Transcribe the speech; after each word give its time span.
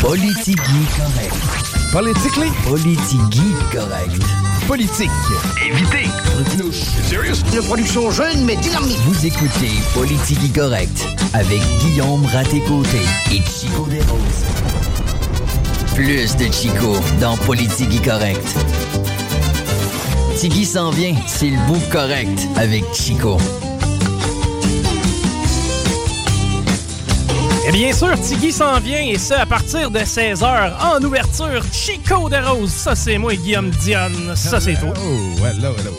Politigui 0.00 0.86
correct. 0.96 1.34
Politically? 1.92 2.50
Politigui 2.64 3.52
correct. 3.70 4.22
Politique. 4.66 5.10
Évitez. 5.62 6.08
Serious? 6.72 7.36
Une 7.54 7.62
production 7.62 8.10
jeune 8.10 8.44
mais 8.44 8.56
dynamique. 8.56 8.96
Vous 9.04 9.26
écoutez 9.26 9.70
Politigui 9.94 10.50
correct 10.50 11.06
avec 11.34 11.60
Guillaume 11.80 12.24
Raté-Côté 12.26 13.02
et 13.30 13.42
Chico 13.42 13.86
Desroses. 13.90 14.44
Plus 15.94 16.36
de 16.36 16.52
Chico 16.52 16.96
dans 17.20 17.36
Politigui 17.36 18.00
correct. 18.00 18.56
Tigui 20.38 20.64
s'en 20.64 20.90
vient, 20.90 21.14
c'est 21.26 21.50
le 21.50 21.58
bout 21.66 21.82
correct 21.90 22.48
avec 22.56 22.84
Chico. 22.94 23.36
Et 27.70 27.72
bien 27.72 27.92
sûr, 27.92 28.20
Tiggy 28.20 28.50
s'en 28.50 28.80
vient, 28.80 28.98
et 29.00 29.16
ça 29.16 29.42
à 29.42 29.46
partir 29.46 29.92
de 29.92 30.00
16h, 30.00 30.72
en 30.82 31.00
ouverture, 31.04 31.62
Chico 31.72 32.28
de 32.28 32.34
Rose. 32.44 32.68
Ça, 32.68 32.96
c'est 32.96 33.16
moi, 33.16 33.32
Guillaume 33.36 33.70
Dionne. 33.70 34.32
Ça, 34.34 34.60
c'est 34.60 34.74
toi. 34.74 34.92
Oh, 34.96 35.46
hello, 35.46 35.72
hello. 35.78 35.96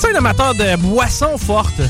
Tu 0.00 0.06
es 0.06 0.14
un 0.14 0.16
amateur 0.16 0.54
de 0.54 0.76
boissons 0.76 1.36
fortes. 1.36 1.82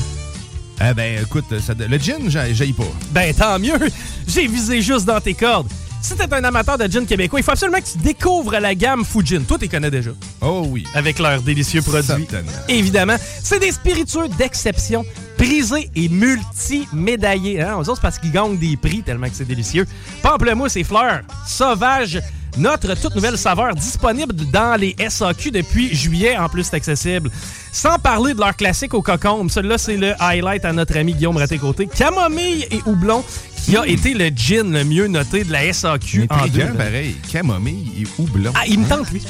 Eh 0.81 0.93
ben, 0.93 1.23
écoute, 1.23 1.45
ça- 1.65 1.73
le 1.77 1.97
gin, 1.97 2.29
j'ai 2.29 2.53
j'aille 2.53 2.73
pas. 2.73 2.83
Ben, 3.11 3.33
tant 3.33 3.57
mieux. 3.57 3.79
J'ai 4.27 4.47
visé 4.47 4.81
juste 4.81 5.05
dans 5.05 5.21
tes 5.21 5.33
cordes. 5.33 5.67
Si 6.01 6.15
t'es 6.15 6.33
un 6.33 6.43
amateur 6.43 6.77
de 6.77 6.85
gin 6.91 7.05
québécois, 7.05 7.39
il 7.39 7.43
faut 7.43 7.51
absolument 7.51 7.79
que 7.79 7.89
tu 7.89 7.97
découvres 7.99 8.51
la 8.59 8.75
gamme 8.75 9.05
Fujin. 9.05 9.43
Toi, 9.47 9.57
tu 9.57 9.63
les 9.63 9.69
connais 9.69 9.91
déjà. 9.91 10.11
Oh 10.41 10.65
oui. 10.67 10.85
Avec 10.93 11.19
leurs 11.19 11.41
délicieux 11.41 11.81
produits. 11.81 12.03
Certainement. 12.05 12.51
Évidemment. 12.67 13.15
C'est 13.43 13.59
des 13.59 13.71
spiritueux 13.71 14.27
d'exception, 14.37 15.05
prisés 15.39 15.89
et 15.95 16.09
multi-médaillés. 16.09 17.61
Hein? 17.61 17.77
Aux 17.77 17.89
autres, 17.89 18.01
parce 18.01 18.19
qu'ils 18.19 18.31
gagnent 18.31 18.57
des 18.57 18.75
prix 18.75 19.01
tellement 19.01 19.27
que 19.27 19.35
c'est 19.35 19.47
délicieux. 19.47 19.87
Pamplemousse 20.21 20.75
et 20.75 20.83
fleurs, 20.83 21.21
sauvage, 21.47 22.21
notre 22.57 22.93
toute 22.99 23.15
nouvelle 23.15 23.37
saveur 23.37 23.73
disponible 23.73 24.35
dans 24.51 24.77
les 24.77 24.95
SAQ 25.07 25.51
depuis 25.51 25.95
juillet. 25.95 26.37
En 26.37 26.49
plus, 26.49 26.63
c'est 26.63 26.75
accessible. 26.75 27.31
Sans 27.71 27.97
parler 27.99 28.33
de 28.33 28.39
leur 28.39 28.55
classique 28.55 28.93
au 28.93 29.01
cocombe. 29.01 29.49
Celui-là, 29.49 29.77
c'est 29.77 29.95
le 29.95 30.13
highlight 30.21 30.65
à 30.65 30.73
notre 30.73 30.97
ami 30.97 31.13
Guillaume 31.13 31.37
Raté-Côté. 31.37 31.87
Camomille 31.87 32.67
et 32.69 32.81
houblon, 32.85 33.23
qui 33.63 33.77
a 33.77 33.87
été 33.87 34.13
le 34.13 34.29
gin 34.35 34.73
le 34.73 34.83
mieux 34.83 35.07
noté 35.07 35.45
de 35.45 35.53
la 35.53 35.71
SAQ 35.71 36.27
en 36.29 36.47
2020. 36.47 36.73
pareil. 36.75 37.15
Camomille 37.31 37.91
et 38.01 38.21
houblon. 38.21 38.51
Ah, 38.55 38.63
il 38.67 38.79
me 38.79 38.89
tente, 38.89 39.09
lui. 39.11 39.21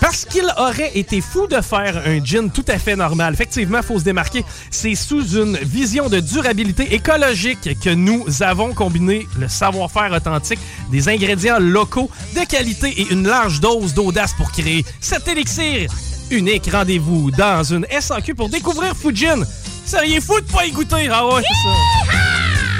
Parce 0.00 0.24
qu'il 0.24 0.46
aurait 0.56 0.96
été 0.96 1.20
fou 1.20 1.46
de 1.46 1.60
faire 1.60 2.02
un 2.06 2.24
gin 2.24 2.50
tout 2.50 2.64
à 2.68 2.78
fait 2.78 2.96
normal. 2.96 3.34
Effectivement, 3.34 3.78
il 3.78 3.84
faut 3.84 3.98
se 3.98 4.04
démarquer. 4.04 4.44
C'est 4.70 4.94
sous 4.94 5.36
une 5.36 5.56
vision 5.56 6.08
de 6.08 6.20
durabilité 6.20 6.94
écologique 6.94 7.78
que 7.80 7.90
nous 7.90 8.24
avons 8.42 8.74
combiné 8.74 9.26
le 9.38 9.48
savoir-faire 9.48 10.12
authentique, 10.12 10.60
des 10.90 11.08
ingrédients 11.08 11.58
locaux 11.58 12.10
de 12.34 12.44
qualité 12.46 12.88
et 13.00 13.12
une 13.12 13.26
large 13.26 13.60
dose 13.60 13.94
d'audace 13.94 14.34
pour 14.34 14.52
créer 14.52 14.84
cet 15.00 15.26
élixir 15.28 15.90
unique. 16.30 16.68
Rendez-vous 16.70 17.30
dans 17.32 17.64
une 17.64 17.86
SAQ 18.00 18.34
pour 18.34 18.48
découvrir 18.48 18.96
Fujin. 18.96 19.40
Seriez 19.84 20.20
fou 20.20 20.40
de 20.40 20.46
pas 20.52 20.66
y 20.66 20.70
goûter. 20.70 21.08
Ah 21.10 21.26
ouais, 21.26 21.42
c'est 21.42 21.68
ça. 21.68 22.14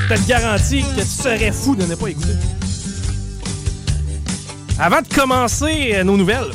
Je 0.08 0.14
te 0.14 0.20
le 0.20 0.26
garantis 0.26 0.82
que 0.96 1.00
tu 1.00 1.06
serais 1.06 1.52
fou 1.52 1.74
de 1.74 1.84
ne 1.84 1.94
pas 1.94 2.10
y 2.10 2.14
goûter. 2.14 2.34
Avant 4.78 5.02
de 5.02 5.08
commencer 5.08 5.92
euh, 5.94 6.04
nos 6.04 6.16
nouvelles, 6.16 6.52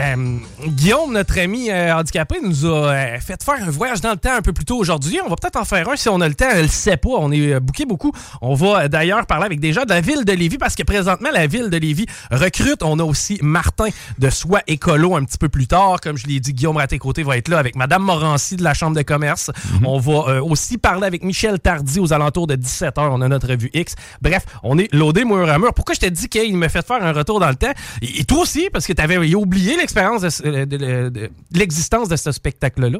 euh, 0.00 0.38
Guillaume, 0.66 1.12
notre 1.12 1.38
ami 1.38 1.70
euh, 1.70 1.94
handicapé, 1.94 2.36
nous 2.42 2.66
a 2.66 2.92
euh, 2.92 3.20
fait 3.20 3.42
faire 3.42 3.62
un 3.62 3.70
voyage 3.70 4.00
dans 4.00 4.12
le 4.12 4.16
temps 4.16 4.34
un 4.34 4.42
peu 4.42 4.52
plus 4.52 4.64
tôt 4.64 4.76
aujourd'hui. 4.76 5.18
On 5.24 5.28
va 5.28 5.36
peut-être 5.36 5.56
en 5.56 5.64
faire 5.64 5.88
un 5.88 5.96
si 5.96 6.08
on 6.08 6.20
a 6.20 6.28
le 6.28 6.34
temps. 6.34 6.48
Elle 6.52 6.62
le 6.62 6.68
sait 6.68 6.96
pas. 6.96 7.10
On 7.10 7.32
est 7.32 7.58
booké 7.60 7.84
beaucoup. 7.84 8.12
On 8.40 8.54
va 8.54 8.88
d'ailleurs 8.88 9.26
parler 9.26 9.46
avec 9.46 9.60
des 9.60 9.72
gens 9.72 9.84
de 9.84 9.90
la 9.90 10.00
ville 10.00 10.24
de 10.24 10.32
Lévis 10.32 10.58
parce 10.58 10.74
que 10.74 10.82
présentement, 10.82 11.30
la 11.32 11.46
ville 11.46 11.70
de 11.70 11.76
Lévis 11.76 12.06
recrute. 12.30 12.82
On 12.82 12.98
a 12.98 13.04
aussi 13.04 13.38
Martin 13.42 13.88
de 14.18 14.30
Soi 14.30 14.60
Écolo 14.66 15.16
un 15.16 15.24
petit 15.24 15.38
peu 15.38 15.48
plus 15.48 15.66
tard. 15.66 16.00
Comme 16.00 16.16
je 16.16 16.26
l'ai 16.26 16.40
dit, 16.40 16.52
Guillaume 16.52 16.76
Raté-Côté 16.76 17.22
va 17.22 17.36
être 17.36 17.48
là 17.48 17.58
avec 17.58 17.74
Madame 17.74 18.02
Morancy 18.02 18.56
de 18.56 18.62
la 18.62 18.74
Chambre 18.74 18.96
de 18.96 19.02
commerce. 19.02 19.50
On 19.84 19.98
va 19.98 20.42
aussi 20.42 20.78
parler 20.78 21.06
avec 21.06 21.24
Michel 21.24 21.58
Tardy 21.58 21.98
aux 21.98 22.12
alentours 22.12 22.46
de 22.46 22.54
17h. 22.54 22.92
On 22.98 23.20
a 23.20 23.28
notre 23.28 23.48
revue 23.48 23.70
X. 23.74 23.94
Bref, 24.22 24.44
on 24.62 24.78
est 24.78 24.92
loadé 24.94 25.24
mur 25.24 25.48
à 25.48 25.58
mur. 25.58 25.74
Pourquoi 25.74 25.94
je 25.94 26.00
t'ai 26.00 26.10
dit 26.10 26.28
qu'il 26.28 26.56
me 26.56 26.68
fait 26.68 26.86
faire 26.86 27.02
un 27.02 27.12
retour 27.12 27.40
dans 27.40 27.48
le 27.48 27.56
temps? 27.56 27.72
Et, 28.02 28.24
toi 28.24 28.42
aussi, 28.42 28.68
parce 28.72 28.86
que 28.86 28.92
tu 28.92 29.02
avais 29.02 29.34
oublié 29.34 29.76
l'expérience 29.88 30.20
de, 30.22 30.28
ce- 30.28 30.42
de- 30.42 30.64
de- 30.76 31.08
de 31.08 31.30
l'existence 31.58 32.08
de 32.08 32.16
ce 32.16 32.30
spectacle-là. 32.30 32.98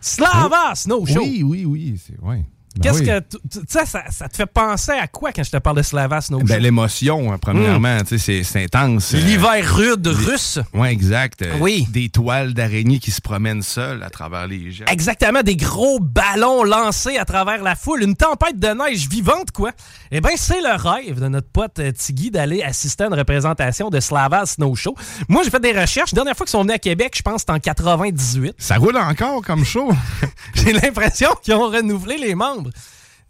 Slava 0.00 0.74
Snow 0.74 1.06
Show. 1.06 1.20
Oui, 1.22 1.42
oui, 1.42 1.64
oui. 1.64 2.00
c'est- 2.04 2.20
ouais. 2.20 2.44
Ben 2.76 2.82
Qu'est-ce 2.82 3.00
oui. 3.00 3.06
que. 3.06 3.18
tu- 3.20 3.38
tu 3.50 3.58
sais, 3.68 3.86
ça, 3.86 4.04
ça 4.10 4.28
te 4.28 4.36
fait 4.36 4.46
penser 4.46 4.92
à 4.92 5.06
quoi 5.08 5.32
quand 5.32 5.42
je 5.42 5.50
te 5.50 5.56
parle 5.56 5.78
de 5.78 5.82
Slava 5.82 6.20
Snow 6.20 6.40
Show? 6.40 6.44
Ben, 6.46 6.62
l'émotion, 6.62 7.32
hein, 7.32 7.38
premièrement, 7.40 7.98
tu 8.06 8.18
sais, 8.18 8.42
c'est- 8.44 8.62
intense. 8.64 9.14
Euh, 9.14 9.18
L'hiver 9.18 9.74
rude 9.74 10.06
russe. 10.06 10.58
Ouais, 10.74 10.92
exact. 10.92 11.42
Euh, 11.42 11.54
Oui. 11.60 11.86
Des 11.90 12.08
toiles 12.08 12.54
d'araignées 12.54 12.98
qui 12.98 13.10
se 13.10 13.20
promènent 13.20 13.62
seules 13.62 14.02
à 14.02 14.10
travers 14.10 14.46
les 14.46 14.70
gens. 14.70 14.84
Exactement, 14.86 15.42
des 15.42 15.56
gros 15.56 15.98
ballons 15.98 16.62
lancés 16.62 17.16
à 17.18 17.24
travers 17.24 17.62
la 17.62 17.74
foule, 17.74 18.02
une 18.02 18.14
tempête 18.16 18.58
de 18.58 18.68
neige 18.68 19.08
vivante, 19.08 19.50
quoi. 19.50 19.72
Eh 20.10 20.20
bien, 20.20 20.32
c'est 20.36 20.60
le 20.60 20.76
rêve 20.76 21.20
de 21.20 21.28
notre 21.28 21.48
pote 21.48 21.78
euh, 21.78 21.90
Tiggy 21.92 22.30
d'aller 22.30 22.62
assister 22.62 23.04
à 23.04 23.06
une 23.08 23.14
représentation 23.14 23.90
de 23.90 23.98
Slava 24.00 24.46
Snow 24.46 24.74
Show. 24.76 24.94
Moi, 25.28 25.42
j'ai 25.44 25.50
fait 25.50 25.60
des 25.60 25.72
recherches. 25.72 26.12
La 26.12 26.16
dernière 26.16 26.36
fois 26.36 26.46
qu'ils 26.46 26.52
sont 26.52 26.62
venus 26.62 26.74
à 26.74 26.78
Québec, 26.78 27.14
je 27.16 27.22
pense 27.22 27.40
c'était 27.40 27.52
en 27.52 27.58
98. 27.58 28.54
Ça 28.58 28.76
roule 28.76 28.96
encore 28.96 29.42
comme 29.42 29.64
show. 29.64 29.90
J'ai 30.54 30.72
l'impression 30.72 31.30
qu'ils 31.42 31.54
ont 31.54 31.68
renouvelé 31.70 32.18
les 32.18 32.34
membres. 32.34 32.57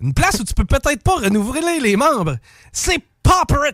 Une 0.01 0.15
place 0.15 0.39
où 0.41 0.45
tu 0.45 0.55
peux 0.55 0.65
peut-être 0.65 1.03
pas 1.03 1.17
renouveler 1.17 1.81
les 1.81 1.97
membres, 1.97 2.37
c'est 2.73 3.03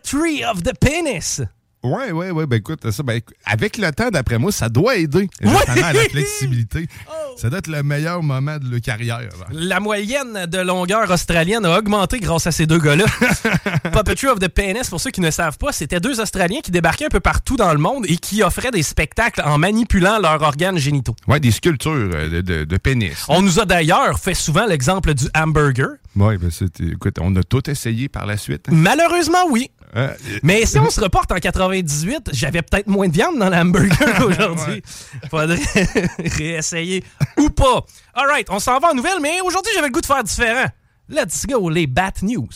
Tree 0.03 0.45
of 0.45 0.63
the 0.63 0.73
Penis. 0.79 1.43
Ouais, 1.85 2.11
ouais, 2.13 2.31
ouais. 2.31 2.47
Ben 2.47 2.57
écoute, 2.57 2.91
ça, 2.91 3.03
ben, 3.03 3.21
avec 3.45 3.79
le 3.79 3.91
temps, 3.93 4.11
d'après 4.11 4.39
moi, 4.39 4.51
ça 4.51 4.69
doit 4.69 4.97
aider 4.97 5.29
justement 5.41 5.85
à 5.87 5.93
la 5.93 6.01
flexibilité. 6.11 6.89
Ça 7.37 7.51
doit 7.51 7.59
être 7.61 7.67
le 7.69 7.83
meilleur 7.83 8.23
moment 8.23 8.59
de 8.59 8.71
leur 8.71 8.81
carrière. 8.81 9.19
là. 9.21 9.47
La 9.53 9.81
moyenne 9.81 10.47
de 10.47 10.59
longueur 10.59 11.11
australienne 11.11 11.65
a 11.67 11.79
augmenté 11.79 12.19
grâce 12.21 12.47
à 12.47 12.53
ces 12.53 12.67
deux 12.67 12.79
gars-là. 12.79 13.05
Puppetry 13.93 14.29
of 14.29 14.39
the 14.39 14.49
Penis, 14.49 14.89
pour 14.89 15.01
ceux 15.01 15.11
qui 15.11 15.21
ne 15.21 15.31
savent 15.31 15.59
pas, 15.59 15.73
c'était 15.73 16.01
deux 16.01 16.21
Australiens 16.21 16.61
qui 16.63 16.71
débarquaient 16.71 17.07
un 17.07 17.11
peu 17.11 17.21
partout 17.21 17.57
dans 17.57 17.73
le 17.73 17.79
monde 17.79 18.05
et 18.09 18.17
qui 18.17 18.43
offraient 18.43 18.71
des 18.71 18.83
spectacles 18.83 19.43
en 19.45 19.59
manipulant 19.59 20.19
leurs 20.19 20.41
organes 20.43 20.79
génitaux. 20.79 21.15
Ouais, 21.27 21.41
des 21.41 21.51
sculptures 21.51 21.93
euh, 21.93 22.29
de, 22.29 22.41
de- 22.41 22.65
de 22.65 22.77
pénis. 22.77 23.25
On 23.29 23.43
nous 23.43 23.61
a 23.61 23.65
d'ailleurs 23.67 24.19
fait 24.19 24.35
souvent 24.35 24.67
l'exemple 24.67 25.13
du 25.15 25.25
hamburger. 25.35 25.89
Ouais, 26.17 26.39
ben 26.39 26.49
écoute, 26.93 27.17
on 27.21 27.35
a 27.37 27.43
tout 27.43 27.69
essayé 27.69 28.09
par 28.09 28.25
la 28.27 28.37
suite. 28.37 28.67
Malheureusement, 28.71 29.47
oui. 29.51 29.71
Euh, 29.97 30.13
Mais 30.43 30.67
si 30.67 30.79
on 30.79 30.91
se 30.91 31.01
reporte 31.01 31.31
en 31.31 31.37
98, 31.37 32.31
j'avais 32.33 32.63
peut-être 32.63 32.89
moins 32.89 33.09
de 33.09 33.13
viande 33.13 33.39
dans 33.39 33.49
l'hamburger 33.49 34.15
qu'aujourd'hui. 34.19 34.83
Faudrait 35.31 35.59
réessayer 36.37 37.05
ou 37.37 37.51
pas. 37.51 37.85
All 38.15 38.27
right, 38.29 38.49
on 38.51 38.59
s'en 38.59 38.79
va 38.81 38.91
en 38.91 38.95
nouvelles, 38.95 39.21
mais 39.23 39.41
aujourd'hui, 39.41 39.73
j'avais 39.75 39.89
le 39.89 39.93
goût 39.93 40.01
de 40.01 40.07
faire 40.07 40.25
différent. 40.25 40.67
Let's 41.09 41.47
go, 41.47 41.69
les 41.69 41.87
Bat 41.87 42.23
News. 42.23 42.49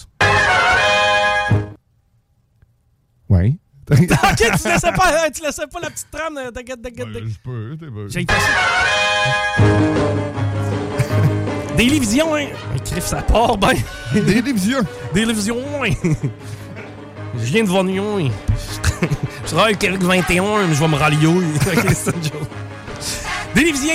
ouais. 3.28 3.56
ok, 3.90 3.98
tu 4.36 4.68
laissais 4.68 4.92
pas, 4.92 5.30
tu 5.30 5.42
laissais 5.42 5.66
pas 5.66 5.80
la 5.80 5.88
petite 5.90 6.10
trame. 6.10 6.34
de-. 6.34 7.26
Je 7.26 7.38
peux, 7.42 7.76
t'es 7.80 7.86
bon. 7.86 8.06
J'ai. 8.08 8.26
Des 11.76 11.84
Lévisions, 11.84 12.34
hein? 12.34 12.48
Écrive 12.76 13.02
ça 13.02 13.22
part, 13.22 13.56
ben. 13.56 13.72
Des 14.12 14.42
Lévisions. 14.42 14.82
Des 15.14 15.24
Lévisions, 15.24 15.56
hein? 15.82 15.92
Je 17.40 17.52
viens 17.52 17.64
de 17.64 17.68
hein? 17.98 18.30
Je 19.44 19.48
travaille 19.54 19.76
avec 19.80 20.02
21, 20.02 20.66
mais 20.66 20.74
je 20.74 20.80
vais 20.80 20.88
me 20.88 20.96
rallier. 20.96 21.26
Ok, 21.26 21.96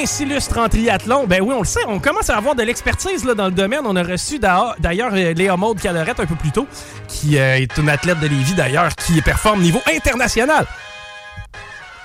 s'illustrent 0.07 0.57
en 0.57 0.67
triathlon. 0.67 1.25
Ben 1.27 1.41
oui, 1.41 1.53
on 1.55 1.59
le 1.59 1.65
sait, 1.65 1.81
on 1.87 1.99
commence 1.99 2.29
à 2.29 2.37
avoir 2.37 2.55
de 2.55 2.63
l'expertise 2.63 3.23
dans 3.23 3.45
le 3.45 3.51
domaine. 3.51 3.81
On 3.85 3.95
a 3.95 4.03
reçu 4.03 4.39
d'a- 4.39 4.75
d'ailleurs 4.79 5.11
euh, 5.13 5.33
Léa 5.33 5.55
Maude 5.55 5.79
Calorette 5.79 6.19
un 6.19 6.25
peu 6.25 6.35
plus 6.35 6.51
tôt, 6.51 6.67
qui 7.07 7.37
euh, 7.37 7.57
est 7.57 7.77
une 7.77 7.89
athlète 7.89 8.19
de 8.19 8.27
Lévis 8.27 8.55
d'ailleurs, 8.55 8.95
qui 8.95 9.21
performe 9.21 9.59
au 9.59 9.63
niveau 9.63 9.81
international. 9.95 10.65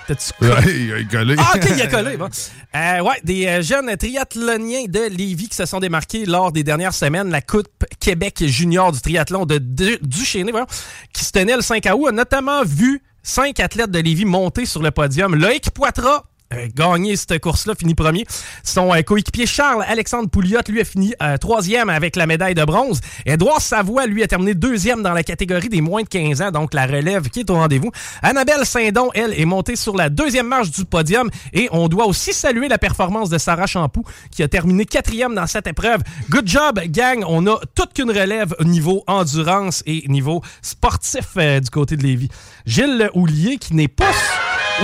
T'as-tu 0.08 0.32
il 0.40 0.92
a 0.92 1.04
collé. 1.04 1.36
ah, 1.38 1.52
OK, 1.54 1.68
il 1.76 1.82
a 1.82 1.86
collé. 1.86 2.16
Bon. 2.16 2.28
Euh, 2.76 3.00
ouais, 3.00 3.16
des 3.24 3.46
euh, 3.46 3.62
jeunes 3.62 3.96
triathloniens 3.96 4.84
de 4.88 5.08
Lévis 5.08 5.48
qui 5.48 5.56
se 5.56 5.64
sont 5.64 5.80
démarqués 5.80 6.26
lors 6.26 6.52
des 6.52 6.62
dernières 6.62 6.92
semaines. 6.92 7.30
La 7.30 7.40
Coupe 7.40 7.66
Québec 7.98 8.44
junior 8.46 8.92
du 8.92 9.00
triathlon 9.00 9.46
de 9.46 9.56
Du- 9.56 9.96
Duchesnay, 10.02 10.50
voyons, 10.50 10.66
qui 11.14 11.24
se 11.24 11.32
tenait 11.32 11.56
le 11.56 11.62
5 11.62 11.86
août, 11.94 12.08
a 12.08 12.12
notamment 12.12 12.62
vu 12.64 13.00
cinq 13.22 13.58
athlètes 13.60 13.90
de 13.90 13.98
Lévis 14.00 14.26
monter 14.26 14.66
sur 14.66 14.82
le 14.82 14.90
podium. 14.90 15.34
Loïc 15.34 15.70
Poitras 15.70 16.24
gagné 16.74 17.16
cette 17.16 17.40
course-là, 17.40 17.74
fini 17.74 17.94
premier. 17.94 18.24
Son 18.62 18.94
euh, 18.94 19.02
coéquipier 19.02 19.46
Charles-Alexandre 19.46 20.28
Pouliot, 20.28 20.60
lui, 20.68 20.80
a 20.80 20.84
fini 20.84 21.14
euh, 21.22 21.36
troisième 21.36 21.88
avec 21.90 22.16
la 22.16 22.26
médaille 22.26 22.54
de 22.54 22.64
bronze. 22.64 23.00
Édouard 23.26 23.60
Savoie, 23.60 24.06
lui, 24.06 24.22
a 24.22 24.26
terminé 24.26 24.54
deuxième 24.54 25.02
dans 25.02 25.12
la 25.12 25.22
catégorie 25.22 25.68
des 25.68 25.80
moins 25.80 26.02
de 26.02 26.08
15 26.08 26.42
ans, 26.42 26.50
donc 26.50 26.74
la 26.74 26.86
relève 26.86 27.28
qui 27.28 27.40
est 27.40 27.50
au 27.50 27.54
rendez-vous. 27.54 27.90
Annabelle 28.22 28.64
Saint-Don, 28.64 29.10
elle, 29.14 29.38
est 29.38 29.44
montée 29.44 29.76
sur 29.76 29.96
la 29.96 30.08
deuxième 30.08 30.46
marche 30.46 30.70
du 30.70 30.84
podium 30.84 31.30
et 31.52 31.68
on 31.72 31.88
doit 31.88 32.06
aussi 32.06 32.32
saluer 32.32 32.68
la 32.68 32.78
performance 32.78 33.30
de 33.30 33.38
Sarah 33.38 33.66
Champoux 33.66 34.04
qui 34.30 34.42
a 34.42 34.48
terminé 34.48 34.84
quatrième 34.84 35.34
dans 35.34 35.46
cette 35.46 35.66
épreuve. 35.66 36.02
Good 36.30 36.48
job, 36.48 36.80
gang! 36.88 37.24
On 37.26 37.46
a 37.46 37.58
toute 37.74 37.92
qu'une 37.92 38.10
relève 38.10 38.54
au 38.58 38.64
niveau 38.64 39.04
endurance 39.06 39.82
et 39.86 40.04
niveau 40.08 40.42
sportif 40.62 41.26
euh, 41.36 41.60
du 41.60 41.70
côté 41.70 41.96
de 41.96 42.02
Lévis. 42.02 42.28
Gilles 42.66 43.10
Houlier 43.14 43.58
qui 43.58 43.74
n'est 43.74 43.88
pas... 43.88 44.12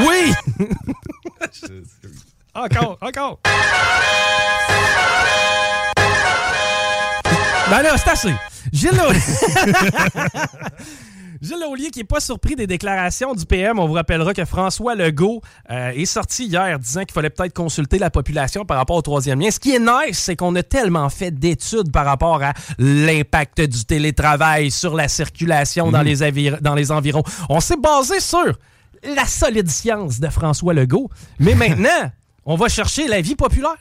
Oui! 0.00 0.32
encore, 2.54 2.98
encore! 3.00 3.40
Ben 7.70 7.82
là, 7.82 7.96
c'est 7.96 8.10
assez. 8.10 8.34
Gilles 8.72 8.90
Laulier... 8.90 9.20
Gilles 11.42 11.60
Laulier 11.60 11.90
qui 11.90 12.00
n'est 12.00 12.04
pas 12.04 12.20
surpris 12.20 12.56
des 12.56 12.66
déclarations 12.66 13.34
du 13.34 13.44
PM. 13.44 13.78
On 13.78 13.86
vous 13.86 13.92
rappellera 13.92 14.32
que 14.34 14.44
François 14.44 14.94
Legault 14.94 15.42
euh, 15.70 15.90
est 15.90 16.06
sorti 16.06 16.46
hier 16.46 16.78
disant 16.78 17.02
qu'il 17.02 17.12
fallait 17.12 17.30
peut-être 17.30 17.52
consulter 17.52 17.98
la 17.98 18.10
population 18.10 18.64
par 18.64 18.78
rapport 18.78 18.96
au 18.96 19.02
troisième 19.02 19.40
lien. 19.40 19.50
Ce 19.50 19.60
qui 19.60 19.74
est 19.74 19.78
nice, 19.78 20.18
c'est 20.18 20.36
qu'on 20.36 20.54
a 20.56 20.62
tellement 20.62 21.08
fait 21.10 21.30
d'études 21.30 21.92
par 21.92 22.06
rapport 22.06 22.42
à 22.42 22.52
l'impact 22.78 23.60
du 23.60 23.84
télétravail 23.84 24.70
sur 24.70 24.94
la 24.94 25.06
circulation 25.06 25.90
dans, 25.90 26.02
les 26.02 26.16
dans 26.60 26.74
les 26.74 26.90
environs. 26.90 27.22
On 27.48 27.60
s'est 27.60 27.76
basé 27.76 28.20
sur 28.20 28.54
la 29.04 29.26
solide 29.26 29.68
science 29.68 30.20
de 30.20 30.28
François 30.28 30.74
Legault. 30.74 31.10
Mais 31.38 31.54
maintenant, 31.54 32.10
on 32.44 32.56
va 32.56 32.68
chercher 32.68 33.08
la 33.08 33.20
vie 33.20 33.36
populaire. 33.36 33.76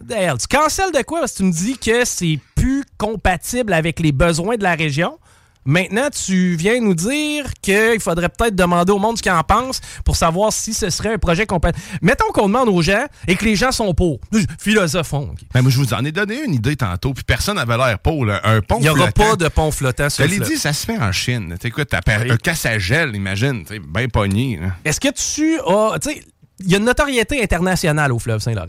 D'ailleurs, 0.00 0.38
tu 0.38 0.46
cancelles 0.46 0.92
de 0.92 1.02
quoi? 1.02 1.20
Parce 1.20 1.32
que 1.32 1.38
tu 1.38 1.44
me 1.44 1.52
dis 1.52 1.76
que 1.76 2.04
c'est 2.04 2.38
plus 2.54 2.84
compatible 2.98 3.72
avec 3.72 4.00
les 4.00 4.12
besoins 4.12 4.56
de 4.56 4.62
la 4.62 4.74
région. 4.74 5.18
Maintenant, 5.64 6.08
tu 6.10 6.56
viens 6.56 6.80
nous 6.80 6.94
dire 6.94 7.44
qu'il 7.60 8.00
faudrait 8.00 8.28
peut-être 8.30 8.54
demander 8.56 8.92
au 8.92 8.98
monde 8.98 9.18
ce 9.18 9.22
qu'ils 9.22 9.32
en 9.32 9.42
pense 9.42 9.80
pour 10.04 10.16
savoir 10.16 10.52
si 10.52 10.72
ce 10.72 10.88
serait 10.90 11.12
un 11.14 11.18
projet 11.18 11.44
compatible. 11.46 11.84
Mettons 12.00 12.30
qu'on 12.32 12.46
demande 12.46 12.68
aux 12.68 12.80
gens 12.82 13.04
et 13.26 13.36
que 13.36 13.44
les 13.44 13.54
gens 13.56 13.70
sont 13.72 13.92
pour. 13.94 14.18
Philosophons. 14.58 15.34
Ben, 15.52 15.62
moi, 15.62 15.70
je 15.70 15.78
vous 15.78 15.92
en 15.94 16.04
ai 16.04 16.12
donné 16.12 16.42
une 16.44 16.54
idée 16.54 16.76
tantôt, 16.76 17.12
puis 17.12 17.24
personne 17.24 17.56
n'avait 17.56 17.76
l'air 17.76 17.98
pour. 17.98 18.24
là. 18.24 18.40
Un 18.44 18.60
pont 18.60 18.76
Il 18.78 18.82
n'y 18.82 18.88
aura 18.88 19.10
pas 19.12 19.36
de 19.36 19.48
pont 19.48 19.70
flottant 19.70 20.08
sur 20.10 20.26
le 20.26 20.38
dit, 20.38 20.56
ça 20.56 20.72
se 20.72 20.86
fait 20.86 20.98
en 20.98 21.12
Chine. 21.12 21.54
T'as 21.60 21.68
Oui. 22.22 22.30
un 22.30 22.36
casse 22.36 22.66
à 22.66 22.78
gel, 22.78 23.14
imagine, 23.14 23.64
bien 23.88 24.08
pogné. 24.08 24.60
Est-ce 24.84 25.00
que 25.00 25.08
tu 25.08 25.58
as... 25.60 25.98
Tu 26.00 26.10
sais, 26.10 26.22
il 26.60 26.70
y 26.70 26.74
a 26.74 26.78
une 26.78 26.84
notoriété 26.84 27.42
internationale 27.42 28.12
au 28.12 28.18
fleuve 28.18 28.40
Saint-Laurent. 28.40 28.66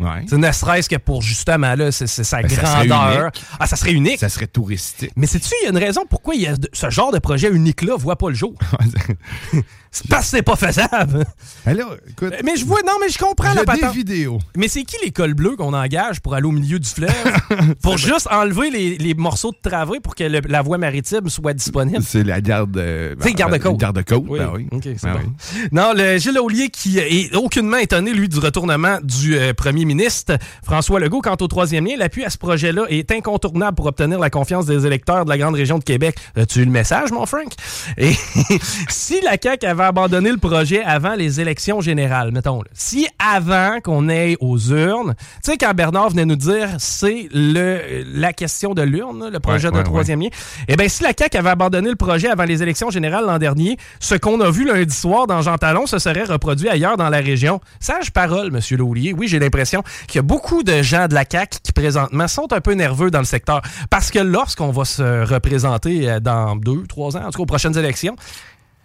Ouais. 0.00 0.24
Sais, 0.28 0.36
Ne 0.38 0.52
serait-ce 0.52 0.88
que 0.88 0.94
pour 0.96 1.22
justement 1.22 1.74
là, 1.74 1.90
c'est 1.90 2.06
c'est 2.06 2.22
sa 2.24 2.40
Ben, 2.42 2.48
grandeur. 2.48 3.32
Ah, 3.58 3.66
ça 3.66 3.74
serait 3.76 3.92
unique. 3.92 4.20
Ça 4.20 4.28
serait 4.28 4.46
touristique. 4.46 5.10
Mais 5.16 5.26
sais-tu, 5.26 5.48
il 5.62 5.64
y 5.64 5.66
a 5.66 5.70
une 5.70 5.78
raison 5.78 6.02
pourquoi 6.08 6.34
il 6.36 6.42
y 6.42 6.46
a 6.46 6.56
de- 6.56 6.68
ce 6.72 6.88
genre 6.90 7.10
de 7.12 7.18
projet 7.18 7.50
unique-là 7.50 7.96
voit 7.96 8.16
pas 8.16 8.28
le 8.28 8.34
jour? 8.36 8.54
C'est 9.90 10.06
parce 10.08 10.24
que 10.30 10.36
c'est 10.36 10.42
pas 10.42 10.56
faisable. 10.56 11.24
Écoute, 11.66 12.34
Mais 12.44 12.56
je 12.56 12.64
vois, 12.64 12.80
non, 12.86 12.92
mais 13.00 13.08
je 13.08 13.18
comprends 13.18 13.48
la 13.48 13.52
j'ai 13.54 13.58
des 13.60 13.64
patente. 13.64 13.94
vidéos. 13.94 14.38
Mais 14.56 14.68
c'est 14.68 14.82
qui 14.84 14.96
les 15.04 15.10
cols 15.10 15.34
bleus 15.34 15.56
qu'on 15.56 15.72
engage 15.72 16.20
pour 16.20 16.34
aller 16.34 16.46
au 16.46 16.50
milieu 16.52 16.78
du 16.78 16.88
fleuve? 16.88 17.10
pour 17.82 17.96
juste 17.98 18.28
enlever 18.30 18.70
les, 18.70 18.98
les 18.98 19.14
morceaux 19.14 19.50
de 19.52 19.68
travée 19.68 20.00
pour 20.00 20.14
que 20.14 20.24
le- 20.24 20.40
la 20.46 20.62
voie 20.62 20.78
maritime 20.78 21.28
soit 21.28 21.54
disponible? 21.54 22.02
C'est 22.02 22.22
la 22.24 22.40
garde... 22.40 22.76
euh, 22.76 23.14
C'est 23.20 23.32
garde-côte. 23.32 23.76
Garde-côte, 23.78 24.24
Oui, 24.28 24.38
ben 24.38 24.50
oui. 24.54 24.66
Ben 24.70 24.78
bon. 24.80 25.18
oui. 25.24 25.60
Non, 25.72 25.92
le 25.94 26.18
Gilles 26.18 26.38
Aulier 26.38 26.68
qui 26.68 26.98
est 26.98 27.34
aucunement 27.34 27.78
étonné, 27.78 28.12
lui, 28.12 28.28
du 28.28 28.38
retournement 28.38 28.98
du 29.02 29.36
euh, 29.36 29.52
premier 29.54 29.84
ministre 29.84 30.36
François 30.64 31.00
Legault. 31.00 31.20
Quant 31.22 31.36
au 31.40 31.48
troisième 31.48 31.86
lien, 31.86 31.96
l'appui 31.96 32.24
à 32.24 32.30
ce 32.30 32.38
projet-là 32.38 32.84
est 32.88 33.10
incontournable 33.10 33.74
pour 33.76 33.86
obtenir 33.86 34.18
la 34.18 34.30
confiance 34.30 34.66
des 34.66 34.86
électeurs 34.86 35.24
de 35.24 35.30
la 35.30 35.38
grande 35.38 35.54
région 35.54 35.78
de 35.78 35.84
Québec. 35.84 36.16
As-tu 36.36 36.60
eu 36.60 36.64
le 36.64 36.70
message, 36.70 37.10
mon 37.10 37.26
Frank? 37.26 37.52
Et 37.96 38.12
si 38.88 39.20
la 39.22 39.36
CAQ 39.42 39.66
avait 39.66 39.77
abandonné 39.86 40.30
le 40.30 40.38
projet 40.38 40.82
avant 40.82 41.14
les 41.14 41.40
élections 41.40 41.80
générales, 41.80 42.32
mettons, 42.32 42.58
là, 42.58 42.68
si 42.72 43.06
avant 43.18 43.80
qu'on 43.82 44.08
aille 44.08 44.36
aux 44.40 44.58
urnes, 44.58 45.14
tu 45.44 45.52
sais, 45.52 45.56
quand 45.56 45.72
Bernard 45.74 46.10
venait 46.10 46.24
nous 46.24 46.36
dire 46.36 46.68
c'est 46.78 47.28
le 47.32 48.04
la 48.14 48.32
question 48.32 48.74
de 48.74 48.82
l'urne, 48.82 49.28
le 49.30 49.40
projet 49.40 49.68
Ouais, 49.68 49.72
de 49.72 49.78
ouais, 49.78 49.84
troisième 49.84 50.20
lien, 50.20 50.28
eh 50.68 50.76
bien, 50.76 50.88
si 50.88 51.02
la 51.02 51.10
CAQ 51.18 51.36
avait 51.38 51.50
abandonné 51.50 51.90
le 51.90 51.96
projet 51.96 52.28
avant 52.28 52.44
les 52.44 52.62
élections 52.62 52.90
générales 52.90 53.24
l'an 53.26 53.38
dernier, 53.38 53.76
ce 54.00 54.14
qu'on 54.14 54.40
a 54.40 54.50
vu 54.50 54.64
lundi 54.64 54.94
soir 54.94 55.26
dans 55.26 55.42
Jean 55.42 55.56
Talon 55.58 55.86
se 55.86 55.98
serait 55.98 56.24
reproduit 56.24 56.68
ailleurs 56.68 56.96
dans 56.96 57.08
la 57.08 57.18
région. 57.18 57.60
Sage 57.80 58.10
parole, 58.12 58.50
Monsieur 58.50 58.76
Laulier. 58.76 59.12
Oui, 59.16 59.28
j'ai 59.28 59.38
l'impression 59.38 59.82
qu'il 60.06 60.16
y 60.16 60.18
a 60.20 60.22
beaucoup 60.22 60.62
de 60.62 60.82
gens 60.82 61.08
de 61.08 61.14
la 61.14 61.24
CAQ 61.30 61.58
qui, 61.62 61.72
présentement, 61.72 62.28
sont 62.28 62.52
un 62.52 62.60
peu 62.60 62.72
nerveux 62.74 63.10
dans 63.10 63.18
le 63.18 63.24
secteur. 63.24 63.62
Parce 63.90 64.10
que 64.10 64.18
lorsqu'on 64.20 64.70
va 64.70 64.84
se 64.84 65.24
représenter 65.24 66.08
euh, 66.08 66.20
dans 66.20 66.56
deux, 66.56 66.84
trois 66.86 67.16
ans, 67.16 67.24
en 67.24 67.30
tout 67.30 67.38
cas 67.38 67.42
aux 67.42 67.46
prochaines 67.46 67.76
élections, 67.76 68.16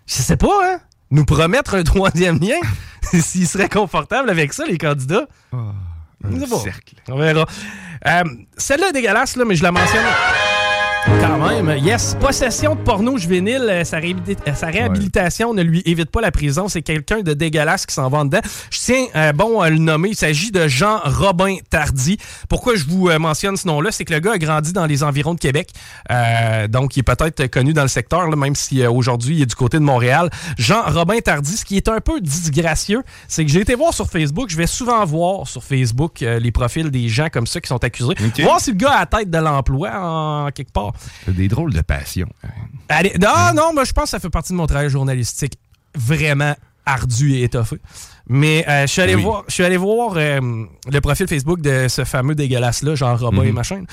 je 0.05 0.13
sais 0.15 0.37
pas, 0.37 0.59
hein? 0.63 0.79
Nous 1.11 1.25
promettre 1.25 1.75
un 1.75 1.83
troisième 1.83 2.39
lien, 2.39 2.59
s'ils 3.03 3.47
seraient 3.47 3.69
confortables 3.69 4.29
avec 4.29 4.53
ça, 4.53 4.65
les 4.65 4.77
candidats. 4.77 5.27
Un 5.51 6.29
bon. 6.49 6.59
cercle. 6.59 6.95
On 7.09 7.17
verra. 7.17 7.45
Euh, 8.07 8.23
Celle-là 8.57 8.89
est 8.89 8.93
dégueulasse, 8.93 9.35
là, 9.35 9.45
mais 9.45 9.55
je 9.55 9.63
la 9.63 9.71
mentionne. 9.71 10.03
Quand 11.05 11.37
même, 11.37 11.77
yes. 11.83 12.15
Possession 12.19 12.75
de 12.75 12.79
porno 12.79 13.17
juvénile, 13.17 13.67
euh, 13.69 13.83
sa, 13.83 13.97
euh, 13.97 14.53
sa 14.55 14.67
réhabilitation 14.67 15.53
ne 15.53 15.61
lui 15.61 15.81
évite 15.85 16.09
pas 16.09 16.21
la 16.21 16.31
prison. 16.31 16.69
C'est 16.69 16.81
quelqu'un 16.81 17.21
de 17.21 17.33
dégueulasse 17.33 17.85
qui 17.85 17.93
s'en 17.93 18.09
va 18.09 18.23
dedans. 18.23 18.39
Je 18.71 18.79
tiens, 18.79 19.05
euh, 19.15 19.33
bon, 19.33 19.59
à 19.59 19.69
le 19.69 19.79
nommer. 19.79 20.09
Il 20.09 20.15
s'agit 20.15 20.51
de 20.51 20.67
Jean 20.67 20.99
Robin 21.03 21.57
Tardy. 21.69 22.17
Pourquoi 22.47 22.75
je 22.75 22.85
vous 22.85 23.09
euh, 23.09 23.19
mentionne 23.19 23.57
ce 23.57 23.67
nom-là? 23.67 23.91
C'est 23.91 24.05
que 24.05 24.13
le 24.13 24.19
gars 24.19 24.33
a 24.33 24.37
grandi 24.37 24.71
dans 24.71 24.85
les 24.85 25.03
environs 25.03 25.33
de 25.33 25.39
Québec. 25.39 25.71
Euh, 26.09 26.67
donc, 26.69 26.95
il 26.95 27.01
est 27.01 27.03
peut-être 27.03 27.47
connu 27.47 27.73
dans 27.73 27.81
le 27.81 27.89
secteur, 27.89 28.29
là, 28.29 28.35
même 28.37 28.55
si 28.55 28.81
euh, 28.81 28.89
aujourd'hui, 28.89 29.37
il 29.37 29.41
est 29.41 29.47
du 29.47 29.55
côté 29.55 29.77
de 29.79 29.83
Montréal. 29.83 30.29
Jean 30.57 30.83
Robin 30.87 31.19
Tardy, 31.19 31.57
ce 31.57 31.65
qui 31.65 31.75
est 31.75 31.89
un 31.89 31.99
peu 31.99 32.21
disgracieux, 32.21 33.03
c'est 33.27 33.43
que 33.43 33.51
j'ai 33.51 33.59
été 33.59 33.75
voir 33.75 33.93
sur 33.93 34.09
Facebook. 34.09 34.49
Je 34.49 34.57
vais 34.57 34.67
souvent 34.67 35.03
voir 35.05 35.47
sur 35.47 35.63
Facebook 35.63 36.21
euh, 36.21 36.39
les 36.39 36.51
profils 36.51 36.89
des 36.89 37.09
gens 37.09 37.27
comme 37.31 37.47
ça 37.47 37.59
qui 37.59 37.67
sont 37.67 37.83
accusés. 37.83 38.15
Ok. 38.25 38.39
Voir 38.41 38.61
si 38.61 38.71
le 38.71 38.77
gars 38.77 38.91
a 38.91 38.99
la 39.01 39.05
tête 39.05 39.29
de 39.29 39.37
l'emploi 39.37 39.91
en 39.93 40.49
quelque 40.51 40.71
part. 40.71 40.92
Des 41.27 41.47
drôles 41.47 41.73
de 41.73 41.81
passion. 41.81 42.27
Allez, 42.89 43.13
non, 43.19 43.53
non, 43.55 43.71
mais 43.75 43.85
je 43.85 43.93
pense 43.93 44.05
que 44.05 44.09
ça 44.11 44.19
fait 44.19 44.29
partie 44.29 44.51
de 44.53 44.57
mon 44.57 44.67
travail 44.67 44.89
journalistique 44.89 45.57
vraiment 45.95 46.55
ardu 46.85 47.33
et 47.35 47.43
étoffé. 47.43 47.77
Mais 48.27 48.65
euh, 48.67 48.81
je 48.83 48.91
suis 48.91 49.01
allé 49.01 49.15
Oui. 49.15 49.21
voir, 49.23 49.43
je 49.47 49.53
suis 49.53 49.63
allé 49.63 49.77
voir 49.77 50.13
euh, 50.17 50.39
le 50.91 51.01
profil 51.01 51.27
Facebook 51.27 51.61
de 51.61 51.87
ce 51.89 52.03
fameux 52.03 52.35
dégueulasse-là, 52.35 52.95
genre 52.95 53.19
Robin 53.19 53.43
et 53.43 53.51
machin. 53.51 53.83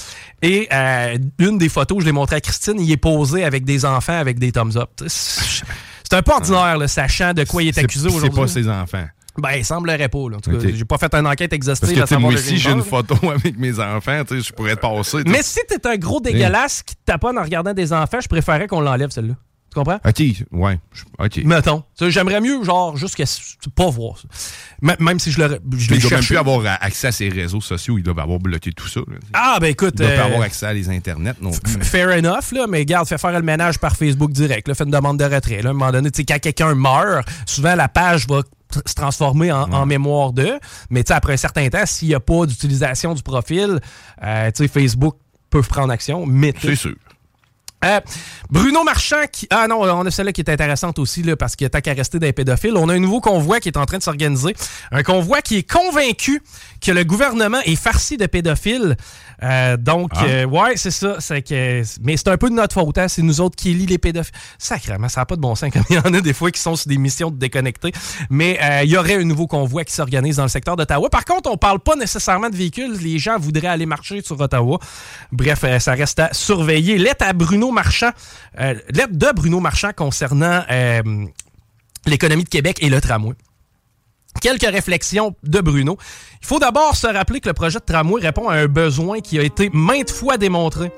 Et 0.42 0.68
euh, 0.72 1.16
une 1.38 1.58
des 1.58 1.68
photos, 1.68 2.00
je 2.00 2.06
l'ai 2.06 2.12
montré 2.12 2.36
à 2.36 2.40
Christine, 2.40 2.80
il 2.80 2.90
est 2.90 2.96
posé 2.96 3.44
avec 3.44 3.64
des 3.64 3.84
enfants 3.84 4.18
avec 4.18 4.38
des 4.38 4.52
thumbs 4.52 4.76
up. 4.76 4.90
C'est 5.06 5.62
c'est 6.02 6.16
un 6.16 6.22
peu 6.22 6.32
ordinaire, 6.32 6.76
là, 6.76 6.88
sachant 6.88 7.32
de 7.34 7.44
quoi 7.44 7.62
il 7.62 7.68
est 7.68 7.72
C'est- 7.72 7.84
accusé 7.84 8.08
C'est 8.10 8.16
aujourd'hui. 8.16 8.40
pas 8.40 8.48
ses 8.48 8.68
enfants. 8.68 9.06
Ben, 9.40 9.52
il 9.56 9.64
semblerait 9.64 10.08
pas. 10.08 10.28
Là. 10.30 10.36
En 10.36 10.40
tout 10.40 10.50
cas, 10.50 10.56
Ok. 10.56 10.72
j'ai 10.74 10.84
pas 10.84 10.98
fait 10.98 11.14
une 11.14 11.26
enquête 11.26 11.52
exhaustive. 11.52 11.96
Parce 11.98 12.10
que 12.10 12.14
tu 12.14 12.20
moi 12.20 12.32
aussi, 12.32 12.58
j'ai 12.58 12.70
une 12.70 12.82
photo 12.82 13.16
avec 13.30 13.58
mes 13.58 13.78
enfants, 13.78 14.22
tu 14.26 14.36
sais, 14.40 14.48
je 14.48 14.52
pourrais 14.52 14.76
te 14.76 14.80
passer. 14.80 15.24
tu. 15.24 15.30
Mais 15.30 15.42
si 15.42 15.58
t'es 15.68 15.86
un 15.86 15.96
gros 15.96 16.20
dégueulasse 16.20 16.82
qui 16.82 16.94
te 16.94 17.00
taponne 17.06 17.38
en 17.38 17.42
regardant 17.42 17.72
des 17.74 17.92
enfants, 17.92 18.20
je 18.20 18.28
préférerais 18.28 18.66
qu'on 18.66 18.80
l'enlève, 18.80 19.10
celle-là. 19.10 19.34
Tu 19.72 19.78
comprends? 19.78 20.00
OK, 20.04 20.20
ouais. 20.50 20.80
OK. 21.20 21.44
Mettons. 21.44 21.84
Tu 21.96 22.10
J'aimerais 22.10 22.40
mieux, 22.40 22.64
genre, 22.64 22.96
juste 22.96 23.14
que 23.14 23.22
s- 23.22 23.54
pas 23.76 23.88
voir 23.88 24.18
ça. 24.18 24.26
M- 24.82 24.96
même 24.98 25.20
si 25.20 25.30
je 25.30 25.40
le 25.40 25.60
je 25.78 25.92
même 26.12 26.24
plus 26.24 26.36
avoir 26.36 26.62
accès 26.80 27.06
à 27.06 27.12
ses 27.12 27.28
réseaux 27.28 27.60
sociaux. 27.60 27.96
Ils 27.96 28.02
doivent 28.02 28.18
avoir 28.18 28.40
bloqué 28.40 28.72
tout 28.72 28.88
ça. 28.88 28.98
là. 28.98 29.14
Ah, 29.32 29.58
ben 29.60 29.68
écoute. 29.68 29.92
Ils 29.94 29.98
doivent 30.06 30.16
pas 30.16 30.22
euh, 30.22 30.26
avoir 30.26 30.42
accès 30.42 30.66
à 30.66 30.72
les 30.72 30.88
internets 30.90 31.34
non 31.40 31.52
plus. 31.52 31.84
Fair 31.84 32.08
enough, 32.08 32.50
là, 32.50 32.66
mais 32.68 32.84
garde, 32.84 33.06
fais 33.06 33.16
faire 33.16 33.30
le 33.30 33.42
ménage 33.42 33.78
par 33.78 33.94
Facebook 33.96 34.32
direct. 34.32 34.66
Là, 34.66 34.74
fais 34.74 34.82
une 34.82 34.90
demande 34.90 35.20
de 35.20 35.24
retrait. 35.24 35.62
Là, 35.62 35.68
à 35.68 35.70
un 35.70 35.74
moment 35.74 35.92
donné, 35.92 36.10
tu 36.10 36.16
sais, 36.16 36.24
quand 36.24 36.40
quelqu'un 36.40 36.74
meurt, 36.74 37.28
souvent 37.46 37.76
la 37.76 37.86
page 37.86 38.26
va 38.26 38.42
se 38.86 38.94
transformer 38.94 39.52
en, 39.52 39.86
mémoire 39.86 40.32
de. 40.32 40.58
Mais 40.90 41.10
après 41.10 41.34
un 41.34 41.38
certain 41.38 41.68
temps, 41.68 41.86
s'il 41.86 42.08
n'y 42.08 42.14
a 42.14 42.20
pas 42.20 42.46
d'utilisation 42.46 43.14
du 43.14 43.22
profil, 43.22 43.80
euh, 44.22 44.50
Facebook 44.72 45.16
peut 45.50 45.62
prendre 45.62 45.92
action. 45.92 46.26
C'est 46.60 46.76
sûr. 46.76 46.94
Euh, 47.84 48.00
Bruno 48.50 48.84
Marchand 48.84 49.24
qui. 49.32 49.46
Ah 49.50 49.66
non, 49.66 49.80
on 49.80 50.06
a 50.06 50.10
celle-là 50.10 50.32
qui 50.32 50.42
est 50.42 50.50
intéressante 50.50 50.98
aussi, 50.98 51.22
là, 51.22 51.36
parce 51.36 51.56
qu'il 51.56 51.68
a 51.72 51.80
qu'à 51.80 51.92
rester 51.92 52.18
des 52.18 52.32
pédophiles. 52.32 52.76
On 52.76 52.88
a 52.88 52.94
un 52.94 52.98
nouveau 52.98 53.20
convoi 53.20 53.60
qui 53.60 53.68
est 53.68 53.78
en 53.78 53.86
train 53.86 53.98
de 53.98 54.02
s'organiser. 54.02 54.54
Un 54.92 55.02
convoi 55.02 55.40
qui 55.40 55.58
est 55.58 55.70
convaincu 55.70 56.42
que 56.80 56.92
le 56.92 57.04
gouvernement 57.04 57.60
est 57.64 57.76
farci 57.76 58.16
de 58.16 58.26
pédophiles. 58.26 58.96
Euh, 59.42 59.78
donc, 59.78 60.10
ah. 60.14 60.24
euh, 60.24 60.44
ouais, 60.44 60.76
c'est 60.76 60.90
ça. 60.90 61.16
Que, 61.40 61.82
mais 62.02 62.16
c'est 62.18 62.28
un 62.28 62.36
peu 62.36 62.50
de 62.50 62.54
notre 62.54 62.74
faute. 62.74 62.98
Hein? 62.98 63.08
C'est 63.08 63.22
nous 63.22 63.40
autres 63.40 63.56
qui 63.56 63.72
lit 63.72 63.86
les 63.86 63.98
pédophiles. 63.98 64.34
Sacrément, 64.58 65.08
ça 65.08 65.22
n'a 65.22 65.26
pas 65.26 65.36
de 65.36 65.40
bon 65.40 65.54
sens 65.54 65.70
comme 65.72 65.84
il 65.88 65.96
y 65.96 65.98
en 65.98 66.12
a 66.12 66.20
des 66.20 66.34
fois 66.34 66.50
qui 66.50 66.60
sont 66.60 66.76
sur 66.76 66.88
des 66.88 66.98
missions 66.98 67.30
de 67.30 67.36
déconnecter. 67.36 67.92
Mais 68.28 68.58
il 68.84 68.90
y 68.90 68.96
aurait 68.98 69.16
un 69.16 69.24
nouveau 69.24 69.46
convoi 69.46 69.84
qui 69.84 69.94
s'organise 69.94 70.36
dans 70.36 70.42
le 70.42 70.48
secteur 70.48 70.76
d'Ottawa. 70.76 71.08
Par 71.08 71.24
contre, 71.24 71.50
on 71.50 71.56
parle 71.56 71.80
pas 71.80 71.96
nécessairement 71.96 72.50
de 72.50 72.56
véhicules. 72.56 72.92
Les 73.00 73.18
gens 73.18 73.38
voudraient 73.38 73.68
aller 73.68 73.86
marcher 73.86 74.20
sur 74.22 74.38
Ottawa. 74.38 74.78
Bref, 75.32 75.64
ça 75.78 75.92
reste 75.92 76.18
à 76.18 76.34
surveiller. 76.34 76.98
Lettre 76.98 77.24
à 77.26 77.32
Bruno 77.32 77.69
Marchand. 77.70 78.10
lettre 78.58 79.12
de 79.12 79.32
Bruno 79.34 79.60
Marchand 79.60 79.90
concernant 79.96 80.62
l'économie 82.06 82.44
de 82.44 82.48
Québec 82.48 82.78
et 82.80 82.88
le 82.88 83.00
tramway. 83.00 83.34
Quelques 84.40 84.62
réflexions 84.62 85.34
de 85.42 85.60
Bruno. 85.60 85.98
Il 86.40 86.46
faut 86.46 86.58
d'abord 86.58 86.96
se 86.96 87.06
rappeler 87.06 87.40
que 87.40 87.48
le 87.48 87.52
projet 87.52 87.78
de 87.78 87.84
tramway 87.84 88.22
répond 88.22 88.48
à 88.48 88.54
un 88.54 88.66
besoin 88.66 89.20
qui 89.20 89.38
a 89.38 89.42
été 89.42 89.70
maintes 89.72 90.10
fois 90.10 90.38
démontré. 90.38 90.92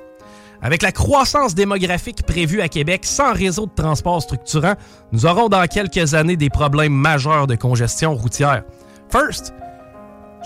Avec 0.65 0.83
la 0.83 0.93
croissance 0.93 1.57
démographique 1.57 2.23
prévue 2.25 2.61
à 2.61 2.69
Québec 2.69 3.01
sans 3.05 3.33
réseau 3.33 3.67
de 3.67 3.75
transport 3.75 4.23
structurant, 4.23 4.75
nous 5.11 5.27
aurons 5.27 5.49
dans 5.49 5.67
quelques 5.67 6.15
années 6.15 6.37
des 6.37 6.51
problèmes 6.51 6.93
majeurs 6.93 7.49
de 7.49 7.57
congestion 7.57 8.15
routière. 8.15 8.63
First, 9.11 9.53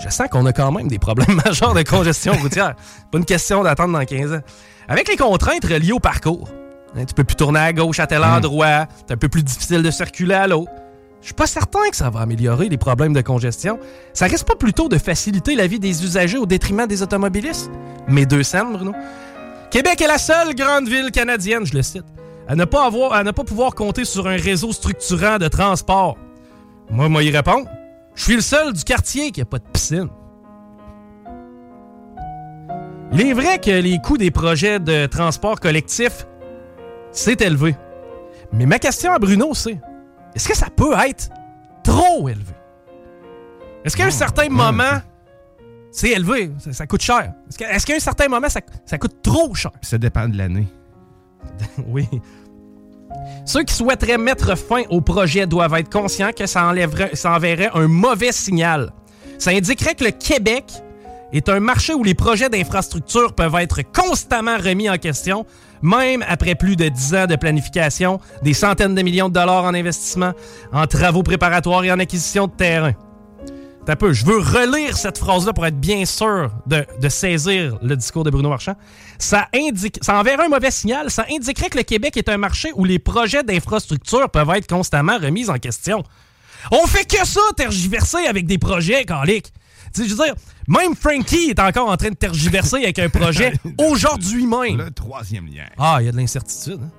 je 0.03 0.09
sens 0.09 0.27
qu'on 0.29 0.47
a 0.47 0.53
quand 0.53 0.71
même 0.71 0.87
des 0.87 0.97
problèmes 0.97 1.39
majeurs 1.45 1.75
de 1.75 1.83
congestion 1.83 2.33
routière. 2.33 2.75
Pas 3.11 3.17
une 3.19 3.25
question 3.25 3.63
d'attendre 3.63 3.93
dans 3.93 4.05
15 4.05 4.33
ans. 4.33 4.41
Avec 4.87 5.09
les 5.09 5.17
contraintes 5.17 5.65
reliées 5.65 5.91
au 5.91 5.99
parcours, 5.99 6.47
hein, 6.95 7.05
tu 7.05 7.13
peux 7.13 7.23
plus 7.23 7.35
tourner 7.35 7.59
à 7.59 7.73
gauche 7.73 7.99
à 7.99 8.07
tel 8.07 8.21
hmm. 8.21 8.37
endroit, 8.37 8.87
c'est 8.95 9.13
un 9.13 9.17
peu 9.17 9.27
plus 9.27 9.43
difficile 9.43 9.83
de 9.83 9.91
circuler 9.91 10.35
à 10.35 10.47
l'autre. 10.47 10.71
Je 11.21 11.27
suis 11.27 11.33
pas 11.33 11.47
certain 11.47 11.89
que 11.89 11.95
ça 11.95 12.09
va 12.09 12.21
améliorer 12.21 12.69
les 12.69 12.77
problèmes 12.77 13.11
de 13.11 13.21
congestion. 13.21 13.79
Ça 14.13 14.27
risque 14.27 14.45
pas 14.45 14.55
plutôt 14.55 14.87
de 14.87 14.97
faciliter 14.97 15.55
la 15.55 15.67
vie 15.67 15.79
des 15.79 16.03
usagers 16.03 16.37
au 16.37 16.45
détriment 16.45 16.87
des 16.87 17.01
automobilistes? 17.01 17.69
Mes 18.07 18.25
deux 18.25 18.43
scènes, 18.43 18.71
Bruno. 18.71 18.93
Québec 19.71 19.99
est 19.99 20.07
la 20.07 20.19
seule 20.19 20.55
grande 20.55 20.87
ville 20.87 21.11
canadienne, 21.11 21.65
je 21.65 21.73
le 21.73 21.81
cite, 21.81 22.05
à 22.47 22.55
ne 22.55 22.63
pas, 22.63 22.85
avoir, 22.85 23.11
à 23.13 23.23
ne 23.23 23.31
pas 23.31 23.43
pouvoir 23.43 23.75
compter 23.75 24.05
sur 24.05 24.27
un 24.27 24.37
réseau 24.37 24.71
structurant 24.71 25.37
de 25.37 25.49
transport. 25.49 26.17
Moi, 26.89 27.09
moi, 27.09 27.23
y 27.23 27.31
répondre. 27.31 27.67
Je 28.15 28.23
suis 28.23 28.35
le 28.35 28.41
seul 28.41 28.71
du 28.71 28.83
quartier 28.83 29.31
qui 29.31 29.41
a 29.41 29.45
pas 29.45 29.59
de 29.59 29.65
piscine. 29.65 30.07
Il 33.13 33.21
est 33.21 33.33
vrai 33.33 33.59
que 33.59 33.71
les 33.71 33.99
coûts 33.99 34.17
des 34.17 34.31
projets 34.31 34.79
de 34.79 35.05
transport 35.05 35.59
collectif 35.59 36.27
s'est 37.11 37.37
élevé. 37.39 37.75
Mais 38.51 38.65
ma 38.65 38.79
question 38.79 39.13
à 39.13 39.19
Bruno, 39.19 39.53
c'est 39.53 39.79
est-ce 40.35 40.47
que 40.47 40.55
ça 40.55 40.67
peut 40.69 40.93
être 41.07 41.29
trop 41.83 42.27
élevé? 42.27 42.53
Est-ce 43.85 43.95
qu'à 43.95 44.05
un 44.05 44.11
certain 44.11 44.49
moment, 44.49 45.01
c'est 45.91 46.09
élevé, 46.09 46.51
ça, 46.71 46.85
coûte 46.85 47.01
cher? 47.01 47.33
Est-ce 47.59 47.85
qu'à 47.85 47.95
un 47.95 47.99
certain 47.99 48.27
moment, 48.27 48.47
ça, 48.49 48.97
coûte 48.97 49.21
trop 49.21 49.55
cher? 49.55 49.71
Ça 49.81 49.97
dépend 49.97 50.27
de 50.27 50.37
l'année. 50.37 50.67
oui. 51.87 52.07
Ceux 53.45 53.63
qui 53.63 53.73
souhaiteraient 53.73 54.17
mettre 54.17 54.57
fin 54.57 54.83
au 54.89 54.99
projet 54.99 55.47
doivent 55.47 55.75
être 55.75 55.89
conscients 55.89 56.31
que 56.37 56.45
ça, 56.45 56.65
enlèverait, 56.65 57.15
ça 57.15 57.33
enverrait 57.33 57.71
un 57.73 57.87
mauvais 57.87 58.33
signal. 58.33 58.91
Ça 59.39 59.51
indiquerait 59.51 59.95
que 59.95 60.03
le 60.03 60.11
Québec 60.11 60.65
est 61.33 61.49
un 61.49 61.59
marché 61.59 61.93
où 61.93 62.03
les 62.03 62.13
projets 62.13 62.49
d'infrastructure 62.49 63.33
peuvent 63.33 63.55
être 63.55 63.81
constamment 63.81 64.57
remis 64.57 64.89
en 64.89 64.97
question, 64.97 65.45
même 65.81 66.23
après 66.27 66.55
plus 66.55 66.75
de 66.75 66.87
10 66.87 67.15
ans 67.15 67.25
de 67.25 67.35
planification, 67.35 68.19
des 68.43 68.53
centaines 68.53 68.95
de 68.95 69.01
millions 69.01 69.29
de 69.29 69.33
dollars 69.33 69.65
en 69.65 69.73
investissement, 69.73 70.33
en 70.71 70.87
travaux 70.87 71.23
préparatoires 71.23 71.83
et 71.83 71.91
en 71.91 71.99
acquisition 71.99 72.47
de 72.47 72.53
terrain. 72.53 72.93
Un 73.89 73.95
peu, 73.95 74.11
je 74.11 74.25
veux 74.25 74.39
relire 74.39 74.97
cette 74.97 75.17
phrase-là 75.17 75.53
pour 75.53 75.65
être 75.65 75.79
bien 75.79 76.03
sûr 76.03 76.51
de, 76.65 76.85
saisir 77.07 77.77
le 77.81 77.95
discours 77.95 78.25
de 78.25 78.29
Bruno 78.29 78.49
Marchand. 78.49 78.75
Ça, 79.17 79.47
indique, 79.55 79.99
ça 80.01 80.19
enverrait 80.19 80.43
un 80.43 80.49
mauvais 80.49 80.71
signal. 80.71 81.09
Ça 81.09 81.25
indiquerait 81.31 81.69
que 81.69 81.77
le 81.77 81.83
Québec 81.83 82.17
est 82.17 82.27
un 82.27 82.35
marché 82.35 82.71
où 82.75 82.83
les 82.83 82.99
projets 82.99 83.43
d'infrastructure 83.43 84.29
peuvent 84.29 84.49
être 84.55 84.67
constamment 84.67 85.17
remis 85.17 85.49
en 85.49 85.57
question. 85.57 86.03
On 86.71 86.85
fait 86.85 87.05
que 87.05 87.25
ça, 87.25 87.39
tergiverser 87.55 88.27
avec 88.27 88.45
des 88.45 88.57
projets, 88.57 89.05
Calic. 89.05 89.53
Je 90.05 90.15
veux 90.15 90.23
dire, 90.23 90.35
même 90.67 90.95
Frankie 90.95 91.49
est 91.49 91.59
encore 91.59 91.89
en 91.89 91.97
train 91.97 92.09
de 92.09 92.15
tergiverser 92.15 92.77
avec 92.77 92.99
un 92.99 93.09
projet 93.09 93.53
aujourd'hui 93.77 94.45
même. 94.45 94.77
Le 94.77 94.91
troisième 94.91 95.47
lien. 95.47 95.65
Ah, 95.77 95.97
il 95.99 96.05
y 96.05 96.09
a 96.09 96.11
de 96.11 96.17
l'incertitude. 96.17 96.79
Hein. 96.83 96.89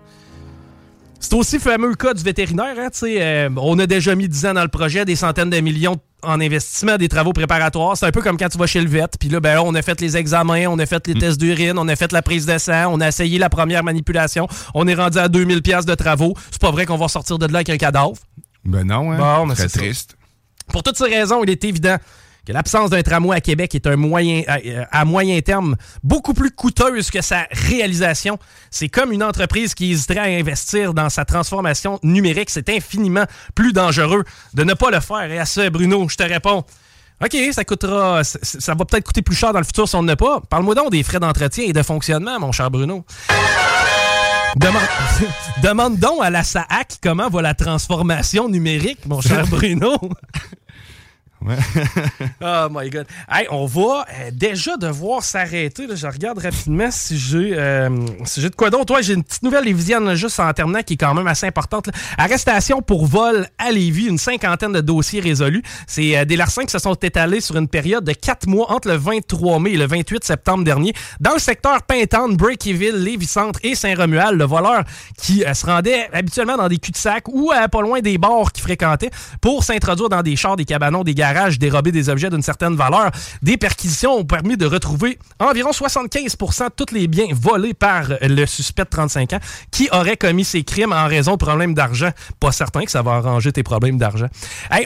C'est 1.20 1.34
aussi 1.34 1.56
le 1.56 1.62
fameux 1.62 1.94
cas 1.94 2.14
du 2.14 2.22
vétérinaire. 2.22 2.76
Hein, 2.78 2.88
euh, 3.02 3.50
on 3.56 3.78
a 3.78 3.86
déjà 3.86 4.14
mis 4.14 4.28
10 4.28 4.46
ans 4.46 4.54
dans 4.54 4.62
le 4.62 4.68
projet, 4.68 5.04
des 5.04 5.16
centaines 5.16 5.50
de 5.50 5.60
millions 5.60 5.96
en 6.22 6.40
investissement, 6.40 6.96
des 6.96 7.08
travaux 7.08 7.32
préparatoires. 7.32 7.96
C'est 7.96 8.06
un 8.06 8.10
peu 8.10 8.22
comme 8.22 8.36
quand 8.36 8.48
tu 8.48 8.58
vas 8.58 8.66
chez 8.66 8.80
le 8.80 8.88
vet. 8.88 9.08
Puis 9.18 9.28
là, 9.28 9.40
ben, 9.40 9.60
on 9.64 9.74
a 9.74 9.82
fait 9.82 10.00
les 10.00 10.16
examens, 10.16 10.66
on 10.68 10.78
a 10.78 10.86
fait 10.86 11.06
les 11.06 11.14
mm. 11.14 11.18
tests 11.18 11.40
d'urine, 11.40 11.78
on 11.78 11.88
a 11.88 11.96
fait 11.96 12.12
la 12.12 12.22
prise 12.22 12.46
de 12.46 12.56
sang, 12.58 12.92
on 12.92 13.00
a 13.00 13.08
essayé 13.08 13.38
la 13.38 13.50
première 13.50 13.84
manipulation. 13.84 14.48
On 14.74 14.86
est 14.86 14.94
rendu 14.94 15.18
à 15.18 15.28
2000 15.28 15.62
pièces 15.62 15.86
de 15.86 15.94
travaux. 15.94 16.34
C'est 16.50 16.60
pas 16.60 16.70
vrai 16.70 16.86
qu'on 16.86 16.96
va 16.96 17.08
sortir 17.08 17.38
de 17.38 17.46
là 17.46 17.58
avec 17.58 17.70
un 17.70 17.76
cadavre. 17.76 18.16
Ben 18.64 18.84
non, 18.84 19.12
hein? 19.12 19.44
Bon, 19.44 19.54
c'est 19.54 19.68
triste. 19.68 20.16
Pour 20.68 20.82
toutes 20.82 20.98
ces 20.98 21.04
raisons, 21.04 21.42
il 21.42 21.50
est 21.50 21.64
évident 21.64 21.96
que 22.48 22.52
l'absence 22.54 22.88
d'un 22.88 23.02
tramway 23.02 23.36
à 23.36 23.42
Québec 23.42 23.74
est 23.74 23.86
un 23.86 23.96
moyen, 23.96 24.42
euh, 24.48 24.82
à, 24.90 25.04
moyen 25.04 25.38
terme 25.42 25.76
beaucoup 26.02 26.32
plus 26.32 26.50
coûteuse 26.50 27.10
que 27.10 27.20
sa 27.20 27.46
réalisation. 27.50 28.38
C'est 28.70 28.88
comme 28.88 29.12
une 29.12 29.22
entreprise 29.22 29.74
qui 29.74 29.90
hésiterait 29.92 30.20
à 30.20 30.38
investir 30.38 30.94
dans 30.94 31.10
sa 31.10 31.26
transformation 31.26 32.00
numérique. 32.02 32.48
C'est 32.48 32.70
infiniment 32.70 33.24
plus 33.54 33.74
dangereux 33.74 34.24
de 34.54 34.64
ne 34.64 34.72
pas 34.72 34.90
le 34.90 35.00
faire. 35.00 35.30
Et 35.30 35.38
à 35.38 35.44
ce, 35.44 35.68
Bruno, 35.68 36.08
je 36.08 36.16
te 36.16 36.22
réponds. 36.22 36.64
OK, 37.22 37.36
ça 37.52 37.66
coûtera. 37.66 38.24
Ça, 38.24 38.74
va 38.74 38.84
peut-être 38.86 39.04
coûter 39.04 39.20
plus 39.20 39.36
cher 39.36 39.52
dans 39.52 39.58
le 39.58 39.66
futur 39.66 39.86
si 39.86 39.96
on 39.96 40.02
ne 40.02 40.14
pas. 40.14 40.40
Parle-moi 40.48 40.74
donc 40.74 40.90
des 40.90 41.02
frais 41.02 41.20
d'entretien 41.20 41.64
et 41.66 41.74
de 41.74 41.82
fonctionnement, 41.82 42.40
mon 42.40 42.52
cher 42.52 42.70
Bruno. 42.70 43.04
Demande, 44.56 44.82
demande 45.62 45.98
donc 45.98 46.22
à 46.22 46.30
la 46.30 46.44
SAAC 46.44 46.96
comment 47.02 47.28
va 47.28 47.42
la 47.42 47.52
transformation 47.52 48.48
numérique, 48.48 49.04
mon 49.04 49.20
cher 49.20 49.46
Bruno. 49.50 49.98
oh 52.42 52.66
my 52.70 52.90
God. 52.90 53.06
Hey, 53.30 53.46
on 53.50 53.66
va 53.66 54.04
euh, 54.10 54.30
déjà 54.32 54.76
devoir 54.76 55.22
s'arrêter. 55.22 55.86
Je 55.94 56.06
regarde 56.06 56.38
rapidement 56.38 56.90
si 56.90 57.16
j'ai 57.16 57.56
euh, 57.56 57.88
si 58.24 58.40
de 58.40 58.48
quoi 58.48 58.70
d'autre. 58.70 58.86
Toi, 58.86 59.02
j'ai 59.02 59.14
une 59.14 59.22
petite 59.22 59.44
nouvelle 59.44 59.64
lévisienne 59.64 60.14
juste 60.14 60.40
en 60.40 60.52
terminant 60.52 60.82
qui 60.82 60.94
est 60.94 60.96
quand 60.96 61.14
même 61.14 61.28
assez 61.28 61.46
importante. 61.46 61.90
Arrestation 62.16 62.82
pour 62.82 63.06
vol 63.06 63.46
à 63.56 63.70
Lévis, 63.70 64.06
une 64.06 64.18
cinquantaine 64.18 64.72
de 64.72 64.80
dossiers 64.80 65.20
résolus. 65.20 65.62
C'est 65.86 66.16
euh, 66.18 66.24
des 66.24 66.36
larcins 66.36 66.64
qui 66.64 66.72
se 66.72 66.80
sont 66.80 66.94
étalés 66.94 67.40
sur 67.40 67.56
une 67.56 67.68
période 67.68 68.04
de 68.04 68.12
quatre 68.12 68.48
mois 68.48 68.72
entre 68.72 68.88
le 68.88 68.96
23 68.96 69.60
mai 69.60 69.72
et 69.72 69.76
le 69.76 69.86
28 69.86 70.24
septembre 70.24 70.64
dernier 70.64 70.92
dans 71.20 71.34
le 71.34 71.38
secteur 71.38 71.82
Pintown, 71.82 72.36
Breakyville, 72.36 72.96
Lévis-Centre 72.96 73.60
et 73.62 73.76
Saint-Romuald. 73.76 74.38
Le 74.38 74.44
voleur 74.44 74.82
qui 75.16 75.44
se 75.52 75.66
rendait 75.66 76.08
habituellement 76.12 76.56
dans 76.56 76.68
des 76.68 76.78
cul-de-sac 76.78 77.28
ou 77.28 77.52
pas 77.70 77.80
loin 77.80 78.00
des 78.00 78.18
bars 78.18 78.52
qu'il 78.52 78.62
fréquentait 78.62 79.10
pour 79.40 79.62
s'introduire 79.62 80.08
dans 80.08 80.22
des 80.22 80.34
chars, 80.34 80.56
des 80.56 80.64
cabanons, 80.64 81.04
des 81.04 81.14
garages 81.14 81.27
dérober 81.58 81.92
des 81.92 82.08
objets 82.08 82.30
d'une 82.30 82.42
certaine 82.42 82.76
valeur. 82.76 83.10
Des 83.42 83.56
perquisitions 83.56 84.18
ont 84.18 84.24
permis 84.24 84.56
de 84.56 84.66
retrouver 84.66 85.18
environ 85.38 85.70
75% 85.70 86.64
de 86.64 86.84
tous 86.84 86.94
les 86.94 87.08
biens 87.08 87.26
volés 87.32 87.74
par 87.74 88.08
le 88.20 88.46
suspect 88.46 88.84
de 88.84 88.88
35 88.88 89.34
ans 89.34 89.40
qui 89.70 89.88
aurait 89.92 90.16
commis 90.16 90.44
ces 90.44 90.62
crimes 90.64 90.92
en 90.92 91.06
raison 91.06 91.32
de 91.32 91.36
problèmes 91.38 91.74
d'argent. 91.74 92.10
Pas 92.40 92.52
certain 92.52 92.84
que 92.84 92.90
ça 92.90 93.02
va 93.02 93.12
arranger 93.12 93.52
tes 93.52 93.62
problèmes 93.62 93.98
d'argent. 93.98 94.28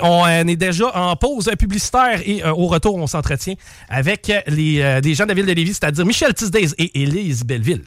on 0.02 0.26
euh, 0.26 0.44
est 0.44 0.56
déjà 0.56 0.96
en 0.96 1.16
pause 1.16 1.50
publicitaire 1.58 2.20
et 2.24 2.44
euh, 2.44 2.52
au 2.52 2.66
retour, 2.66 2.96
on 2.96 3.06
s'entretient 3.06 3.54
avec 3.88 4.32
les, 4.46 4.80
euh, 4.80 5.14
gens 5.14 5.24
de 5.24 5.28
la 5.28 5.34
ville 5.34 5.46
de 5.46 5.52
Lévis, 5.52 5.74
c'est-à-dire 5.74 6.04
Michel 6.06 6.34
Tisdays 6.34 6.74
et 6.78 7.02
Élise 7.02 7.44
Belleville. 7.44 7.84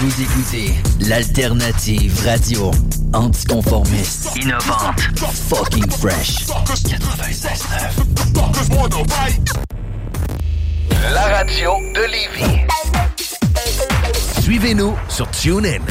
Vous 0.00 0.22
écoutez 0.22 0.70
l'alternative 1.00 2.22
radio 2.24 2.70
anticonformiste, 3.12 4.28
innovante, 4.36 5.00
fucking 5.48 5.90
fresh. 5.90 6.46
96.9 6.46 9.04
La 11.12 11.26
radio 11.38 11.72
de 11.96 12.02
Lévis. 12.12 12.60
Suivez-nous 14.40 14.94
sur 15.08 15.28
TuneIn. 15.32 15.82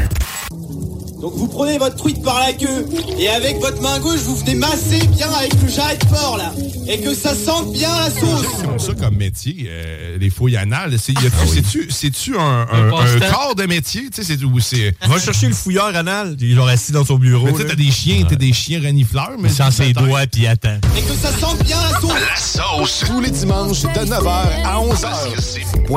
Donc 1.21 1.33
vous 1.35 1.47
prenez 1.47 1.77
votre 1.79 1.95
truite 1.95 2.21
par 2.23 2.39
la 2.39 2.53
queue 2.53 2.85
et 3.17 3.27
avec 3.29 3.59
votre 3.59 3.81
main 3.81 3.99
gauche 3.99 4.19
vous 4.19 4.35
venez 4.35 4.53
masser 4.55 4.99
bien 5.07 5.27
avec 5.31 5.51
le 5.63 5.67
jarret 5.67 5.97
de 5.97 6.05
fort 6.15 6.37
là. 6.37 6.53
et 6.87 6.99
que 7.01 7.15
ça 7.15 7.33
sente 7.33 7.71
bien 7.73 7.89
la 7.89 8.09
sauce. 8.11 8.45
C'est 8.77 8.85
ça 8.87 8.93
comme 8.93 9.15
métier, 9.15 9.67
euh, 9.67 10.17
les 10.19 10.29
fouilles 10.29 10.57
anales. 10.57 10.95
C'est- 10.99 11.13
a-tu- 11.17 11.87
C'est-tu 11.89 12.37
un, 12.37 12.67
un, 12.71 12.87
un 12.87 12.91
passe-temps. 12.91 13.33
corps 13.35 13.55
de 13.55 13.63
métier? 13.65 14.09
Tu 14.13 14.21
sais, 14.23 14.35
c'est 14.37 14.43
où 14.43 14.59
c'est. 14.59 14.95
Va 15.07 15.17
chercher 15.19 15.47
le 15.47 15.53
fouilleur 15.55 15.95
anal. 15.95 16.35
Il 16.39 16.51
est 16.51 16.55
genre 16.55 16.67
assis 16.67 16.91
dans 16.91 17.03
son 17.03 17.15
bureau. 17.17 17.47
Mais 17.47 17.53
tu 17.53 17.57
sais, 17.61 17.67
t'as 17.67 17.75
des 17.75 17.91
chiens, 17.91 18.23
t'as 18.29 18.35
des 18.35 18.53
chiens 18.53 18.79
renifleurs, 18.81 19.31
mais. 19.39 19.49
Sent 19.49 19.71
ses 19.71 19.93
doigts 19.93 20.27
puis 20.31 20.43
il 20.43 20.47
attend. 20.47 20.77
Et 20.95 21.01
que 21.01 21.13
ça 21.13 21.31
sente 21.31 21.63
bien 21.63 21.77
la 21.81 21.99
sauce. 21.99 22.11
La 22.13 22.35
sauce. 22.39 23.03
Tous 23.07 23.21
les 23.21 23.31
dimanches 23.31 23.81
de 23.81 23.87
9h 24.05 24.45
à 24.65 24.79
11h. 24.79 25.87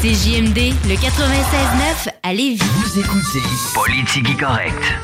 Point 0.00 0.02
com. 0.02 0.02
C'est 0.02 0.14
JMD, 0.14 0.74
le 0.88 0.94
96.9 0.94 2.08
à 2.22 2.32
Lévis. 2.32 2.58
Vous 2.58 3.00
écoutez 3.00 3.40
Politique 3.74 4.38
Correct. 4.38 4.94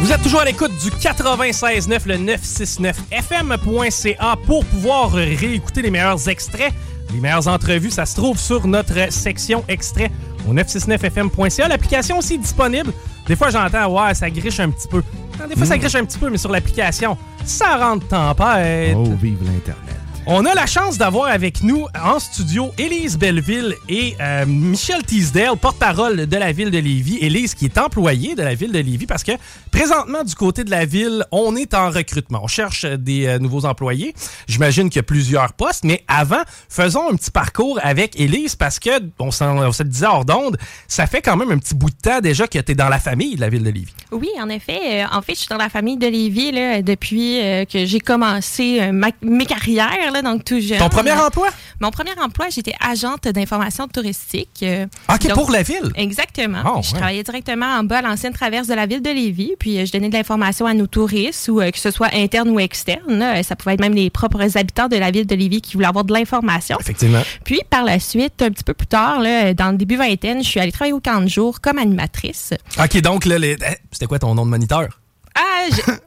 Vous 0.00 0.12
êtes 0.12 0.22
toujours 0.22 0.40
à 0.40 0.44
l'écoute 0.44 0.72
du 0.82 0.90
96.9, 0.90 2.06
le 2.06 2.16
969fm.ca 2.36 4.36
pour 4.46 4.64
pouvoir 4.66 5.12
réécouter 5.12 5.80
les 5.82 5.90
meilleurs 5.90 6.28
extraits, 6.28 6.72
les 7.12 7.20
meilleures 7.20 7.48
entrevues. 7.48 7.90
Ça 7.90 8.04
se 8.04 8.14
trouve 8.16 8.38
sur 8.38 8.66
notre 8.66 9.10
section 9.10 9.64
extrait 9.68 10.10
au 10.48 10.52
969fm.ca. 10.52 11.68
L'application 11.68 12.18
aussi 12.18 12.34
est 12.34 12.38
disponible. 12.38 12.92
Des 13.26 13.36
fois, 13.36 13.48
j'entends, 13.50 13.90
ouais, 13.90 14.14
ça 14.14 14.28
griche 14.28 14.60
un 14.60 14.68
petit 14.70 14.88
peu. 14.88 15.02
Des 15.48 15.56
fois, 15.56 15.66
ça 15.66 15.78
griche 15.78 15.94
un 15.94 16.04
petit 16.04 16.18
peu, 16.18 16.28
mais 16.28 16.36
sur 16.38 16.50
l'application, 16.50 17.16
ça 17.44 17.76
rentre 17.78 18.06
tempête. 18.08 18.94
Oh, 18.96 19.14
vive 19.20 19.38
l'Internet. 19.42 20.03
On 20.26 20.46
a 20.46 20.54
la 20.54 20.64
chance 20.64 20.96
d'avoir 20.96 21.26
avec 21.28 21.62
nous 21.62 21.86
en 22.02 22.18
studio 22.18 22.72
Élise 22.78 23.18
Belleville 23.18 23.74
et 23.90 24.14
euh, 24.22 24.46
Michel 24.46 25.02
Teasdale, 25.02 25.54
porte-parole 25.60 26.26
de 26.26 26.36
la 26.38 26.50
ville 26.50 26.70
de 26.70 26.78
Lévis. 26.78 27.18
Élise 27.20 27.54
qui 27.54 27.66
est 27.66 27.76
employée 27.76 28.34
de 28.34 28.42
la 28.42 28.54
ville 28.54 28.72
de 28.72 28.78
Lévis 28.78 29.04
parce 29.04 29.22
que 29.22 29.32
présentement 29.70 30.24
du 30.24 30.34
côté 30.34 30.64
de 30.64 30.70
la 30.70 30.86
ville, 30.86 31.26
on 31.30 31.54
est 31.56 31.74
en 31.74 31.90
recrutement. 31.90 32.40
On 32.42 32.46
cherche 32.46 32.86
des 32.86 33.26
euh, 33.26 33.38
nouveaux 33.38 33.66
employés. 33.66 34.14
J'imagine 34.48 34.88
qu'il 34.88 34.96
y 34.96 35.00
a 35.00 35.02
plusieurs 35.02 35.52
postes, 35.52 35.84
mais 35.84 36.02
avant, 36.08 36.40
faisons 36.70 37.10
un 37.12 37.16
petit 37.16 37.30
parcours 37.30 37.78
avec 37.82 38.18
Élise 38.18 38.56
parce 38.56 38.78
que, 38.78 38.88
on, 39.18 39.30
s'en- 39.30 39.58
on 39.58 39.72
se 39.72 39.82
le 39.82 39.90
disait 39.90 40.06
hors 40.06 40.24
d'onde, 40.24 40.56
ça 40.88 41.06
fait 41.06 41.20
quand 41.20 41.36
même 41.36 41.50
un 41.50 41.58
petit 41.58 41.74
bout 41.74 41.90
de 41.90 41.96
temps 42.02 42.20
déjà 42.22 42.46
que 42.48 42.58
tu 42.60 42.74
dans 42.74 42.88
la 42.88 42.98
famille 42.98 43.36
de 43.36 43.42
la 43.42 43.50
ville 43.50 43.62
de 43.62 43.70
Lévis. 43.70 43.92
Oui, 44.10 44.30
en 44.40 44.48
effet. 44.48 45.02
Euh, 45.02 45.06
en 45.12 45.20
fait, 45.20 45.34
je 45.34 45.40
suis 45.40 45.48
dans 45.50 45.58
la 45.58 45.68
famille 45.68 45.98
de 45.98 46.06
Lévis 46.06 46.50
là, 46.50 46.80
depuis 46.80 47.42
euh, 47.42 47.66
que 47.66 47.84
j'ai 47.84 48.00
commencé 48.00 48.90
ma- 48.90 49.10
mes 49.20 49.44
carrières, 49.44 50.13
là, 50.14 50.22
donc 50.22 50.44
tout 50.44 50.58
jeune. 50.60 50.78
Ton 50.78 50.88
premier 50.88 51.12
emploi? 51.12 51.48
Mon 51.80 51.90
premier 51.90 52.12
emploi, 52.22 52.46
j'étais 52.50 52.74
agente 52.80 53.24
d'information 53.28 53.86
touristique. 53.88 54.60
euh, 54.62 54.86
OK, 55.12 55.22
donc- 55.26 55.32
pour 55.34 55.50
la 55.50 55.62
ville? 55.62 55.92
Exactement. 55.96 56.62
Oh, 56.66 56.80
je 56.82 56.92
ouais. 56.92 56.98
travaillais 56.98 57.22
directement 57.22 57.66
en 57.66 57.84
bas 57.84 57.98
à 57.98 58.02
l'ancienne 58.02 58.32
traverse 58.32 58.66
de 58.68 58.74
la 58.74 58.86
ville 58.86 59.02
de 59.02 59.10
Lévis, 59.10 59.52
puis 59.58 59.78
euh, 59.78 59.84
je 59.84 59.92
donnais 59.92 60.08
de 60.08 60.14
l'information 60.14 60.66
à 60.66 60.72
nos 60.74 60.86
touristes, 60.86 61.48
ou 61.48 61.60
euh, 61.60 61.70
que 61.70 61.78
ce 61.78 61.90
soit 61.90 62.08
interne 62.14 62.48
ou 62.50 62.58
externe. 62.60 63.42
ça 63.42 63.56
pouvait 63.56 63.74
être 63.74 63.80
même 63.80 63.94
les 63.94 64.08
propres 64.10 64.56
habitants 64.56 64.88
de 64.88 64.96
la 64.96 65.10
ville 65.10 65.26
de 65.26 65.34
Lévis 65.34 65.60
qui 65.60 65.74
voulaient 65.74 65.86
avoir 65.88 66.04
de 66.04 66.12
l'information. 66.14 66.78
Effectivement. 66.80 67.22
Puis, 67.44 67.60
par 67.68 67.84
la 67.84 67.98
suite, 67.98 68.40
un 68.42 68.50
petit 68.50 68.64
peu 68.64 68.74
plus 68.74 68.86
tard, 68.86 69.20
là, 69.20 69.52
dans 69.54 69.70
le 69.72 69.76
début 69.76 69.96
vingtaine, 69.96 70.42
je 70.42 70.48
suis 70.48 70.60
allée 70.60 70.72
travailler 70.72 70.92
au 70.94 71.00
camp 71.00 71.20
de 71.20 71.28
jour 71.28 71.60
comme 71.60 71.78
animatrice. 71.78 72.52
OK, 72.78 73.00
donc 73.00 73.24
là, 73.26 73.38
les- 73.38 73.52
eh, 73.60 73.76
c'était 73.90 74.06
quoi 74.06 74.18
ton 74.18 74.34
nom 74.34 74.44
de 74.44 74.50
moniteur? 74.50 74.88
Ah, 75.36 75.53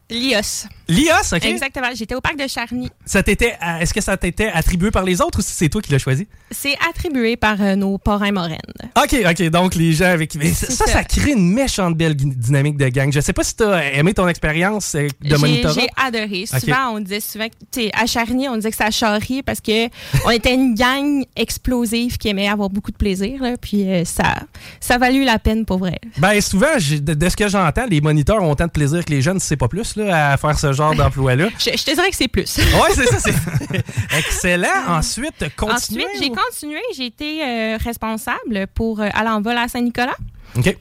l'IOS. 0.10 0.68
L'IOS, 0.88 1.34
OK? 1.36 1.46
Exactement. 1.46 1.88
J'étais 1.94 2.16
au 2.16 2.22
parc 2.22 2.38
de 2.38 2.48
Charny. 2.48 2.90
Ça 3.06 3.24
t'était, 3.24 3.58
euh, 3.62 3.80
est-ce 3.80 3.94
que 3.94 4.02
ça 4.02 4.16
t'était 4.16 4.48
attribué 4.48 4.90
par 4.92 5.04
les 5.04 5.22
autres 5.22 5.40
ou 5.40 5.42
si 5.42 5.52
c'est 5.52 5.70
toi 5.70 5.82
qui 5.82 5.92
l'as 5.92 6.00
choisi? 6.00 6.28
C'est 6.52 6.76
attribué 6.90 7.36
par 7.36 7.62
euh, 7.62 7.76
nos 7.76 7.98
parrains 7.98 8.32
moraines. 8.32 8.58
OK, 8.96 9.16
OK, 9.30 9.42
donc 9.50 9.76
les 9.76 9.94
gens 9.94 10.06
avec... 10.06 10.36
Mais 10.36 10.54
ça, 10.54 10.86
ça, 10.86 11.04
crée 11.04 11.32
une 11.32 11.52
méchante 11.52 11.98
belle 11.98 12.16
dynamique 12.16 12.78
de 12.78 12.88
gang. 12.88 13.12
Je 13.12 13.20
sais 13.20 13.34
pas 13.34 13.44
si 13.44 13.56
t'as 13.56 13.82
aimé 13.94 14.14
ton 14.14 14.28
expérience 14.28 14.96
euh, 14.96 15.08
de 15.22 15.36
monitorat. 15.36 15.74
j'ai 15.74 15.88
adoré. 15.98 16.46
Souvent, 16.46 16.94
on 16.94 17.00
disait 17.00 17.20
souvent, 17.20 17.48
que, 17.48 17.56
tu 17.72 17.82
sais, 17.82 17.92
à 17.94 18.06
Charny, 18.06 18.48
on 18.48 18.56
disait 18.56 18.72
que 18.72 18.78
ça 18.78 18.92
charrie 18.92 19.44
parce 19.44 19.62
que 19.62 19.88
on 20.26 20.32
était 20.32 20.54
une 20.54 20.74
gang 20.74 21.24
explosive 21.36 22.18
qui 22.18 22.30
aimait 22.30 22.48
avoir 22.48 22.70
beaucoup 22.70 22.92
de 22.92 22.98
plaisir. 22.98 23.42
là, 23.42 23.56
puis 23.58 23.90
euh, 23.90 24.06
ça, 24.06 24.36
ça 24.80 24.96
a 24.96 24.98
valu 24.98 25.24
la 25.24 25.40
peine 25.40 25.66
pour 25.66 25.80
vrai. 25.80 26.00
Ben 26.18 26.40
souvent, 26.42 26.76
de, 26.78 27.14
de 27.14 27.30
ce 27.30 27.36
que 27.36 27.48
j'entends, 27.48 27.86
les 27.90 28.02
moniteurs 28.02 28.42
ont 28.42 28.52
autant 28.52 28.66
de 28.66 28.72
plaisir 28.72 29.04
que 29.04 29.12
les 29.12 29.22
jeunes, 29.22 29.40
c'est 29.48 29.58
pas 29.58 29.68
plus, 29.68 29.96
là, 29.96 30.32
à 30.34 30.38
faire 30.38 30.58
ce 30.58 30.74
genre 30.74 30.96
d'emploi-là. 30.96 31.50
Je, 31.60 31.72
je 31.78 31.84
te 31.84 31.94
dirais 31.94 32.10
que 32.10 32.16
c'est 32.16 32.28
plus. 32.28 32.58
Ouais, 32.58 32.94
c'est 32.94 33.06
ça, 33.08 33.18
c'est 33.20 33.84
excellent. 34.18 34.68
Ensuite, 34.90 35.56
continuer. 35.56 36.06
Ensuite, 36.06 36.22
j'ai 36.22 36.30
continué. 36.30 36.82
J'ai 36.96 37.06
été 37.06 37.44
euh, 37.44 37.78
responsable 37.84 38.68
pour 38.74 39.00
euh, 39.02 39.10
aller 39.14 39.30
en 39.30 39.42
vol 39.42 39.58
à 39.58 39.68
Saint-Nicolas. 39.68 40.16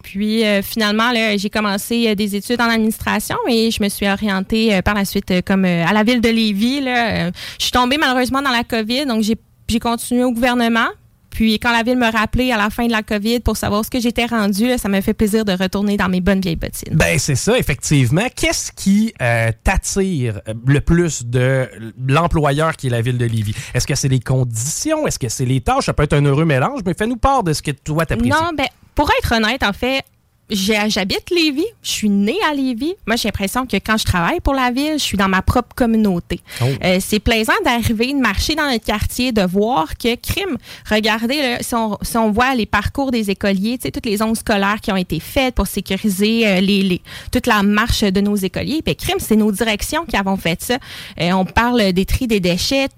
Puis 0.02 0.44
euh, 0.44 0.62
finalement, 0.62 1.12
j'ai 1.37 1.50
commencé 1.50 2.09
euh, 2.09 2.14
des 2.14 2.37
études 2.37 2.61
en 2.61 2.68
administration 2.68 3.37
et 3.48 3.70
je 3.70 3.83
me 3.83 3.88
suis 3.88 4.09
orientée 4.09 4.74
euh, 4.74 4.83
par 4.83 4.94
la 4.94 5.05
suite 5.05 5.33
comme 5.44 5.64
à 5.64 5.92
la 5.92 6.02
ville 6.02 6.20
de 6.20 6.29
Lévis. 6.29 6.81
Là. 6.81 7.29
Je 7.29 7.33
suis 7.59 7.72
tombée 7.72 7.98
malheureusement 7.98 8.42
dans 8.42 8.50
la 8.50 8.64
COVID, 8.64 9.07
donc 9.07 9.22
j'ai 9.22 9.79
continué 9.81 10.24
au 10.24 10.33
gouvernement. 10.33 10.88
Puis 11.37 11.59
quand 11.59 11.70
la 11.70 11.83
ville 11.83 11.99
me 11.99 12.11
rappelait 12.11 12.51
à 12.51 12.57
la 12.57 12.70
fin 12.70 12.87
de 12.87 12.92
la 12.92 13.03
COVID 13.03 13.40
pour 13.40 13.59
savoir 13.59 13.85
ce 13.85 13.90
que 13.90 14.01
j'étais 14.01 14.25
rendue, 14.25 14.68
là, 14.68 14.79
ça 14.79 14.88
m'a 14.88 15.03
fait 15.03 15.12
plaisir 15.12 15.44
de 15.44 15.53
retourner 15.53 15.99
dans 15.99 16.09
mes 16.09 16.22
bonnes 16.22 16.40
vieilles 16.40 16.57
bottines. 16.57 16.96
Ben 16.96 17.18
c'est 17.18 17.35
ça, 17.35 17.59
effectivement. 17.59 18.27
Qu'est-ce 18.35 18.72
qui 18.72 19.12
euh, 19.20 19.53
t'attire 19.62 20.40
euh, 20.49 20.55
le 20.66 20.81
plus 20.81 21.27
de 21.27 21.68
l'employeur 22.09 22.75
qui 22.75 22.87
est 22.87 22.90
la 22.90 23.03
ville 23.03 23.18
de 23.18 23.27
Lévis? 23.27 23.55
Est-ce 23.75 23.87
que 23.87 23.94
c'est 23.94 24.09
les 24.09 24.18
conditions? 24.18 25.07
Est-ce 25.07 25.18
que 25.18 25.29
c'est 25.29 25.44
les 25.44 25.61
tâches? 25.61 25.85
Ça 25.85 25.92
peut 25.92 26.05
être 26.05 26.14
un 26.14 26.25
heureux 26.25 26.46
mélange, 26.46 26.81
mais 26.87 26.94
fais-nous 26.94 27.16
part 27.16 27.42
de 27.42 27.53
ce 27.53 27.61
que 27.61 27.70
toi 27.70 28.07
t'apprécies. 28.07 28.31
Non, 28.31 28.53
ben, 28.57 28.68
pour 28.94 29.11
être 29.11 29.35
honnête, 29.35 29.62
en 29.62 29.75
fait, 29.75 30.05
j'habite 30.50 31.30
Lévis, 31.30 31.64
je 31.82 31.90
suis 31.90 32.09
née 32.09 32.38
à 32.50 32.54
Lévis. 32.54 32.94
Moi, 33.06 33.16
j'ai 33.16 33.28
l'impression 33.28 33.66
que 33.66 33.76
quand 33.76 33.96
je 33.96 34.04
travaille 34.04 34.40
pour 34.40 34.54
la 34.54 34.70
ville, 34.70 34.92
je 34.94 35.02
suis 35.02 35.16
dans 35.18 35.28
ma 35.28 35.42
propre 35.42 35.74
communauté. 35.74 36.40
Oh. 36.61 36.64
Euh, 36.85 36.98
c'est 37.00 37.18
plaisant 37.18 37.52
d'arriver, 37.64 38.12
de 38.12 38.18
marcher 38.18 38.54
dans 38.54 38.70
notre 38.70 38.85
quartier, 38.85 39.32
de 39.32 39.42
voir 39.42 39.96
que 39.98 40.14
crime. 40.14 40.56
Regardez, 40.90 41.37
là, 41.42 41.59
si, 41.61 41.74
on, 41.74 41.98
si 42.02 42.16
on 42.16 42.30
voit 42.30 42.54
les 42.54 42.66
parcours 42.66 43.11
des 43.11 43.30
écoliers, 43.30 43.78
tu 43.78 43.82
sais, 43.82 43.90
toutes 43.90 44.06
les 44.06 44.22
ondes 44.22 44.37
scolaires 44.37 44.80
qui 44.80 44.92
ont 44.92 44.96
été 44.96 45.20
faites 45.20 45.54
pour 45.54 45.66
sécuriser 45.66 46.46
euh, 46.46 46.61
les, 46.61 46.82
les- 46.82 47.02
toute 47.32 47.46
la 47.46 47.62
marche 47.62 48.02
de 48.02 48.20
nos 48.20 48.37
écoliers. 48.37 48.82
Puis 48.82 48.94
crime, 48.96 49.18
c'est 49.18 49.37
nos 49.37 49.50
directions 49.52 50.04
qui 50.04 50.16
avons 50.16 50.37
fait 50.37 50.62
ça. 50.62 50.78
Euh, 51.20 51.32
on 51.32 51.44
parle 51.44 51.92
des 51.92 52.04
tri 52.04 52.26
des 52.26 52.40
déchets 52.40 52.88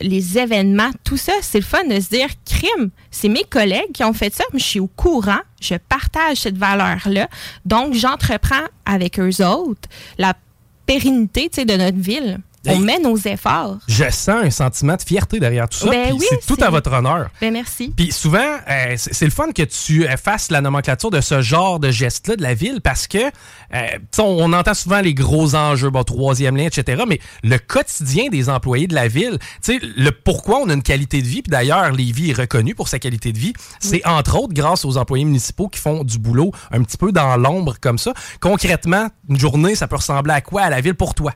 les 0.00 0.38
événements, 0.38 0.90
tout 1.04 1.16
ça, 1.16 1.32
c'est 1.42 1.58
le 1.58 1.64
fun 1.64 1.84
de 1.84 1.98
se 2.00 2.08
dire 2.10 2.28
crime. 2.44 2.90
C'est 3.10 3.28
mes 3.28 3.44
collègues 3.44 3.92
qui 3.92 4.04
ont 4.04 4.12
fait 4.12 4.32
ça, 4.32 4.44
mais 4.52 4.58
je 4.58 4.64
suis 4.64 4.80
au 4.80 4.86
courant, 4.86 5.40
je 5.60 5.74
partage 5.74 6.38
cette 6.38 6.56
valeur-là. 6.56 7.28
Donc, 7.64 7.94
j'entreprends 7.94 8.66
avec 8.84 9.18
eux 9.18 9.44
autres 9.44 9.88
la 10.18 10.34
pérennité 10.86 11.48
de 11.48 11.76
notre 11.76 11.98
ville. 11.98 12.40
On 12.66 12.78
met 12.78 12.98
nos 12.98 13.16
efforts. 13.16 13.78
Je 13.88 14.04
sens 14.10 14.44
un 14.44 14.50
sentiment 14.50 14.96
de 14.96 15.02
fierté 15.02 15.40
derrière 15.40 15.68
tout 15.68 15.78
ça. 15.78 15.88
Ben 15.88 16.12
oui, 16.12 16.26
c'est 16.28 16.44
tout 16.46 16.62
à 16.62 16.68
votre 16.68 16.92
honneur. 16.92 17.30
Ben 17.40 17.52
merci. 17.52 17.92
Puis 17.96 18.12
souvent, 18.12 18.38
euh, 18.68 18.94
c'est 18.96 19.24
le 19.24 19.30
fun 19.30 19.52
que 19.52 19.62
tu 19.62 20.06
euh, 20.06 20.16
fasses 20.18 20.50
la 20.50 20.60
nomenclature 20.60 21.10
de 21.10 21.22
ce 21.22 21.40
genre 21.40 21.80
de 21.80 21.90
geste-là 21.90 22.36
de 22.36 22.42
la 22.42 22.52
ville 22.52 22.80
parce 22.82 23.06
que, 23.06 23.18
euh, 23.18 23.86
on, 24.18 24.22
on 24.22 24.52
entend 24.52 24.74
souvent 24.74 25.00
les 25.00 25.14
gros 25.14 25.54
enjeux, 25.54 25.88
bon, 25.88 26.04
troisième 26.04 26.56
lien, 26.56 26.66
etc., 26.66 27.04
mais 27.08 27.18
le 27.42 27.58
quotidien 27.58 28.28
des 28.28 28.50
employés 28.50 28.86
de 28.86 28.94
la 28.94 29.08
ville, 29.08 29.38
tu 29.64 29.78
sais, 29.78 29.80
le 29.96 30.10
pourquoi 30.10 30.58
on 30.58 30.68
a 30.68 30.74
une 30.74 30.82
qualité 30.82 31.22
de 31.22 31.26
vie, 31.26 31.42
puis 31.42 31.50
d'ailleurs, 31.50 31.90
Lévis 31.92 32.30
est 32.30 32.38
reconnu 32.38 32.74
pour 32.74 32.88
sa 32.88 32.98
qualité 32.98 33.32
de 33.32 33.38
vie, 33.38 33.54
c'est 33.78 34.06
entre 34.06 34.38
autres 34.38 34.52
grâce 34.52 34.84
aux 34.84 34.98
employés 34.98 35.24
municipaux 35.24 35.68
qui 35.68 35.80
font 35.80 36.04
du 36.04 36.18
boulot 36.18 36.52
un 36.72 36.82
petit 36.82 36.98
peu 36.98 37.10
dans 37.10 37.36
l'ombre 37.36 37.76
comme 37.80 37.98
ça. 37.98 38.12
Concrètement, 38.40 39.08
une 39.28 39.38
journée, 39.38 39.74
ça 39.74 39.88
peut 39.88 39.96
ressembler 39.96 40.34
à 40.34 40.40
quoi 40.42 40.62
à 40.62 40.70
la 40.70 40.80
ville 40.80 40.94
pour 40.94 41.14
toi? 41.14 41.32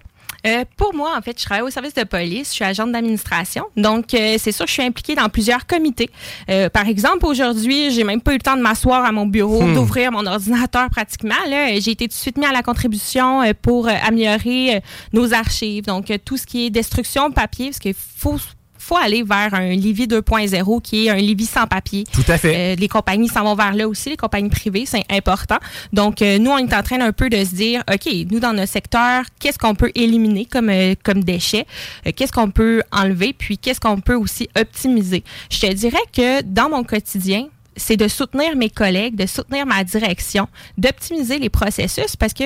Euh, 0.47 0.65
pour 0.77 0.95
moi, 0.95 1.15
en 1.17 1.23
fait, 1.23 1.39
je 1.39 1.45
travaille 1.45 1.63
au 1.63 1.71
service 1.71 1.95
de 1.95 2.05
police, 2.05 2.49
je 2.49 2.55
suis 2.55 2.65
agente 2.65 2.93
d'administration. 2.93 3.65
Donc, 3.77 4.13
euh, 4.15 4.37
c'est 4.39 4.53
sûr 4.53 4.65
que 4.67 4.69
je 4.69 4.75
suis 4.75 4.83
impliquée 4.83 5.15
dans 5.15 5.29
plusieurs 5.29 5.67
comités. 5.67 6.11
Euh, 6.51 6.69
par 6.69 6.87
exemple, 6.87 7.25
aujourd'hui, 7.27 7.91
j'ai 7.91 8.05
même 8.05 8.21
pas 8.21 8.33
eu 8.33 8.37
le 8.37 8.41
temps 8.43 8.57
de 8.57 8.63
m'asseoir 8.63 9.05
à 9.05 9.13
mon 9.13 9.27
bureau, 9.27 9.63
Hmm. 9.63 9.75
d'ouvrir 9.75 10.13
mon 10.13 10.27
ordinateur 10.27 10.91
pratiquement. 10.91 11.35
Là, 11.49 11.69
j'ai 11.81 11.93
été 11.93 12.07
tout 12.09 12.15
de 12.15 12.21
suite 12.21 12.37
mis 12.37 12.45
à 12.47 12.53
la 12.53 12.63
contribution 12.63 13.43
euh, 13.43 13.53
pour 13.61 13.89
euh, 13.89 13.93
améliorer 14.07 14.77
euh, 14.77 14.81
nos 15.13 15.33
archives. 15.33 15.85
Donc, 15.85 16.11
euh, 16.11 16.19
tout 16.23 16.37
ce 16.37 16.47
qui 16.47 16.67
est 16.67 16.71
destruction 16.71 17.29
de 17.31 17.35
papier, 17.35 17.67
parce 17.67 17.79
qu'il 17.79 17.95
faut 17.95 18.37
faut 18.85 18.97
aller 18.97 19.23
vers 19.23 19.55
un 19.55 19.75
Lévis 19.75 20.07
2.0 20.07 20.83
qui 20.83 21.07
est 21.07 21.11
un 21.11 21.17
Lévis 21.17 21.47
sans 21.47 21.67
papier. 21.67 22.05
Tout 22.13 22.25
à 22.29 22.39
fait. 22.39 22.55
Euh, 22.57 22.77
les 22.77 22.89
compagnies 22.89 23.29
s'en 23.29 23.43
vont 23.43 23.55
vers 23.55 23.75
là 23.75 23.89
aussi, 23.89 24.11
les 24.11 24.17
compagnies 24.17 24.51
privées, 24.51 24.85
c'est 24.87 25.05
important. 25.11 25.59
Donc, 25.93 26.21
euh, 26.21 26.39
nous, 26.39 26.51
on 26.51 26.59
est 26.59 26.75
en 26.75 26.83
train 26.83 27.01
un 27.01 27.13
peu 27.13 27.31
de 27.31 27.43
se 27.45 27.55
dire, 27.55 27.83
OK, 27.93 28.13
nous, 28.31 28.41
dans 28.41 28.53
notre 28.53 28.71
secteur, 28.71 29.25
qu'est-ce 29.41 29.59
qu'on 29.59 29.75
peut 29.75 29.91
éliminer 29.95 30.45
comme, 30.45 30.69
euh, 30.69 30.95
comme 31.03 31.25
déchets? 31.25 31.67
Euh, 32.07 32.13
qu'est-ce 32.15 32.33
qu'on 32.33 32.51
peut 32.51 32.83
enlever? 32.93 33.33
Puis, 33.33 33.59
qu'est-ce 33.59 33.81
qu'on 33.81 34.01
peut 34.01 34.17
aussi 34.17 34.49
optimiser? 34.59 35.25
Je 35.51 35.61
te 35.61 35.73
dirais 35.73 35.97
que 36.13 36.43
dans 36.43 36.69
mon 36.69 36.85
quotidien, 36.85 37.49
c'est 37.77 37.97
de 37.97 38.09
soutenir 38.09 38.55
mes 38.57 38.71
collègues, 38.71 39.17
de 39.17 39.27
soutenir 39.27 39.67
ma 39.67 39.83
direction, 39.83 40.49
d'optimiser 40.79 41.39
les 41.39 41.51
processus 41.51 42.17
parce 42.17 42.33
que 42.33 42.45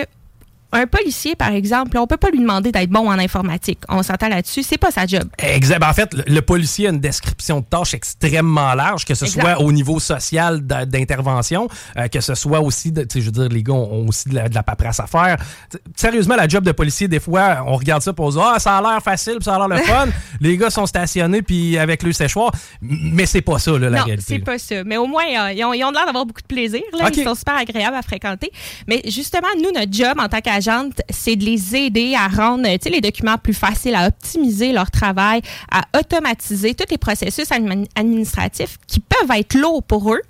un 0.73 0.87
policier, 0.87 1.35
par 1.35 1.53
exemple, 1.53 1.97
on 1.97 2.07
peut 2.07 2.17
pas 2.19 2.31
lui 2.31 2.41
demander 2.41 2.73
d'être 2.73 2.91
bon 2.91 3.09
en 3.09 3.19
informatique. 3.19 3.79
On 3.89 4.03
s'entend 4.03 4.29
là-dessus, 4.29 4.63
c'est 4.63 4.77
pas 4.79 4.91
sa 4.91 5.07
job. 5.07 5.25
Exact. 5.39 5.79
Ben, 5.81 5.89
En 5.89 5.95
fait, 5.95 6.15
le- 6.27 6.43
policier 6.43 6.87
a 6.89 6.91
une 6.91 7.01
description 7.01 7.61
de 7.61 7.65
tâche 7.65 7.95
extrêmement 7.95 8.75
large, 8.75 9.05
que 9.05 9.15
ce 9.15 9.25
Exact. 9.25 9.41
soit 9.43 9.61
au 9.63 9.73
niveau 9.73 9.99
social 9.99 10.61
d'intervention, 10.61 11.69
euh, 11.97 12.09
que 12.09 12.21
ce 12.21 12.35
soit 12.35 12.61
aussi, 12.61 12.93
de- 12.93 13.07
je 13.13 13.21
veux 13.21 13.31
dire, 13.31 13.49
les 13.49 13.63
gars 13.63 13.73
ont 13.75 14.07
aussi 14.09 14.29
de 14.29 14.35
la, 14.35 14.49
de 14.49 14.55
la 14.55 14.63
paperasse 14.63 15.01
à 15.01 15.07
faire. 15.07 15.37
T'sais, 15.71 15.79
Sérieusement, 16.09 16.37
la 16.37 16.49
job 16.49 16.65
de 16.65 16.73
policier, 16.73 17.07
des 17.09 17.21
fois, 17.21 17.63
on 17.67 17.77
regarde 17.77 18.03
ça 18.03 18.13
pour 18.15 18.33
dit, 18.33 18.39
ah, 18.41 18.59
ça 18.59 18.79
a 18.79 18.83
l'air 18.83 19.03
facile, 19.03 19.35
puis 19.37 19.45
ça 19.45 19.57
a 19.57 19.59
l'air 19.59 19.69
le 19.69 19.77
fun. 19.85 20.07
les 20.41 20.57
gars 20.57 20.71
sont 20.71 20.87
stationnés, 20.87 21.43
puis 21.43 21.77
avec 21.79 22.03
le 22.03 22.13
séchoir. 22.13 22.51
Mais 22.81 23.27
c'est 23.27 23.43
pas 23.43 23.59
ça, 23.59 23.73
là, 23.73 23.91
la 23.91 23.99
non, 23.99 24.05
réalité. 24.05 24.25
c'est 24.27 24.39
pas 24.39 24.59
ça. 24.59 24.85
Mais 24.85 24.97
au 24.97 25.07
moins, 25.07 25.25
euh, 25.25 25.53
ils 25.53 25.65
ont, 25.65 25.73
l'air 25.73 26.07
d'avoir 26.07 26.25
beaucoup 26.25 26.41
de 26.41 26.47
plaisir. 26.47 26.81
Là. 26.99 27.11
Ils 27.15 27.25
sont 27.25 27.35
super 27.35 27.57
agréables 27.57 27.97
à 27.97 28.03
fréquenter. 28.03 28.51
Mais 28.87 29.03
justement, 29.07 29.49
nous, 29.63 29.71
notre 29.73 29.93
job 29.93 30.15
en 30.19 30.29
tant 30.29 30.41
c'est 31.11 31.37
de 31.37 31.45
les 31.45 31.77
aider 31.77 32.15
à 32.15 32.29
rendre 32.29 32.69
euh, 32.69 32.77
les 32.91 33.01
documents 33.01 33.39
plus 33.39 33.55
faciles, 33.55 33.95
à 33.95 34.07
optimiser 34.07 34.73
leur 34.73 34.91
travail, 34.91 35.43
à 35.71 35.83
automatiser 35.99 36.75
tous 36.75 36.91
les 36.91 36.99
processus 36.99 37.51
admi- 37.51 37.89
administratifs 37.95 38.79
qui 38.87 39.01
peuvent 39.01 39.37
être 39.37 39.55
lourds 39.55 39.83
pour 39.83 40.13
eux, 40.13 40.23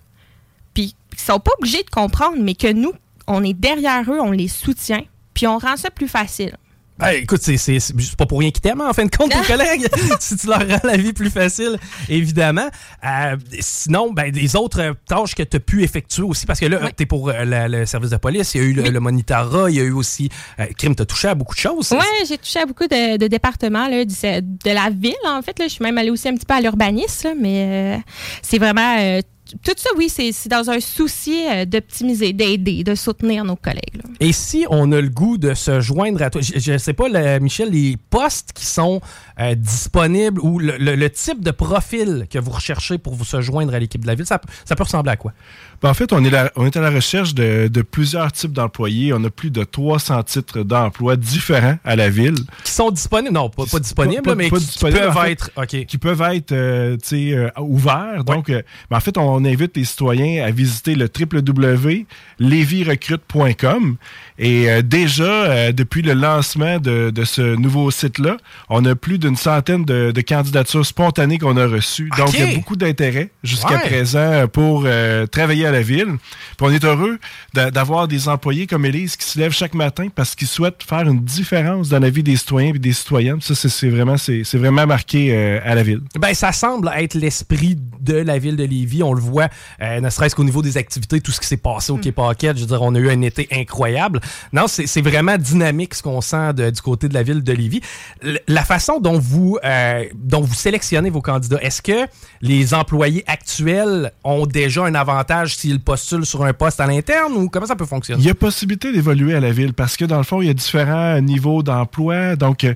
puis 0.75 0.95
qui 1.17 1.25
sont 1.25 1.41
pas 1.41 1.53
obligés 1.59 1.83
de 1.83 1.91
comprendre, 1.91 2.37
mais 2.38 2.55
que 2.55 2.73
nous, 2.73 2.93
on 3.27 3.43
est 3.45 3.55
derrière 3.55 4.05
eux, 4.11 4.21
on 4.21 4.31
les 4.31 4.49
soutient, 4.49 5.03
puis 5.35 5.47
on 5.47 5.59
rend 5.59 5.77
ça 5.77 5.91
plus 5.91 6.09
facile. 6.09 6.57
Ben, 6.99 7.11
écoute, 7.11 7.41
c'est- 7.43 8.17
pas 8.17 8.27
pour 8.27 8.41
rien 8.41 8.51
qu'ils 8.51 8.61
t'aiment, 8.61 8.81
en 8.81 8.93
fin 8.93 9.05
de 9.05 9.15
compte, 9.15 9.31
tes 9.31 9.39
collègues. 9.47 9.87
si 10.21 10.37
tu 10.37 10.47
leur 10.49 10.59
rends 10.67 10.81
la 10.85 10.97
vie 10.97 11.13
plus 11.13 11.31
facile, 11.31 11.79
évidemment. 12.09 12.69
Euh, 13.05 13.37
sinon, 13.61 14.13
ben, 14.13 14.33
les 14.35 14.57
autres 14.57 14.81
euh, 14.81 14.93
tâches 15.07 15.35
que 15.35 15.43
tu 15.43 15.57
as 15.57 15.61
pu 15.61 15.83
effectuer 15.85 16.23
aussi, 16.23 16.45
parce 16.47 16.59
que 16.61 16.67
là, 16.67 16.81
tu 16.97 17.05
es 17.05 17.07
pour 17.07 17.29
euh, 17.29 17.45
la- 17.45 17.69
le 17.69 17.87
service 17.87 18.11
de 18.11 18.17
police, 18.17 18.55
il 18.55 18.61
y 18.61 18.65
a 18.65 18.67
eu 18.67 18.73
le, 18.73 18.83
le 18.91 19.01
monitorat, 19.01 19.71
il 19.71 19.77
y 19.77 19.81
a 19.81 19.85
eu 19.85 19.93
aussi. 19.93 20.29
Euh, 20.59 20.67
crime, 20.77 20.95
t'as 20.95 21.05
touché 21.05 21.29
à 21.29 21.35
beaucoup 21.35 21.55
de 21.55 21.61
choses. 21.61 21.93
Oui, 21.93 22.27
j'ai 22.29 22.39
touché 22.39 22.61
à 22.61 22.67
beaucoup 22.67 22.87
de, 22.87 23.17
de 23.17 23.27
départements 23.29 23.89
là, 23.89 24.05
de 24.05 24.71
la 24.71 24.91
ville, 24.91 25.15
en 25.27 25.41
fait. 25.43 25.59
Là. 25.59 25.67
Je 25.69 25.75
suis 25.75 25.83
même 25.85 25.99
allée 25.99 26.11
aussi 26.11 26.29
un 26.29 26.35
petit 26.35 26.47
peu 26.47 26.55
à 26.55 26.61
l'urbanisme, 26.61 27.29
mais 27.41 28.01
c'est 28.43 28.59
vraiment. 28.59 29.21
Tout 29.63 29.73
ça, 29.77 29.91
oui, 29.97 30.09
c'est 30.09 30.49
dans 30.49 30.69
un 30.71 30.81
souci 30.81 31.45
euh, 31.51 31.65
d'optimiser, 31.65 32.33
d'aider, 32.33 32.85
de 32.85 32.95
soutenir 32.95 33.45
nos 33.45 33.57
collègues. 33.57 33.97
là. 33.97 34.11
Et 34.21 34.33
si 34.33 34.67
on 34.71 34.91
a 34.93 35.01
le 35.01 35.09
goût 35.09 35.39
de 35.39 35.55
se 35.55 35.81
joindre 35.81 36.23
à 36.23 36.31
toi, 36.31 36.41
je, 36.41 36.59
je 36.59 36.79
sais 36.79 36.93
pas, 36.93 37.09
le- 37.09 37.39
Michel, 37.41 37.71
les 37.71 37.97
postes 38.11 38.53
qui 38.55 38.65
sont 38.67 39.01
euh, 39.41 39.55
disponibles 39.55 40.41
ou 40.41 40.59
le, 40.59 40.77
le- 40.79 40.97
le 40.97 41.11
type 41.11 41.43
de 41.43 41.51
profil 41.51 42.27
que 42.31 42.39
vous 42.39 42.51
recherchez 42.51 42.99
pour 42.99 43.15
vous 43.15 43.25
se 43.25 43.41
joindre 43.41 43.75
à 43.75 43.79
l'équipe 43.79 44.01
de 44.03 44.07
la 44.07 44.15
ville, 44.15 44.27
ça, 44.27 44.39
peut- 44.39 44.49
ça 44.65 44.75
peut 44.77 44.83
ressembler 44.85 45.13
à 45.13 45.17
quoi? 45.17 45.33
Ben, 45.81 45.91
en 45.91 45.95
fait, 45.95 46.13
on 46.13 46.25
est, 46.25 46.31
la- 46.31 46.51
on 46.57 46.67
est 46.67 46.77
à 46.77 46.81
la 46.81 46.91
recherche 46.91 47.35
de, 47.35 47.69
de 47.69 47.83
plusieurs 47.83 48.33
types 48.33 48.53
d'employés. 48.53 49.13
On 49.13 49.23
a 49.23 49.31
plus 49.31 49.51
de 49.51 49.63
300 49.63 50.23
titres 50.25 50.63
d'emploi 50.63 51.17
différents 51.17 51.77
à 51.85 51.95
la 51.95 52.11
ville. 52.11 52.35
Qui 52.65 52.73
sont 52.73 52.91
disponibles? 52.91 53.33
Non, 53.33 53.49
pas, 53.49 53.65
pas 53.71 53.79
disponibles, 53.79 54.35
mais 54.35 54.51
qui, 54.51 54.57
qui 54.57 54.65
disponibles, 54.65 54.99
peuvent 55.01 55.17
en 55.17 55.23
fait, 55.23 55.31
être. 55.33 55.51
OK. 55.57 55.87
Qui 55.87 55.99
peuvent 55.99 56.23
être 56.23 56.53
euh, 56.53 56.97
euh, 57.13 57.51
ouverts. 57.61 58.25
Donc, 58.25 58.51
euh, 58.51 58.63
ben, 58.91 58.97
en 58.97 59.01
fait, 59.01 59.17
on 59.19 59.38
invite 59.44 59.77
les 59.77 59.85
citoyens 59.85 60.44
à 60.44 60.51
visiter 60.51 60.94
le 60.94 61.09
www.levirecrute.com. 61.18 63.96
Et 64.38 64.70
euh, 64.70 64.83
déjà, 64.83 65.24
euh, 65.24 65.72
depuis 65.72 66.03
le 66.03 66.12
lancement 66.12 66.79
de, 66.79 67.11
de 67.11 67.24
ce 67.24 67.57
nouveau 67.57 67.90
site-là, 67.90 68.37
on 68.68 68.85
a 68.85 68.94
plus 68.94 69.18
d'une 69.18 69.37
centaine 69.37 69.85
de, 69.85 70.12
de 70.12 70.20
candidatures 70.20 70.87
spontanées 70.87 71.38
qu'on 71.38 71.57
a 71.57 71.66
reçues. 71.66 72.11
Donc, 72.16 72.33
il 72.35 72.40
y 72.40 72.42
a 72.42 72.55
beaucoup 72.55 72.77
d'intérêt 72.77 73.31
jusqu'à 73.42 73.74
Ouais. 73.74 73.81
présent 73.81 74.46
pour 74.53 74.85
euh, 74.87 75.27
travailler 75.27 75.66
à 75.66 75.72
la 75.72 75.83
ville. 75.83 76.16
Puis 76.57 76.66
on 76.66 76.70
est 76.70 76.85
heureux 76.85 77.18
d'a- 77.55 77.70
d'avoir 77.70 78.09
des 78.09 78.29
employés 78.29 78.66
comme 78.66 78.85
Élise 78.87 79.16
qui 79.16 79.27
se 79.27 79.38
lèvent 79.38 79.53
chaque 79.53 79.74
matin 79.74 80.09
parce 80.14 80.35
qu'ils 80.35 80.48
souhaitent 80.48 80.83
faire 80.88 81.09
une 81.09 81.24
différence 81.24 81.88
dans 81.88 81.98
la 81.98 82.11
vie 82.11 82.22
des 82.22 82.37
citoyens 82.37 82.74
et 82.74 82.79
des 82.79 82.92
citoyennes. 82.92 83.40
Ça, 83.40 83.55
c'est- 83.55 83.88
vraiment, 83.88 84.16
c'est 84.16 84.42
vraiment 84.57 84.87
marqué 84.87 85.35
à 85.64 85.74
la 85.74 85.83
ville. 85.83 86.01
Ben, 86.18 86.35
ça 86.35 86.53
semble 86.53 86.90
être 86.96 87.14
l'esprit 87.14 87.77
de 88.01 88.14
la 88.14 88.38
ville 88.38 88.57
de 88.57 88.64
Lévis. 88.64 89.03
On 89.03 89.12
le 89.12 89.20
voit, 89.20 89.28
euh, 89.37 90.01
ne 90.01 90.11
serait-ce 90.11 90.35
qu'au 90.35 90.45
niveau 90.45 90.62
des 90.62 90.77
activités, 90.77 91.21
tout 91.21 91.31
ce 91.33 91.41
qui 91.41 91.47
s'est 91.47 91.57
passé 91.57 91.93
au 91.93 91.97
Quai 91.99 92.12
Paquette. 92.12 92.57
Je 92.57 92.62
veux 92.62 92.67
dire, 92.69 92.83
on 92.83 92.95
a 92.95 92.99
eu 92.99 93.11
un 93.11 93.21
été 93.23 93.47
incroyable. 93.53 94.21
Non, 94.53 94.67
c'est 94.67 94.87
c'est 94.87 95.03
vraiment 95.03 95.37
dynamique 95.37 95.95
ce 95.95 96.03
qu'on 96.03 96.21
sent 96.21 96.55
de- 96.55 96.71
du 96.71 96.81
côté 96.81 97.09
de 97.09 97.14
la 97.14 97.23
ville 97.23 97.43
de 97.43 97.53
Lévis. 97.53 97.81
L- 98.23 98.41
La 98.49 98.64
façon 98.64 99.01
dont 99.01 99.19
vous, 99.19 99.59
euh, 99.64 100.05
dont 100.14 100.41
vous 100.41 100.55
sélectionnez 100.55 101.11
vos 101.11 101.21
candidats, 101.23 101.59
est-ce 101.61 101.83
que 101.83 102.07
les 102.41 102.75
employés 102.75 103.25
actuels 103.27 104.12
ont 104.25 104.47
déjà 104.47 104.85
un 104.85 104.95
avantage 104.95 105.57
s'ils 105.57 105.81
postulent 105.81 106.27
sur 106.27 106.45
un 106.45 106.53
poste 106.53 106.81
à 106.81 106.87
l'interne 106.87 107.33
ou 107.35 107.49
comment 107.49 107.67
ça 107.67 107.77
peut 107.77 107.87
fonctionner? 107.87 108.21
Il 108.23 108.27
y 108.27 108.31
a 108.31 108.35
possibilité 108.35 108.93
d'évoluer 108.93 109.35
à 109.35 109.41
la 109.41 109.51
ville 109.51 109.75
parce 109.75 109.97
que 109.97 110.05
dans 110.05 110.19
le 110.19 110.23
fond, 110.25 110.41
il 110.43 110.47
y 110.49 110.51
a 110.51 110.55
différents 110.55 111.21
niveaux 111.21 111.62
d'emploi. 111.62 112.37
Donc, 112.37 112.67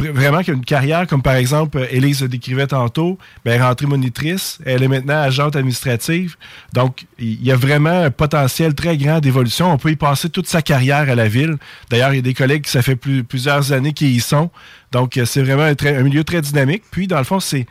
euh, 0.00 0.04
vr- 0.04 0.10
vraiment 0.10 0.42
qu'une 0.42 0.64
carrière, 0.64 1.06
comme 1.06 1.22
par 1.22 1.34
exemple, 1.34 1.78
euh, 1.78 1.86
Élise 1.90 2.22
décrivait 2.22 2.66
tantôt, 2.66 3.18
est 3.44 3.60
rentrée 3.60 3.86
monitrice, 3.86 4.58
elle 4.64 4.82
est 4.82 4.88
maintenant 4.88 5.20
agente 5.20 5.56
administrative. 5.56 6.36
Donc, 6.72 7.06
il 7.18 7.42
y 7.42 7.52
a 7.52 7.56
vraiment 7.56 8.02
un 8.04 8.10
potentiel 8.10 8.74
très 8.74 8.96
grand 8.96 9.20
d'évolution. 9.20 9.72
On 9.72 9.78
peut 9.78 9.90
y 9.90 9.96
passer 9.96 10.28
toute 10.30 10.46
sa 10.46 10.62
carrière 10.62 11.08
à 11.10 11.14
la 11.14 11.28
ville. 11.28 11.56
D'ailleurs, 11.90 12.12
il 12.12 12.16
y 12.16 12.20
a 12.20 12.22
des 12.22 12.34
collègues 12.34 12.62
qui 12.64 12.70
ça 12.70 12.82
fait 12.82 12.96
plus- 12.96 13.24
plusieurs 13.24 13.72
années 13.72 13.92
qu'ils 13.92 14.14
y 14.16 14.20
sont. 14.20 14.50
Donc, 14.92 15.16
euh, 15.16 15.24
c'est 15.24 15.42
vraiment 15.42 15.62
un 15.64 16.02
milieu 16.02 16.24
très 16.24 16.40
dynamique. 16.40 16.82
Puis, 16.90 17.06
dans 17.06 17.18
le 17.18 17.24
fond, 17.24 17.40
c'est 17.40 17.66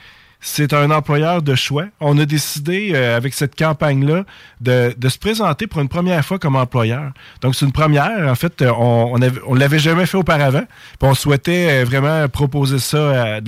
c'est 0.46 0.74
un 0.74 0.92
employeur 0.92 1.42
de 1.42 1.56
choix. 1.56 1.86
On 2.00 2.20
a 2.20 2.26
décidé, 2.26 2.92
euh, 2.94 3.18
avec 3.18 3.34
cette 3.34 3.56
campagne-là, 3.56 4.26
de, 4.62 4.94
se 5.10 5.18
présenter 5.18 5.66
pour 5.66 5.82
une 5.82 5.90
première 5.90 6.24
fois 6.24 6.38
comme 6.38 6.56
employeur. 6.56 7.14
Donc, 7.42 7.56
c'est 7.56 7.66
une 7.66 7.72
première. 7.72 8.30
En 8.30 8.36
fait, 8.36 8.62
euh, 8.62 8.72
on 8.78 9.20
on 9.48 9.56
l'avait 9.56 9.80
jamais 9.80 10.06
fait 10.06 10.18
auparavant. 10.18 10.64
Puis 11.00 11.10
on 11.10 11.16
souhaitait 11.16 11.82
euh, 11.82 11.84
vraiment 11.84 12.30
proposer 12.30 12.78
ça 12.78 13.40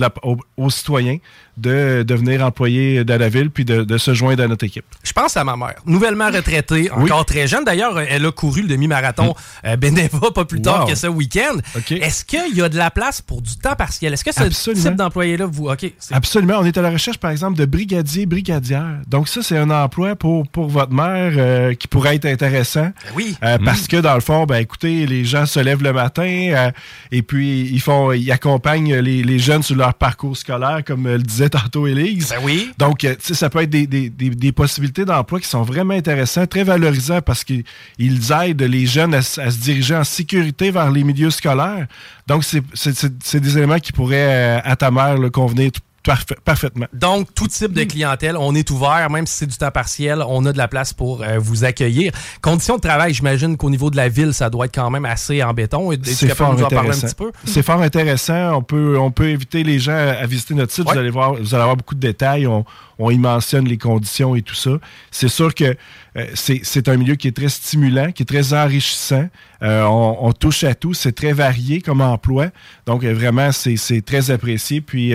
aux 0.56 0.70
citoyens 0.70 1.18
de 1.58 2.02
devenir 2.02 2.44
employé 2.44 3.04
de 3.04 3.14
la 3.14 3.28
ville 3.28 3.50
puis 3.50 3.64
de, 3.64 3.82
de 3.84 3.98
se 3.98 4.14
joindre 4.14 4.42
à 4.42 4.46
notre 4.48 4.64
équipe. 4.64 4.84
Je 5.02 5.12
pense 5.12 5.36
à 5.36 5.44
ma 5.44 5.56
mère, 5.56 5.76
nouvellement 5.86 6.30
retraitée, 6.30 6.90
encore 6.90 7.24
très 7.24 7.46
jeune. 7.46 7.64
D'ailleurs, 7.64 7.98
elle 8.00 8.24
a 8.26 8.30
couru 8.32 8.62
le 8.62 8.68
demi-marathon 8.68 9.34
euh, 9.64 9.76
bénévole 9.76 10.32
pas 10.32 10.44
plus 10.44 10.62
tard 10.62 10.80
Wow. 10.82 10.86
que 10.88 10.94
ce 10.94 11.06
week-end. 11.06 11.56
Est-ce 11.90 12.24
qu'il 12.24 12.54
y 12.56 12.62
a 12.62 12.68
de 12.68 12.76
la 12.76 12.90
place 12.90 13.20
pour 13.20 13.42
du 13.42 13.56
temps 13.56 13.74
partiel? 13.74 14.12
Est-ce 14.12 14.24
que 14.24 14.32
ce 14.32 14.42
Absolument. 14.42 14.82
type 14.82 14.94
d'employé-là, 14.96 15.46
vous... 15.46 15.68
OK, 15.68 15.92
Absolument. 16.10 16.54
On 16.60 16.64
est 16.64 16.76
à 16.78 16.82
la 16.82 16.90
recherche, 16.90 17.18
par 17.18 17.30
exemple, 17.30 17.58
de 17.58 17.64
brigadier, 17.64 18.26
brigadière. 18.26 18.98
Donc, 19.08 19.28
ça, 19.28 19.42
c'est 19.42 19.56
un 19.58 19.70
emploi 19.70 20.14
pour, 20.16 20.46
pour 20.48 20.68
votre 20.68 20.92
mère 20.92 21.32
euh, 21.36 21.74
qui 21.74 21.88
pourrait 21.88 22.16
être 22.16 22.26
intéressant. 22.26 22.90
oui. 23.14 23.36
Euh, 23.44 23.56
Mm. 23.58 23.64
Parce 23.64 23.88
que, 23.88 23.96
dans 23.96 24.14
le 24.14 24.20
fond, 24.20 24.44
ben, 24.46 24.56
écoutez, 24.58 25.06
les 25.06 25.24
gens 25.24 25.44
se 25.46 25.58
lèvent 25.58 25.82
le 25.82 25.92
matin 25.92 26.22
euh, 26.54 26.70
et 27.10 27.22
puis 27.22 27.62
ils 27.72 27.80
font, 27.80 28.12
ils 28.12 28.30
accompagnent 28.30 28.94
les, 28.96 29.22
les 29.22 29.38
jeunes 29.38 29.62
sur 29.62 29.74
leur 29.74 29.94
parcours 29.94 30.36
scolaire, 30.36 30.82
comme 30.86 31.06
euh, 31.06 31.16
le 31.16 31.22
disait 31.22 31.47
tantôt 31.48 31.86
Élise. 31.86 32.28
Ben 32.30 32.36
oui. 32.42 32.70
Donc, 32.78 33.04
euh, 33.04 33.14
ça 33.20 33.48
peut 33.50 33.62
être 33.62 33.70
des, 33.70 33.86
des- 33.86 34.10
des- 34.10 34.30
des 34.30 34.52
possibilités 34.52 35.04
d'emploi 35.04 35.40
qui 35.40 35.48
sont 35.48 35.62
vraiment 35.62 35.94
intéressantes, 35.94 36.48
très 36.50 36.64
valorisants 36.64 37.20
parce 37.22 37.44
qu'ils 37.44 37.64
ils 37.98 38.32
aident 38.32 38.62
les 38.62 38.86
jeunes 38.86 39.14
à, 39.14 39.22
se 39.22 39.58
diriger 39.58 39.94
en 39.96 40.04
sécurité 40.04 40.70
vers 40.70 40.90
les 40.90 41.04
milieux 41.04 41.30
scolaires. 41.30 41.86
Donc, 42.26 42.44
c'est- 42.44 43.38
des 43.40 43.56
éléments 43.58 43.78
qui 43.78 43.92
pourraient, 43.92 44.58
euh, 44.58 44.60
à 44.64 44.76
ta 44.76 44.90
mère, 44.90 45.18
là, 45.18 45.30
convenir 45.30 45.72
tout- 45.72 45.80
parfait- 46.08 46.36
parfaitement. 46.44 46.86
Donc, 46.92 47.28
tout 47.34 47.46
type 47.48 47.72
de 47.72 47.84
clientèle, 47.84 48.36
on 48.36 48.54
est 48.54 48.70
ouvert, 48.70 49.08
même 49.10 49.26
si 49.26 49.34
c'est 49.38 49.46
du 49.46 49.56
temps 49.56 49.70
partiel, 49.70 50.22
on 50.26 50.44
a 50.46 50.52
de 50.52 50.58
la 50.58 50.68
place 50.68 50.92
pour 50.92 51.22
euh, 51.22 51.38
vous 51.38 51.64
accueillir. 51.64 52.12
Conditions 52.40 52.76
de 52.76 52.80
travail, 52.80 53.12
j'imagine 53.12 53.56
qu'au 53.56 53.70
niveau 53.70 53.90
de 53.90 53.96
la 53.96 54.08
ville, 54.08 54.32
ça 54.32 54.50
doit 54.50 54.66
être 54.66 54.74
quand 54.74 54.90
même 54.90 55.04
assez 55.04 55.42
en 55.42 55.52
béton. 55.52 55.90
C'est 56.02 56.34
fort 56.34 56.54
de 56.54 56.60
nous 56.60 56.64
en 56.64 56.68
parler 56.68 56.88
un 56.90 56.92
intéressant. 56.92 57.06
petit 57.06 57.14
peu? 57.14 57.32
C'est 57.44 57.62
fort 57.62 57.82
intéressant. 57.82 58.56
On 58.56 58.62
peut, 58.62 58.98
on 58.98 59.10
peut 59.10 59.26
inviter 59.26 59.62
les 59.62 59.78
gens 59.78 59.92
à 59.96 60.26
visiter 60.26 60.54
notre 60.54 60.72
site. 60.72 60.84
Vous, 60.90 60.98
allez 60.98 61.10
voir, 61.10 61.34
vous 61.34 61.54
allez 61.54 61.62
avoir 61.62 61.76
beaucoup 61.76 61.94
de 61.94 62.00
détails. 62.00 62.46
On, 62.46 62.64
on 62.98 63.10
y 63.10 63.18
mentionne 63.18 63.66
les 63.66 63.78
conditions 63.78 64.34
et 64.34 64.42
tout 64.42 64.54
ça. 64.54 64.72
C'est 65.10 65.28
sûr 65.28 65.54
que 65.54 65.76
euh, 66.16 66.26
c'est 66.34 66.88
un 66.88 66.96
milieu 66.96 67.14
qui 67.14 67.28
est 67.28 67.36
très 67.36 67.48
stimulant, 67.48 68.10
qui 68.12 68.22
est 68.24 68.26
très 68.26 68.52
enrichissant. 68.54 69.28
Euh, 69.62 69.82
on, 69.84 70.26
on 70.28 70.32
touche 70.32 70.64
à 70.64 70.74
tout. 70.74 70.94
C'est 70.94 71.12
très 71.12 71.32
varié 71.32 71.80
comme 71.80 72.00
emploi. 72.00 72.46
Donc, 72.86 73.04
euh, 73.04 73.12
vraiment, 73.14 73.50
c'est 73.52 74.02
très 74.04 74.30
apprécié. 74.30 74.80
Puis, 74.80 75.14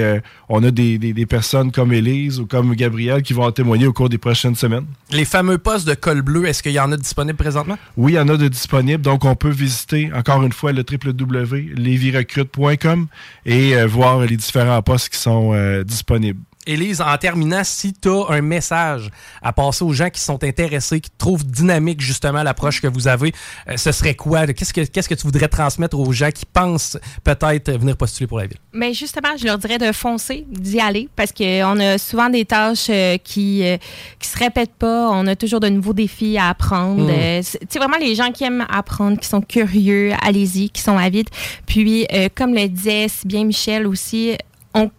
on 0.50 0.64
a 0.64 0.72
des, 0.72 0.98
des- 0.98 1.14
des 1.14 1.26
personnes 1.26 1.72
comme 1.72 1.94
Élise 1.94 2.40
ou 2.40 2.46
comme 2.46 2.74
Gabriel 2.76 3.22
qui 3.22 3.34
vont 3.34 3.44
en 3.46 3.52
témoigner 3.52 3.86
au 3.88 3.94
cours 3.94 4.10
des 4.10 4.18
prochaines 4.18 4.56
semaines. 4.56 4.86
Les 5.12 5.26
fameux 5.26 5.58
postes 5.58 5.88
de 5.88 5.94
col 5.94 6.22
bleu, 6.22 6.46
est-ce 6.46 6.62
qu'il 6.64 6.72
y 6.74 6.80
en 6.80 6.92
a 6.92 6.98
disponibles 6.98 7.38
présentement? 7.38 7.78
Oui, 7.98 8.14
il 8.14 8.16
y 8.16 8.20
en 8.20 8.28
a 8.30 8.38
de 8.38 8.48
disponibles. 8.48 9.02
Donc, 9.04 9.26
on 9.26 9.36
peut 9.36 9.50
visiter, 9.50 10.10
encore 10.14 10.44
une 10.44 10.54
fois, 10.54 10.72
le 10.72 10.84
www.levirecrute.com 10.90 13.08
et 13.46 13.84
voir 13.86 14.20
les 14.22 14.38
différents 14.38 14.82
postes 14.82 15.10
qui 15.10 15.20
sont 15.20 15.54
disponibles. 15.84 16.40
Élise, 16.66 17.02
en 17.02 17.18
terminant, 17.18 17.64
si 17.64 17.94
tu 17.94 18.10
as 18.10 18.26
un 18.30 18.42
message 18.42 19.10
à 19.42 19.54
passer 19.54 19.84
aux 19.84 19.94
gens 19.94 20.10
qui 20.10 20.22
sont 20.22 20.44
intéressés, 20.44 21.02
qui 21.02 21.12
trouvent 21.18 21.46
dynamique 21.46 22.02
justement 22.02 22.44
l'approche 22.44 22.82
que 22.82 22.88
vous 22.88 23.08
avez, 23.08 23.34
euh, 23.68 23.78
ce 23.78 23.92
serait 23.92 24.16
quoi? 24.16 24.48
Qu'est-ce 24.48 24.74
que, 24.74 24.82
qu'est-ce 24.82 25.10
que 25.10 25.16
tu 25.16 25.24
voudrais 25.24 25.48
transmettre 25.48 25.98
aux 25.98 26.12
gens 26.12 26.32
qui 26.32 26.46
pensent 26.46 26.98
peut-être 27.24 27.72
venir 27.72 27.98
postuler 27.98 28.28
pour 28.28 28.40
la 28.40 28.48
ville? 28.48 28.58
Mais 28.74 28.94
justement, 28.94 29.30
je 29.38 29.46
leur 29.46 29.58
dirais 29.58 29.78
de 29.78 29.92
foncer, 29.92 30.46
d'y 30.50 30.80
aller, 30.80 31.10
parce 31.16 31.32
qu'on 31.32 31.80
a 31.80 31.98
souvent 31.98 32.30
des 32.30 32.46
tâches 32.46 32.88
euh, 32.90 33.18
qui 33.18 33.62
ne 33.62 33.78
qui 34.20 34.28
se 34.28 34.38
répètent 34.38 34.76
pas. 34.76 35.10
On 35.10 35.28
a 35.28 35.36
toujours 35.36 35.60
de 35.60 35.70
nouveaux 35.70 35.94
défis 35.94 36.38
à 36.38 36.50
apprendre. 36.50 37.04
Mm. 37.04 37.10
Euh, 37.10 37.42
c'est 37.44 37.78
vraiment 37.80 37.98
les 37.98 38.16
gens 38.16 38.32
qui 38.32 38.44
aiment 38.44 38.66
apprendre, 38.70 39.20
qui 39.20 39.28
sont 39.28 39.42
curieux, 39.42 40.12
allez-y, 40.22 40.70
qui 40.70 40.82
sont 40.82 40.98
avides. 40.98 41.30
Puis, 41.66 42.08
euh, 42.14 42.30
comme 42.34 42.54
le 42.54 42.68
disait 42.68 43.08
si 43.10 43.28
bien 43.28 43.44
Michel 43.44 43.88
aussi, 43.88 44.38
on 44.74 44.90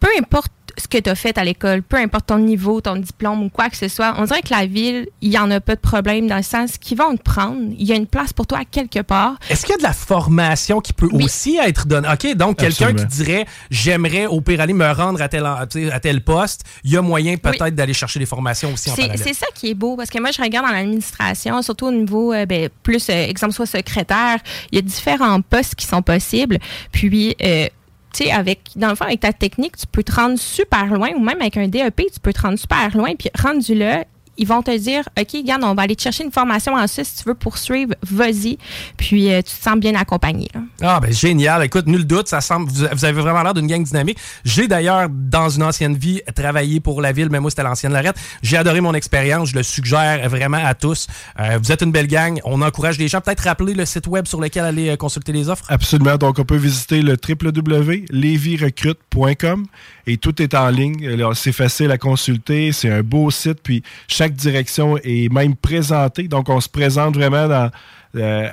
peu 0.00 0.08
importe 0.18 0.52
ce 0.76 0.88
que 0.88 0.98
tu 0.98 1.10
as 1.10 1.14
fait 1.14 1.36
à 1.38 1.44
l'école, 1.44 1.82
peu 1.82 1.96
importe 1.96 2.26
ton 2.26 2.38
niveau, 2.38 2.80
ton 2.80 2.96
diplôme 2.96 3.44
ou 3.44 3.48
quoi 3.48 3.68
que 3.68 3.76
ce 3.76 3.88
soit, 3.88 4.14
on 4.18 4.24
dirait 4.24 4.42
que 4.42 4.52
la 4.52 4.66
ville, 4.66 5.06
il 5.20 5.30
n'y 5.30 5.38
en 5.38 5.50
a 5.50 5.60
pas 5.60 5.74
de 5.74 5.80
problème 5.80 6.26
dans 6.28 6.36
le 6.36 6.42
sens 6.42 6.78
qu'ils 6.78 6.98
vont 6.98 7.16
te 7.16 7.22
prendre. 7.22 7.58
Il 7.78 7.86
y 7.86 7.92
a 7.92 7.96
une 7.96 8.06
place 8.06 8.32
pour 8.32 8.46
toi 8.46 8.60
quelque 8.70 9.00
part. 9.00 9.36
Est-ce 9.50 9.62
qu'il 9.62 9.72
y 9.72 9.74
a 9.74 9.78
de 9.78 9.82
la 9.82 9.92
formation 9.92 10.80
qui 10.80 10.92
peut 10.92 11.08
aussi 11.12 11.58
être 11.58 11.86
donnée? 11.86 12.08
OK, 12.12 12.34
donc 12.36 12.58
quelqu'un 12.58 12.92
qui 12.94 13.04
dirait 13.06 13.46
j'aimerais 13.70 14.26
au 14.26 14.40
pire 14.40 14.60
aller 14.60 14.72
me 14.72 14.90
rendre 14.92 15.20
à 15.22 15.28
tel, 15.28 15.44
à 15.46 16.00
tel 16.00 16.22
poste, 16.22 16.62
il 16.84 16.92
y 16.92 16.96
a 16.96 17.02
moyen 17.02 17.36
peut-être 17.36 17.74
d'aller 17.74 17.94
chercher 17.94 18.18
des 18.18 18.26
formations 18.26 18.72
aussi 18.72 18.90
en 18.90 18.94
C'est 18.94 19.02
parallèle. 19.02 19.24
c'est 19.24 19.34
ça 19.34 19.46
qui 19.54 19.70
est 19.70 19.74
beau 19.74 19.96
parce 19.96 20.10
que 20.10 20.18
moi, 20.18 20.30
je 20.30 20.40
regarde 20.42 20.66
dans 20.66 20.72
l'administration, 20.72 21.60
surtout 21.62 21.86
au 21.86 21.92
niveau, 21.92 22.32
euh, 22.32 22.46
ben, 22.46 22.68
plus, 22.82 23.08
euh, 23.08 23.26
exemple, 23.28 23.52
soit 23.52 23.66
secrétaire, 23.66 24.38
il 24.70 24.76
y 24.76 24.78
a 24.78 24.82
différents 24.82 25.40
postes 25.40 25.74
qui 25.74 25.86
sont 25.86 26.02
possibles. 26.02 26.58
Puis, 26.92 27.36
euh, 27.42 27.68
tu 28.12 28.24
sais, 28.24 28.32
avec, 28.32 28.60
dans 28.76 28.90
le 28.90 28.94
fond, 28.94 29.04
avec 29.04 29.20
ta 29.20 29.32
technique, 29.32 29.76
tu 29.76 29.86
peux 29.86 30.02
te 30.02 30.12
rendre 30.12 30.38
super 30.38 30.86
loin 30.86 31.10
ou 31.16 31.20
même 31.20 31.40
avec 31.40 31.56
un 31.56 31.68
DEP, 31.68 32.02
tu 32.12 32.20
peux 32.20 32.32
te 32.32 32.40
rendre 32.40 32.58
super 32.58 32.96
loin. 32.96 33.14
Puis, 33.14 33.30
rendu 33.40 33.74
là, 33.74 34.04
ils 34.38 34.46
vont 34.46 34.62
te 34.62 34.76
dire, 34.76 35.08
OK, 35.18 35.28
regarde, 35.34 35.62
on 35.64 35.74
va 35.74 35.82
aller 35.82 35.96
te 35.96 36.02
chercher 36.02 36.24
une 36.24 36.32
formation 36.32 36.74
en 36.74 36.86
ça. 36.86 37.04
Si 37.04 37.22
tu 37.22 37.28
veux 37.28 37.34
poursuivre, 37.34 37.94
vas-y. 38.02 38.58
Puis, 38.96 39.30
euh, 39.30 39.38
tu 39.38 39.54
te 39.54 39.62
sens 39.62 39.78
bien 39.78 39.94
accompagné. 39.94 40.48
là. 40.54 40.60
Ah, 40.80 41.00
ben 41.00 41.12
génial. 41.12 41.62
Écoute, 41.64 41.86
nul 41.86 42.06
doute, 42.06 42.28
ça 42.28 42.40
semble. 42.40 42.70
Vous, 42.70 43.04
avez 43.04 43.20
vraiment 43.20 43.42
l'air 43.42 43.52
d'une 43.52 43.66
gang 43.66 43.82
dynamique. 43.82 44.16
J'ai 44.44 44.68
d'ailleurs, 44.68 45.08
dans 45.10 45.50
une 45.50 45.62
ancienne 45.62 45.96
vie, 45.96 46.22
travaillé 46.34 46.80
pour 46.80 47.02
la 47.02 47.12
ville, 47.12 47.28
mais 47.30 47.40
moi, 47.40 47.50
c'était 47.50 47.62
l'ancienne 47.62 47.92
Lorette. 47.92 48.16
J'ai 48.42 48.56
adoré 48.56 48.80
mon 48.80 48.94
expérience. 48.94 49.50
Je 49.50 49.56
le 49.56 49.62
suggère 49.62 50.26
vraiment 50.28 50.64
à 50.64 50.74
tous. 50.74 51.06
Euh, 51.38 51.58
vous 51.62 51.70
êtes 51.70 51.82
une 51.82 51.92
belle 51.92 52.06
gang. 52.06 52.40
On 52.44 52.62
encourage 52.62 52.96
les 52.98 53.08
gens. 53.08 53.20
Peut-être 53.20 53.44
rappeler 53.44 53.74
le 53.74 53.84
site 53.84 54.06
web 54.06 54.26
sur 54.26 54.40
lequel 54.40 54.64
aller 54.64 54.88
euh, 54.88 54.96
consulter 54.96 55.32
les 55.32 55.50
offres. 55.50 55.66
Absolument. 55.68 56.16
Donc, 56.16 56.38
on 56.38 56.44
peut 56.44 56.56
visiter 56.56 57.02
le 57.02 57.16
www.levirecrute.com 57.16 59.66
et 60.06 60.16
tout 60.16 60.40
est 60.40 60.54
en 60.54 60.68
ligne. 60.68 61.18
C'est 61.34 61.52
facile 61.52 61.90
à 61.90 61.98
consulter. 61.98 62.72
C'est 62.72 62.90
un 62.90 63.02
beau 63.02 63.30
site. 63.30 63.58
Puis, 63.62 63.82
chaque 64.08 64.21
direction 64.30 64.96
est 64.98 65.32
même 65.32 65.56
présentée. 65.56 66.28
Donc, 66.28 66.48
on 66.48 66.60
se 66.60 66.68
présente 66.68 67.14
vraiment 67.16 67.48
dans. 67.48 67.70
euh, 68.16 68.48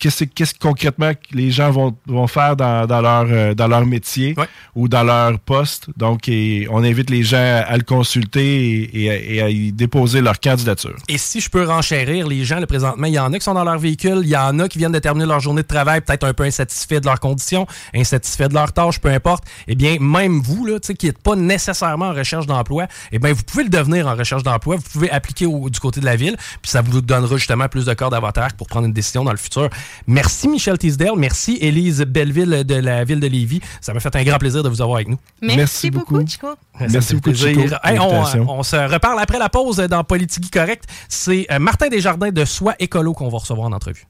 Qu'est-ce 0.00 0.24
que 0.54 0.58
concrètement 0.58 1.12
les 1.32 1.50
gens 1.50 1.70
vont, 1.70 1.94
vont 2.06 2.26
faire 2.26 2.56
dans, 2.56 2.86
dans 2.86 3.00
leur, 3.02 3.26
euh, 3.28 3.54
dans 3.54 3.68
leur 3.68 3.84
métier 3.86 4.34
ou 4.74 4.88
dans 4.88 5.02
leur 5.02 5.38
poste. 5.38 5.88
Donc, 5.96 6.26
et 6.28 6.66
on 6.70 6.82
invite 6.82 7.10
les 7.10 7.22
gens 7.22 7.62
à 7.66 7.76
le 7.76 7.82
consulter 7.82 8.40
et, 8.94 9.04
et 9.04 9.10
à- 9.10 9.16
et 9.18 9.42
à 9.42 9.48
y 9.50 9.72
déposer 9.72 10.20
leur 10.22 10.40
candidature. 10.40 10.96
Et 11.08 11.18
si 11.18 11.40
je 11.40 11.50
peux 11.50 11.64
renchérir 11.66 12.26
les 12.26 12.44
gens, 12.44 12.60
le 12.60 12.66
présentement, 12.66 13.06
il 13.06 13.12
y 13.12 13.18
en 13.18 13.32
a 13.32 13.38
qui 13.38 13.44
sont 13.44 13.54
dans 13.54 13.64
leur 13.64 13.78
véhicule, 13.78 14.20
il 14.22 14.28
y 14.30 14.36
en 14.36 14.58
a 14.58 14.68
qui 14.68 14.78
viennent 14.78 14.92
de 14.92 14.98
terminer 14.98 15.26
leur 15.26 15.40
journée 15.40 15.62
de 15.62 15.66
travail, 15.66 16.00
peut-être 16.00 16.24
un 16.24 16.32
peu 16.32 16.44
insatisfaits 16.44 17.00
de 17.00 17.06
leurs 17.06 17.20
conditions, 17.20 17.66
insatisfaits 17.94 18.48
de 18.48 18.54
leurs 18.54 18.72
tâches, 18.72 18.98
peu 19.00 19.10
importe. 19.10 19.44
Eh 19.68 19.74
bien, 19.74 19.96
même 20.00 20.40
vous, 20.40 20.64
là, 20.64 20.80
tu 20.80 20.88
sais, 20.88 20.94
qui 20.94 21.06
n'êtes 21.06 21.22
pas 21.22 21.36
nécessairement 21.36 22.06
en 22.06 22.14
recherche 22.14 22.46
d'emploi, 22.46 22.86
eh 23.12 23.18
bien, 23.18 23.32
vous 23.32 23.42
pouvez 23.42 23.64
le 23.64 23.68
devenir 23.70 24.06
en 24.06 24.14
recherche 24.14 24.42
d'emploi. 24.42 24.76
Vous 24.76 24.82
pouvez 24.92 25.10
appliquer 25.10 25.46
au- 25.46 25.68
du 25.68 25.78
côté 25.78 26.00
de 26.00 26.06
la 26.06 26.16
ville, 26.16 26.36
puis 26.62 26.70
ça 26.70 26.80
vous 26.80 27.00
donnera 27.02 27.36
justement 27.36 27.68
plus 27.68 27.84
de 27.84 27.92
cordes 27.94 28.14
à 28.14 28.20
votre 28.20 28.40
arc 28.40 28.56
pour 28.56 28.66
prendre 28.66 28.86
une 28.86 28.92
décision 28.92 29.24
dans 29.24 29.32
le 29.32 29.36
futur. 29.36 29.68
Merci 30.06 30.48
Michel 30.48 30.78
Tisdale, 30.78 31.12
merci 31.16 31.58
Élise 31.60 32.00
Belleville 32.02 32.64
de 32.64 32.74
la 32.74 33.04
ville 33.04 33.20
de 33.20 33.26
Lévis. 33.26 33.60
Ça 33.80 33.92
m'a 33.92 34.00
fait 34.00 34.14
un 34.14 34.24
grand 34.24 34.38
plaisir 34.38 34.62
de 34.62 34.68
vous 34.68 34.80
avoir 34.82 34.96
avec 34.96 35.08
nous. 35.08 35.18
Merci, 35.40 35.56
Merci 35.56 35.90
beaucoup. 35.90 36.26
Chico. 36.26 36.48
Merci 36.88 37.14
beaucoup, 37.14 37.30
plaisir. 37.30 37.62
Chico, 37.62 37.76
Hey, 37.84 37.98
on, 37.98 38.62
se 38.62 38.76
reparle 38.76 39.20
après 39.20 39.38
la 39.38 39.48
pause 39.48 39.76
dans 39.76 40.04
Politique 40.04 40.50
Correct. 40.52 40.84
C'est 41.08 41.46
euh, 41.50 41.58
Martin 41.58 41.88
Desjardins 41.88 42.30
de 42.30 42.44
Soi 42.44 42.74
Écolo 42.78 43.12
qu'on 43.14 43.28
va 43.28 43.38
recevoir 43.38 43.68
en 43.68 43.72
entrevue. 43.72 44.06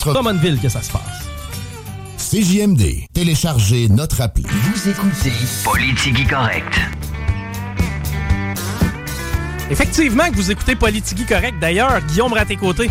Drummondville 0.00 0.58
que 0.58 0.68
ça 0.68 0.82
se 0.82 0.90
passe. 0.90 1.28
CJMD. 2.16 3.08
Téléchargez 3.12 3.88
notre 3.88 4.20
appli. 4.20 4.44
Vous 4.48 4.88
écoutez 4.88 5.32
Politique 5.64 6.28
Correct. 6.30 6.80
Effectivement 9.70 10.28
que 10.30 10.36
vous 10.36 10.50
écoutez 10.50 10.76
Politique 10.76 11.26
Correct. 11.26 11.58
D'ailleurs, 11.60 12.00
Guillaume 12.06 12.32
Raté-Côté 12.32 12.90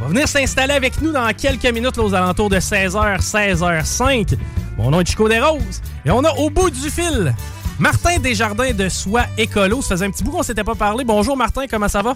va 0.00 0.06
venir 0.08 0.28
s'installer 0.28 0.74
avec 0.74 1.00
nous 1.00 1.12
dans 1.12 1.28
quelques 1.34 1.72
minutes 1.72 1.96
là, 1.96 2.02
aux 2.02 2.14
alentours 2.14 2.50
de 2.50 2.56
16h, 2.56 3.20
16h05. 3.20 4.36
Mon 4.76 4.90
nom 4.90 5.00
est 5.00 5.08
Chico 5.08 5.28
Desroses. 5.28 5.80
Et 6.04 6.10
on 6.10 6.22
a 6.24 6.30
au 6.34 6.50
bout 6.50 6.70
du 6.70 6.90
fil 6.90 7.34
Martin 7.78 8.18
Desjardins 8.18 8.72
de 8.72 8.88
Soi 8.88 9.22
Écolo. 9.38 9.80
Ça 9.82 9.90
faisait 9.94 10.06
un 10.06 10.10
petit 10.10 10.22
bout 10.24 10.32
qu'on 10.32 10.42
s'était 10.42 10.64
pas 10.64 10.74
parlé. 10.74 11.04
Bonjour 11.04 11.36
Martin, 11.36 11.66
comment 11.66 11.88
ça 11.88 12.02
va? 12.02 12.14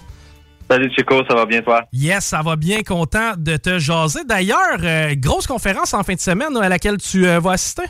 Salut 0.71 0.91
Chico, 0.97 1.17
ça 1.29 1.35
va 1.35 1.47
bien 1.47 1.63
toi? 1.63 1.83
Yes, 1.93 2.25
ça 2.27 2.43
va 2.43 2.55
bien, 2.55 2.83
content 2.83 3.33
de 3.37 3.57
te 3.57 3.79
jaser. 3.81 4.21
D'ailleurs, 4.25 4.79
euh, 4.85 5.15
grosse 5.17 5.47
conférence 5.47 5.95
en 5.95 6.05
fin 6.05 6.15
de 6.15 6.21
semaine 6.21 6.57
à 6.57 6.69
laquelle 6.69 6.97
tu 6.99 7.27
euh, 7.27 7.41
vas 7.41 7.53
assister? 7.53 7.83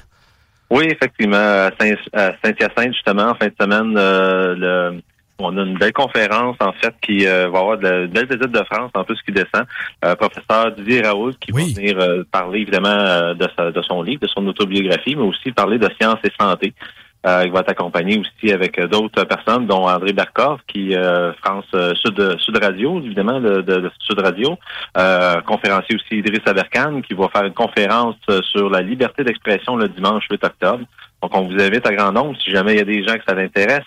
Oui, 0.70 0.84
effectivement, 0.86 1.36
à 1.36 1.70
Saint-Hyacinthe, 1.78 2.94
justement, 2.94 3.30
en 3.30 3.34
fin 3.34 3.48
de 3.48 3.54
semaine, 3.60 3.94
euh, 3.98 4.54
le- 4.56 5.02
on 5.42 5.56
a 5.56 5.62
une 5.62 5.78
belle 5.78 5.92
conférence, 5.92 6.56
en 6.60 6.72
fait, 6.72 6.94
qui 7.02 7.26
euh, 7.26 7.48
va 7.48 7.58
avoir 7.60 7.78
de 7.78 7.88
la, 7.88 8.06
belle 8.06 8.26
visite 8.26 8.50
de 8.52 8.64
France, 8.70 8.90
en 8.94 9.04
plus, 9.04 9.20
qui 9.22 9.32
descend. 9.32 9.64
Euh, 10.04 10.14
professeur 10.16 10.72
Didier 10.72 11.02
Raoult, 11.02 11.32
qui 11.40 11.52
va 11.52 11.58
venir 11.74 11.96
euh, 12.00 12.22
parler, 12.30 12.60
évidemment, 12.60 12.88
euh, 12.88 13.34
de, 13.34 13.48
sa- 13.56 13.70
de 13.70 13.82
son 13.82 14.02
livre, 14.02 14.20
de 14.22 14.28
son 14.28 14.46
autobiographie, 14.46 15.16
mais 15.16 15.22
aussi 15.24 15.52
parler 15.52 15.78
de 15.78 15.88
sciences 16.00 16.18
et 16.24 16.32
santé. 16.40 16.72
Euh, 17.26 17.42
il 17.44 17.52
va 17.52 17.60
être 17.60 17.68
accompagné 17.70 18.18
aussi 18.18 18.50
avec 18.50 18.78
euh, 18.78 18.86
d'autres 18.88 19.24
personnes, 19.24 19.66
dont 19.66 19.86
André 19.86 20.14
Berkov, 20.14 20.60
qui 20.66 20.94
euh, 20.96 21.34
France 21.34 21.66
euh, 21.74 21.92
Sud, 21.96 22.38
Sud 22.40 22.56
Radio, 22.56 22.98
évidemment, 23.04 23.38
de, 23.40 23.60
de- 23.60 23.80
de 23.80 23.90
Sud 24.00 24.18
Radio. 24.20 24.56
Euh, 24.96 25.40
conférencier 25.42 25.96
aussi 25.96 26.18
Idriss 26.20 26.40
Aberkan, 26.46 27.02
qui 27.02 27.12
va 27.12 27.28
faire 27.28 27.44
une 27.44 27.52
conférence 27.52 28.16
sur 28.44 28.70
la 28.70 28.80
liberté 28.80 29.22
d'expression 29.22 29.76
le 29.76 29.88
dimanche 29.88 30.24
8 30.30 30.42
octobre. 30.44 30.84
Donc, 31.22 31.36
on 31.36 31.42
vous 31.42 31.60
invite 31.60 31.86
à 31.86 31.94
grand 31.94 32.12
nombre, 32.12 32.34
si 32.42 32.50
jamais 32.50 32.72
il 32.72 32.78
y 32.78 32.80
a 32.80 32.84
des 32.84 33.02
gens 33.06 33.12
que 33.18 33.24
ça 33.28 33.34
l'intéresse. 33.34 33.84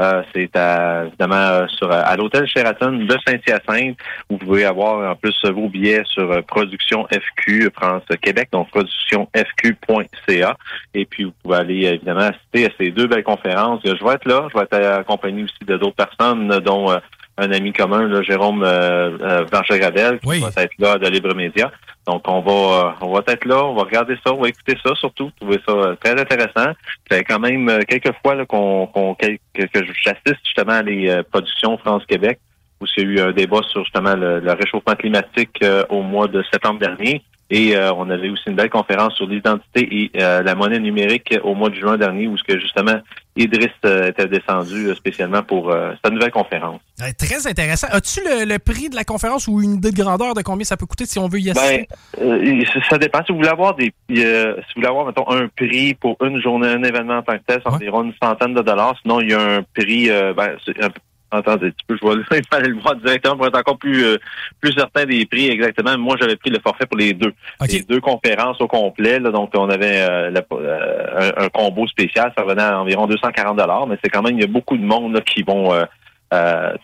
Euh, 0.00 0.22
c'est 0.34 0.54
à- 0.56 1.04
évidemment 1.06 1.34
euh, 1.36 1.66
sur 1.68 1.90
à 1.92 2.16
l'hôtel 2.16 2.46
Sheraton 2.48 2.92
de 2.92 3.16
Saint-Hyacinthe. 3.26 3.96
Vous 4.28 4.38
pouvez 4.38 4.64
avoir 4.64 5.08
en 5.12 5.14
plus 5.14 5.36
vos 5.44 5.68
billets 5.68 6.02
sur 6.06 6.30
euh, 6.32 6.42
Production 6.42 7.06
FQ 7.12 7.70
France 7.74 8.02
Québec, 8.20 8.48
donc 8.50 8.70
productionfq.ca. 8.70 10.56
Et 10.94 11.04
puis 11.06 11.24
vous 11.24 11.32
pouvez 11.42 11.56
aller 11.56 11.84
évidemment 11.86 12.20
assister 12.30 12.66
à 12.66 12.70
ces 12.78 12.90
deux 12.90 13.06
belles 13.06 13.22
conférences. 13.24 13.80
Je 13.84 14.04
vais 14.04 14.14
être 14.14 14.26
là, 14.26 14.48
je 14.52 14.58
vais 14.58 14.64
être 14.64 14.74
euh, 14.74 14.98
accompagné 15.00 15.44
aussi 15.44 15.64
de 15.66 15.76
d'autres 15.76 15.96
personnes, 15.96 16.48
dont 16.60 16.90
euh, 16.90 16.98
un 17.36 17.50
ami 17.50 17.72
commun, 17.72 18.06
là, 18.06 18.22
Jérôme 18.22 18.62
euh, 18.62 19.18
euh, 19.20 19.44
qui 19.44 20.38
va 20.38 20.62
être 20.62 20.78
là 20.78 20.98
de 20.98 21.08
Libre 21.08 21.34
Média. 21.34 21.70
Donc 22.06 22.22
on 22.28 22.40
va 22.40 22.52
euh, 22.52 22.90
on 23.00 23.12
va 23.12 23.22
être 23.26 23.44
là, 23.46 23.64
on 23.64 23.74
va 23.74 23.82
regarder 23.82 24.16
ça, 24.24 24.32
on 24.32 24.40
va 24.40 24.48
écouter 24.48 24.76
ça 24.84 24.94
surtout, 24.94 25.30
trouver 25.40 25.58
ça 25.66 25.72
euh, 25.72 25.96
très 25.96 26.12
intéressant. 26.20 26.72
Fait 27.08 27.24
quand 27.24 27.40
même 27.40 27.68
euh, 27.68 27.80
quelques 27.88 28.12
fois 28.22 28.34
là, 28.34 28.44
qu'on 28.44 28.86
qu'on 28.86 29.14
que, 29.14 29.26
que 29.54 29.84
j'assiste 30.04 30.44
justement 30.44 30.72
à 30.72 30.82
les 30.82 31.08
euh, 31.08 31.22
productions 31.22 31.78
France-Québec, 31.78 32.38
où 32.80 32.84
il 32.96 33.02
y 33.02 33.06
a 33.06 33.10
eu 33.10 33.28
un 33.28 33.32
débat 33.32 33.60
sur 33.68 33.82
justement 33.84 34.14
le, 34.14 34.40
le 34.40 34.52
réchauffement 34.52 34.94
climatique 34.94 35.56
euh, 35.62 35.84
au 35.88 36.02
mois 36.02 36.28
de 36.28 36.42
septembre 36.52 36.78
dernier. 36.78 37.22
Et 37.50 37.76
euh, 37.76 37.92
on 37.94 38.08
avait 38.10 38.30
aussi 38.30 38.48
une 38.48 38.56
belle 38.56 38.70
conférence 38.70 39.14
sur 39.16 39.26
l'identité 39.26 39.86
et 39.90 40.10
euh, 40.20 40.42
la 40.42 40.54
monnaie 40.54 40.80
numérique 40.80 41.34
au 41.42 41.54
mois 41.54 41.68
de 41.68 41.74
juin 41.74 41.96
dernier, 41.96 42.26
où 42.26 42.36
ce 42.36 42.44
que 42.44 42.58
justement 42.58 43.00
Idriss 43.36 43.70
euh, 43.84 44.08
était 44.10 44.26
descendu 44.28 44.86
euh, 44.88 44.94
spécialement 44.94 45.42
pour 45.42 45.70
euh, 45.70 45.92
sa 46.04 46.10
nouvelle 46.10 46.30
conférence. 46.30 46.80
Euh, 47.02 47.06
très 47.18 47.46
intéressant. 47.48 47.88
As-tu 47.90 48.20
le, 48.20 48.44
le 48.44 48.58
prix 48.58 48.88
de 48.88 48.94
la 48.94 49.04
conférence 49.04 49.48
ou 49.48 49.60
une 49.60 49.74
idée 49.74 49.90
de 49.90 49.96
grandeur 49.96 50.34
de 50.34 50.42
combien 50.42 50.64
ça 50.64 50.76
peut 50.76 50.86
coûter 50.86 51.04
si 51.06 51.18
on 51.18 51.26
veut 51.28 51.40
y 51.40 51.50
assister? 51.50 51.88
Ben, 52.16 52.24
euh, 52.24 52.64
ça- 52.88 52.98
dépend. 52.98 53.24
Si 53.26 53.32
vous 53.32 53.38
voulez 53.38 53.48
avoir 53.48 53.74
des, 53.74 53.92
euh, 54.12 54.54
si 54.56 54.62
vous 54.74 54.76
voulez 54.76 54.86
avoir 54.86 55.06
mettons 55.06 55.28
un 55.30 55.48
prix 55.48 55.94
pour 55.94 56.16
une 56.24 56.40
journée, 56.40 56.68
un 56.68 56.82
événement 56.84 57.18
en 57.18 57.22
tant 57.22 57.36
que 57.36 57.42
tel, 57.46 57.60
c'est 57.64 57.72
environ 57.72 58.04
une 58.04 58.14
centaine 58.22 58.54
de 58.54 58.62
dollars. 58.62 58.94
Sinon, 59.02 59.20
il 59.20 59.30
y 59.30 59.34
a 59.34 59.40
un 59.40 59.62
prix. 59.74 60.10
euh, 60.10 60.32
ben, 60.32 60.56
un 60.80 60.88
Attendez, 61.34 61.72
tu 61.72 61.84
peux, 61.86 61.96
je 62.00 62.06
vais 62.06 62.38
il 62.38 62.46
fallait 62.50 62.68
le 62.68 62.80
voir 62.80 62.96
directement 62.96 63.36
pour 63.36 63.46
être 63.46 63.58
encore 63.58 63.78
plus 63.78 64.04
euh, 64.04 64.18
plus 64.60 64.72
certain 64.72 65.04
des 65.04 65.26
prix 65.26 65.48
exactement. 65.48 65.96
Moi, 65.98 66.16
j'avais 66.20 66.36
pris 66.36 66.50
le 66.50 66.58
forfait 66.60 66.86
pour 66.86 66.96
les 66.98 67.12
deux. 67.12 67.32
Les 67.78 67.82
deux 67.82 68.00
conférences 68.00 68.60
au 68.60 68.66
complet. 68.68 69.18
Là, 69.18 69.30
donc, 69.30 69.50
on 69.54 69.68
avait 69.70 70.00
euh, 70.08 70.30
la- 70.30 70.42
euh, 70.52 71.32
un, 71.36 71.44
un 71.44 71.48
combo 71.48 71.86
spécial. 71.86 72.32
Ça 72.36 72.42
revenait 72.44 72.62
à 72.62 72.80
environ 72.80 73.06
240 73.06 73.56
dollars, 73.56 73.86
mais 73.86 73.96
c'est 74.02 74.10
quand 74.10 74.22
même, 74.22 74.34
il 74.36 74.40
y 74.40 74.44
a 74.44 74.48
beaucoup 74.48 74.76
de 74.76 74.84
monde 74.84 75.14
là, 75.14 75.20
qui 75.20 75.42
vont... 75.42 75.72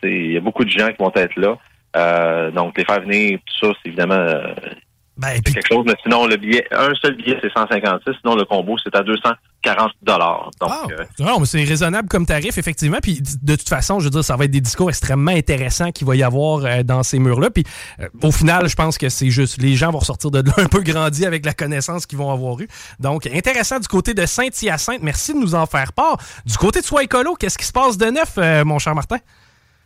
il 0.02 0.32
y 0.32 0.36
a 0.36 0.40
beaucoup 0.40 0.64
de 0.64 0.70
gens 0.70 0.88
qui 0.88 0.96
vont 1.02 1.12
être 1.14 1.36
là. 1.36 2.50
Donc, 2.50 2.76
les 2.78 2.84
faire 2.84 3.00
venir, 3.00 3.38
tout 3.46 3.66
ça, 3.66 3.72
c'est 3.82 3.88
évidemment... 3.88 4.26
c'est 5.22 5.54
quelque 5.54 5.68
chose. 5.68 5.84
Mais 5.86 5.94
sinon, 6.02 6.26
le 6.26 6.36
billet, 6.36 6.66
un 6.70 6.94
seul 6.94 7.16
billet, 7.16 7.38
c'est 7.42 7.52
156. 7.52 8.16
Sinon, 8.20 8.36
le 8.36 8.44
combo, 8.44 8.76
c'est 8.82 8.94
à 8.94 9.02
240 9.02 9.92
dollars. 10.02 10.50
Donc, 10.60 10.70
euh, 10.90 11.04
Non, 11.18 11.40
mais 11.40 11.46
c'est 11.46 11.62
raisonnable 11.64 12.08
comme 12.08 12.26
tarif, 12.26 12.58
effectivement. 12.58 12.98
Puis 13.02 13.20
de 13.42 13.56
toute 13.56 13.68
façon, 13.68 14.00
je 14.00 14.04
veux 14.04 14.10
dire, 14.10 14.24
ça 14.24 14.36
va 14.36 14.44
être 14.44 14.50
des 14.50 14.60
discours 14.60 14.88
extrêmement 14.88 15.32
intéressants 15.32 15.92
qu'il 15.92 16.06
va 16.06 16.16
y 16.16 16.22
avoir 16.22 16.64
euh, 16.64 16.82
dans 16.82 17.02
ces 17.02 17.18
murs-là. 17.18 17.50
Puis 17.50 17.64
euh, 18.00 18.08
au 18.22 18.32
final, 18.32 18.68
je 18.68 18.74
pense 18.74 18.98
que 18.98 19.08
c'est 19.08 19.30
juste, 19.30 19.60
les 19.60 19.74
gens 19.74 19.90
vont 19.90 19.98
ressortir 19.98 20.30
de 20.30 20.40
là 20.40 20.52
un 20.58 20.66
peu 20.66 20.80
grandis 20.80 21.26
avec 21.26 21.44
la 21.44 21.52
connaissance 21.52 22.06
qu'ils 22.06 22.18
vont 22.18 22.32
avoir 22.32 22.58
eue. 22.60 22.68
Donc, 22.98 23.26
intéressant 23.26 23.78
du 23.78 23.88
côté 23.88 24.14
de 24.14 24.26
Saint-Hyacinthe. 24.26 25.02
Merci 25.02 25.34
de 25.34 25.38
nous 25.38 25.54
en 25.54 25.66
faire 25.66 25.92
part. 25.92 26.16
Du 26.46 26.56
côté 26.56 26.80
de 26.80 26.86
Soi 26.86 27.04
Écolo, 27.04 27.34
qu'est-ce 27.34 27.58
qui 27.58 27.66
se 27.66 27.72
passe 27.72 27.98
de 27.98 28.06
neuf, 28.06 28.36
mon 28.64 28.78
cher 28.78 28.94
Martin? 28.94 29.18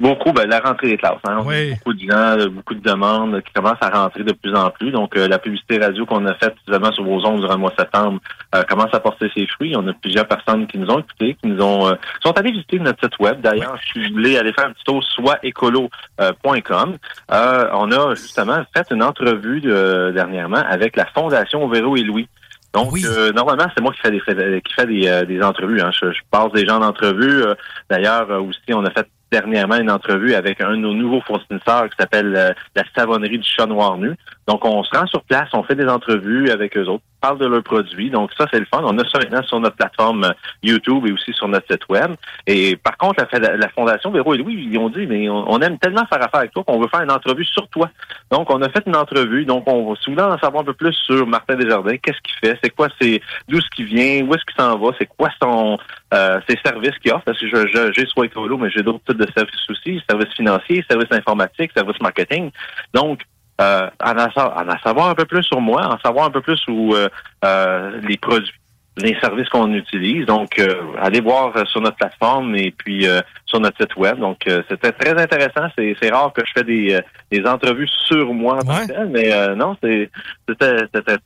Beaucoup, 0.01 0.33
ben, 0.33 0.49
la 0.49 0.59
rentrée 0.59 0.89
des 0.89 0.97
classes. 0.97 1.21
Hein. 1.29 1.39
A 1.39 1.43
Beaucoup 1.43 1.95
de 1.95 2.01
gens, 2.01 2.39
euh, 2.39 2.49
beaucoup 2.49 2.75
de 2.75 2.81
demandes 2.81 3.41
qui 3.43 3.53
commencent 3.53 3.79
à 3.81 3.91
rentrer 3.91 4.25
de 4.25 4.33
plus 4.33 4.53
en 4.55 4.71
plus. 4.71 4.91
Donc, 4.91 5.17
euh, 5.17 5.29
la 5.29 5.39
publicité 5.39 5.79
radio 5.79 6.05
qu'on 6.05 6.27
a 6.27 6.35
faite 6.35 6.55
justement 6.67 6.91
sur 6.93 7.05
vos 7.05 7.25
ondes 7.25 7.41
durant 7.41 7.55
le 7.55 7.61
mois 7.61 7.71
de 7.71 7.77
septembre 7.77 8.19
euh, 8.57 8.65
commence 8.65 8.93
à 8.93 8.99
porter 8.99 9.31
ses 9.37 9.47
fruits. 9.47 9.75
On 9.77 9.87
a 9.87 9.93
plusieurs 9.93 10.27
personnes 10.27 10.67
qui 10.67 10.79
nous 10.79 10.91
ont 10.91 10.99
écoutés, 10.99 11.37
qui 11.41 11.49
nous 11.49 11.63
ont 11.63 11.95
sont 12.25 12.33
allées 12.33 12.51
visiter 12.51 12.81
notre 12.81 13.05
site 13.05 13.19
web. 13.21 13.41
D'ailleurs, 13.41 13.79
si 13.93 14.03
vous 14.03 14.15
voulez 14.15 14.37
aller 14.37 14.53
faire 14.53 14.67
un 14.67 14.73
petit 14.73 14.85
tour 14.85 15.03
soitécolo.com, 15.05 16.97
on 17.29 17.93
a 17.93 18.15
justement 18.15 18.65
fait 18.75 18.87
une 18.91 19.03
entrevue 19.03 19.61
dernièrement 19.61 20.65
avec 20.69 20.97
la 20.97 21.07
Fondation 21.07 21.69
Véro 21.69 21.97
et 21.97 22.03
Louis. 22.03 22.29
Donc, 22.73 22.93
normalement, 23.35 23.67
c'est 23.77 23.83
moi 23.83 23.93
qui 23.93 24.01
fais 24.01 24.11
des, 24.11 24.61
qui 24.61 24.75
fait 24.75 24.87
des, 24.87 25.27
des 25.27 25.43
entrevues. 25.43 25.81
Hein. 25.81 25.91
Je, 25.93 26.09
passe 26.31 26.51
des 26.53 26.67
gens 26.67 26.81
d'entrevue. 26.81 27.45
D'ailleurs, 27.89 28.29
aussi, 28.43 28.73
on 28.73 28.85
a 28.85 28.91
fait 28.91 29.07
dernièrement 29.31 29.77
une 29.77 29.91
entrevue 29.91 30.35
avec 30.35 30.61
un 30.61 30.73
de 30.73 30.77
nos 30.77 30.95
nouveaux 30.95 31.21
fournisseurs 31.23 31.89
qui 31.89 31.97
s'appelle 31.99 32.35
euh, 32.37 32.51
la 32.77 32.83
savonnerie 32.97 33.39
du 33.39 33.49
chat 33.49 33.67
noir 33.67 33.99
nu. 33.99 34.13
Donc, 34.47 34.65
on 34.65 34.83
se 34.85 34.97
rend 34.97 35.07
sur 35.07 35.23
place, 35.25 35.49
on 35.55 35.63
fait 35.63 35.75
des 35.75 35.87
entrevues 35.87 36.51
avec 36.51 36.77
eux 36.77 36.87
autres, 36.87 37.03
parle 37.21 37.39
de 37.39 37.47
leurs 37.47 37.63
produits. 37.63 38.11
Donc, 38.11 38.31
ça, 38.37 38.47
c'est 38.53 38.59
le 38.61 38.67
fun. 38.67 38.83
On 38.85 38.99
a 38.99 39.09
ça 39.09 39.19
maintenant 39.19 39.43
sur 39.43 39.59
notre 39.59 39.77
plateforme 39.77 40.25
euh, 40.25 40.33
YouTube 40.63 41.07
et 41.07 41.13
aussi 41.13 41.33
sur 41.33 41.49
notre 41.49 41.67
site 41.71 41.89
web. 41.89 42.13
Et 42.47 42.77
par 42.77 42.97
contre, 42.99 43.25
la, 43.33 43.57
la 43.57 43.69
Fondation 43.71 44.11
Véro 44.11 44.35
et 44.35 44.39
Louis, 44.39 44.69
ils 44.71 44.79
ont 44.79 44.91
dit, 44.91 45.07
mais 45.07 45.29
on, 45.29 45.59
aime 45.61 45.79
tellement 45.79 46.05
faire 46.07 46.23
affaire 46.23 46.41
avec 46.41 46.53
toi 46.53 46.63
qu'on 46.65 46.79
veut 46.79 46.89
faire 46.89 47.01
une 47.01 47.11
entrevue 47.11 47.45
sur 47.45 47.67
toi. 47.69 47.89
Donc, 48.31 48.51
on 48.51 48.61
a 48.61 48.69
fait 48.69 48.83
une 48.87 48.97
entrevue. 48.97 49.47
Donc, 49.47 49.65
on 49.67 49.91
va 49.91 49.97
souvent 50.01 50.31
en 50.31 50.39
savoir 50.39 50.63
un 50.63 50.67
peu 50.67 50.75
plus 50.75 50.93
sur 50.93 51.27
Martin 51.27 51.57
Desjardins. 51.57 51.97
Qu'est-ce 51.97 52.21
qu'il 52.21 52.39
fait? 52.41 52.59
C'est 52.63 52.71
quoi 52.71 52.89
c'est 53.01 53.23
d'où 53.49 53.61
ce 53.61 53.69
qui 53.75 53.85
vient? 53.85 54.27
Où 54.27 54.35
est-ce 54.35 54.45
qu'il 54.45 54.63
s'en 54.63 54.79
va? 54.79 54.91
C'est 54.99 55.09
quoi 55.17 55.31
son 55.43 55.79
euh, 56.15 56.41
ses 56.49 56.59
services 56.65 56.97
qu'il 57.01 57.13
offre? 57.13 57.25
Parce 57.25 57.39
que 57.39 57.49
je, 57.49 57.93
j'ai 57.93 58.07
soit 58.07 58.27
écolo, 58.27 58.57
mais 58.57 58.71
j'ai 58.71 58.83
d'autres 58.83 59.05
types 59.07 59.19
de 59.19 59.31
services 59.37 59.69
aussi. 59.69 60.03
Services 60.09 60.33
financiers, 60.35 60.85
services 60.89 61.13
informatiques, 61.13 61.73
services 61.75 62.01
marketing. 62.01 62.51
Donc, 62.93 63.21
euh, 63.61 63.89
en, 64.03 64.17
en, 64.17 64.79
savoir 64.83 65.11
un 65.11 65.15
peu 65.15 65.27
plus 65.27 65.45
sur 65.45 65.61
moi, 65.61 65.87
en 65.87 65.99
savoir 66.01 66.27
un 66.27 66.31
peu 66.31 66.41
plus 66.41 66.57
sur 66.57 66.75
euh, 66.75 67.09
euh, 67.45 68.01
les 68.03 68.17
produits, 68.17 68.53
les 68.97 69.17
services 69.21 69.49
qu'on 69.49 69.73
utilise. 69.73 70.27
Donc, 70.27 70.61
allez 71.01 71.21
voir 71.21 71.53
sur 71.69 71.81
notre 71.81 71.97
plateforme 71.97 72.57
et 72.57 72.73
puis 72.77 73.07
sur 73.47 73.61
notre 73.61 73.77
site 73.81 73.97
web. 73.97 74.19
Donc, 74.19 74.39
c'était 74.69 74.93
très 74.93 75.21
intéressant. 75.21 75.69
C'est 75.77 76.11
rare 76.11 76.33
que 76.33 76.43
je 76.47 76.53
fais 76.53 76.65
des, 76.65 77.01
des 77.31 77.45
entrevues 77.45 77.89
sur 78.07 78.33
moi 78.33 78.59
que 78.61 79.05
mais 79.07 79.57
non, 79.57 79.77
c'était 79.83 80.11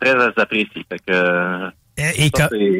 très 0.00 0.40
apprécié. 0.40 0.86
Fait 0.90 0.98
que, 1.06 1.70
eh, 1.98 2.26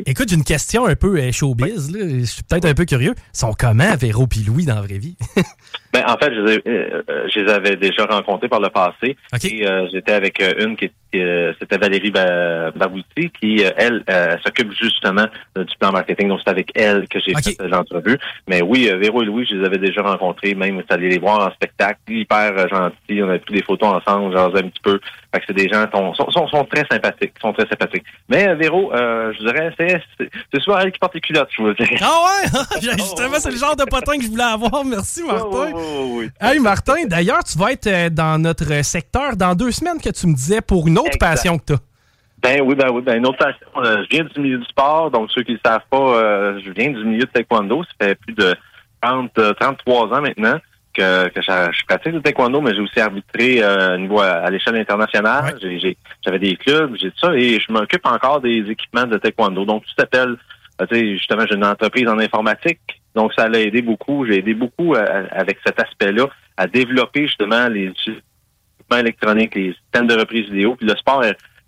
écoute, 0.06 0.28
j'ai 0.28 0.34
une 0.34 0.44
question 0.44 0.86
un 0.86 0.94
peu 0.94 1.30
showbiz. 1.32 1.90
Là. 1.90 2.08
Je 2.20 2.24
suis 2.24 2.42
peut-être 2.44 2.66
un 2.66 2.74
peu 2.74 2.84
curieux. 2.84 3.14
Ils 3.16 3.38
sont 3.38 3.52
comment, 3.58 3.96
Véro 3.96 4.26
et 4.26 4.44
Louis, 4.44 4.64
dans 4.64 4.76
la 4.76 4.82
vraie 4.82 4.98
vie? 4.98 5.16
Ben, 5.92 6.04
en 6.06 6.16
fait, 6.18 6.34
je 6.34 6.40
les, 6.40 6.62
euh, 6.66 7.02
je 7.32 7.40
les, 7.40 7.50
avais 7.50 7.76
déjà 7.76 8.04
rencontrés 8.04 8.48
par 8.48 8.60
le 8.60 8.68
passé. 8.68 9.16
Et 9.44 9.66
euh, 9.66 9.86
j'étais 9.92 10.12
avec 10.12 10.40
euh, 10.42 10.64
une 10.64 10.76
qui 10.76 10.90
c'était 11.10 11.78
Valérie 11.78 12.10
Babouti, 12.10 13.30
qui, 13.40 13.64
elle, 13.78 14.04
s'occupe 14.44 14.72
justement 14.74 15.24
du 15.56 15.74
plan 15.80 15.90
marketing. 15.90 16.28
Donc, 16.28 16.40
c'est 16.44 16.50
avec 16.50 16.70
elle 16.74 17.08
que 17.08 17.18
j'ai 17.18 17.32
fait 17.32 17.66
l'entrevue. 17.66 18.18
Mais 18.46 18.60
oui, 18.60 18.90
Véro 18.94 19.22
et 19.22 19.24
Louis, 19.24 19.46
je 19.48 19.56
les 19.56 19.64
avais 19.64 19.78
déjà 19.78 20.02
rencontrés. 20.02 20.54
Même, 20.54 20.82
c'est 20.86 20.94
allé 20.94 21.08
les 21.08 21.18
voir 21.18 21.48
en 21.48 21.50
spectacle. 21.52 21.98
Hyper 22.08 22.68
gentils. 22.68 23.22
On 23.22 23.30
a 23.30 23.38
pris 23.38 23.54
des 23.54 23.62
photos 23.62 23.88
ensemble, 23.88 24.36
genre 24.36 24.54
un 24.54 24.68
petit 24.68 24.82
peu. 24.82 25.00
Fait 25.32 25.40
que 25.40 25.46
c'est 25.46 25.54
des 25.54 25.70
gens 25.70 25.86
qui 25.86 25.98
sont, 26.32 26.46
sont, 26.46 26.64
très 26.64 26.84
sympathiques. 26.90 27.32
sont 27.40 27.54
très 27.54 27.66
sympathiques. 27.66 28.04
Mais 28.28 28.54
Véro, 28.56 28.92
je 28.94 29.38
dirais, 29.38 29.72
c'est, 29.78 30.02
c'est 30.52 30.60
souvent 30.60 30.76
elle 30.76 30.92
qui 30.92 30.98
porte 30.98 31.14
les 31.14 31.22
culottes, 31.22 31.48
je 31.56 31.62
vous 31.62 31.68
le 31.68 31.74
dire. 31.74 31.88
Ah 32.02 32.24
ouais? 32.26 32.80
Justement, 32.82 33.38
c'est 33.38 33.50
le 33.50 33.56
genre 33.56 33.76
de 33.76 33.84
potin 33.84 34.18
que 34.18 34.24
je 34.24 34.28
voulais 34.28 34.42
avoir. 34.42 34.84
Merci, 34.84 35.22
Martin. 35.22 35.72
Oh, 35.74 35.78
hey 36.40 36.58
Martin, 36.58 37.06
d'ailleurs, 37.06 37.44
tu 37.44 37.58
vas 37.58 37.72
être 37.72 37.86
euh, 37.86 38.10
dans 38.10 38.40
notre 38.40 38.84
secteur 38.84 39.36
dans 39.36 39.54
deux 39.54 39.70
semaines 39.70 40.00
que 40.00 40.10
tu 40.10 40.26
me 40.26 40.34
disais 40.34 40.60
pour 40.60 40.86
une 40.86 40.98
autre 40.98 41.18
passion 41.18 41.58
que 41.58 41.64
tu 41.66 41.72
as. 41.74 41.78
Ben 42.42 42.60
oui, 42.62 42.74
ben 42.74 42.88
oui, 42.92 43.02
ben 43.02 43.18
une 43.18 43.26
autre 43.26 43.38
passion. 43.38 43.66
Euh, 43.78 44.04
je 44.04 44.16
viens 44.16 44.24
du 44.24 44.40
milieu 44.40 44.58
du 44.58 44.64
sport, 44.66 45.10
donc 45.10 45.30
ceux 45.32 45.42
qui 45.42 45.52
ne 45.52 45.58
savent 45.64 45.82
pas, 45.90 45.98
euh, 45.98 46.60
je 46.64 46.70
viens 46.70 46.90
du 46.90 47.04
milieu 47.04 47.24
de 47.24 47.30
taekwondo. 47.30 47.82
Ça 47.84 48.06
fait 48.06 48.14
plus 48.14 48.34
de 48.34 48.54
30, 49.02 49.32
33 49.58 50.06
ans 50.06 50.20
maintenant 50.20 50.58
que, 50.94 51.28
que 51.28 51.42
je, 51.42 51.86
pratique 51.86 52.12
le 52.12 52.22
taekwondo, 52.22 52.60
mais 52.60 52.74
j'ai 52.74 52.80
aussi 52.80 53.00
arbitré 53.00 53.62
à, 53.62 53.96
niveau 53.96 54.20
à, 54.20 54.48
l'échelle 54.50 54.76
internationale. 54.76 55.56
J'avais 56.24 56.38
des 56.38 56.56
clubs, 56.56 56.94
j'ai 57.00 57.10
tout 57.10 57.18
ça, 57.20 57.34
et 57.34 57.58
je 57.58 57.72
m'occupe 57.72 58.06
encore 58.06 58.40
des 58.40 58.64
équipements 58.70 59.06
de 59.06 59.18
taekwondo. 59.18 59.64
Donc, 59.64 59.84
tout 59.84 59.94
s'appelle, 59.98 60.36
justement, 60.92 61.44
j'ai 61.48 61.56
une 61.56 61.64
entreprise 61.64 62.08
en 62.08 62.18
informatique 62.18 62.97
donc, 63.18 63.32
ça 63.36 63.48
l'a 63.48 63.58
aidé 63.60 63.82
beaucoup. 63.82 64.24
J'ai 64.24 64.38
aidé 64.38 64.54
beaucoup 64.54 64.94
euh, 64.94 65.26
avec 65.32 65.58
cet 65.66 65.80
aspect-là 65.80 66.28
à 66.56 66.68
développer 66.68 67.26
justement 67.26 67.66
les 67.66 67.86
équipements 67.86 68.98
électroniques, 69.00 69.56
les 69.56 69.74
systèmes 69.74 70.06
de 70.06 70.14
reprise 70.14 70.48
vidéo. 70.48 70.76
Puis 70.76 70.86
le 70.86 70.94
sport, 70.94 71.24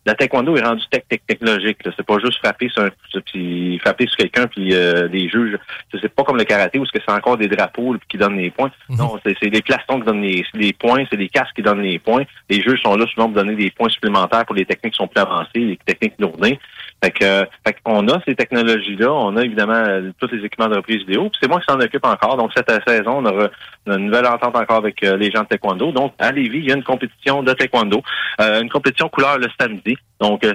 la 0.07 0.15
taekwondo 0.15 0.57
est 0.57 0.63
rendu 0.63 0.85
tech, 0.93 1.03
tech 1.09 1.19
technologique. 1.27 1.79
C'est 1.85 2.07
pas 2.07 2.19
juste 2.21 2.39
frapper 2.39 2.69
sur 2.69 2.85
un, 2.85 2.91
puis 3.27 3.81
frapper 3.81 4.07
sur 4.07 4.17
quelqu'un 4.17 4.47
puis 4.47 4.73
euh, 4.75 5.09
des 5.09 5.29
juges. 5.29 5.59
C'est 5.93 6.15
pas 6.15 6.23
comme 6.23 6.37
le 6.37 6.45
karaté 6.45 6.79
où 6.79 6.87
c'est 6.87 7.03
encore 7.11 7.37
des 7.37 7.49
drapeaux 7.49 7.97
qui 8.09 8.17
donnent 8.17 8.39
les 8.39 8.53
points. 8.53 8.71
Mhm. 8.89 8.99
Non, 8.99 9.19
c'est 9.25 9.51
des 9.51 9.63
plastons 9.63 9.99
qui 9.99 10.07
donnent 10.07 10.23
les, 10.23 10.45
les, 10.55 10.73
points, 10.73 11.05
c'est 11.11 11.17
des 11.17 11.29
casques 11.29 11.57
qui 11.57 11.63
donnent 11.63 11.83
les 11.83 11.99
points. 11.99 12.23
Les 12.49 12.63
juges 12.63 12.81
sont 12.81 12.95
là 12.95 13.07
souvent 13.09 13.27
pour 13.27 13.43
donner 13.43 13.57
des 13.57 13.73
points 13.73 13.89
supplémentaires 13.89 14.47
pour 14.47 14.55
les 14.55 14.67
techniques 14.67 14.95
qui 14.95 14.99
sont 14.99 15.09
plus 15.09 15.21
avancées, 15.21 15.51
les 15.59 15.79
techniques 15.85 16.15
lourdées. 16.21 16.61
Fait 17.03 17.11
que, 17.13 17.47
fait 17.67 17.77
qu'on 17.83 18.07
a 18.09 18.21
ces 18.27 18.35
technologies-là, 18.35 19.11
on 19.11 19.35
a 19.37 19.43
évidemment 19.43 19.73
euh, 19.73 20.11
tous 20.19 20.31
les 20.33 20.45
équipements 20.45 20.69
de 20.69 20.77
reprise 20.77 20.99
vidéo. 20.99 21.31
C'est 21.41 21.49
moi 21.49 21.59
qui 21.61 21.65
s'en 21.67 21.81
occupe 21.81 22.05
encore. 22.05 22.37
Donc 22.37 22.51
cette 22.55 22.71
saison, 22.87 23.19
on 23.19 23.25
aura 23.25 23.49
une 23.87 24.07
nouvelle 24.07 24.27
entente 24.27 24.55
encore 24.55 24.77
avec 24.77 25.03
euh, 25.03 25.17
les 25.17 25.31
gens 25.31 25.43
de 25.43 25.47
taekwondo. 25.47 25.93
Donc 25.93 26.13
à 26.19 26.31
Lévis, 26.31 26.59
il 26.59 26.67
y 26.67 26.73
a 26.73 26.77
une 26.77 26.83
compétition 26.83 27.43
de 27.43 27.55
taekwondo, 27.55 28.03
euh, 28.43 28.61
une 28.61 28.69
compétition 28.69 29.09
couleur 29.09 29.39
le 29.39 29.47
samedi. 29.59 29.97
Donc 30.21 30.47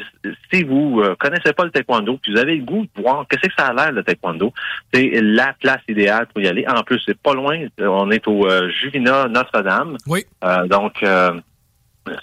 si 0.53 0.63
vous 0.63 1.01
connaissez 1.17 1.51
pas 1.53 1.63
le 1.63 1.71
taekwondo, 1.71 2.19
puis 2.21 2.33
vous 2.33 2.39
avez 2.39 2.57
le 2.57 2.63
goût 2.63 2.85
de 2.95 3.01
voir 3.01 3.25
qu'est-ce 3.27 3.47
que 3.47 3.53
ça 3.57 3.67
a 3.67 3.73
l'air 3.73 3.91
le 3.91 4.03
taekwondo, 4.03 4.53
c'est 4.93 5.19
la 5.21 5.53
place 5.59 5.81
idéale 5.87 6.27
pour 6.27 6.43
y 6.43 6.47
aller. 6.47 6.63
En 6.67 6.83
plus, 6.83 7.01
c'est 7.03 7.19
pas 7.19 7.33
loin. 7.33 7.65
On 7.79 8.11
est 8.11 8.27
au 8.27 8.47
Juvina 8.69 9.27
Notre-Dame. 9.27 9.97
Oui. 10.05 10.23
donc 10.67 11.03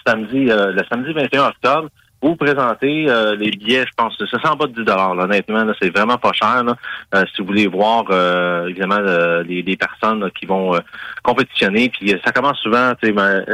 samedi, 0.06 0.44
le 0.44 0.82
samedi 0.88 1.12
21 1.12 1.48
octobre 1.48 1.88
vous 2.22 2.36
présentez 2.36 3.06
euh, 3.08 3.34
les 3.34 3.50
billets, 3.50 3.84
je 3.84 3.92
pense, 3.96 4.16
ça 4.16 4.40
s'en 4.40 4.54
bas 4.54 4.66
de 4.66 4.74
10 4.74 4.84
dollars. 4.84 5.10
Honnêtement, 5.18 5.64
là, 5.64 5.74
c'est 5.80 5.90
vraiment 5.90 6.18
pas 6.18 6.32
cher. 6.32 6.62
Là. 6.62 6.76
Euh, 7.14 7.24
si 7.34 7.42
vous 7.42 7.48
voulez 7.48 7.66
voir, 7.66 8.04
euh, 8.10 8.68
évidemment, 8.68 9.00
les, 9.44 9.62
les, 9.62 9.76
personnes 9.76 10.30
qui 10.38 10.46
vont 10.46 10.78
compétitionner, 11.24 11.88
puis 11.88 12.14
ça 12.24 12.30
commence 12.30 12.58
souvent, 12.58 12.92
ben, 13.02 13.44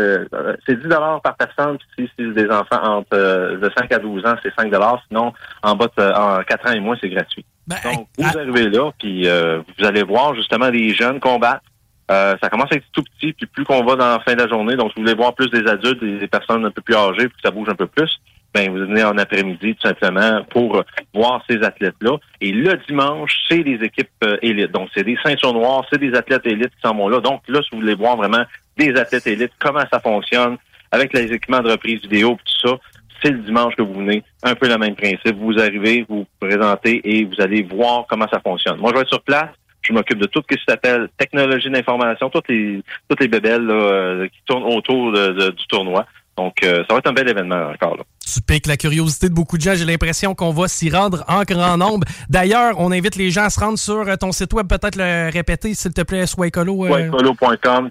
c'est 0.66 0.81
10 0.81 0.88
dollars 0.88 1.22
par 1.22 1.37
personne. 1.37 1.78
Puis 1.96 2.07
si 2.07 2.12
c'est 2.18 2.35
des 2.35 2.50
enfants 2.50 2.98
entre 2.98 3.16
de 3.57 3.70
5 3.76 3.90
à 3.90 3.98
12 3.98 4.26
ans, 4.26 4.35
c'est 4.42 4.54
5 4.54 4.70
dollars. 4.70 5.02
Sinon, 5.09 5.33
en 5.62 5.74
bas 5.74 5.87
de 5.96 6.02
en 6.02 6.42
4 6.42 6.68
ans 6.68 6.72
et 6.72 6.81
moins, 6.81 6.96
c'est 7.00 7.09
gratuit. 7.09 7.44
Ben, 7.66 7.76
Donc, 7.85 8.09
vous 8.18 8.38
arrivez 8.38 8.68
là, 8.68 8.90
puis 8.98 9.26
vous 9.26 9.87
allez 9.87 10.02
voir 10.02 10.35
justement 10.35 10.68
les 10.68 10.92
jeunes 10.92 11.20
combattre. 11.20 11.62
ça 12.11 12.50
commence 12.50 12.70
à 12.70 12.76
être 12.76 12.85
tout 12.92 13.02
petit, 13.02 13.33
puis 13.33 13.46
plus 13.46 13.64
qu'on 13.64 13.83
va 13.85 13.96
dans 13.96 14.09
la 14.09 14.20
fin 14.20 14.35
de 14.35 14.42
la 14.42 14.48
journée, 14.48 14.76
donc 14.76 14.92
vous 14.94 15.02
voulez 15.02 15.14
voir 15.14 15.35
plus 15.35 15.48
des 15.48 15.66
adultes, 15.66 16.00
des, 16.00 16.18
des 16.18 16.28
personnes 16.28 16.66
un 16.66 16.70
peu 16.70 16.83
plus 16.83 16.94
âgées, 16.94 17.28
puis 17.28 17.38
ça 17.42 17.50
bouge 17.50 17.68
un 17.70 17.74
peu 17.74 17.87
plus 17.87 18.20
ben 18.55 18.71
vous 18.71 18.79
venez 18.79 19.05
en 19.05 19.17
après-midi 19.19 19.75
tout 19.75 19.89
simplement 19.89 20.43
pour 20.51 20.83
voir 21.15 21.45
ces 21.49 21.63
athlètes-là. 21.63 22.17
Et 22.41 22.53
le 22.53 22.79
dimanche, 22.89 23.37
c'est 23.49 23.63
des 23.63 23.85
équipes 23.85 24.09
euh, 24.25 24.39
élites. 24.43 24.73
Donc, 24.73 24.89
c'est 24.95 25.05
des 25.05 25.19
ceintures 25.23 25.53
noires, 25.53 25.85
c'est 25.91 26.01
des 26.01 26.15
athlètes 26.15 26.47
élites 26.47 26.71
qui 26.71 26.81
s'en 26.83 26.95
vont 26.95 27.09
là. 27.09 27.21
Donc, 27.21 27.43
là, 27.49 27.61
si 27.63 27.69
vous 27.73 27.81
voulez 27.81 27.95
voir 27.95 28.17
vraiment 28.17 28.45
des 28.77 28.97
athlètes 28.97 29.27
élites, 29.27 29.53
comment 29.59 29.85
ça 29.93 30.01
fonctionne, 30.01 30.57
avec 30.91 31.13
les 31.13 31.33
équipements 31.33 31.61
de 31.61 31.71
reprise 31.71 32.01
vidéo, 32.01 32.39
tout 32.45 32.69
ça, 32.69 32.77
c'est 33.23 33.31
le 33.31 33.39
dimanche 33.39 33.75
que 33.77 33.83
vous 33.83 33.95
venez. 33.95 34.23
Un 34.43 34.55
peu 34.55 34.69
le 34.69 34.79
même 34.79 34.95
principe. 34.95 35.37
Vous 35.37 35.59
arrivez, 35.59 36.07
vous, 36.09 36.21
vous 36.21 36.49
présentez 36.49 37.01
et 37.05 37.25
vous 37.25 37.41
allez 37.41 37.63
voir 37.63 38.07
comment 38.09 38.27
ça 38.33 38.41
fonctionne. 38.41 38.79
Moi, 38.79 38.91
je 38.91 38.97
vais 38.97 39.03
être 39.03 39.09
sur 39.09 39.23
place. 39.23 39.51
Je 39.83 39.93
m'occupe 39.93 40.19
de 40.19 40.27
tout 40.27 40.43
ce 40.49 40.57
qui 40.57 40.63
s'appelle 40.69 41.09
technologie 41.17 41.71
d'information, 41.71 42.29
toutes 42.29 42.49
les 42.49 42.83
toutes 43.09 43.21
les 43.21 43.29
bébelles 43.29 43.71
euh, 43.71 44.27
qui 44.27 44.41
tournent 44.45 44.65
autour 44.65 45.13
du 45.13 45.67
tournoi. 45.69 46.05
Donc, 46.37 46.63
euh, 46.63 46.85
ça 46.89 46.95
va 46.95 46.99
être 46.99 47.09
un 47.09 47.13
bel 47.13 47.29
événement 47.29 47.71
encore. 47.73 47.97
Là. 47.97 48.03
Tu 48.35 48.41
piques 48.43 48.67
la 48.67 48.77
curiosité 48.77 49.29
de 49.29 49.35
beaucoup 49.35 49.57
de 49.57 49.62
gens. 49.62 49.75
J'ai 49.75 49.85
l'impression 49.85 50.35
qu'on 50.35 50.51
va 50.53 50.69
s'y 50.69 50.91
rendre 50.91 51.25
en 51.29 51.43
grand 51.45 51.77
nombre. 51.79 52.07
D'ailleurs, 52.29 52.75
on 52.79 52.93
invite 52.93 53.17
les 53.17 53.31
gens 53.31 53.45
à 53.45 53.51
se 53.51 53.59
rendre 53.61 53.79
sur 53.79 54.07
euh, 54.07 54.17
ton 54.17 54.33
site 54.33 54.53
web, 54.53 54.67
peut-être 54.69 54.97
le 54.97 55.31
répéter, 55.33 55.73
s'il 55.75 55.93
te 55.93 56.03
plaît, 56.03 56.27
Swaycolo. 56.27 56.85
Euh... 56.87 56.88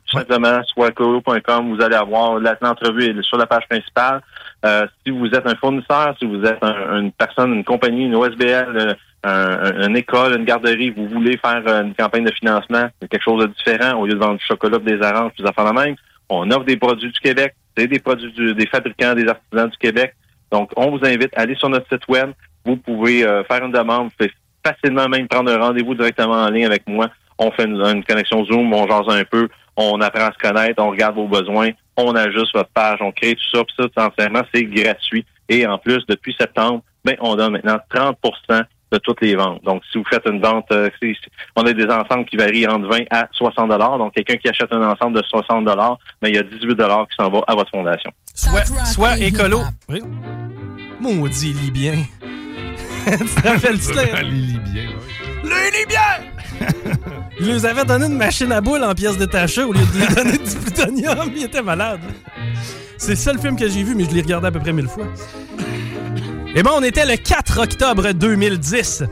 tout 0.06 0.18
simplement, 0.18 0.62
swaycolo.com. 0.74 1.76
Vous 1.76 1.82
allez 1.84 1.96
avoir 1.96 2.40
l'entrevue 2.62 3.24
sur 3.24 3.38
la 3.38 3.46
page 3.48 3.64
principale. 3.70 4.22
Euh, 4.66 4.86
si 5.06 5.12
vous 5.12 5.28
êtes 5.28 5.46
un 5.48 5.56
fournisseur, 5.56 6.16
si 6.20 6.26
vous 6.26 6.44
êtes 6.44 6.64
un- 6.64 7.00
une 7.00 7.12
personne, 7.12 7.54
une 7.54 7.64
compagnie, 7.64 8.06
une 8.06 8.16
OSBL, 8.16 8.68
euh, 8.78 8.94
un- 9.24 9.30
un- 9.82 9.88
une 9.88 9.98
école, 9.98 10.36
une 10.38 10.46
garderie, 10.46 10.90
vous 10.92 11.08
voulez 11.08 11.38
faire 11.38 11.64
une 11.68 11.94
campagne 11.96 12.26
de 12.26 12.32
financement, 12.34 12.88
quelque 13.10 13.24
chose 13.24 13.44
de 13.46 13.52
différent, 13.54 14.00
au 14.00 14.06
lieu 14.08 14.14
de 14.14 14.20
vendre 14.20 14.38
du 14.40 14.46
chocolat, 14.46 14.78
des 14.80 15.00
oranges, 15.02 15.32
des 15.40 15.46
affaires 15.46 15.72
de 15.74 15.80
même, 15.80 15.96
on 16.30 16.50
offre 16.52 16.66
des 16.66 16.78
produits 16.78 17.12
du 17.12 17.20
Québec, 17.20 17.56
c'est 17.78 17.88
des 17.88 18.00
produits 18.00 18.32
du- 18.34 18.54
des 18.56 18.66
fabricants, 18.68 19.14
des 19.14 19.28
artisans 19.28 19.70
du 19.70 19.78
Québec. 19.78 20.14
Donc, 20.52 20.72
on 20.76 20.92
vous 20.92 21.06
invite 21.06 21.36
à 21.36 21.42
aller 21.42 21.56
sur 21.56 21.70
notre 21.70 21.88
site 21.90 22.08
web. 22.08 22.32
Vous 22.66 22.78
pouvez 22.78 23.26
euh, 23.26 23.44
faire 23.46 23.64
une 23.64 23.72
demande, 23.72 24.06
vous 24.06 24.14
pouvez 24.18 24.32
facilement 24.66 25.08
même 25.08 25.28
prendre 25.28 25.52
un 25.52 25.58
rendez-vous 25.58 25.96
directement 25.96 26.34
en 26.34 26.50
ligne 26.50 26.66
avec 26.66 26.88
moi. 26.88 27.10
On 27.38 27.52
fait 27.52 27.66
une, 27.66 28.04
connexion 28.04 28.44
Zoom, 28.46 28.74
on 28.74 28.88
jase 28.88 29.16
un 29.16 29.24
peu, 29.24 29.48
on 29.76 30.02
apprend 30.02 30.26
à 30.26 30.34
se 30.34 30.38
connaître, 30.38 30.82
on 30.82 30.90
regarde 30.90 31.16
vos 31.16 31.28
besoins, 31.28 31.70
on 31.96 32.16
ajuste 32.16 32.54
votre 32.54 32.72
page, 32.72 32.98
on 33.02 33.12
crée 33.12 33.36
tout 33.36 33.58
ça, 33.58 33.64
puis 33.64 33.76
ça, 33.78 34.10
sincèrement, 34.10 34.42
c'est 34.54 34.64
gratuit. 34.64 35.26
Et 35.50 35.66
en 35.68 35.78
plus, 35.78 36.04
depuis 36.08 36.36
septembre, 36.38 36.82
ben, 37.06 37.16
on 37.20 37.36
donne 37.36 37.54
maintenant 37.54 37.78
30 37.90 38.18
de 38.92 38.98
toutes 39.00 39.22
les 39.22 39.36
ventes. 39.36 39.64
Donc, 39.64 39.82
si 39.92 39.98
vous 39.98 40.04
faites 40.10 40.26
une 40.26 40.42
vente, 40.42 40.66
euh, 40.72 40.90
on 41.56 41.64
a 41.64 41.74
des 41.74 41.86
ensembles 41.86 42.26
qui 42.26 42.38
varient 42.38 42.68
entre 42.68 42.88
20 42.88 43.04
à 43.12 43.28
60 43.32 43.70
Donc, 43.70 44.14
quelqu'un 44.14 44.38
qui 44.38 44.48
achète 44.48 44.72
un 44.72 44.90
ensemble 44.90 45.18
de 45.18 45.24
60 45.28 45.66
ben, 45.66 45.98
il 46.24 46.36
y 46.36 46.38
a 46.38 46.44
18 46.44 46.60
qui 46.60 47.16
s'en 47.20 47.30
va 47.30 47.42
à 47.48 47.56
votre 47.56 47.70
fondation. 47.72 48.12
Soit, 48.34 48.66
soit 48.86 49.18
écolo. 49.20 49.62
Oui. 49.90 50.02
Maudit 51.00 51.54
Libyen. 51.54 52.04
tu 53.08 53.18
te 53.18 53.48
rappelles-tu 53.48 53.94
là? 53.94 54.22
Les 54.22 54.32
Libyens, 54.32 54.90
Les 55.44 55.80
Libyens! 55.80 56.38
Il 57.40 57.54
nous 57.54 57.66
avait 57.66 57.86
donné 57.86 58.08
une 58.08 58.18
machine 58.18 58.52
à 58.52 58.62
boules 58.62 58.84
en 58.84 58.96
pièces 58.96 59.18
détachées 59.18 59.64
au 59.64 59.72
lieu 59.72 59.80
de 59.80 60.00
lui 60.00 60.16
donner 60.16 60.38
du 60.38 60.56
plutonium. 60.56 61.32
Il 61.36 61.44
était 61.44 61.62
malade. 61.62 62.00
C'est 62.98 63.12
le 63.12 63.16
seul 63.16 63.40
film 63.40 63.56
que 63.56 63.70
j'ai 63.70 63.84
vu, 63.84 63.94
mais 63.96 64.06
je 64.06 64.10
l'ai 64.12 64.22
regardé 64.22 64.48
à 64.48 64.52
peu 64.52 64.60
près 64.60 64.74
mille 64.74 64.88
fois. 64.88 65.06
Et 66.56 66.64
bon, 66.64 66.72
on 66.76 66.84
était 66.84 67.06
le 67.06 67.18
4 67.18 67.60
octobre 67.60 68.12
2010. 68.14 69.04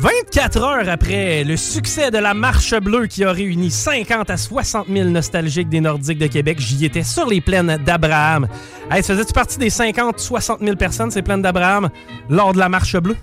24 0.00 0.62
heures 0.62 0.88
après 0.88 1.44
le 1.44 1.56
succès 1.56 2.10
de 2.10 2.18
la 2.18 2.34
Marche 2.34 2.74
Bleue 2.74 3.06
qui 3.06 3.22
a 3.22 3.32
réuni 3.32 3.70
50 3.70 4.30
à 4.30 4.36
60 4.36 4.86
000 4.88 5.10
nostalgiques 5.10 5.68
des 5.68 5.80
Nordiques 5.80 6.18
de 6.18 6.26
Québec, 6.26 6.58
j'y 6.58 6.84
étais 6.84 7.02
sur 7.02 7.26
les 7.26 7.40
plaines 7.40 7.78
d'Abraham. 7.84 8.48
Hey, 8.90 9.02
ça 9.02 9.14
faisait-tu 9.14 9.32
partie 9.32 9.58
des 9.58 9.68
50-60 9.68 10.64
000 10.64 10.76
personnes, 10.76 11.10
ces 11.10 11.22
plaines 11.22 11.42
d'Abraham, 11.42 11.90
lors 12.28 12.52
de 12.54 12.58
la 12.58 12.68
Marche 12.68 12.96
Bleue? 12.96 13.16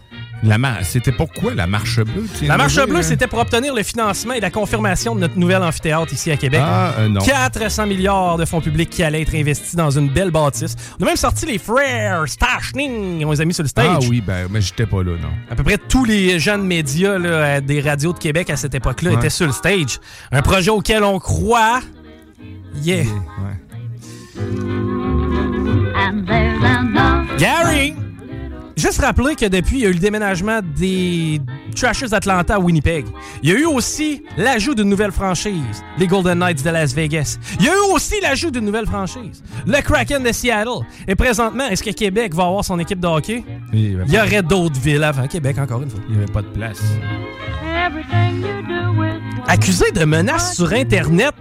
La 0.44 0.58
mar- 0.58 0.78
C'était 0.84 1.12
pourquoi 1.12 1.54
la 1.56 1.66
marche 1.66 2.00
bleue? 2.00 2.26
La 2.44 2.58
marche 2.58 2.76
bleue, 2.86 2.98
hein? 2.98 3.02
c'était 3.02 3.26
pour 3.28 3.40
obtenir 3.40 3.74
le 3.74 3.82
financement 3.84 4.34
et 4.34 4.40
la 4.40 4.52
confirmation 4.52 5.16
de 5.16 5.22
notre 5.22 5.38
nouvel 5.38 5.64
amphithéâtre 5.64 6.14
ici 6.14 6.30
à 6.32 6.38
Québec. 6.38 6.62
Ah, 6.64 6.94
euh, 7.00 7.08
non. 7.10 7.22
400 7.22 7.88
milliards 7.88 8.38
de 8.38 8.46
fonds 8.46 8.62
publics 8.62 8.90
qui 8.90 9.02
allaient 9.04 9.22
être 9.24 9.34
investis 9.36 9.76
dans 9.76 9.90
une 9.90 10.10
belle 10.10 10.30
bâtisse. 10.32 10.76
On 11.00 11.04
a 11.04 11.08
même 11.08 11.16
sorti 11.16 11.46
les 11.48 11.58
frères 11.58 12.24
Stashning, 12.28 13.26
on 13.26 13.32
les 13.32 13.42
a 13.42 13.46
mis 13.46 13.54
sur 13.54 13.64
le 13.64 13.70
stage. 13.70 13.88
Ah 14.04 14.08
oui, 14.10 14.22
ben, 14.22 14.48
mais 14.52 14.62
j'étais 14.62 14.86
pas 14.86 15.02
là, 15.04 15.14
non. 15.20 15.30
À 15.50 15.56
peu 15.56 15.64
près 15.64 15.78
tous 15.80 16.06
les 16.06 16.40
jeunes 16.40 16.64
médias 16.66 17.18
là, 17.18 17.30
euh, 17.30 17.62
des 17.62 17.82
radios 17.82 18.14
de 18.14 18.20
Québec 18.20 18.50
à 18.52 18.58
cette 18.58 18.76
époque-là 18.76 19.12
Ouais. 19.12 19.16
étaient 19.18 19.30
sur 19.32 19.48
le 19.48 19.54
stage. 19.54 20.00
Un 20.32 20.42
projet 20.44 20.70
auquel 20.70 21.04
on 21.04 21.18
croit. 21.20 21.80
Yeah. 22.84 23.06
Gary! 27.40 27.96
Juste 28.78 29.02
rappeler 29.02 29.36
que 29.36 29.48
depuis, 29.48 29.78
il 29.78 29.82
y 29.82 29.86
a 29.88 29.90
eu 29.90 29.94
le 29.94 30.00
déménagement 30.00 30.60
des 30.64 31.42
Trashers 31.76 32.10
d'Atlanta 32.10 32.56
à 32.56 32.60
Winnipeg. 32.60 33.08
Il 33.42 33.50
y 33.50 33.54
a 33.54 33.56
eu 33.56 33.66
aussi 33.66 34.24
l'ajout 34.38 34.76
d'une 34.76 34.88
nouvelle 34.88 35.12
franchise, 35.12 35.84
les 35.98 36.06
Golden 36.06 36.38
Knights 36.38 36.64
de 36.64 36.70
Las 36.70 36.94
Vegas. 36.94 37.40
Il 37.60 37.66
y 37.66 37.70
a 37.70 37.74
eu 37.74 37.92
aussi 37.92 38.14
l'ajout 38.22 38.52
d'une 38.52 38.66
nouvelle 38.66 38.86
franchise, 38.86 39.42
le 39.66 39.82
Kraken 39.82 40.22
de 40.22 40.32
Seattle. 40.32 40.86
Et 41.08 41.16
présentement, 41.16 41.68
est-ce 41.68 41.82
que 41.82 41.90
Québec 41.90 42.36
va 42.36 42.44
avoir 42.46 42.64
son 42.64 42.78
équipe 42.78 43.00
de 43.00 43.08
hockey? 43.08 43.44
Il 43.74 44.04
Il 44.08 44.14
y 44.14 44.20
aurait 44.20 44.44
d'autres 44.44 44.80
villes 44.80 45.04
avant 45.04 45.26
Québec, 45.26 45.58
encore 45.58 45.82
une 45.82 45.90
fois. 45.90 46.00
n'y 46.08 46.18
avait 46.18 46.32
pas 46.32 46.44
de 46.44 46.48
place. 46.48 46.82
Accusé 49.48 49.92
de 49.92 50.06
menaces 50.06 50.56
sur 50.56 50.72
Internet, 50.74 51.34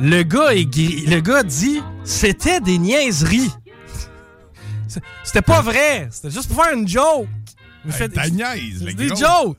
le 0.00 0.22
gars, 0.22 0.54
est 0.54 1.08
le 1.08 1.20
gars 1.20 1.42
dit 1.42 1.82
c'était 2.02 2.60
des 2.60 2.78
niaiseries. 2.78 3.50
C'était 5.24 5.42
pas 5.42 5.60
vrai. 5.62 6.08
C'était 6.10 6.30
juste 6.30 6.52
pour 6.52 6.62
faire 6.64 6.74
une 6.74 6.86
joke. 6.88 7.26
Il 7.84 7.92
fait 7.92 8.08
ta 8.08 8.28
niaise, 8.28 8.84
C'est 8.86 8.94
des 8.94 9.08
jokes. 9.08 9.56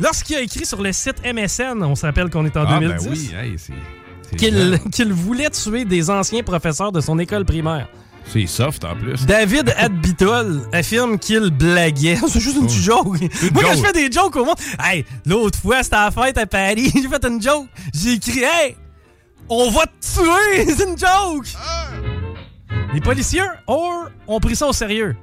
Lorsqu'il 0.00 0.36
a 0.36 0.40
écrit 0.40 0.64
sur 0.66 0.82
le 0.82 0.92
site 0.92 1.16
MSN, 1.24 1.82
on 1.82 1.94
se 1.94 2.06
rappelle 2.06 2.30
qu'on 2.30 2.44
est 2.46 2.56
en 2.56 2.64
Ah, 2.66 2.80
ben 2.80 2.96
2010, 2.96 3.08
oui, 3.10 3.30
hey, 3.38 3.54
c'est- 3.58 3.72
c'est 4.30 4.36
qu'il 4.90 5.12
voulait 5.12 5.50
tuer 5.50 5.84
des 5.84 6.08
anciens 6.10 6.42
professeurs 6.42 6.90
de 6.92 7.00
son 7.00 7.18
école 7.18 7.44
primaire. 7.44 7.88
C'est 8.32 8.46
soft 8.46 8.84
en 8.84 8.94
plus. 8.96 9.26
David 9.26 9.74
Adbitol 9.76 10.62
affirme 10.72 11.18
qu'il 11.18 11.50
blaguait. 11.50 12.16
C'est 12.28 12.38
juste 12.40 12.56
une 12.56 12.66
petite 12.66 12.82
joke. 12.82 13.06
Moi, 13.52 13.62
quand 13.62 13.74
je 13.76 13.82
fais 13.82 13.92
des 13.92 14.10
jokes 14.12 14.36
au 14.36 14.44
monde, 14.44 14.56
hey, 14.82 15.04
l'autre 15.26 15.58
fois, 15.58 15.82
c'était 15.82 15.96
à 15.96 16.04
la 16.04 16.10
fête 16.12 16.38
à 16.38 16.46
Paris, 16.46 16.90
j'ai 16.94 17.08
fait 17.08 17.24
une 17.26 17.42
joke. 17.42 17.66
J'ai 17.92 18.12
écrit, 18.12 18.44
hey, 18.44 18.76
on 19.48 19.70
va 19.72 19.86
te 19.86 19.92
tuer, 20.00 20.72
c'est 20.72 20.84
une 20.88 20.96
joke. 20.96 21.48
Les 22.92 23.00
policiers 23.00 23.42
or, 23.66 24.10
ont 24.26 24.40
pris 24.40 24.56
ça 24.56 24.66
au 24.66 24.72
sérieux. 24.72 25.16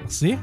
Merci. 0.00 0.36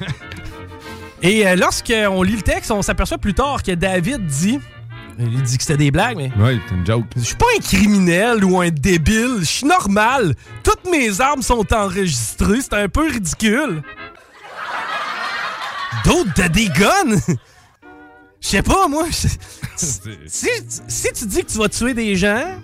Et 1.22 1.46
euh, 1.46 1.54
lorsqu'on 1.54 2.22
lit 2.22 2.36
le 2.36 2.42
texte, 2.42 2.70
on 2.70 2.82
s'aperçoit 2.82 3.18
plus 3.18 3.34
tard 3.34 3.62
que 3.62 3.72
David 3.72 4.26
dit. 4.26 4.58
Il 5.18 5.42
dit 5.42 5.58
que 5.58 5.62
c'était 5.62 5.76
des 5.76 5.90
blagues, 5.90 6.16
mais. 6.16 6.32
Ouais, 6.36 6.58
c'est 6.66 6.74
une 6.74 6.86
joke. 6.86 7.04
Je 7.16 7.20
suis 7.20 7.36
pas 7.36 7.46
un 7.56 7.60
criminel 7.60 8.44
ou 8.44 8.60
un 8.60 8.70
débile. 8.70 9.36
Je 9.40 9.44
suis 9.44 9.66
normal. 9.66 10.34
Toutes 10.64 10.90
mes 10.90 11.20
armes 11.20 11.42
sont 11.42 11.64
enregistrées. 11.72 12.60
C'est 12.62 12.74
un 12.74 12.88
peu 12.88 13.08
ridicule. 13.08 13.82
D'autres 16.04 16.34
de 16.34 16.48
des 16.48 16.68
guns? 16.68 17.36
Je 18.40 18.48
sais 18.48 18.62
pas, 18.62 18.88
moi. 18.88 19.04
si 19.76 20.00
tu 20.00 21.26
dis 21.26 21.44
que 21.44 21.52
tu 21.52 21.58
vas 21.58 21.68
tuer 21.68 21.94
des 21.94 22.16
gens, 22.16 22.56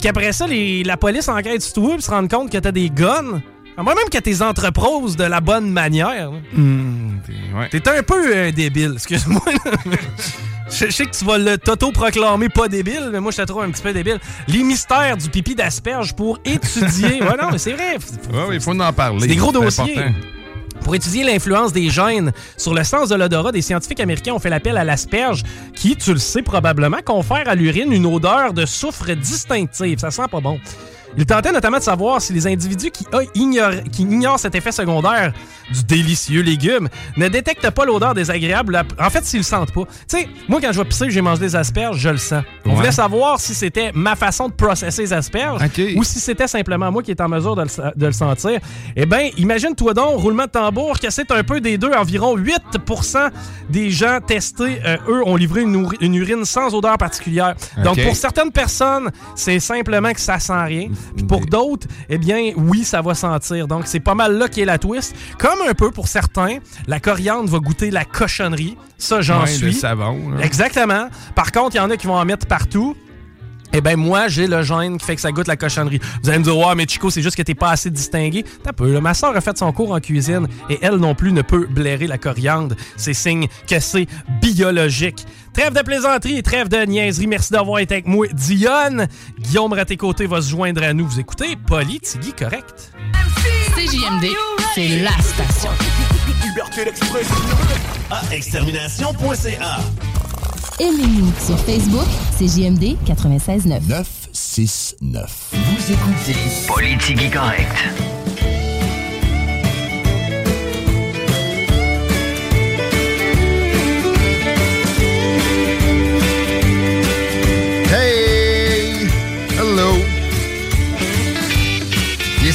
puis 0.00 0.08
qu'après 0.08 0.32
ça, 0.32 0.46
les- 0.46 0.82
la 0.82 0.96
police 0.96 1.28
enquête 1.28 1.60
sur 1.60 1.74
toi 1.74 1.94
et 1.98 2.00
se 2.00 2.10
rend 2.10 2.26
compte 2.26 2.50
que 2.50 2.56
t'as 2.56 2.72
des 2.72 2.88
guns, 2.88 3.42
moi 3.76 3.94
même 3.94 4.08
que 4.10 4.16
t'es 4.18 4.40
entreposes 4.42 5.14
de 5.16 5.24
la 5.24 5.40
bonne 5.42 5.70
manière. 5.70 6.30
Hmm, 6.54 7.18
t'es- 7.26 7.78
ouais. 7.78 7.98
Un 7.98 8.02
peu 8.02 8.36
un 8.36 8.50
débile, 8.50 8.92
excuse-moi. 8.94 9.42
Je 10.70 10.88
sais 10.90 11.04
que 11.04 11.10
tu 11.10 11.24
vas 11.24 11.36
le 11.36 11.58
t'auto-proclamer 11.58 12.48
pas 12.48 12.68
débile, 12.68 13.10
mais 13.12 13.18
moi, 13.20 13.32
je 13.32 13.38
te 13.38 13.42
trouve 13.42 13.62
un 13.64 13.70
petit 13.72 13.82
peu 13.82 13.92
débile. 13.92 14.20
Les 14.46 14.62
mystères 14.62 15.16
du 15.16 15.28
pipi 15.28 15.56
d'asperge 15.56 16.14
pour 16.14 16.38
étudier. 16.44 17.20
ouais, 17.22 17.36
non, 17.42 17.48
mais 17.50 17.58
c'est 17.58 17.72
vrai. 17.72 17.96
Ouais, 18.32 18.54
il 18.54 18.60
faut 18.60 18.70
en 18.80 18.92
parler. 18.92 19.18
C'est 19.22 19.26
des 19.26 19.34
gros 19.36 19.50
dossiers. 19.50 19.98
important. 19.98 20.14
Pour 20.82 20.94
étudier 20.94 21.24
l'influence 21.24 21.72
des 21.72 21.90
gènes 21.90 22.32
sur 22.56 22.74
le 22.74 22.84
sens 22.84 23.08
de 23.08 23.14
l'odorat, 23.14 23.52
des 23.52 23.62
scientifiques 23.62 24.00
américains 24.00 24.32
ont 24.32 24.38
fait 24.38 24.50
l'appel 24.50 24.76
à 24.76 24.84
l'asperge, 24.84 25.42
qui, 25.74 25.96
tu 25.96 26.12
le 26.12 26.18
sais 26.18 26.42
probablement, 26.42 26.98
confère 27.04 27.48
à 27.48 27.54
l'urine 27.54 27.92
une 27.92 28.06
odeur 28.06 28.52
de 28.52 28.66
soufre 28.66 29.14
distinctive. 29.14 29.98
Ça 29.98 30.10
sent 30.10 30.28
pas 30.30 30.40
bon. 30.40 30.58
Il 31.16 31.26
tentait 31.26 31.52
notamment 31.52 31.78
de 31.78 31.82
savoir 31.82 32.20
si 32.22 32.32
les 32.32 32.46
individus 32.46 32.90
qui, 32.90 33.04
ignorent, 33.34 33.82
qui 33.90 34.02
ignorent 34.02 34.38
cet 34.38 34.54
effet 34.54 34.70
secondaire 34.72 35.32
du 35.72 35.82
délicieux 35.84 36.40
légume 36.42 36.88
ne 37.16 37.28
détectent 37.28 37.70
pas 37.70 37.84
l'odeur 37.84 38.14
désagréable. 38.14 38.80
En 38.98 39.10
fait, 39.10 39.24
s'ils 39.24 39.40
le 39.40 39.44
sentent 39.44 39.72
pas. 39.72 39.82
Tu 40.08 40.18
sais, 40.18 40.28
moi, 40.48 40.60
quand 40.60 40.72
je 40.72 40.78
vais 40.80 40.84
pisser 40.88 41.10
j'ai 41.10 41.20
mangé 41.20 41.40
des 41.40 41.56
asperges, 41.56 41.98
je 41.98 42.08
le 42.10 42.16
sens. 42.16 42.42
On 42.64 42.70
Ouais. 42.70 42.76
voulait 42.76 42.92
savoir 42.92 43.40
si 43.40 43.54
c'était 43.54 43.90
ma 43.94 44.14
façon 44.16 44.48
de 44.48 44.52
processer 44.54 45.02
les 45.02 45.12
asperges 45.12 45.60
ou 45.96 46.04
si 46.04 46.20
c'était 46.20 46.46
simplement 46.46 46.90
moi 46.92 47.02
qui 47.02 47.10
est 47.10 47.20
en 47.20 47.28
mesure 47.28 47.56
de 47.56 47.62
le, 47.62 47.68
sa- 47.68 47.92
de 47.94 48.06
le 48.06 48.12
sentir. 48.12 48.60
Eh 48.96 49.06
bien, 49.06 49.30
imagine-toi 49.36 49.94
donc, 49.94 50.20
roulement 50.20 50.44
de 50.44 50.50
tambour, 50.50 50.98
que 51.00 51.10
c'est 51.10 51.30
un 51.32 51.42
peu 51.42 51.60
des 51.60 51.76
deux. 51.78 51.90
Environ 51.92 52.36
8% 52.36 53.30
des 53.68 53.90
gens 53.90 54.18
testés, 54.24 54.80
euh, 54.86 54.96
eux, 55.08 55.22
ont 55.26 55.36
livré 55.36 55.62
une, 55.62 56.14
urine 56.14 56.44
sans 56.44 56.72
odeur 56.74 56.96
particulière. 56.98 57.54
Donc, 57.82 58.00
pour 58.02 58.14
certaines 58.16 58.52
personnes, 58.52 59.10
c'est 59.34 59.58
simplement 59.60 60.12
que 60.12 60.20
ça 60.20 60.38
sent 60.38 60.64
rien. 60.64 60.88
Puis 61.16 61.24
pour 61.26 61.46
d'autres, 61.46 61.86
eh 62.08 62.18
bien, 62.18 62.52
oui, 62.56 62.84
ça 62.84 63.02
va 63.02 63.14
sentir. 63.14 63.66
Donc, 63.68 63.82
c'est 63.86 64.00
pas 64.00 64.14
mal 64.14 64.36
là 64.38 64.48
qui 64.48 64.60
est 64.60 64.64
la 64.64 64.78
twist. 64.78 65.14
Comme 65.38 65.58
un 65.68 65.74
peu 65.74 65.90
pour 65.90 66.08
certains, 66.08 66.58
la 66.86 67.00
coriandre 67.00 67.48
va 67.50 67.58
goûter 67.58 67.90
la 67.90 68.04
cochonnerie. 68.04 68.76
Ça, 68.98 69.20
j'en 69.20 69.40
Ouais, 69.42 69.46
suis. 69.48 69.66
Le 69.66 69.72
savon. 69.72 70.30
là. 70.30 70.44
Exactement. 70.44 71.08
Par 71.34 71.52
contre, 71.52 71.76
il 71.76 71.78
y 71.78 71.80
en 71.80 71.90
a 71.90 71.96
qui 71.96 72.06
vont 72.06 72.16
en 72.16 72.24
mettre 72.24 72.46
partout. 72.46 72.96
Eh 73.72 73.80
ben 73.80 73.94
moi, 73.96 74.26
j'ai 74.26 74.48
le 74.48 74.62
gène 74.64 74.98
qui 74.98 75.06
fait 75.06 75.14
que 75.14 75.20
ça 75.20 75.30
goûte 75.30 75.46
la 75.46 75.54
cochonnerie. 75.56 76.00
Vous 76.24 76.28
allez 76.28 76.40
me 76.40 76.44
dire, 76.44 76.58
ouais, 76.58 76.74
mais 76.74 76.86
Chico, 76.88 77.08
c'est 77.08 77.22
juste 77.22 77.36
que 77.36 77.42
t'es 77.42 77.54
pas 77.54 77.70
assez 77.70 77.88
distingué. 77.88 78.44
T'as 78.64 78.72
peu. 78.72 78.92
là. 78.92 79.00
Ma 79.00 79.14
soeur 79.14 79.36
a 79.36 79.40
fait 79.40 79.56
son 79.56 79.70
cours 79.70 79.92
en 79.92 80.00
cuisine 80.00 80.48
et 80.68 80.80
elle 80.82 80.96
non 80.96 81.14
plus 81.14 81.30
ne 81.32 81.40
peut 81.42 81.68
blairer 81.70 82.08
la 82.08 82.18
coriandre. 82.18 82.74
C'est 82.96 83.14
signe 83.14 83.46
que 83.68 83.78
c'est 83.78 84.08
biologique. 84.42 85.24
Trêve 85.52 85.74
de 85.74 85.82
plaisanterie 85.82 86.38
et 86.38 86.42
trêve 86.42 86.68
de 86.68 86.84
niaiserie. 86.84 87.26
Merci 87.26 87.52
d'avoir 87.52 87.80
été 87.80 87.94
avec 87.94 88.06
moi, 88.06 88.26
Dionne. 88.32 89.08
Guillaume 89.38 89.74
côtés 89.98 90.26
va 90.26 90.40
se 90.40 90.50
joindre 90.50 90.82
à 90.82 90.92
nous. 90.92 91.06
Vous 91.06 91.20
écoutez 91.20 91.56
Politigui 91.56 92.32
correct. 92.32 92.92
CJMD, 93.74 94.26
c'est 94.74 95.00
la 95.00 95.10
station. 95.22 95.70
Liberté 96.44 96.84
d'expression. 96.84 97.34
À 98.10 98.34
extermination.ca. 98.34 99.78
Aimez-nous 100.80 101.32
sur 101.44 101.58
Facebook, 101.58 102.06
c'est 102.38 102.46
JMD 102.46 102.96
96.9. 103.06 103.86
969. 103.88 105.50
Vous 105.52 105.92
écoutez 105.92 106.36
Politique 106.66 107.32
Correct. 107.32 108.49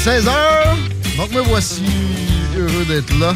16h, 0.05 0.29
donc 1.17 1.31
me 1.31 1.41
voici 1.41 1.81
heureux 2.55 2.85
d'être 2.85 3.11
là. 3.17 3.33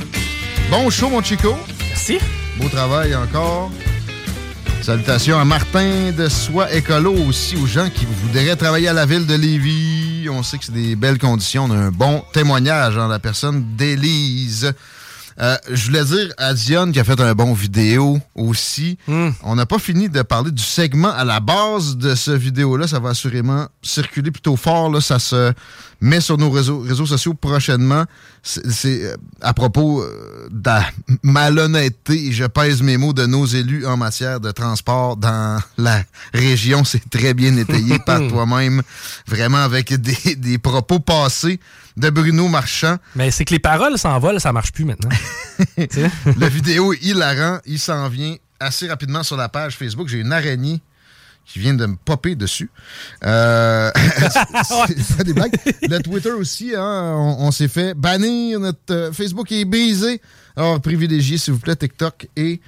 Bon 0.69 0.87
show, 0.91 1.09
mon 1.09 1.23
Chico. 1.23 1.57
Merci. 1.87 2.19
Beau 2.59 2.69
travail 2.69 3.15
encore. 3.15 3.71
Salutations 4.83 5.39
à 5.39 5.45
Martin 5.45 6.11
de 6.15 6.29
Soi 6.29 6.71
Écolo 6.71 7.11
aussi, 7.27 7.55
aux 7.55 7.65
gens 7.65 7.89
qui 7.89 8.05
voudraient 8.05 8.55
travailler 8.55 8.87
à 8.87 8.93
la 8.93 9.07
ville 9.07 9.25
de 9.25 9.33
Lévis. 9.33 10.29
On 10.29 10.43
sait 10.43 10.59
que 10.59 10.65
c'est 10.65 10.71
des 10.71 10.95
belles 10.95 11.17
conditions. 11.17 11.63
On 11.63 11.71
a 11.71 11.75
un 11.75 11.89
bon 11.91 12.23
témoignage 12.33 12.99
en 12.99 13.07
la 13.07 13.17
personne 13.17 13.65
d'Élise. 13.75 14.71
Euh, 15.41 15.57
je 15.71 15.85
voulais 15.85 16.03
dire 16.03 16.33
à 16.37 16.53
Dionne 16.53 16.91
qui 16.91 16.99
a 16.99 17.03
fait 17.03 17.19
un 17.21 17.33
bon 17.33 17.53
vidéo 17.53 18.19
aussi. 18.35 18.97
On 19.43 19.55
n'a 19.55 19.65
pas 19.65 19.79
fini 19.79 20.09
de 20.09 20.21
parler 20.21 20.51
du 20.51 20.63
segment 20.63 21.11
à 21.11 21.23
la 21.23 21.39
base 21.39 21.95
de 21.97 22.15
ce 22.15 22.31
vidéo-là. 22.31 22.87
Ça 22.87 22.99
va 22.99 23.09
assurément 23.09 23.67
circuler 23.81 24.31
plutôt 24.31 24.57
fort. 24.57 24.91
Là. 24.91 24.99
Ça 24.99 25.17
se 25.17 25.53
met 26.01 26.19
sur 26.19 26.37
nos 26.37 26.49
réseaux, 26.49 26.79
réseaux 26.79 27.05
sociaux 27.05 27.33
prochainement. 27.33 28.05
C'est 28.43 28.69
c'est, 28.69 29.05
euh, 29.05 29.15
à 29.41 29.53
propos 29.53 30.01
euh, 30.01 30.47
de 30.51 30.69
la 30.69 30.85
malhonnêteté, 31.23 32.27
et 32.27 32.31
je 32.31 32.45
pèse 32.45 32.81
mes 32.81 32.97
mots, 32.97 33.13
de 33.13 33.25
nos 33.25 33.45
élus 33.45 33.85
en 33.85 33.97
matière 33.97 34.39
de 34.39 34.51
transport 34.51 35.17
dans 35.17 35.59
la 35.77 36.03
région. 36.33 36.83
C'est 36.83 37.09
très 37.09 37.33
bien 37.33 37.55
étayé 37.57 37.97
par 38.05 38.25
toi-même. 38.27 38.81
Vraiment 39.27 39.57
avec 39.57 39.93
des, 39.93 40.35
des 40.35 40.57
propos 40.57 40.99
passés 40.99 41.59
de 41.99 42.09
Bruno 42.09 42.47
Marchand. 42.47 42.97
Mais 43.15 43.29
c'est 43.31 43.45
que 43.45 43.53
les 43.53 43.59
paroles 43.59 43.97
s'envolent, 43.97 44.39
ça 44.39 44.51
marche 44.53 44.71
plus 44.71 44.85
maintenant. 44.85 45.09
La 46.37 46.49
vidéo 46.49 46.93
est 46.93 47.01
hilarant. 47.03 47.59
Il 47.65 47.79
s'en 47.79 48.07
vient 48.09 48.35
assez 48.59 48.87
rapidement 48.87 49.23
sur 49.23 49.37
la 49.37 49.49
page 49.49 49.75
Facebook. 49.77 50.07
J'ai 50.07 50.19
une 50.19 50.31
araignée 50.33 50.81
qui 51.45 51.59
vient 51.59 51.73
de 51.73 51.85
me 51.85 51.95
popper 51.95 52.35
dessus. 52.35 52.69
Euh, 53.25 53.91
c'est- 53.95 54.99
c'est 55.01 55.17
pas 55.17 55.23
des 55.23 55.33
blagues. 55.33 55.55
Le 55.81 55.99
Twitter 55.99 56.31
aussi, 56.31 56.73
hein, 56.75 57.13
on, 57.15 57.47
on 57.47 57.51
s'est 57.51 57.67
fait 57.67 57.93
bannir. 57.95 58.59
Notre 58.59 58.79
euh, 58.91 59.11
Facebook 59.11 59.51
est 59.51 59.65
brisé. 59.65 60.21
Alors, 60.55 60.79
privilégiez, 60.79 61.37
s'il 61.37 61.53
vous 61.53 61.59
plaît, 61.59 61.75
TikTok 61.75 62.27
et 62.35 62.61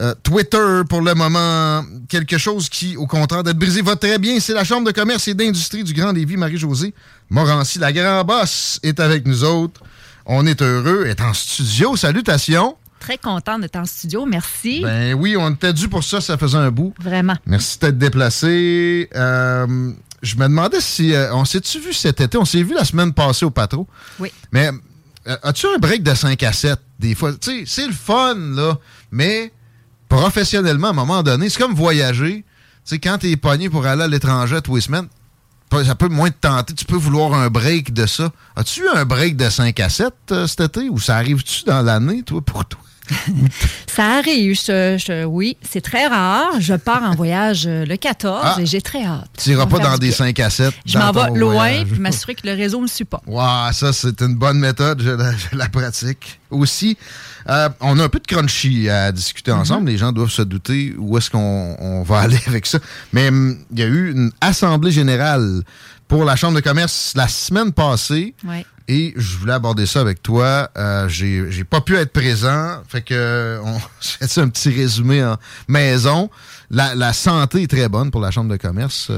euh, 0.00 0.14
Twitter 0.22 0.82
pour 0.88 1.00
le 1.02 1.14
moment. 1.14 1.84
Quelque 2.08 2.38
chose 2.38 2.68
qui, 2.68 2.96
au 2.96 3.06
contraire 3.06 3.42
d'être 3.42 3.58
brisé, 3.58 3.82
va 3.82 3.96
très 3.96 4.18
bien. 4.18 4.38
C'est 4.40 4.54
la 4.54 4.64
Chambre 4.64 4.86
de 4.86 4.92
commerce 4.92 5.26
et 5.28 5.34
d'industrie 5.34 5.84
du 5.84 5.92
Grand 5.92 6.12
Lévis, 6.12 6.36
Marie-Josée 6.36 6.94
Morancy. 7.30 7.78
La 7.78 7.92
grand 7.92 8.24
boss 8.24 8.78
est 8.82 9.00
avec 9.00 9.26
nous 9.26 9.44
autres. 9.44 9.80
On 10.26 10.46
est 10.46 10.62
heureux. 10.62 11.06
Est 11.06 11.20
en 11.20 11.32
studio. 11.34 11.96
Salutations. 11.96 12.76
Très 13.00 13.16
content 13.18 13.58
d'être 13.58 13.76
en 13.76 13.84
studio, 13.84 14.26
merci. 14.26 14.80
Ben 14.82 15.14
oui, 15.14 15.36
on 15.38 15.50
était 15.50 15.72
dû 15.72 15.88
pour 15.88 16.02
ça, 16.02 16.20
ça 16.20 16.36
faisait 16.36 16.58
un 16.58 16.70
bout. 16.72 16.92
Vraiment. 17.00 17.34
Merci 17.46 17.78
d'être 17.78 17.96
déplacé. 17.96 19.08
Euh, 19.14 19.92
je 20.20 20.34
me 20.36 20.42
demandais 20.42 20.80
si. 20.80 21.14
euh, 21.14 21.32
on 21.32 21.44
s'est-tu 21.44 21.78
vu 21.78 21.92
cet 21.92 22.20
été? 22.20 22.36
On 22.36 22.44
s'est 22.44 22.62
vu 22.62 22.74
la 22.74 22.84
semaine 22.84 23.12
passée 23.12 23.44
au 23.44 23.50
Patro. 23.50 23.86
Oui. 24.18 24.32
Mais 24.50 24.70
as-tu 25.44 25.66
un 25.74 25.78
break 25.78 26.02
de 26.02 26.12
5 26.12 26.42
à 26.42 26.52
7 26.52 26.78
des 26.98 27.14
fois? 27.14 27.32
Tu 27.34 27.50
sais, 27.60 27.62
c'est 27.66 27.86
le 27.86 27.92
fun, 27.92 28.34
là. 28.34 28.76
Mais 29.12 29.52
professionnellement, 30.08 30.88
à 30.88 30.90
un 30.90 30.94
moment 30.94 31.22
donné, 31.22 31.48
c'est 31.50 31.60
comme 31.60 31.74
voyager. 31.74 32.44
Tu 32.84 32.94
sais, 32.94 32.98
quand 32.98 33.18
t'es 33.18 33.36
pogné 33.36 33.68
pour 33.68 33.86
aller 33.86 34.02
à 34.04 34.08
l'étranger 34.08 34.60
tous 34.62 34.76
les 34.76 34.80
semaines, 34.82 35.06
ça 35.84 35.94
peut 35.94 36.08
moins 36.08 36.30
te 36.30 36.36
tenter. 36.40 36.74
Tu 36.74 36.84
peux 36.86 36.96
vouloir 36.96 37.34
un 37.34 37.48
break 37.50 37.92
de 37.92 38.06
ça. 38.06 38.30
As-tu 38.56 38.80
eu 38.80 38.88
un 38.94 39.04
break 39.04 39.36
de 39.36 39.50
5 39.50 39.78
à 39.80 39.88
7 39.90 40.12
euh, 40.30 40.46
cet 40.46 40.60
été? 40.60 40.88
Ou 40.88 40.98
ça 40.98 41.16
arrive-tu 41.16 41.64
dans 41.64 41.82
l'année, 41.82 42.22
toi, 42.22 42.40
pour 42.40 42.64
toi? 42.64 42.80
Ça 43.86 44.18
arrive, 44.18 44.54
je- 44.54 44.96
je- 44.98 45.24
oui, 45.24 45.56
c'est 45.62 45.80
très 45.80 46.06
rare. 46.08 46.60
Je 46.60 46.74
pars 46.74 47.02
en 47.02 47.14
voyage 47.14 47.64
euh, 47.66 47.86
le 47.86 47.96
14 47.96 48.40
Ah. 48.44 48.56
et 48.60 48.66
j'ai 48.66 48.82
très 48.82 49.02
hâte. 49.02 49.28
Tu 49.42 49.50
iras 49.50 49.62
Ça 49.64 49.68
va 49.68 49.78
pas 49.78 49.82
dans 49.92 49.96
des 49.98 50.08
bien. 50.08 50.16
5 50.16 50.40
à 50.40 50.50
7. 50.50 50.74
Je 50.84 50.98
m'en 50.98 51.10
vais 51.12 51.30
loin 51.38 51.84
puis 51.90 51.98
m'assurer 51.98 52.34
que 52.34 52.46
le 52.46 52.52
réseau 52.54 52.80
me 52.80 52.86
suit 52.86 53.06
pas. 53.06 53.22
Wow, 53.26 53.72
ça, 53.72 53.92
c'est 53.94 54.20
une 54.20 54.34
bonne 54.34 54.58
méthode. 54.58 55.00
Je 55.02 55.10
la, 55.10 55.32
je 55.32 55.56
la 55.56 55.68
pratique 55.70 56.38
aussi. 56.50 56.98
Euh, 57.50 57.68
on 57.80 57.98
a 57.98 58.04
un 58.04 58.08
peu 58.08 58.18
de 58.18 58.26
crunchy 58.26 58.88
à 58.90 59.10
discuter 59.12 59.52
ensemble. 59.52 59.88
Les 59.88 59.96
gens 59.96 60.12
doivent 60.12 60.30
se 60.30 60.42
douter 60.42 60.94
où 60.98 61.16
est-ce 61.16 61.30
qu'on 61.30 61.76
on 61.78 62.02
va 62.02 62.18
aller 62.20 62.40
avec 62.46 62.66
ça. 62.66 62.78
Mais 63.12 63.28
hum, 63.28 63.58
il 63.72 63.78
y 63.78 63.82
a 63.82 63.86
eu 63.86 64.12
une 64.12 64.30
assemblée 64.40 64.90
générale 64.90 65.62
pour 66.08 66.24
la 66.24 66.36
Chambre 66.36 66.56
de 66.56 66.60
commerce 66.60 67.12
la 67.16 67.28
semaine 67.28 67.72
passée. 67.72 68.34
Ouais. 68.44 68.64
Et 68.90 69.12
je 69.16 69.36
voulais 69.36 69.52
aborder 69.52 69.84
ça 69.84 70.00
avec 70.00 70.22
toi. 70.22 70.70
Euh, 70.78 71.08
j'ai 71.08 71.64
pas 71.64 71.82
pu 71.82 71.96
être 71.96 72.12
présent. 72.12 72.82
Fait 72.88 73.02
que 73.02 73.60
on 73.62 73.78
je 74.00 74.26
fais 74.26 74.40
un 74.40 74.48
petit 74.48 74.70
résumé 74.70 75.22
en 75.24 75.36
maison. 75.68 76.30
La, 76.70 76.94
la 76.94 77.12
santé 77.12 77.62
est 77.62 77.66
très 77.66 77.88
bonne 77.88 78.10
pour 78.10 78.20
la 78.20 78.30
Chambre 78.30 78.50
de 78.50 78.56
commerce. 78.56 79.10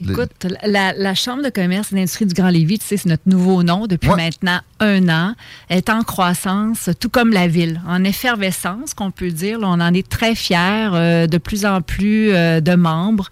Écoute, 0.00 0.46
la, 0.64 0.92
la 0.92 1.14
Chambre 1.14 1.42
de 1.42 1.50
commerce 1.50 1.92
et 1.92 1.96
d'industrie 1.96 2.26
du 2.26 2.34
Grand 2.34 2.48
Lévis, 2.50 2.78
tu 2.78 2.86
sais, 2.86 2.96
c'est 2.96 3.08
notre 3.08 3.22
nouveau 3.26 3.62
nom 3.62 3.86
depuis 3.86 4.08
Ouais. 4.10 4.16
maintenant 4.16 4.60
un 4.80 5.08
an, 5.08 5.34
est 5.70 5.90
en 5.90 6.02
croissance, 6.02 6.88
tout 7.00 7.08
comme 7.08 7.32
la 7.32 7.48
ville, 7.48 7.80
en 7.86 8.04
effervescence, 8.04 8.94
qu'on 8.94 9.10
peut 9.10 9.30
dire. 9.30 9.58
Là, 9.58 9.66
on 9.68 9.80
en 9.80 9.92
est 9.94 10.08
très 10.08 10.34
fiers, 10.34 10.90
euh, 10.92 11.26
de 11.26 11.38
plus 11.38 11.66
en 11.66 11.80
plus 11.82 12.30
euh, 12.32 12.60
de 12.60 12.74
membres. 12.74 13.30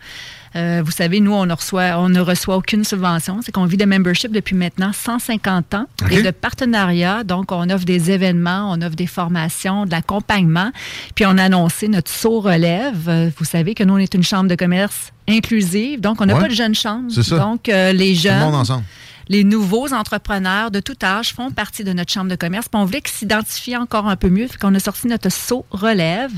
Euh, 0.56 0.82
vous 0.84 0.90
savez, 0.90 1.20
nous, 1.20 1.32
on 1.34 1.44
ne 1.44 1.52
reçoit, 1.52 1.98
on 1.98 2.08
ne 2.08 2.20
reçoit 2.20 2.56
aucune 2.56 2.82
subvention. 2.82 3.40
C'est 3.42 3.52
qu'on 3.52 3.66
vit 3.66 3.76
de 3.76 3.84
membership 3.84 4.32
depuis 4.32 4.56
maintenant 4.56 4.90
150 4.92 5.74
ans 5.74 5.86
et 6.10 6.22
de 6.22 6.30
partenariat. 6.30 7.24
Donc, 7.24 7.52
on 7.52 7.68
offre 7.68 7.84
des 7.84 8.10
événements, 8.10 8.70
on 8.72 8.80
offre 8.80 8.96
des 8.96 9.06
formations, 9.06 9.84
de 9.84 9.90
l'accompagnement. 9.90 10.72
Puis, 11.14 11.26
on 11.26 11.36
a 11.36 11.44
annoncé 11.44 11.88
notre 11.88 12.10
saut 12.10 12.40
relève. 12.40 13.08
Euh, 13.08 13.30
Vous 13.38 13.44
savez 13.44 13.74
que 13.74 13.84
nous, 13.84 13.94
on 13.94 13.98
est 13.98 14.14
une 14.14 14.22
chambre 14.22 14.48
de 14.48 14.54
commerce 14.54 15.12
inclusive. 15.28 16.00
Donc, 16.00 16.20
on 16.20 16.26
n'a 16.26 16.34
Ouais. 16.34 16.40
pas 16.40 16.48
de 16.48 16.54
jeunes 16.54 16.74
chambres. 16.74 17.10
C'est 17.10 17.22
ça. 17.24 17.38
Donc, 17.38 17.68
euh, 17.68 17.92
les 17.92 18.10
Tout 18.14 18.22
le 18.24 18.30
jeunes. 18.30 18.40
monde 18.40 18.54
ensemble. 18.54 18.84
Les 19.28 19.42
nouveaux 19.44 19.92
entrepreneurs 19.92 20.70
de 20.70 20.80
tout 20.80 20.96
âge 21.02 21.32
font 21.34 21.50
partie 21.50 21.82
de 21.84 21.92
notre 21.92 22.12
chambre 22.12 22.30
de 22.30 22.36
commerce. 22.36 22.68
Puis 22.68 22.80
on 22.80 22.84
voulait 22.84 23.00
qu'ils 23.00 23.14
s'identifient 23.14 23.76
encore 23.76 24.06
un 24.06 24.16
peu 24.16 24.28
mieux. 24.28 24.46
Fait 24.46 24.56
qu'on 24.58 24.74
a 24.74 24.78
sorti 24.78 25.06
notre 25.08 25.30
saut 25.30 25.64
relève. 25.70 26.30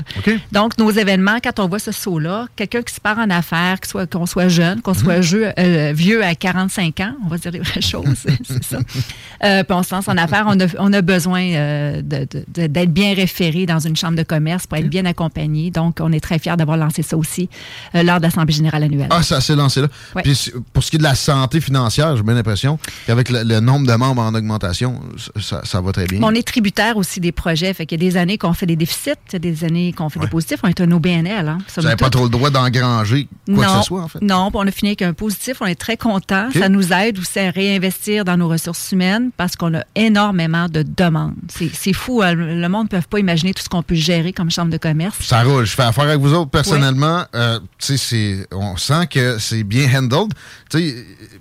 Donc, 0.51 0.77
nos 0.77 0.89
événements, 0.91 1.37
quand 1.43 1.59
on 1.59 1.67
voit 1.67 1.79
ce 1.79 1.91
saut-là, 1.91 2.47
quelqu'un 2.55 2.81
qui 2.81 2.93
se 2.95 2.99
part 3.01 3.19
en 3.19 3.29
affaires, 3.29 3.77
soit- 3.85 4.07
qu'on 4.11 4.25
soit 4.25 4.47
jeune, 4.47 4.81
qu'on 4.81 4.93
soit 4.93 5.21
jeu- 5.21 5.51
euh, 5.59 5.91
vieux 5.95 6.23
à 6.23 6.33
45 6.35 6.99
ans, 7.01 7.13
on 7.25 7.27
va 7.27 7.37
dire 7.37 7.51
les 7.51 7.59
vraies 7.59 7.81
choses, 7.81 8.25
c'est 8.43 8.63
ça. 8.63 8.79
Euh, 9.41 9.63
puis 9.63 9.73
on 9.73 9.83
se 9.83 9.95
lance 9.95 10.09
en 10.09 10.17
affaires, 10.17 10.43
on 10.47 10.59
a, 10.59 10.65
on 10.79 10.91
a 10.91 11.01
besoin 11.01 11.41
euh, 11.41 12.01
de- 12.01 12.27
de- 12.29 12.43
de- 12.53 12.67
d'être 12.67 12.91
bien 12.91 13.13
référé 13.13 13.65
dans 13.65 13.79
une 13.79 13.95
chambre 13.95 14.17
de 14.17 14.23
commerce 14.23 14.67
pour 14.67 14.77
être 14.77 14.89
bien 14.89 15.05
accompagné. 15.05 15.71
Donc, 15.71 15.99
on 16.01 16.11
est 16.11 16.19
très 16.19 16.39
fiers 16.39 16.57
d'avoir 16.57 16.75
lancé 16.75 17.03
ça 17.03 17.15
aussi 17.15 17.47
lors 17.93 18.17
de 18.17 18.23
l'Assemblée 18.23 18.53
générale 18.53 18.83
annuelle. 18.83 19.07
Ah, 19.11 19.23
ça 19.23 19.39
s'est 19.39 19.55
lancé 19.55 19.79
là. 19.79 19.87
Ouais. 20.13 20.23
Puis 20.23 20.51
pour 20.73 20.83
ce 20.83 20.89
qui 20.89 20.97
est 20.97 20.99
de 20.99 21.03
la 21.03 21.15
santé 21.15 21.61
financière, 21.61 22.17
j'ai 22.17 22.23
bien 22.23 22.33
l'impression 22.33 22.77
qu'avec 23.07 23.29
le, 23.29 23.43
le 23.43 23.59
nombre 23.59 23.87
de 23.87 23.93
membres 23.93 24.21
en 24.21 24.33
augmentation, 24.33 24.99
ça, 25.39 25.61
ça 25.63 25.81
va 25.81 25.91
très 25.91 26.05
bien. 26.07 26.19
On 26.23 26.33
est 26.33 26.45
tributaire 26.47 26.97
aussi 26.97 27.19
des 27.19 27.31
projets. 27.31 27.73
Fait 27.73 27.85
qu'il 27.85 28.01
y 28.01 28.07
a 28.07 28.09
des 28.11 28.17
années 28.17 28.37
qu'on 28.37 28.53
fait 28.53 28.65
des 28.65 28.75
déficits, 28.75 29.11
des 29.33 29.63
années 29.63 29.93
qu'on 29.93 30.09
fait 30.09 30.19
des 30.19 30.27
positifs. 30.27 30.59
On 30.63 30.67
est 30.67 30.81
un 30.81 30.91
OBNL. 30.91 31.47
Hein, 31.47 31.57
Vous 31.75 31.81
n'avez 31.83 31.95
pas 31.95 32.09
trop 32.09 32.23
le 32.23 32.29
droit 32.29 32.49
d'engranger 32.49 33.27
quoi 33.53 33.65
non, 33.65 33.73
que 33.73 33.79
ce 33.79 33.85
soit, 33.87 34.01
en 34.01 34.07
fait. 34.07 34.21
Non, 34.21 34.49
puis 34.51 34.59
on 34.63 34.67
a 34.67 34.71
fini 34.71 34.89
avec 34.89 35.01
un 35.01 35.13
positif. 35.13 35.57
On 35.61 35.65
est 35.65 35.75
très 35.79 35.97
content. 35.97 36.49
Ça 36.53 36.69
nous 36.69 36.91
aide 36.93 37.19
aussi 37.19 37.39
à 37.39 37.51
réinvestir 37.51 38.25
dans 38.25 38.37
nos 38.37 38.47
ressources 38.47 38.91
humaines 38.91 39.31
parce 39.37 39.55
qu'on 39.55 39.73
a 39.75 39.83
énormément 39.95 40.67
de 40.69 40.83
demandes. 40.83 41.35
C'est 41.73 41.93
fou. 41.93 42.21
hein. 42.21 42.33
Le 42.33 42.67
monde 42.67 42.87
ne 42.91 42.97
peut 42.97 43.03
pas 43.09 43.19
imaginer 43.19 43.53
tout 43.53 43.63
ce 43.63 43.69
qu'on 43.69 43.83
peut 43.83 43.95
gérer 43.95 44.33
comme 44.33 44.49
chambre 44.51 44.71
de 44.71 44.77
commerce. 44.77 45.17
Ça 45.21 45.43
roule. 45.43 45.65
Je 45.65 45.71
fais 45.75 45.83
affaire 45.83 46.05
avec 46.05 46.19
vous 46.19 46.33
autres 46.33 46.49
personnellement. 46.51 47.23
Euh, 47.35 47.59
on 48.51 48.77
sent 48.77 49.07
que 49.09 49.37
c'est 49.39 49.63
bien 49.63 49.87
handled. 49.97 50.31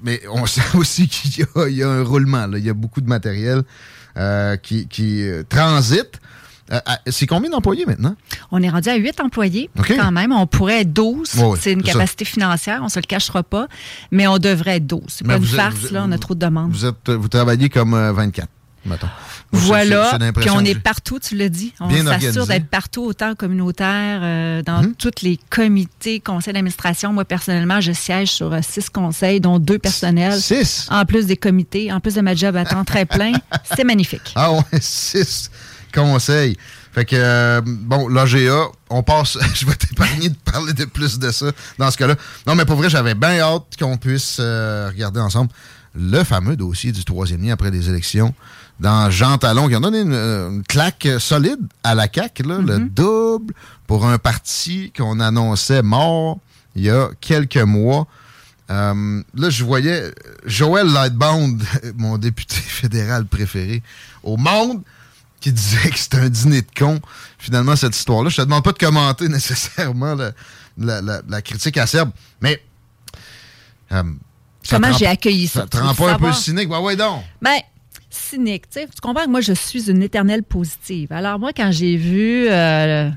Mais 0.03 0.21
on 0.31 0.47
sent 0.47 0.63
aussi 0.75 1.09
qu'il 1.09 1.28
il 1.69 1.77
y 1.77 1.83
a 1.83 1.89
un 1.89 2.03
roulement. 2.03 2.47
Il 2.57 2.65
y 2.65 2.71
a 2.71 2.75
beaucoup 2.75 3.01
de 3.01 3.09
matériel 3.09 3.63
euh, 4.17 4.57
qui, 4.57 4.89
qui 4.89 5.23
euh, 5.27 5.43
transite. 5.49 6.21
Euh, 6.73 6.81
c'est 7.07 7.27
combien 7.27 7.51
d'employés 7.51 7.87
maintenant? 7.87 8.15
On 8.51 8.63
est 8.63 8.69
rendu 8.69 8.89
à 8.89 8.97
8 8.97 9.21
employés 9.21 9.71
quand 9.97 10.13
même. 10.13 10.33
On 10.33 10.47
pourrait 10.47 10.83
être 10.83 10.93
12. 10.93 11.35
Ouais, 11.35 11.45
ouais, 11.45 11.59
c'est 11.61 11.73
une 11.73 11.85
ça. 11.85 11.93
capacité 11.93 12.25
financière. 12.25 12.81
On 12.83 12.87
ne 12.87 12.91
se 12.91 12.99
le 12.99 13.07
cachera 13.07 13.43
pas. 13.43 13.69
Mais 14.11 14.27
on 14.27 14.39
devrait 14.39 14.77
être 14.77 14.87
12. 14.87 15.03
C'est 15.09 15.27
pas 15.27 15.37
une 15.37 15.45
farce. 15.45 15.77
vous 15.77 15.95
là. 15.95 16.05
On 16.07 16.13
a 16.13 16.19
trop 16.19 16.35
de 16.35 16.41
demandes. 16.41 16.71
Vous 16.71 16.85
êtes, 16.85 17.09
vous 17.09 17.29
travaillez 17.29 17.69
comme 17.69 17.95
euh, 17.95 18.13
24, 18.13 18.49
mettons. 18.87 19.09
Moi, 19.53 19.63
Voilà, 19.63 20.19
puis 20.37 20.51
on 20.51 20.61
est 20.61 20.79
partout, 20.79 21.19
tu 21.19 21.35
l'as 21.37 21.49
dit. 21.49 21.73
On 21.81 21.89
Bien 21.89 22.05
s'assure 22.05 22.47
d'être 22.47 22.69
partout, 22.69 23.03
autant 23.05 23.35
communautaire, 23.35 24.21
euh, 24.23 24.63
dans 24.63 24.83
Mhm. 24.83 24.95
tous 24.97 25.23
les 25.23 25.39
comités, 25.51 26.21
conseils 26.21 26.53
d'administration. 26.53 27.13
Moi, 27.13 27.25
personnellement, 27.25 27.81
je 27.81 27.93
siège 27.93 28.29
sur 28.31 28.53
euh, 28.53 28.61
six 28.63 28.91
conseils, 28.91 29.41
dont 29.41 29.59
deux 29.59 29.79
personnels. 29.79 30.39
Six? 30.41 30.87
En 30.91 31.05
plus 31.07 31.27
des 31.27 31.37
comités, 31.37 31.91
en 31.93 32.01
plus 32.01 32.15
de 32.15 32.21
ma 32.21 32.35
job 32.35 32.57
à 32.57 32.65
temps 32.65 32.85
très 32.85 33.07
plein. 33.07 33.33
C'est 33.77 33.85
magnifique. 33.85 34.33
Ah 34.35 34.53
ouais, 34.53 34.63
six 34.81 35.51
conseils. 35.95 36.57
Fait 36.93 37.05
que, 37.05 37.17
euh, 37.17 37.61
bon, 37.65 38.09
l'AGA, 38.09 38.67
on 38.91 39.03
passe. 39.03 39.39
je 39.55 39.67
vais 39.67 39.75
t'épargner 39.75 40.31
de 40.31 40.37
parler 40.37 40.73
de 40.73 40.85
plus 40.85 41.19
de 41.19 41.31
ça 41.31 41.47
dans 41.79 41.91
ce 41.91 41.97
cas-là. 41.97 42.15
Non, 42.47 42.55
mais 42.55 42.65
pour 42.65 42.77
vrai, 42.77 42.91
j'avais 42.91 43.15
bien 43.15 43.39
hâte 43.41 43.77
qu'on 43.79 43.97
puisse 43.97 44.39
euh, 44.41 44.89
regarder 44.89 45.21
ensemble 45.21 45.51
le 45.95 46.23
fameux 46.25 46.57
dossier 46.57 46.93
du 46.93 47.05
troisième 47.05 47.43
lien 47.43 47.53
après 47.55 47.71
les 47.71 47.89
élections 47.89 48.35
dans 48.81 49.11
Jean 49.11 49.39
Talon, 49.39 49.69
qui 49.69 49.75
a 49.75 49.81
donné 49.81 50.01
une, 50.03 50.13
euh, 50.13 50.51
une 50.51 50.63
claque 50.63 51.09
solide 51.19 51.59
à 51.83 51.95
la 51.97 52.07
CAQ, 52.13 52.43
là, 52.45 52.59
le 52.59 52.79
double 52.81 53.53
pour 53.87 54.07
un 54.07 54.19
parti 54.19 54.93
qu'on 54.97 55.19
annonçait 55.21 55.83
mort 55.83 56.39
il 56.77 56.83
y 56.85 56.91
a 56.91 57.09
quelques 57.21 57.57
mois. 57.57 58.07
Euh, 58.71 59.23
là, 59.35 59.51
je 59.51 59.65
voyais 59.65 60.13
Joël 60.45 60.87
Lightbound, 60.87 61.61
mon 61.97 62.19
député 62.19 62.55
fédéral 62.57 63.25
préféré 63.27 63.83
au 64.23 64.37
monde, 64.37 64.83
qui 65.41 65.51
disait 65.53 65.91
que 65.91 65.99
c'était 65.99 66.19
un 66.19 66.29
dîner 66.29 66.63
de 66.63 66.69
con, 66.79 67.01
finalement, 67.39 67.75
cette 67.77 67.97
histoire-là. 67.97 68.29
Je 68.29 68.37
te 68.37 68.43
demande 68.43 68.63
pas 68.63 68.73
de 68.73 68.79
commenter 68.79 69.29
nécessairement 69.29 70.15
la, 70.15 70.33
la- 70.77 71.01
la- 71.01 71.23
la 71.29 71.43
critique 71.43 71.79
acerbe, 71.79 72.11
mais... 72.41 72.63
euh, 73.93 74.03
Comment 74.71 74.93
j'ai 74.93 75.07
accueilli 75.07 75.47
ça? 75.49 75.61
Ça 75.61 75.67
te 75.67 75.77
rend 75.77 75.95
pas 75.95 76.13
un 76.13 76.19
peu 76.19 76.33
cynique? 76.33 76.69
Ben 76.69 76.81
ouais, 76.81 76.97
donc. 76.97 77.23
Ben, 77.41 77.57
cynique. 78.11 78.69
Tu 78.71 78.81
sais, 78.81 78.87
tu 78.87 79.01
comprends 79.01 79.25
que 79.25 79.31
moi, 79.31 79.41
je 79.41 79.53
suis 79.53 79.91
une 79.91 80.03
éternelle 80.03 80.43
positive. 80.43 81.13
Alors, 81.13 81.39
moi, 81.39 81.53
quand 81.57 81.71
j'ai 81.73 81.97
vu 81.97 82.47
euh, 82.49 83.09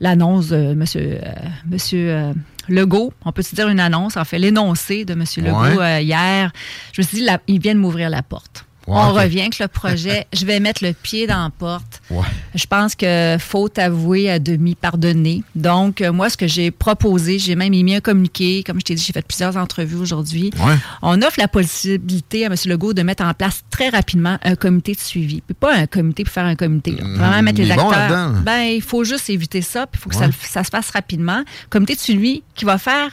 l'annonce 0.00 0.48
de 0.48 0.56
M. 0.56 0.78
Monsieur, 0.78 1.20
euh, 1.22 1.32
monsieur 1.68 2.10
euh, 2.10 2.32
Legault, 2.68 3.12
on 3.24 3.32
peut 3.32 3.42
se 3.42 3.54
dire 3.54 3.68
une 3.68 3.80
annonce, 3.80 4.16
en 4.16 4.24
fait, 4.24 4.38
l'énoncé 4.38 5.04
de 5.04 5.12
M. 5.12 5.24
Legault 5.38 5.78
Ouais. 5.78 5.78
euh, 5.78 6.00
hier, 6.00 6.50
je 6.92 7.00
me 7.02 7.06
suis 7.06 7.18
dit, 7.18 7.26
il 7.48 7.60
vient 7.60 7.74
de 7.74 7.80
m'ouvrir 7.80 8.10
la 8.10 8.22
porte. 8.22 8.64
On 8.86 9.12
revient 9.12 9.40
avec 9.42 9.58
le 9.58 9.68
projet. 9.68 10.26
je 10.32 10.46
vais 10.46 10.60
mettre 10.60 10.84
le 10.84 10.92
pied 10.92 11.26
dans 11.26 11.42
la 11.44 11.50
porte. 11.50 12.00
Ouais. 12.10 12.24
Je 12.54 12.66
pense 12.66 12.94
que 12.94 13.36
faute 13.40 13.78
avouée 13.78 14.30
à 14.30 14.38
demi 14.38 14.74
pardonnée. 14.74 15.42
Donc, 15.54 16.00
euh, 16.00 16.12
moi, 16.12 16.30
ce 16.30 16.36
que 16.36 16.46
j'ai 16.46 16.70
proposé, 16.70 17.38
j'ai 17.38 17.56
même 17.56 17.74
émis 17.74 17.96
un 17.96 18.00
communiqué. 18.00 18.62
Comme 18.64 18.78
je 18.80 18.84
t'ai 18.84 18.94
dit, 18.94 19.02
j'ai 19.04 19.12
fait 19.12 19.26
plusieurs 19.26 19.56
entrevues 19.56 19.96
aujourd'hui. 19.96 20.50
Ouais. 20.64 20.74
On 21.02 21.20
offre 21.22 21.38
la 21.38 21.48
possibilité 21.48 22.44
à 22.44 22.48
M. 22.48 22.54
Legault 22.66 22.94
de 22.94 23.02
mettre 23.02 23.24
en 23.24 23.34
place 23.34 23.62
très 23.70 23.88
rapidement 23.88 24.38
un 24.42 24.54
comité 24.54 24.94
de 24.94 25.00
suivi. 25.00 25.40
Puis 25.40 25.54
pas 25.54 25.74
un 25.74 25.86
comité 25.86 26.24
pour 26.24 26.32
faire 26.32 26.44
un 26.46 26.56
comité. 26.56 26.92
là. 26.92 27.04
Vraiment 27.16 27.42
mettre 27.42 27.60
les 27.60 27.74
bon 27.74 27.90
acteurs. 27.90 28.32
ben, 28.42 28.60
il 28.62 28.82
faut 28.82 29.04
juste 29.04 29.28
éviter 29.30 29.62
ça. 29.62 29.86
Puis 29.86 29.98
il 30.00 30.02
faut 30.02 30.10
que 30.10 30.16
ça 30.16 30.26
Ouais. 30.26 30.32
ça, 30.42 30.64
se 30.64 30.70
fasse 30.70 30.90
rapidement. 30.90 31.42
Comité 31.70 31.94
de 31.94 32.00
suivi 32.00 32.42
qui 32.54 32.64
va 32.64 32.78
faire 32.78 33.10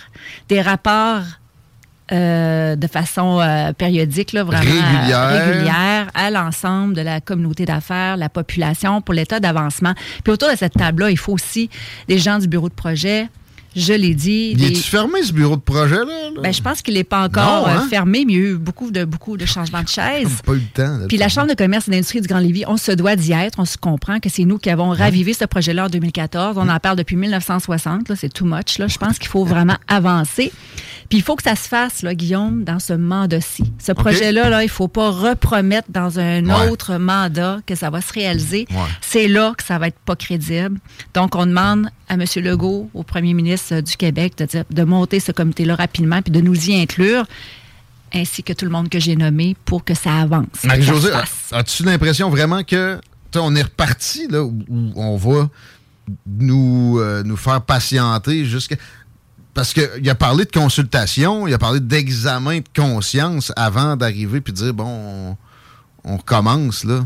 des 0.50 0.62
rapports. 0.62 1.24
Euh, 2.14 2.76
de 2.76 2.88
façon 2.88 3.40
euh, 3.42 3.74
périodique, 3.74 4.34
là, 4.34 4.44
vraiment 4.44 4.64
euh, 4.64 4.70
Régulière. 4.70 5.46
régulière 5.48 6.08
à 6.14 6.30
l'ensemble 6.30 6.94
de 6.94 7.02
la 7.02 7.20
communauté 7.22 7.66
d'affaires, 7.66 8.18
la 8.18 8.30
population, 8.30 9.02
pour 9.02 9.14
l'état 9.14 9.40
d'avancement. 9.40 9.94
Puis 10.24 10.32
autour 10.32 10.50
de 10.52 10.56
cette 10.56 10.74
table-là, 10.74 11.10
il 11.10 11.18
faut 11.18 11.34
aussi 11.34 11.70
des 12.08 12.20
gens 12.20 12.40
du 12.40 12.48
bureau 12.48 12.70
de 12.70 12.74
projet. 12.76 13.28
Je 13.76 13.92
l'ai 13.94 14.14
dit. 14.14 14.50
Il 14.52 14.58
des- 14.58 14.68
est-tu 14.68 14.84
fermé, 14.84 15.24
ce 15.24 15.34
bureau 15.34 15.56
de 15.56 15.62
projet, 15.62 15.96
là? 15.96 16.06
là? 16.06 16.42
ben, 16.44 16.54
je 16.54 16.62
pense 16.62 16.84
qu'il 16.84 16.94
n'est 16.94 17.04
pas 17.04 17.24
encore 17.24 17.64
Non, 17.64 17.68
hein? 17.74 17.82
euh, 17.84 17.90
fermé, 17.90 18.24
mais 18.24 18.34
il 18.34 18.40
y 18.40 18.46
a 18.46 18.50
eu 18.52 18.56
beaucoup 18.56 18.92
de, 18.92 19.04
beaucoup 19.04 19.36
de 19.36 19.48
changements 19.48 19.82
de 19.82 19.88
chaises. 19.88 20.44
Pas 20.46 20.52
eu 20.54 20.58
le 20.58 20.62
temps. 20.72 21.00
Puis 21.08 21.18
la. 21.18 21.28
Chambre 21.28 21.48
de 21.48 21.56
commerce 21.56 21.88
et 21.88 21.92
d'industrie 21.92 22.22
du 22.22 22.28
Grand 22.28 22.38
Lévis, 22.38 22.66
on 22.68 22.78
se 22.78 22.92
doit 22.92 23.16
d'y 23.16 23.32
être. 23.32 23.58
On 23.58 23.66
se 23.66 23.78
comprend 23.78 24.20
que 24.20 24.30
c'est 24.30 24.46
nous 24.46 24.60
qui 24.60 24.70
avons 24.70 24.90
ravivé 24.92 25.34
ce 25.34 25.46
projet-là 25.46 25.86
en 25.86 25.90
2014. 25.90 26.60
On 26.60 26.70
en 26.70 26.78
parle 26.80 26.98
depuis 26.98 27.16
1960. 27.16 28.10
là, 28.10 28.16
C'est 28.16 28.32
too 28.32 28.46
much. 28.46 28.78
Là. 28.78 28.86
Je 28.86 29.00
pense 29.00 29.18
qu'il 29.18 29.30
faut 29.30 29.44
vraiment 29.44 29.78
avancer. 29.88 30.52
Puis 31.14 31.20
il 31.20 31.24
faut 31.24 31.36
que 31.36 31.44
ça 31.44 31.56
se 31.56 31.68
fasse, 31.68 32.02
là, 32.02 32.16
Guillaume, 32.16 32.64
dans 32.64 32.80
ce 32.80 32.92
mandat-ci. 32.94 33.72
Ce 33.78 33.92
projet-là, 33.92 34.50
là, 34.50 34.64
il 34.64 34.66
ne 34.66 34.72
faut 34.72 34.88
pas 34.88 35.12
repromettre 35.12 35.88
dans 35.92 36.18
un 36.20 36.44
Ouais. 36.44 36.70
autre 36.72 36.96
mandat 36.98 37.60
que 37.68 37.76
ça 37.76 37.92
va 37.92 38.02
se 38.02 38.12
réaliser. 38.12 38.66
Ouais. 38.72 38.78
C'est 39.00 39.28
là 39.28 39.54
que 39.56 39.64
ça 39.64 39.78
va 39.78 39.90
être 39.90 40.00
pas 40.00 40.16
crédible. 40.16 40.80
Donc, 41.14 41.36
on 41.36 41.46
demande 41.46 41.90
à 42.10 42.16
M. 42.16 42.24
Legault, 42.38 42.90
au 42.96 43.04
premier 43.04 43.36
ministre 43.36 43.82
du 43.82 43.96
Québec, 43.96 44.34
de, 44.40 44.46
dire- 44.46 44.64
de 44.72 44.84
monter 44.84 45.20
ce 45.20 45.32
comité-là 45.32 45.76
rapidement 45.76 46.24
puis 46.24 46.32
de 46.32 46.42
nous 46.42 46.72
y 46.72 46.82
inclure, 46.82 47.28
ainsi 48.12 48.42
que 48.42 48.54
tout 48.54 48.66
le 48.66 48.72
monde 48.72 48.90
que 48.90 49.00
j'ai 49.00 49.16
nommé, 49.16 49.56
pour 49.66 49.84
que 49.84 49.94
ça 49.94 50.16
avance. 50.16 50.64
Marie-Josée, 50.64 51.12
as-tu 51.52 51.84
l'impression 51.84 52.32
vraiment 52.32 52.64
que 52.64 53.00
on 53.36 53.56
est 53.56 53.62
reparti 53.62 54.28
là 54.32 54.44
où, 54.44 54.58
où 54.68 54.92
on 54.96 55.16
va 55.18 55.48
nous, 56.26 56.98
euh, 57.00 57.22
nous 57.24 57.38
faire 57.38 57.62
patienter 57.62 58.46
jusqu'à. 58.46 58.78
Parce 59.54 59.74
qu'il 59.74 60.10
a 60.10 60.16
parlé 60.16 60.46
de 60.46 60.52
consultation, 60.52 61.48
il 61.48 61.54
a 61.54 61.60
parlé 61.60 61.80
d'examen 61.80 62.58
de 62.58 62.64
conscience 62.76 63.52
avant 63.56 63.96
d'arriver 63.96 64.42
puis 64.42 64.52
de 64.52 64.58
dire 64.58 64.74
bon, 64.74 64.86
on, 64.86 65.38
on 66.04 66.18
commence 66.18 66.84
là. 66.84 67.06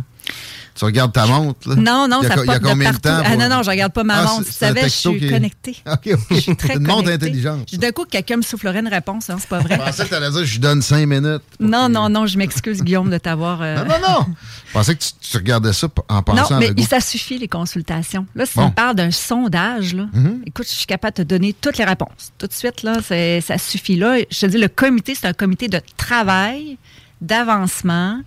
Tu 0.78 0.86
regardes 0.86 1.12
ta 1.12 1.26
montre 1.26 1.68
là? 1.70 1.76
Non, 1.76 2.08
non, 2.08 2.20
il 2.22 2.28
y 2.28 2.32
a, 2.32 2.36
ça 2.36 2.42
il 2.44 2.48
y 2.48 2.52
a 2.54 2.60
de 2.60 2.64
combien 2.68 2.92
de, 2.92 2.98
partout. 3.00 3.24
temps? 3.24 3.30
Ah 3.32 3.36
non, 3.36 3.50
non, 3.50 3.64
je 3.64 3.70
regarde 3.70 3.92
pas 3.94 4.04
ma 4.04 4.20
Ah, 4.20 4.24
montre. 4.26 4.46
Tu 4.46 4.52
savais, 4.52 4.84
je 4.84 4.88
suis 4.90 5.20
qui 5.20 5.30
connectée. 5.30 5.76
OK, 5.92 6.10
OK. 6.14 6.20
Je 6.32 6.36
suis 6.36 6.56
très 6.56 6.76
une 6.76 6.86
montre 6.88 7.10
intelligente. 7.10 7.74
D'un 7.76 7.92
coup, 7.92 8.06
quelqu'un 8.06 8.38
me 8.38 8.42
soufflerait 8.44 8.80
une 8.80 8.88
réponse, 8.88 9.30
hein, 9.30 9.38
c'est 9.40 9.50
pas 9.50 9.60
vrai. 9.60 9.76
Je 9.80 9.84
pensais 9.86 10.04
que 10.04 10.10
tu 10.10 10.16
allais 10.16 10.30
dire 10.32 10.46
je 10.46 10.60
donne 10.60 10.82
cinq 10.82 11.06
minutes. 11.08 11.42
Non, 11.60 11.90
non, 11.90 12.10
non, 12.10 12.28
je 12.28 12.38
m'excuse, 12.38 12.82
Guillaume, 12.84 13.10
de 13.10 13.18
t'avoir. 13.18 13.62
euh, 13.62 13.76
Non, 13.78 13.86
non, 13.86 13.96
non. 14.08 14.26
Je 14.68 14.74
pensais 14.74 14.96
que 14.96 15.04
tu, 15.04 15.10
tu 15.20 15.38
regardais 15.38 15.74
ça 15.74 15.88
en 16.10 16.22
pensant 16.22 16.60
Non, 16.60 16.68
mais 16.76 16.84
ça 16.84 17.00
suffit, 17.00 17.38
les 17.40 17.48
consultations. 17.48 18.26
Là, 18.36 18.46
si 18.46 18.56
Bon. 18.56 18.66
on 18.66 18.72
parle 18.72 18.96
d'un 18.96 19.12
sondage, 19.12 19.96
là, 19.96 20.06
Mhm. 20.14 20.42
écoute, 20.46 20.68
je 20.70 20.76
suis 20.76 20.86
capable 20.86 21.18
de 21.18 21.24
te 21.24 21.28
donner 21.28 21.54
toutes 21.60 21.78
les 21.80 21.86
réponses. 21.86 22.32
Tout 22.38 22.48
de 22.48 22.54
suite, 22.54 22.84
là, 22.84 22.98
ça 23.42 23.58
suffit. 23.58 23.96
Là, 23.96 24.18
je 24.30 24.40
te 24.40 24.46
dis, 24.46 24.58
le 24.58 24.68
comité, 24.68 25.16
c'est 25.16 25.28
un 25.28 25.34
comité 25.34 25.68
de 25.70 25.82
travail, 25.98 26.78
d'avancement, 27.22 28.22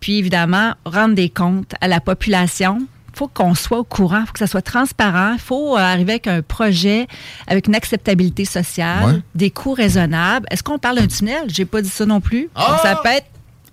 puis 0.00 0.18
évidemment, 0.18 0.74
rendre 0.84 1.14
des 1.14 1.28
comptes 1.30 1.74
à 1.80 1.88
la 1.88 2.00
population. 2.00 2.78
Il 3.12 3.18
faut 3.18 3.28
qu'on 3.28 3.54
soit 3.54 3.78
au 3.78 3.84
courant, 3.84 4.20
il 4.22 4.26
faut 4.26 4.32
que 4.32 4.38
ça 4.40 4.48
soit 4.48 4.60
transparent. 4.62 5.34
Il 5.34 5.38
faut 5.40 5.76
euh, 5.76 5.80
arriver 5.80 6.12
avec 6.14 6.26
un 6.26 6.42
projet 6.42 7.06
avec 7.46 7.68
une 7.68 7.74
acceptabilité 7.76 8.44
sociale, 8.44 9.04
Ouais. 9.04 9.22
des 9.36 9.50
coûts 9.50 9.72
raisonnables. 9.74 10.46
Est-ce 10.50 10.62
qu'on 10.64 10.78
parle 10.78 10.96
d'un 10.98 11.06
tunnel? 11.06 11.44
J'ai 11.48 11.64
pas 11.64 11.80
dit 11.80 11.88
ça 11.88 12.06
non 12.06 12.20
plus. 12.20 12.48
Ah! 12.56 12.80
Ça 12.82 12.96
peut 12.96 13.08
être 13.10 13.26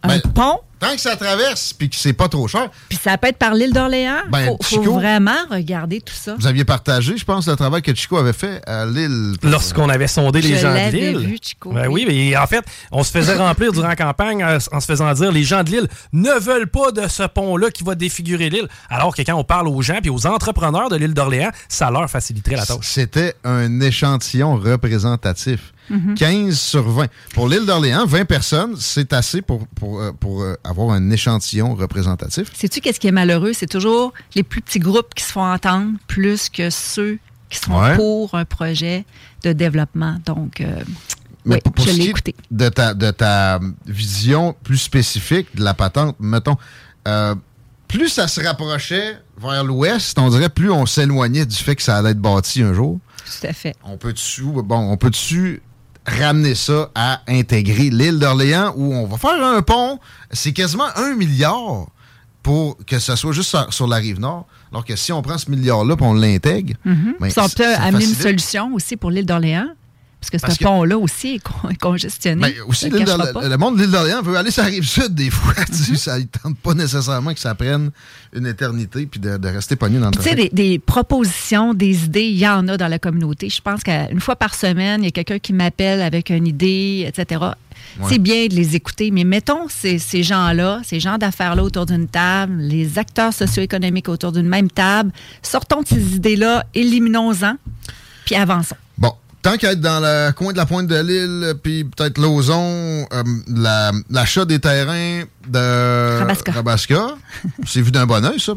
un 0.04 0.08
Ben, 0.08 0.22
pont? 0.34 0.60
Tant 0.80 0.96
que 0.96 1.00
ça 1.02 1.16
traverse 1.16 1.74
puis 1.74 1.92
que 1.92 1.96
c'est 1.96 2.14
pas 2.14 2.28
trop 2.28 2.48
cher. 2.48 2.68
Puis 2.90 2.98
ça 3.04 3.16
peut 3.16 3.28
être 3.28 3.38
par 3.38 3.54
l'île 3.54 3.72
d'Orléans? 3.72 4.22
Ben, 4.32 4.48
faut, 4.48 4.58
faut 4.64 4.82
Chico- 4.82 4.94
vraiment 4.96 5.36
regarder 5.52 6.02
tout 6.02 6.16
ça. 6.16 6.34
Vous 6.40 6.48
aviez 6.48 6.66
partagé, 6.66 7.16
je 7.18 7.24
pense, 7.24 7.48
le 7.48 7.56
travail 7.56 7.84
que 7.84 7.94
Chico 7.94 8.18
avait 8.18 8.34
fait 8.34 8.64
à 8.68 8.88
Lille. 8.88 9.36
Lorsqu'on 9.44 9.90
avait 9.90 10.08
sondé 10.08 10.42
les 10.42 10.58
gens 10.58 10.72
de 10.72 10.76
l'avais 10.78 11.12
Lille. 11.14 11.18
vu, 11.20 11.38
Chico, 11.40 11.72
Ben 11.72 11.88
oui, 11.88 12.06
mais 12.08 12.36
en 12.36 12.48
fait, 12.48 12.66
on 12.92 13.04
se 13.04 13.12
faisait 13.12 13.36
remplir 13.38 13.72
durant 13.74 13.90
la 13.90 13.96
campagne 13.96 14.42
euh, 14.42 14.58
en 14.72 14.80
se 14.80 14.88
faisant 14.88 15.14
dire 15.14 15.32
les 15.32 15.44
gens 15.44 15.64
de 15.64 15.70
Lille 15.70 15.88
ne 16.14 16.32
veulent 16.40 16.66
pas 16.70 16.92
de 16.92 17.08
ce 17.08 17.28
pont-là 17.28 17.70
qui 17.70 17.84
va 17.84 17.94
défigurer 17.94 18.50
l'île. 18.50 18.68
Alors 18.90 19.16
que 19.16 19.22
quand 19.22 19.36
on 19.36 19.44
parle 19.44 19.68
aux 19.68 19.84
gens 19.84 20.00
puis 20.02 20.10
aux 20.10 20.26
entrepreneurs 20.26 20.90
de 20.90 20.96
l'île 20.96 21.14
d'Orléans, 21.14 21.52
ça 21.70 21.92
leur 21.92 22.10
faciliterait 22.10 22.56
la 22.56 22.66
tâche. 22.66 22.78
C'était 22.82 23.36
un 23.44 23.82
échantillon 23.82 24.56
représentatif. 24.56 25.74
Mhm. 25.92 26.16
15 26.16 26.60
sur 26.60 26.90
20. 26.90 27.08
Pour 27.34 27.48
l'île 27.50 27.66
d'Orléans, 27.66 28.06
20 28.06 28.26
personnes, 28.26 28.76
c'est 28.80 29.14
assez 29.14 29.42
pour, 29.42 29.68
pour, 29.68 30.00
euh, 30.02 30.12
pour, 30.20 30.42
euh, 30.42 30.56
avoir 30.64 30.92
un 30.92 31.10
échantillon 31.12 31.76
représentatif. 31.76 32.48
Sais-tu 32.56 32.80
qu'est-ce 32.82 33.00
qui 33.00 33.08
est 33.08 33.12
malheureux? 33.12 33.52
C'est 33.54 33.68
toujours 33.70 34.14
les 34.36 34.44
plus 34.44 34.62
petits 34.62 34.80
groupes 34.80 35.14
qui 35.14 35.24
se 35.24 35.32
font 35.32 35.44
entendre 35.46 35.92
plus 36.08 36.50
que 36.50 36.70
ceux 36.70 37.20
qui 37.50 37.58
sont 37.60 37.74
Ouais. 37.74 37.96
pour 37.96 38.34
un 38.36 38.46
projet 38.46 39.06
de 39.44 39.52
développement. 39.54 40.16
Donc, 40.26 40.62
euh, 40.62 40.84
Mais 41.46 41.56
oui, 41.56 41.62
pour, 41.64 41.74
pour 41.74 41.86
je 41.86 41.92
l'ai 41.92 42.06
écouté. 42.06 42.36
De 42.52 42.70
ta, 42.70 42.94
de 42.94 43.12
ta 43.12 43.60
vision 43.86 44.56
plus 44.64 44.78
spécifique 44.78 45.48
de 45.56 45.64
la 45.64 45.74
patente, 45.74 46.16
mettons, 46.20 46.56
euh, 47.08 47.36
plus 47.88 48.08
ça 48.10 48.28
se 48.30 48.40
rapprochait 48.42 49.18
vers 49.38 49.64
l'ouest, 49.66 50.18
on 50.18 50.30
dirait 50.30 50.50
plus 50.50 50.72
on 50.72 50.86
s'éloignait 50.86 51.46
du 51.46 51.56
fait 51.58 51.76
que 51.76 51.82
ça 51.84 51.98
allait 51.98 52.12
être 52.12 52.22
bâti 52.22 52.62
un 52.62 52.74
jour. 52.74 53.00
Tout 53.26 53.48
à 53.48 53.54
fait. 53.54 53.76
On 53.84 53.98
peut-tu 53.98 54.44
bon, 54.44 54.78
on 54.92 54.98
peut-tu 54.98 55.62
ramener 56.06 56.56
ça 56.56 56.90
à 56.96 57.22
intégrer 57.28 57.90
l'île 57.90 58.20
d'Orléans 58.20 58.74
où 58.76 58.94
on 58.94 59.06
va 59.06 59.18
faire 59.18 59.44
un 59.44 59.62
pont, 59.62 60.00
c'est 60.32 60.52
quasiment 60.54 60.88
un 60.96 61.16
milliard 61.16 61.88
pour 62.44 62.78
que 62.88 62.98
ça 62.98 63.16
soit 63.16 63.34
juste 63.34 63.50
sur, 63.50 63.72
sur 63.74 63.88
la 63.88 63.98
rive 63.98 64.20
nord. 64.20 64.48
Alors 64.72 64.84
que 64.86 64.96
si 64.96 65.12
on 65.12 65.22
prend 65.22 65.38
ce 65.38 65.50
milliard-là 65.52 65.96
et 66.00 66.04
on 66.04 66.14
l'intègre, 66.14 66.74
ben, 66.86 66.96
Puis 67.20 67.34
on 67.38 67.48
ça- 67.48 67.56
peut 67.56 67.76
amener 67.76 68.06
une 68.06 68.16
solution 68.16 68.74
aussi 68.74 68.98
pour 68.98 69.12
l'île 69.12 69.26
d'Orléans? 69.26 69.68
Parce 70.22 70.30
que 70.30 70.38
Parce 70.38 70.54
ce 70.60 70.64
pont-là 70.64 70.98
aussi 71.00 71.36
est 71.36 71.40
con- 71.40 71.70
est 71.70 71.76
congestionné. 71.82 72.42
Ben, 72.42 72.54
aussi, 72.68 72.90
le 72.90 73.00
le 73.00 73.58
monde 73.58 73.76
de 73.76 73.82
l'île 73.82 73.92
d'Orléans 73.92 74.22
veut 74.22 74.38
aller 74.38 74.52
sur 74.52 74.62
la 74.62 74.70
rive 74.70 74.88
sud 74.88 75.16
des 75.16 75.32
fois. 75.32 75.54
Mhm. 75.58 75.66
Tu 75.72 75.74
sais, 75.84 75.96
Ça 75.96 76.20
ne 76.20 76.24
tente 76.26 76.58
pas 76.60 76.76
nécessairement 76.76 77.34
que 77.34 77.40
ça 77.40 77.56
prenne 77.56 77.90
une 78.34 78.46
éternité 78.46 79.08
puis 79.08 79.20
de, 79.20 79.38
de 79.38 79.48
rester 79.48 79.76
pogné 79.76 79.98
dans 80.00 80.08
le 80.12 80.12
Tu 80.12 80.22
sais, 80.22 80.36
des, 80.36 80.50
des 80.54 80.78
propositions, 80.78 81.74
des 81.74 82.06
idées, 82.06 82.28
il 82.28 82.38
y 82.38 82.48
en 82.48 82.68
a 82.68 82.78
dans 82.78 82.88
la 82.88 83.00
communauté. 83.00 83.50
Je 83.50 83.62
pense 83.62 83.82
qu'une 83.84 84.20
fois 84.22 84.36
par 84.36 84.54
semaine, 84.54 85.02
il 85.02 85.06
y 85.06 85.10
a 85.10 85.12
quelqu'un 85.12 85.40
qui 85.40 85.54
m'appelle 85.54 86.04
avec 86.04 86.30
une 86.30 86.46
idée, 86.48 87.06
etc. 87.08 87.42
Ouais. 88.00 88.06
C'est 88.10 88.20
bien 88.20 88.46
de 88.46 88.54
les 88.54 88.76
écouter, 88.76 89.10
mais 89.12 89.24
mettons 89.24 89.68
ces, 89.68 89.98
ces 89.98 90.22
gens-là, 90.22 90.82
ces 90.86 91.00
gens 91.00 91.18
d'affaires-là 91.18 91.64
autour 91.64 91.88
d'une 91.88 92.08
table, 92.08 92.54
les 92.60 93.00
acteurs 93.00 93.34
socio-économiques 93.34 94.08
autour 94.08 94.32
d'une 94.32 94.48
même 94.48 94.70
table, 94.70 95.12
sortons 95.42 95.82
de 95.82 95.88
ces 95.88 96.16
idées-là, 96.16 96.64
éliminons-en, 96.76 97.56
puis 98.26 98.36
avançons. 98.36 98.76
Tant 99.42 99.58
qu'à 99.58 99.72
être 99.72 99.82
dans 99.82 100.00
le 100.00 100.32
coin 100.34 100.52
de 100.54 100.58
la 100.58 100.66
pointe 100.68 100.86
de 100.88 100.96
l'île, 101.02 101.54
puis 101.64 101.84
peut-être 101.84 102.20
Lauson, 102.20 103.08
euh, 103.12 103.24
la- 103.48 103.92
l'achat 104.12 104.46
des 104.46 104.60
terrains 104.60 105.24
de 105.48 106.20
Rabasca. 106.52 107.08
c'est 107.66 107.82
vu 107.82 107.90
d'un 107.92 108.06
bon 108.06 108.24
oeil, 108.24 108.40
ça? 108.40 108.54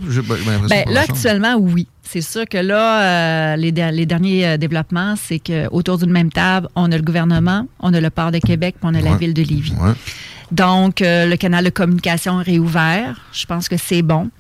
Ben- 0.68 0.85
là, 0.93 1.01
actuellement, 1.09 1.57
oui. 1.59 1.87
C'est 2.03 2.20
sûr 2.20 2.45
que 2.47 2.59
là, 2.59 3.53
euh, 3.55 3.57
les, 3.57 3.72
der- 3.72 3.93
les 3.93 4.05
derniers 4.05 4.47
euh, 4.47 4.57
développements, 4.59 5.14
c'est 5.16 5.39
qu'autour 5.39 5.97
d'une 5.99 6.11
même 6.12 6.30
table, 6.30 6.68
on 6.76 6.93
a 6.93 6.97
le 6.97 7.03
gouvernement, 7.03 7.66
on 7.80 7.95
a 7.95 8.01
le 8.01 8.11
port 8.11 8.30
de 8.30 8.39
Québec, 8.39 8.76
puis 8.78 8.91
on 8.91 8.95
a 8.95 9.01
la 9.01 9.16
ville 9.16 9.32
de 9.32 9.43
Lévis. 9.43 9.72
Ouais. 9.80 9.93
Donc, 10.53 11.03
euh, 11.03 11.26
le 11.26 11.36
canal 11.36 11.64
de 11.64 11.70
communication 11.70 12.40
est 12.40 12.45
réouvert. 12.45 13.16
Je 13.32 13.47
pense 13.47 13.68
que 13.68 13.76
c'est 13.76 14.03
bon. 14.03 14.30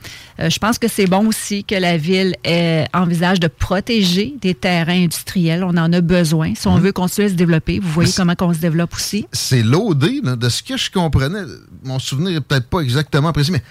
Euh, 0.40 0.50
je 0.50 0.58
pense 0.58 0.78
que 0.78 0.88
c'est 0.88 1.06
bon 1.06 1.26
aussi 1.28 1.64
que 1.64 1.74
la 1.74 1.96
ville 1.96 2.34
ait- 2.44 2.86
envisage 2.92 3.40
de 3.40 3.46
protéger 3.48 4.34
des 4.40 4.54
terrains 4.54 5.02
industriels. 5.04 5.64
On 5.64 5.76
en 5.76 5.92
a 5.92 6.00
besoin. 6.00 6.54
Si 6.54 6.66
on 6.68 6.76
veut 6.76 6.92
continuer 6.92 7.26
à 7.28 7.30
se 7.30 7.34
développer, 7.36 7.78
vous 7.80 7.88
voyez 7.90 8.12
comment 8.16 8.34
on 8.40 8.52
se 8.52 8.58
développe 8.58 8.94
aussi. 8.94 9.26
C'est 9.32 9.62
l'OD, 9.62 10.36
de 10.36 10.48
ce 10.48 10.62
que 10.62 10.76
je 10.76 10.90
comprenais. 10.90 11.42
Mon 11.84 11.98
souvenir 11.98 12.36
est 12.36 12.40
peut-être 12.40 12.68
pas 12.68 12.80
exactement 12.80 13.32
précis, 13.32 13.52
mais 13.52 13.62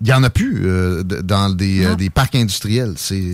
il 0.00 0.06
n'y 0.06 0.12
en 0.12 0.22
a 0.22 0.30
plus 0.30 0.62
euh, 0.64 1.02
dans 1.02 1.50
des, 1.50 1.84
euh, 1.84 1.94
des 1.94 2.10
parcs 2.10 2.34
industriels. 2.34 2.94
C'est. 2.96 3.32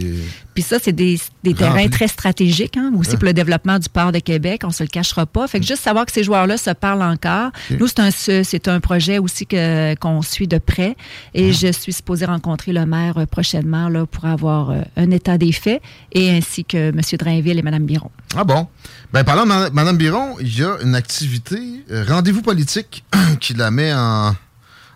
Puis 0.54 0.62
ça, 0.62 0.78
c'est 0.80 0.92
des, 0.92 1.18
terrains 1.56 1.88
très 1.88 2.06
stratégiques, 2.06 2.76
hein, 2.76 2.92
aussi 2.96 3.16
pour 3.16 3.24
le 3.24 3.32
développement 3.32 3.78
du 3.78 3.88
port 3.88 4.12
de 4.12 4.20
Québec. 4.20 4.62
On 4.64 4.70
se 4.70 4.84
le 4.84 4.88
cachera 4.88 5.26
pas. 5.26 5.48
Fait 5.48 5.58
que 5.58 5.66
juste 5.66 5.82
savoir 5.82 6.06
que 6.06 6.12
ces 6.12 6.22
joueurs-là 6.22 6.56
se 6.56 6.70
parlent 6.70 7.02
encore. 7.02 7.50
Nous, 7.70 7.88
c'est 7.88 8.68
un, 8.68 8.80
projet 8.80 9.18
aussi 9.18 9.46
qu'on 9.46 10.22
suit 10.22 10.46
de 10.46 10.58
près. 10.58 10.96
Et 11.34 11.52
je 11.52 11.72
suis 11.72 11.92
supposée 11.92 12.24
rencontrer 12.26 12.72
le 12.72 12.86
maire 12.86 13.18
euh, 13.18 13.26
prochainement 13.26 13.88
là, 13.88 14.06
pour 14.06 14.24
avoir 14.26 14.70
euh, 14.70 14.82
un 14.96 15.10
état 15.10 15.38
des 15.38 15.52
faits 15.52 15.82
et 16.12 16.30
ainsi 16.30 16.64
que 16.64 16.90
M. 16.90 17.00
Drainville 17.18 17.58
et 17.58 17.62
Mme 17.62 17.84
Biron. 17.84 18.10
Ah 18.36 18.44
bon? 18.44 18.68
Ben, 19.12 19.24
parlant 19.24 19.44
de 19.44 19.70
Mme 19.70 19.96
Biron, 19.96 20.36
il 20.40 20.58
y 20.58 20.62
a 20.62 20.76
une 20.82 20.94
activité, 20.94 21.58
euh, 21.90 22.04
rendez-vous 22.06 22.42
politique, 22.42 23.04
qui 23.40 23.54
la 23.54 23.70
met 23.70 23.92
en, 23.92 24.34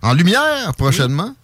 en 0.02 0.12
lumière 0.12 0.72
prochainement. 0.76 1.34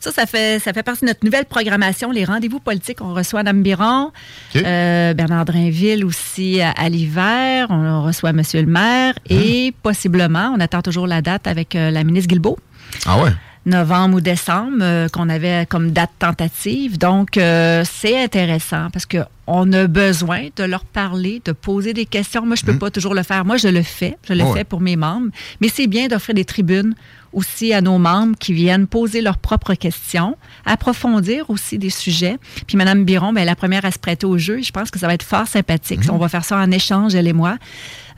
Ça, 0.00 0.12
ça 0.12 0.26
fait, 0.26 0.58
ça 0.60 0.72
fait 0.72 0.82
partie 0.82 1.02
de 1.02 1.06
notre 1.06 1.24
nouvelle 1.24 1.44
programmation, 1.44 2.10
les 2.10 2.24
rendez-vous 2.24 2.60
politiques. 2.60 3.00
On 3.00 3.14
reçoit 3.14 3.42
Mme 3.42 3.62
Biron, 3.62 4.12
euh, 4.56 5.14
Bernard 5.14 5.44
Drainville 5.44 6.04
aussi 6.04 6.60
à, 6.60 6.70
à 6.70 6.88
l'hiver. 6.88 7.66
On 7.70 8.02
reçoit 8.02 8.30
M. 8.30 8.42
le 8.54 8.66
maire 8.66 9.14
et 9.28 9.72
possiblement, 9.82 10.52
on 10.56 10.60
attend 10.60 10.82
toujours 10.82 11.06
la 11.06 11.22
date 11.22 11.46
avec 11.46 11.74
euh, 11.76 11.90
la 11.90 12.04
ministre 12.04 12.28
Guilbeault. 12.28 12.58
Ah 13.06 13.22
ouais? 13.22 13.30
novembre 13.66 14.16
ou 14.16 14.20
décembre 14.20 14.76
euh, 14.82 15.08
qu'on 15.08 15.30
avait 15.30 15.64
comme 15.64 15.90
date 15.92 16.10
tentative. 16.18 16.98
Donc, 16.98 17.38
euh, 17.38 17.82
c'est 17.90 18.22
intéressant 18.22 18.90
parce 18.92 19.06
que 19.06 19.16
on 19.46 19.72
a 19.72 19.86
besoin 19.86 20.48
de 20.54 20.64
leur 20.64 20.84
parler, 20.84 21.40
de 21.46 21.52
poser 21.52 21.94
des 21.94 22.04
questions. 22.04 22.44
Moi, 22.44 22.56
je 22.56 22.64
peux 22.66 22.76
pas 22.78 22.90
toujours 22.90 23.14
le 23.14 23.22
faire. 23.22 23.46
Moi, 23.46 23.56
je 23.56 23.68
le 23.68 23.82
fais. 23.82 24.18
Je 24.28 24.34
le 24.34 24.42
Oh 24.44 24.48
ouais. 24.48 24.58
fais 24.58 24.64
pour 24.64 24.82
mes 24.82 24.96
membres. 24.96 25.28
Mais 25.62 25.68
c'est 25.68 25.86
bien 25.86 26.08
d'offrir 26.08 26.34
des 26.34 26.44
tribunes 26.44 26.94
aussi 27.34 27.72
à 27.72 27.80
nos 27.80 27.98
membres 27.98 28.36
qui 28.38 28.52
viennent 28.52 28.86
poser 28.86 29.20
leurs 29.20 29.38
propres 29.38 29.74
questions, 29.74 30.36
approfondir 30.64 31.50
aussi 31.50 31.78
des 31.78 31.90
sujets. 31.90 32.38
Puis 32.66 32.76
Mme 32.76 33.04
Biron, 33.04 33.32
ben, 33.32 33.44
la 33.44 33.56
première 33.56 33.84
à 33.84 33.90
se 33.90 33.98
prêter 33.98 34.26
au 34.26 34.38
jeu. 34.38 34.62
Je 34.62 34.72
pense 34.72 34.90
que 34.90 34.98
ça 34.98 35.06
va 35.06 35.14
être 35.14 35.22
fort 35.22 35.46
sympathique. 35.46 36.00
On 36.10 36.18
va 36.18 36.28
faire 36.28 36.44
ça 36.44 36.56
en 36.56 36.70
échange, 36.70 37.14
elle 37.14 37.28
et 37.28 37.32
moi. 37.32 37.56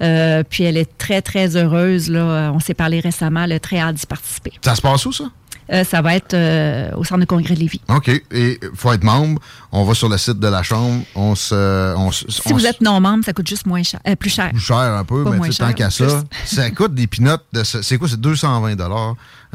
Euh, 0.02 0.42
puis 0.48 0.64
elle 0.64 0.76
est 0.76 0.98
très, 0.98 1.22
très 1.22 1.56
heureuse. 1.56 2.10
Là. 2.10 2.52
On 2.54 2.60
s'est 2.60 2.74
parlé 2.74 3.00
récemment. 3.00 3.44
Elle 3.44 3.52
a 3.52 3.60
très 3.60 3.78
hâte 3.78 3.96
d'y 3.96 4.06
participer. 4.06 4.52
Ça 4.62 4.74
se 4.74 4.82
passe 4.82 5.06
où, 5.06 5.12
ça? 5.12 5.24
Euh, 5.72 5.82
ça 5.84 6.00
va 6.02 6.14
être 6.14 6.34
euh, 6.34 6.90
au 6.96 7.04
centre 7.04 7.20
de 7.20 7.24
congrès 7.26 7.54
de 7.54 7.60
Lévis. 7.60 7.80
OK. 7.88 8.08
Et 8.08 8.22
il 8.62 8.70
faut 8.74 8.92
être 8.92 9.02
membre. 9.04 9.40
On 9.72 9.84
va 9.84 9.94
sur 9.94 10.08
le 10.08 10.16
site 10.16 10.38
de 10.38 10.46
la 10.48 10.62
Chambre. 10.62 11.02
On 11.14 11.34
se. 11.34 11.94
On, 11.96 12.10
se- 12.12 12.30
Si 12.30 12.40
on 12.46 12.54
vous 12.54 12.66
êtes 12.66 12.80
non 12.80 13.00
membre, 13.00 13.24
ça 13.24 13.32
coûte 13.32 13.48
juste 13.48 13.66
moins 13.66 13.82
cher, 13.82 14.00
euh, 14.06 14.14
plus 14.16 14.30
cher. 14.30 14.50
plus 14.50 14.60
cher 14.60 14.76
un 14.76 15.04
peu, 15.04 15.24
Pas 15.24 15.30
mais 15.30 15.36
moins 15.38 15.50
sais, 15.50 15.58
tant 15.58 15.66
cher, 15.66 15.74
qu'à 15.74 15.90
ça, 15.90 16.22
ça 16.44 16.70
coûte 16.70 16.94
des 16.94 17.06
pinottes. 17.06 17.44
De, 17.52 17.64
ce- 17.64 17.82
c'est 17.82 17.98
quoi? 17.98 18.08
C'est 18.08 18.20
220 18.20 18.76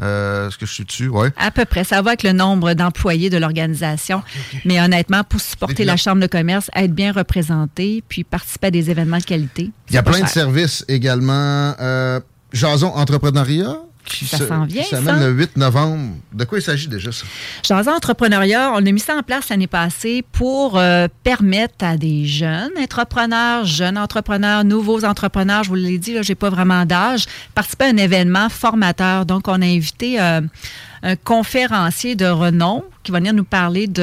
euh, 0.00 0.48
Est-ce 0.48 0.58
que 0.58 0.66
je 0.66 0.72
suis 0.72 0.84
dessus? 0.84 1.08
Oui. 1.08 1.28
À 1.36 1.50
peu 1.50 1.64
près. 1.64 1.84
Ça 1.84 2.02
va 2.02 2.10
avec 2.10 2.22
le 2.22 2.32
nombre 2.32 2.74
d'employés 2.74 3.30
de 3.30 3.36
l'organisation. 3.38 4.22
Mais 4.64 4.80
honnêtement, 4.80 5.22
pour 5.24 5.40
supporter 5.40 5.84
la 5.84 5.96
Chambre 5.96 6.20
de 6.20 6.26
commerce, 6.26 6.70
être 6.74 6.92
bien 6.94 7.12
représenté, 7.12 8.02
puis 8.08 8.24
participer 8.24 8.68
à 8.68 8.70
des 8.70 8.90
événements 8.90 9.18
de 9.18 9.24
qualité. 9.24 9.70
Il 9.88 9.94
y 9.94 9.98
a 9.98 10.02
plein 10.02 10.12
de 10.12 10.18
cher. 10.18 10.28
services 10.28 10.84
également. 10.88 11.74
Euh, 11.80 12.20
Jason 12.52 12.88
Entrepreneuriat? 12.88 13.76
Qui 14.04 14.26
Ça 14.26 14.36
se- 14.38 14.46
s'en 14.48 14.64
vient, 14.64 14.82
ça. 14.82 15.00
le 15.00 15.30
8 15.30 15.56
novembre. 15.56 16.16
De 16.32 16.44
quoi 16.44 16.58
il 16.58 16.62
s'agit 16.62 16.88
déjà, 16.88 17.12
ça? 17.12 17.24
Jason 17.62 17.92
Entrepreneuriat, 17.92 18.72
on 18.74 18.84
a 18.84 18.90
mis 18.92 18.98
ça 19.00 19.14
en 19.16 19.22
place 19.22 19.48
l'année 19.48 19.68
passée 19.68 20.24
pour 20.32 20.76
euh, 20.76 21.06
permettre 21.22 21.84
à 21.84 21.96
des 21.96 22.26
jeunes 22.26 22.72
entrepreneurs, 22.80 23.64
jeunes 23.64 23.96
entrepreneurs, 23.96 24.64
nouveaux 24.64 25.04
entrepreneurs, 25.04 25.62
je 25.62 25.68
vous 25.68 25.76
l'ai 25.76 25.98
dit, 25.98 26.16
je 26.20 26.28
n'ai 26.28 26.34
pas 26.34 26.50
vraiment 26.50 26.84
d'âge, 26.84 27.26
participer 27.54 27.84
à 27.84 27.88
un 27.88 27.96
événement 27.96 28.48
formateur. 28.48 29.24
Donc, 29.24 29.46
on 29.46 29.62
a 29.62 29.66
invité 29.66 30.20
euh, 30.20 30.40
un 31.04 31.16
conférencier 31.16 32.16
de 32.16 32.26
renom 32.26 32.84
qui 33.04 33.12
va 33.12 33.18
venir 33.18 33.32
nous 33.34 33.44
parler 33.44 33.86
de... 33.86 34.02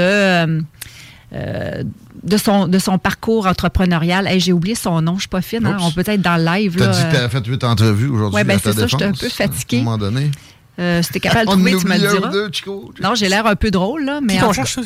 euh, 1.34 1.84
de 2.24 2.38
son, 2.38 2.68
de 2.68 2.80
son 2.80 2.98
parcours 2.98 3.48
entrepreneurial. 3.48 4.28
Hey, 4.28 4.40
J'ai 4.40 4.54
oublié 4.54 4.76
son 4.76 5.02
nom, 5.02 5.16
je 5.16 5.22
suis 5.22 5.28
pas 5.30 5.42
fine. 5.42 5.66
hein. 5.66 5.78
On 5.82 5.92
peut 5.92 6.04
être 6.06 6.22
dans 6.22 6.38
le 6.38 6.44
live. 6.46 6.76
Tu 6.76 6.84
as 6.84 6.88
là, 6.88 6.92
dit 6.92 7.04
que 7.04 7.10
tu 7.12 7.16
euh, 7.16 7.20
avais 7.20 7.30
fait 7.30 7.46
8 7.46 7.64
entrevues 7.64 8.10
aujourd'hui. 8.10 8.36
Ouais, 8.36 8.44
ben, 8.44 8.60
c'est 8.62 8.74
ça, 8.74 8.88
j'étais 8.88 9.06
un 9.06 9.12
peu 9.14 9.30
fatiguée. 9.30 9.78
À 9.78 9.82
un 9.82 9.84
moment 9.84 9.98
donné. 9.98 10.32
euh, 10.80 11.02
si 11.02 11.10
t'es 11.12 11.20
capable 11.20 11.48
de 11.48 11.52
trouver, 11.56 11.76
tu 11.78 11.88
me 11.88 11.94
le 11.94 12.10
diras. 12.10 12.30
deux, 12.30 12.50
Chico. 12.52 12.94
Non, 13.02 13.16
j'ai 13.16 13.30
l'air 13.30 13.46
un 13.46 13.56
peu 13.56 13.72
drôle, 13.72 14.06
là, 14.06 14.20
mais... 14.22 14.38
Qui 14.38 14.54
cherche, 14.54 14.76
ça? 14.76 14.82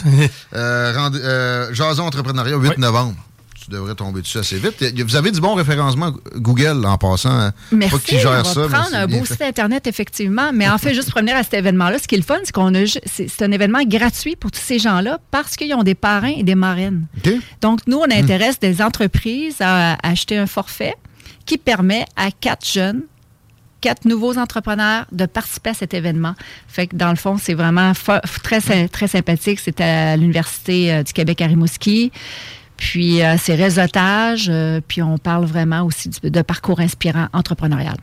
Euh, 0.55 1.09
euh, 1.15 1.73
Jason 1.73 2.03
Entrepreneuriat, 2.03 2.55
8 2.57 2.77
novembre. 2.77 3.15
Tu 3.64 3.72
devrais 3.72 3.95
tomber 3.95 4.22
dessus 4.22 4.38
assez 4.39 4.57
vite. 4.57 4.84
Vous 5.05 5.16
avez 5.16 5.32
du 5.32 5.39
bon 5.39 5.53
référencement 5.53 6.11
Google 6.36 6.86
en 6.86 6.97
passant. 6.97 7.30
hein. 7.32 7.53
Merci. 7.72 7.95
Pas 7.95 8.01
qui 8.01 8.20
gère 8.20 8.32
on 8.32 8.36
va 8.43 8.43
ça, 8.43 8.68
prendre 8.68 8.95
un 8.95 9.07
beau 9.07 9.24
site 9.26 9.41
Internet, 9.41 9.88
effectivement. 9.88 10.51
Mais 10.53 10.68
en 10.68 10.78
fait, 10.78 10.93
juste 10.93 11.09
pour 11.09 11.16
revenir 11.16 11.36
à 11.38 11.43
cet 11.43 11.53
événement-là, 11.53 11.97
ce 11.99 12.07
qui 12.07 12.16
est 12.16 12.18
le 12.18 12.24
fun, 12.24 12.39
c'est 12.43 12.51
qu'on 12.51 12.74
a 12.76 12.84
c'est 13.05 13.41
un 13.41 13.51
événement 13.51 13.84
gratuit 13.86 14.36
pour 14.36 14.51
tous 14.51 14.59
ces 14.61 14.80
gens-là 14.80 15.20
parce 15.32 15.55
qu'ils 15.55 15.74
ont 15.74 15.84
des 15.84 15.95
parrains 15.95 16.34
et 16.38 16.43
des 16.43 16.55
marraines. 16.55 17.05
Donc, 17.61 17.80
nous, 17.88 17.97
Hmm. 17.99 18.07
on 18.11 18.16
intéresse 18.16 18.59
des 18.59 18.82
entreprises 18.82 19.61
à, 19.61 19.93
à 19.93 19.97
acheter 20.09 20.38
un 20.38 20.47
forfait 20.47 20.95
qui 21.45 21.57
permet 21.57 22.05
à 22.16 22.32
quatre 22.32 22.66
jeunes, 22.68 23.03
quatre 23.82 24.05
nouveaux 24.05 24.38
entrepreneurs 24.38 25.05
de 25.11 25.26
participer 25.26 25.70
à 25.72 25.74
cet 25.74 25.93
événement. 25.93 26.36
Fait 26.68 26.88
que 26.88 26.95
dans 26.95 27.09
le 27.09 27.16
fond, 27.18 27.38
c'est 27.38 27.53
vraiment 27.53 27.91
très, 28.43 28.88
très 28.88 29.07
sympathique. 29.07 29.59
C'est 29.64 29.80
à 29.82 30.16
l'Université 30.18 30.93
euh, 30.93 31.03
du 31.03 31.11
Québec 31.14 31.41
à 31.41 31.47
Rimouski. 31.47 32.11
Puis 32.84 33.23
euh, 33.23 33.38
c'est 33.38 33.55
réseautage, 33.55 34.49
euh, 34.49 34.81
puis 34.86 35.01
on 35.01 35.17
parle 35.17 35.45
vraiment 35.45 35.84
aussi 35.84 36.09
de 36.09 36.41
parcours 36.41 36.81
inspirant 36.81 37.27
entrepreneurial. 37.31 37.95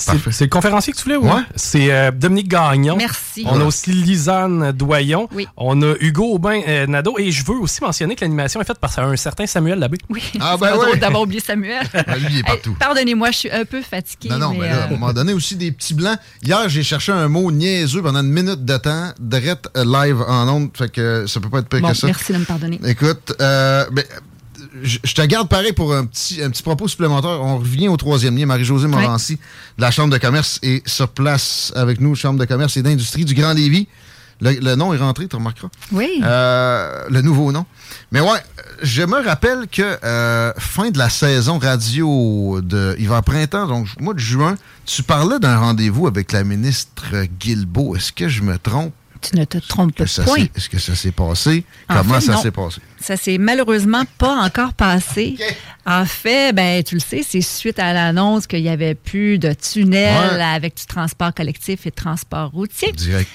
C'est 0.00 0.44
le 0.44 0.48
conférencier 0.48 0.92
que 0.92 0.98
tu 0.98 1.04
voulais, 1.04 1.16
ou? 1.16 1.24
Ouais. 1.26 1.42
C'est 1.56 1.92
euh, 1.92 2.10
Dominique 2.10 2.48
Gagnon. 2.48 2.96
Merci. 2.96 3.44
On 3.46 3.60
a 3.60 3.64
aussi 3.64 3.92
Lisanne 3.92 4.72
Doyon. 4.72 5.28
Oui. 5.32 5.46
On 5.56 5.80
a 5.82 5.94
Hugo 6.00 6.34
Aubin 6.34 6.60
euh, 6.66 6.86
Nadeau. 6.86 7.16
Et 7.18 7.30
je 7.30 7.44
veux 7.44 7.56
aussi 7.56 7.80
mentionner 7.82 8.14
que 8.16 8.22
l'animation 8.24 8.60
est 8.60 8.64
faite 8.64 8.78
par 8.78 8.96
un 8.98 9.16
certain 9.16 9.46
Samuel 9.46 9.78
Labbé. 9.78 9.98
Oui, 10.08 10.22
Ah, 10.40 10.56
ben 10.58 10.74
drôle 10.74 10.98
d'avoir 10.98 11.22
oublié 11.22 11.40
Samuel. 11.40 11.86
Ah, 11.94 12.16
lui, 12.18 12.26
il 12.30 12.34
est 12.36 12.38
Hey, 12.38 12.42
partout. 12.44 12.76
Pardonnez-moi, 12.78 13.30
je 13.30 13.36
suis 13.36 13.50
un 13.50 13.64
peu 13.64 13.82
fatiguée. 13.82 14.28
Non, 14.30 14.38
non, 14.38 14.54
mais, 14.54 14.68
là, 14.68 14.82
à 14.82 14.84
un 14.84 14.86
euh, 14.86 14.90
moment 14.90 15.12
donné 15.12 15.32
aussi 15.32 15.56
des 15.56 15.70
petits 15.72 15.94
blancs. 15.94 16.18
Hier, 16.42 16.68
j'ai 16.68 16.82
cherché 16.82 17.12
un 17.12 17.28
mot 17.28 17.50
niaiseux 17.52 18.02
pendant 18.02 18.20
une 18.20 18.32
minute 18.32 18.64
de 18.64 18.76
temps, 18.76 19.12
direct 19.20 19.68
euh, 19.76 19.84
live 19.84 20.22
en 20.26 20.48
ondes, 20.48 20.70
fait 20.76 20.90
que 20.90 21.26
ça 21.26 21.40
peut 21.40 21.48
pas 21.50 21.58
être 21.58 21.68
pire 21.68 21.80
bon, 21.80 21.88
que 21.90 21.96
ça. 21.96 22.06
merci 22.06 22.32
de 22.32 22.38
me 22.38 22.44
pardonner. 22.44 22.80
Écoute, 22.86 23.34
euh, 23.40 23.84
ben, 23.92 24.04
je 24.82 25.14
te 25.14 25.22
garde 25.22 25.48
pareil 25.48 25.72
pour 25.72 25.94
un 25.94 26.04
petit, 26.06 26.42
un 26.42 26.50
petit 26.50 26.62
propos 26.62 26.88
supplémentaire. 26.88 27.42
On 27.42 27.58
revient 27.58 27.88
au 27.88 27.96
troisième 27.96 28.36
lien. 28.36 28.46
Marie-Josée 28.46 28.88
Morancy 28.88 29.36
de 29.76 29.82
la 29.82 29.90
Chambre 29.90 30.12
de 30.12 30.18
commerce 30.18 30.58
est 30.62 30.86
sur 30.88 31.08
place 31.08 31.72
avec 31.76 32.00
nous, 32.00 32.14
Chambre 32.14 32.38
de 32.38 32.44
commerce 32.44 32.76
et 32.76 32.82
d'industrie 32.82 33.24
du 33.24 33.34
Grand 33.34 33.52
Lévis. 33.52 33.88
Le, 34.42 34.52
le 34.52 34.74
nom 34.74 34.94
est 34.94 34.96
rentré, 34.96 35.28
tu 35.28 35.36
remarqueras. 35.36 35.68
Oui. 35.92 36.20
Euh, 36.24 37.04
le 37.10 37.20
nouveau 37.20 37.52
nom. 37.52 37.66
Mais 38.10 38.20
ouais, 38.20 38.38
je 38.82 39.02
me 39.02 39.22
rappelle 39.22 39.66
que 39.70 39.98
euh, 40.02 40.52
fin 40.56 40.90
de 40.90 40.96
la 40.96 41.10
saison 41.10 41.58
radio 41.58 42.60
de 42.62 42.96
hiver-printemps, 42.98 43.66
donc 43.66 43.88
mois 44.00 44.14
de 44.14 44.18
juin, 44.18 44.54
tu 44.86 45.02
parlais 45.02 45.38
d'un 45.40 45.58
rendez-vous 45.58 46.06
avec 46.06 46.32
la 46.32 46.42
ministre 46.42 47.04
Guilbeault. 47.38 47.96
Est-ce 47.96 48.12
que 48.12 48.28
je 48.30 48.40
me 48.42 48.56
trompe? 48.56 48.94
Tu 49.20 49.36
ne 49.36 49.44
te 49.44 49.58
trompes 49.58 50.06
ça 50.06 50.22
point. 50.24 50.46
Est-ce 50.56 50.68
que 50.68 50.78
ça 50.78 50.94
s'est 50.94 51.12
passé? 51.12 51.64
En 51.88 51.96
Comment 51.98 52.14
fait, 52.14 52.20
ça 52.32 52.36
s'est 52.38 52.50
passé? 52.50 52.80
Ça 53.00 53.16
s'est 53.16 53.38
malheureusement 53.38 54.04
pas 54.18 54.36
encore 54.36 54.72
passé. 54.74 55.36
En 55.86 56.04
fait, 56.04 56.52
ben 56.54 56.82
tu 56.84 56.94
le 56.94 57.00
sais, 57.00 57.22
c'est 57.26 57.40
suite 57.40 57.78
à 57.78 57.92
l'annonce 57.94 58.46
qu'il 58.46 58.62
n'y 58.62 58.68
avait 58.68 58.94
plus 58.94 59.38
de 59.38 59.54
tunnels 59.54 60.34
Ouais. 60.36 60.42
avec 60.42 60.76
du 60.76 60.84
transport 60.84 61.32
collectif 61.34 61.86
et 61.86 61.90
transport 61.90 62.50
routier. 62.50 62.92
Direct. 62.92 63.28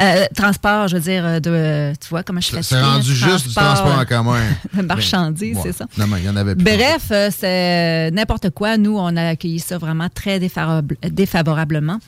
Euh, 0.00 0.26
transport, 0.34 0.88
je 0.88 0.96
veux 0.96 1.02
dire, 1.02 1.24
euh, 1.24 1.38
de, 1.40 1.94
tu 2.00 2.08
vois 2.08 2.22
comment 2.24 2.40
je 2.40 2.46
suis 2.46 2.64
C'est 2.64 2.80
rendu 2.82 3.14
juste 3.14 3.46
du 3.48 3.54
transport, 3.54 3.98
en 3.98 4.04
commun. 4.04 4.40
de 4.74 4.82
marchandises, 4.82 5.56
Ouais. 5.56 5.62
c'est 5.64 5.72
ça. 5.76 5.86
Non, 5.96 6.06
mais 6.08 6.18
il 6.20 6.24
y 6.24 6.28
en 6.28 6.36
avait 6.36 6.54
plus. 6.56 6.64
Bref, 6.64 7.04
euh, 7.12 7.30
c'est 7.30 8.10
n'importe 8.10 8.50
quoi. 8.50 8.76
Nous, 8.76 8.96
on 8.98 9.16
a 9.16 9.28
accueilli 9.28 9.60
ça 9.60 9.78
vraiment 9.78 10.08
très 10.12 10.40
défavorable- 10.40 10.96
défavorablement. 11.08 11.98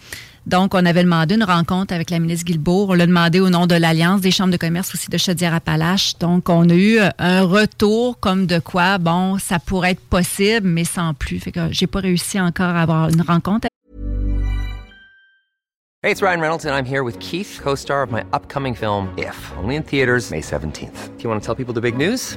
Donc, 0.46 0.74
on 0.74 0.84
avait 0.84 1.02
demandé 1.02 1.36
une 1.36 1.44
rencontre 1.44 1.94
avec 1.94 2.10
la 2.10 2.18
ministre 2.18 2.44
Guilbeault. 2.44 2.86
On 2.90 2.94
l'a 2.94 3.06
demandé 3.06 3.40
au 3.40 3.48
nom 3.48 3.66
de 3.66 3.74
l'Alliance 3.74 4.20
des 4.20 4.30
chambres 4.30 4.52
de 4.52 4.58
commerce 4.58 4.94
aussi 4.94 5.08
de 5.08 5.16
Chaudière-Appalaches. 5.16 6.18
Donc, 6.18 6.48
on 6.48 6.68
a 6.68 6.74
eu 6.74 6.98
un 7.18 7.42
retour 7.42 8.20
comme 8.20 8.46
de 8.46 8.58
quoi, 8.58 8.98
bon, 8.98 9.38
ça 9.38 9.58
pourrait 9.58 9.92
être 9.92 10.00
possible, 10.00 10.68
mais 10.68 10.84
sans 10.84 11.14
plus. 11.14 11.38
Fait 11.38 11.52
que 11.52 11.60
j'ai 11.70 11.86
pas 11.86 12.00
réussi 12.00 12.38
encore 12.38 12.66
à 12.66 12.82
avoir 12.82 13.08
une 13.08 13.22
rencontre. 13.22 13.68
Hey, 16.02 16.10
it's 16.10 16.20
Ryan 16.20 16.40
Reynolds, 16.40 16.66
and 16.66 16.74
I'm 16.74 16.84
here 16.84 17.02
with 17.02 17.18
Keith, 17.18 17.60
co 17.62 17.74
star 17.74 18.02
of 18.02 18.12
my 18.12 18.24
upcoming 18.34 18.74
film, 18.74 19.08
If, 19.16 19.52
only 19.56 19.76
in 19.76 19.82
theaters, 19.82 20.30
May 20.30 20.42
17th. 20.42 21.16
Do 21.16 21.22
you 21.22 21.30
want 21.30 21.40
to 21.40 21.46
tell 21.46 21.54
people 21.54 21.72
the 21.72 21.80
big 21.80 21.96
news? 21.96 22.36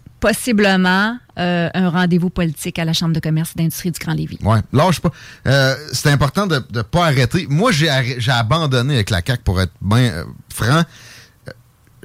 possiblement 0.21 1.17
euh, 1.37 1.69
un 1.73 1.89
rendez-vous 1.89 2.29
politique 2.29 2.79
à 2.79 2.85
la 2.85 2.93
Chambre 2.93 3.13
de 3.13 3.19
commerce 3.19 3.51
et 3.55 3.59
d'industrie 3.59 3.91
du 3.91 3.99
Grand 3.99 4.13
Lévis. 4.13 4.37
Ouais, 4.43 4.59
lâche 4.71 5.01
pas. 5.01 5.11
Euh, 5.47 5.75
c'est 5.91 6.11
important 6.11 6.47
de 6.47 6.63
ne 6.73 6.81
pas 6.83 7.07
arrêter. 7.07 7.47
Moi, 7.49 7.71
j'ai 7.71 7.89
abandonné 8.29 8.93
avec 8.93 9.09
la 9.09 9.21
CAQ 9.25 9.43
pour 9.43 9.59
être 9.59 9.73
bien 9.81 10.11
euh, 10.11 10.23
franc. 10.53 10.83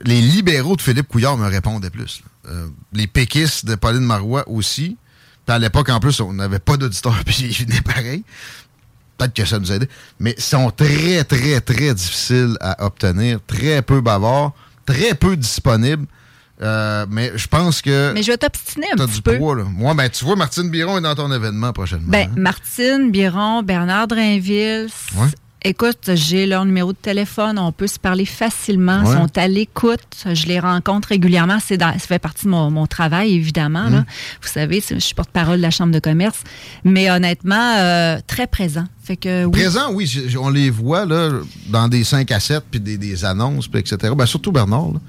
Les 0.03 0.21
libéraux 0.21 0.77
de 0.77 0.83
Philippe 0.83 1.09
Couillard 1.09 1.37
me 1.37 1.47
répondaient 1.47 1.91
plus. 1.91 2.23
les 2.93 3.07
péquistes 3.07 3.67
de 3.67 3.77
Pauline 3.77 4.05
Marois 4.05 4.49
aussi. 4.49 4.97
À 5.47 5.59
l'époque, 5.59 5.91
en 5.91 6.01
plus, 6.01 6.21
on 6.21 6.33
n'avait 6.33 6.59
pas 6.59 6.77
d'auditeur, 6.77 7.15
puis 7.27 7.45
ils 7.45 7.67
venaient 7.67 7.83
pareil. 7.83 8.25
Peut-être 9.19 9.35
que 9.35 9.45
ça 9.45 9.59
nous 9.59 9.71
aidait. 9.73 9.89
Mais 10.19 10.35
ils 10.37 10.43
sont 10.43 10.71
très, 10.71 11.23
très, 11.25 11.61
très 11.61 11.95
difficiles 11.95 12.57
à 12.61 12.85
obtenir, 12.85 13.39
très 13.47 13.83
peu 13.83 14.01
bavards, 14.01 14.55
très 14.87 15.15
peu 15.15 15.37
disponibles. 15.37 16.07
Euh, 16.63 17.05
mais 17.11 17.33
je 17.37 17.47
pense 17.49 17.83
que. 17.83 18.13
Mais 18.15 18.23
je 18.23 18.31
vais 18.33 18.39
t'obstiner 18.39 18.87
un 18.93 18.97
T'as 18.97 19.07
petit 19.07 19.17
du 19.17 19.23
peu. 19.23 19.37
poids, 19.39 19.57
là. 19.57 19.65
Moi, 19.65 19.93
ben, 19.95 20.09
tu 20.09 20.25
vois, 20.25 20.37
Martine 20.37 20.71
Biron 20.71 20.97
est 20.99 21.03
dans 21.03 21.15
ton 21.15 21.31
événement 21.33 21.73
prochainement. 21.73 22.09
Ben, 22.09 22.31
Martine, 22.37 23.11
Biron, 23.11 23.63
Bernard 23.63 24.09
Drainville. 24.09 24.89
Ouais. 25.17 25.29
Écoute, 25.63 26.11
j'ai 26.15 26.47
leur 26.47 26.65
numéro 26.65 26.93
de 26.93 26.97
téléphone. 26.97 27.59
On 27.59 27.73
peut 27.73 27.89
se 27.89 27.99
parler 27.99 28.25
facilement. 28.25 29.01
Ils 29.03 29.09
Ouais. 29.09 29.17
sont 29.17 29.37
à 29.37 29.49
l'écoute. 29.49 30.01
Je 30.33 30.47
les 30.47 30.61
rencontre 30.61 31.09
régulièrement. 31.09 31.59
C'est 31.65 31.81
ça 31.81 31.93
fait 31.99 32.21
partie 32.21 32.45
de 32.45 32.51
mon, 32.51 32.71
mon 32.71 32.87
travail, 32.87 33.35
évidemment. 33.35 33.89
là. 33.91 34.01
Mm. 34.01 34.07
Vous 34.43 34.49
savez, 34.49 34.83
je 34.89 34.99
suis 35.01 35.15
porte-parole 35.15 35.57
de 35.57 35.63
la 35.63 35.71
Chambre 35.73 35.93
de 35.93 35.99
commerce. 35.99 36.39
Mais 36.85 37.11
honnêtement, 37.11 37.75
euh, 37.79 38.19
très 38.29 38.47
présent. 38.47 38.85
Fait 39.03 39.17
que, 39.17 39.45
oui. 39.47 39.51
Présent, 39.51 39.93
oui, 39.93 40.37
on 40.41 40.51
les 40.51 40.71
voit 40.71 41.05
là, 41.05 41.31
dans 41.69 41.89
des 41.89 42.05
5 42.05 42.31
à 42.31 42.39
7, 42.41 42.63
puis 42.71 42.79
des, 42.81 42.97
des 42.97 43.25
annonces, 43.25 43.67
puis 43.67 43.81
etc. 43.81 44.13
Ben, 44.17 44.27
surtout 44.27 44.53
Bernard. 44.53 44.93
là. 44.95 45.01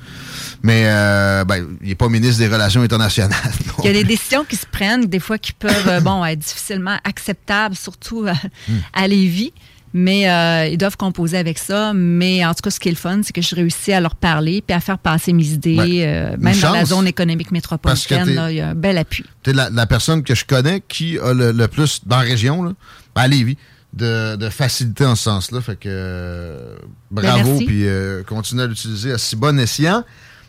Mais 0.64 0.84
euh, 0.88 1.44
ben, 1.46 1.66
il 1.82 1.90
n'est 1.90 1.96
pas 1.96 2.10
ministre 2.10 2.40
des 2.40 2.48
Relations 2.48 2.82
internationales. 2.82 3.38
Il 3.84 3.86
y 3.86 3.90
a 3.90 3.94
des 3.94 4.04
décisions 4.04 4.44
qui 4.44 4.56
se 4.56 4.66
prennent, 4.66 5.06
des 5.06 5.20
fois 5.20 5.38
qui 5.38 5.54
peuvent 5.54 5.88
euh, 5.88 6.00
bon, 6.00 6.24
être 6.26 6.40
difficilement 6.40 6.98
acceptables, 7.04 7.76
surtout 7.76 8.26
euh, 8.26 8.34
Hmm. 8.68 8.78
à 8.94 9.08
Lévis. 9.08 9.54
Mais 9.94 10.30
euh, 10.30 10.68
ils 10.68 10.78
doivent 10.78 10.98
composer 10.98 11.38
avec 11.38 11.58
ça. 11.58 11.94
Mais 11.94 12.46
en 12.46 12.54
tout 12.54 12.62
cas, 12.64 12.70
ce 12.70 12.80
qui 12.80 12.90
est 12.90 12.92
le 12.92 12.98
fun, 12.98 13.22
c'est 13.24 13.34
que 13.34 13.42
je 13.42 13.56
réussis 13.56 13.94
à 13.94 14.02
leur 14.02 14.16
parler 14.16 14.62
puis 14.66 14.76
à 14.76 14.80
faire 14.82 14.98
passer 14.98 15.32
mes 15.32 15.48
idées, 15.48 15.76
Ben, 15.78 15.90
euh, 16.02 16.38
même 16.40 16.60
dans 16.60 16.74
la 16.74 16.86
zone 16.86 17.08
économique 17.08 17.52
métropolitaine. 17.52 18.30
là, 18.36 18.52
Il 18.52 18.58
y 18.58 18.62
a 18.62 18.70
un 18.70 18.76
bel 18.76 18.98
appui. 18.98 19.24
Tu 19.44 19.52
es 19.52 19.54
la, 19.54 19.70
la 19.70 19.86
personne 19.88 20.24
que 20.24 20.36
je 20.36 20.44
connais 20.46 20.82
qui 20.88 21.18
a 21.20 21.34
le, 21.34 21.52
le 21.52 21.68
plus 21.68 22.02
dans 22.06 22.18
la 22.18 22.24
région, 22.24 22.64
là, 22.64 22.74
ben, 23.16 23.22
à 23.22 23.28
Lévis, 23.28 23.58
de, 23.94 24.36
de 24.36 24.50
facilité 24.50 25.06
en 25.06 25.16
ce 25.16 25.24
sens-là. 25.24 25.62
Fait 25.62 25.78
que 25.78 25.88
euh, 25.88 26.76
bravo, 27.10 27.38
Ben, 27.44 27.50
merci. 27.52 27.66
puis 27.66 27.88
euh, 27.88 28.24
continue 28.24 28.62
à 28.62 28.68
l'utiliser 28.68 29.14
à 29.14 29.18
si 29.18 29.36
bon 29.36 29.58
escient. 29.60 30.04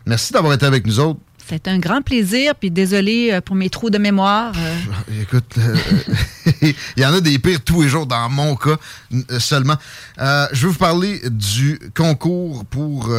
Merci 0.08 0.32
d'avoir 0.32 0.54
été 0.54 0.64
avec 0.66 0.86
nous 0.86 0.98
autres. 1.00 1.20
C'était 1.46 1.70
un 1.70 1.78
grand 1.78 2.02
plaisir. 2.02 2.54
Puis 2.54 2.70
désolé 2.70 3.30
euh, 3.32 3.40
pour 3.40 3.56
mes 3.56 3.70
trous 3.70 3.88
de 3.90 3.98
mémoire. 3.98 4.52
euh, 4.56 5.22
Écoute, 5.22 5.54
euh, 5.58 5.76
il 6.62 6.74
y 7.02 7.06
en 7.06 7.14
a 7.14 7.20
des 7.20 7.38
pires 7.38 7.60
tous 7.64 7.82
les 7.82 7.88
jours 7.88 8.06
dans 8.06 8.28
mon 8.28 8.54
cas 8.56 8.76
seulement. 9.38 9.76
Euh, 10.18 10.46
je 10.52 10.66
veux 10.66 10.72
vous 10.72 10.78
parler 10.78 11.20
du 11.30 11.78
concours 11.94 12.64
pour 12.66 13.10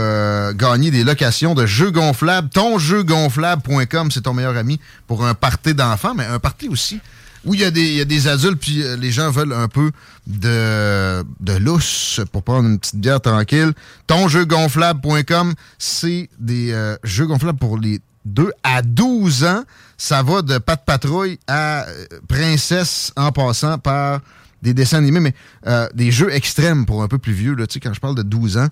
gagner 0.55 0.91
des 0.91 1.03
locations 1.03 1.55
de 1.55 1.65
jeux 1.65 1.91
gonflables. 1.91 2.49
Tonjeugonflable.com, 2.49 4.11
c'est 4.11 4.21
ton 4.21 4.33
meilleur 4.33 4.57
ami 4.57 4.79
pour 5.07 5.25
un 5.25 5.33
party 5.33 5.73
d'enfants, 5.73 6.13
mais 6.15 6.25
un 6.25 6.39
party 6.39 6.69
aussi 6.69 6.99
où 7.45 7.53
il 7.53 7.61
y, 7.61 7.63
a 7.63 7.71
des- 7.71 7.81
il 7.81 7.95
y 7.95 8.01
a 8.01 8.05
des 8.05 8.27
adultes, 8.27 8.59
puis 8.59 8.83
euh, 8.83 8.95
les 8.97 9.11
gens 9.11 9.31
veulent 9.31 9.53
un 9.53 9.67
peu 9.67 9.91
de, 10.27 11.23
de 11.39 11.53
lousse 11.57 12.19
pour 12.31 12.43
prendre 12.43 12.67
une 12.67 12.79
petite 12.79 12.97
bière 12.97 13.21
tranquille. 13.21 13.71
Tonjeugonflable.com, 14.07 15.53
c'est 15.77 16.29
des 16.39 16.71
euh, 16.73 16.95
jeux 17.03 17.27
gonflables 17.27 17.59
pour 17.59 17.77
les 17.77 17.99
2 18.25 18.51
à 18.63 18.81
12 18.81 19.43
ans. 19.45 19.63
Ça 19.97 20.23
va 20.23 20.41
de 20.41 20.57
Pat 20.57 20.83
Patrouille 20.85 21.39
à 21.47 21.83
euh, 21.87 22.05
Princesse 22.27 23.11
en 23.15 23.31
passant 23.31 23.77
par 23.77 24.19
des 24.61 24.73
dessins 24.73 24.97
animés, 24.97 25.19
mais 25.21 25.33
euh, 25.67 25.87
des 25.93 26.11
jeux 26.11 26.33
extrêmes 26.33 26.85
pour 26.85 27.01
un 27.03 27.07
peu 27.07 27.17
plus 27.17 27.33
vieux. 27.33 27.55
Là, 27.55 27.65
Tu 27.67 27.75
sais, 27.75 27.79
quand 27.79 27.93
je 27.93 27.99
parle 27.99 28.15
de 28.15 28.23
12 28.23 28.57
ans, 28.57 28.67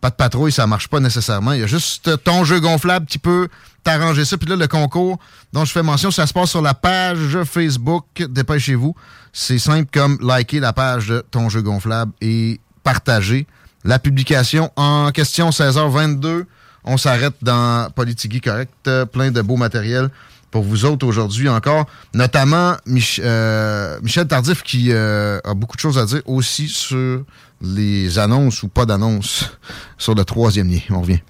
Pat 0.00 0.14
Patrouille, 0.14 0.52
ça 0.52 0.66
marche 0.66 0.88
pas 0.88 1.00
nécessairement. 1.00 1.52
Il 1.52 1.60
y 1.60 1.62
a 1.62 1.66
juste 1.66 2.22
ton 2.24 2.44
jeu 2.44 2.60
gonflable 2.60 3.06
qui 3.06 3.18
peut 3.18 3.48
t'arranger 3.82 4.24
ça. 4.24 4.36
Puis 4.36 4.48
là, 4.48 4.56
le 4.56 4.66
concours 4.66 5.18
dont 5.52 5.64
je 5.64 5.72
fais 5.72 5.82
mention, 5.82 6.10
ça 6.10 6.26
se 6.26 6.32
passe 6.32 6.50
sur 6.50 6.62
la 6.62 6.74
page 6.74 7.42
Facebook. 7.44 8.04
Dépêchez-vous. 8.18 8.94
C'est 9.32 9.58
simple 9.58 9.88
comme 9.92 10.18
liker 10.20 10.60
la 10.60 10.72
page 10.72 11.08
de 11.08 11.24
ton 11.30 11.48
jeu 11.48 11.62
gonflable 11.62 12.12
et 12.20 12.60
partager 12.82 13.46
la 13.84 13.98
publication 13.98 14.70
en 14.76 15.10
question 15.10 15.50
16h22. 15.50 16.44
On 16.84 16.96
s'arrête 16.96 17.34
dans 17.42 17.90
Politigui 17.90 18.40
Correct. 18.40 18.72
Euh, 18.86 19.04
Plein 19.04 19.30
de 19.30 19.42
beaux 19.42 19.56
matériels 19.56 20.10
pour 20.50 20.62
vous 20.62 20.84
autres 20.84 21.06
aujourd'hui 21.06 21.48
encore. 21.48 21.86
Notamment 22.14 22.76
euh, 23.20 23.98
Michel 24.02 24.26
Tardif 24.26 24.62
qui 24.62 24.88
euh, 24.90 25.38
a 25.44 25.54
beaucoup 25.54 25.76
de 25.76 25.80
choses 25.80 25.98
à 25.98 26.06
dire 26.06 26.22
aussi 26.26 26.68
sur 26.68 27.22
les 27.60 28.18
annonces 28.18 28.62
ou 28.62 28.68
pas 28.68 28.86
d'annonces 28.86 29.50
sur 29.98 30.14
le 30.14 30.24
troisième 30.24 30.70
lien. 30.70 30.80
On 30.90 31.02
revient. 31.02 31.20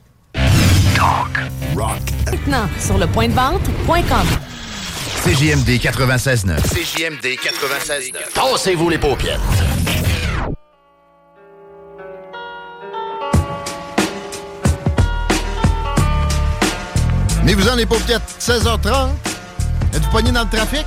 Rock. 1.77 2.20
Maintenant, 2.51 2.69
sur 2.81 2.99
le 2.99 3.07
point 3.07 3.29
de 3.29 3.33
vente.com. 3.33 4.27
CJMD 5.23 5.69
96.9. 5.79 6.61
CJMD 6.63 7.37
96.9. 7.39 8.13
Tassez-vous 8.35 8.89
les 8.89 8.99
paupières. 8.99 9.41
Mais 17.45 17.55
vous 17.55 17.69
en 17.69 17.77
les 17.77 17.87
paupiètes, 17.87 18.23
16h30. 18.41 19.11
Êtes-vous 19.95 20.11
pogné 20.11 20.33
dans 20.33 20.43
le 20.43 20.49
trafic? 20.51 20.87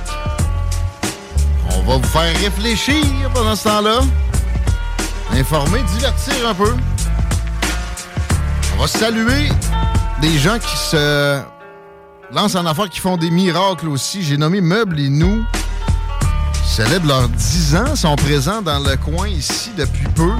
On 1.70 1.82
va 1.82 1.96
vous 1.96 2.08
faire 2.08 2.36
réfléchir 2.40 3.04
pendant 3.32 3.56
ce 3.56 3.64
temps-là. 3.64 4.00
Informer, 5.32 5.82
divertir 5.94 6.46
un 6.46 6.54
peu. 6.54 6.74
On 8.76 8.82
va 8.82 8.86
saluer 8.86 9.48
des 10.20 10.38
gens 10.38 10.58
qui 10.58 10.76
se 10.76 11.53
lancent 12.32 12.54
en 12.56 12.66
affaires, 12.66 12.88
qui 12.88 13.00
font 13.00 13.16
des 13.16 13.30
miracles 13.30 13.88
aussi. 13.88 14.22
J'ai 14.22 14.36
nommé 14.36 14.60
Meubles 14.60 15.00
et 15.00 15.08
Nous. 15.08 15.44
Ils 16.54 16.68
célèbrent 16.68 17.06
leurs 17.06 17.28
10 17.28 17.76
ans, 17.76 17.96
sont 17.96 18.16
présents 18.16 18.62
dans 18.62 18.78
le 18.78 18.96
coin 18.96 19.28
ici 19.28 19.70
depuis 19.76 20.06
peu. 20.08 20.32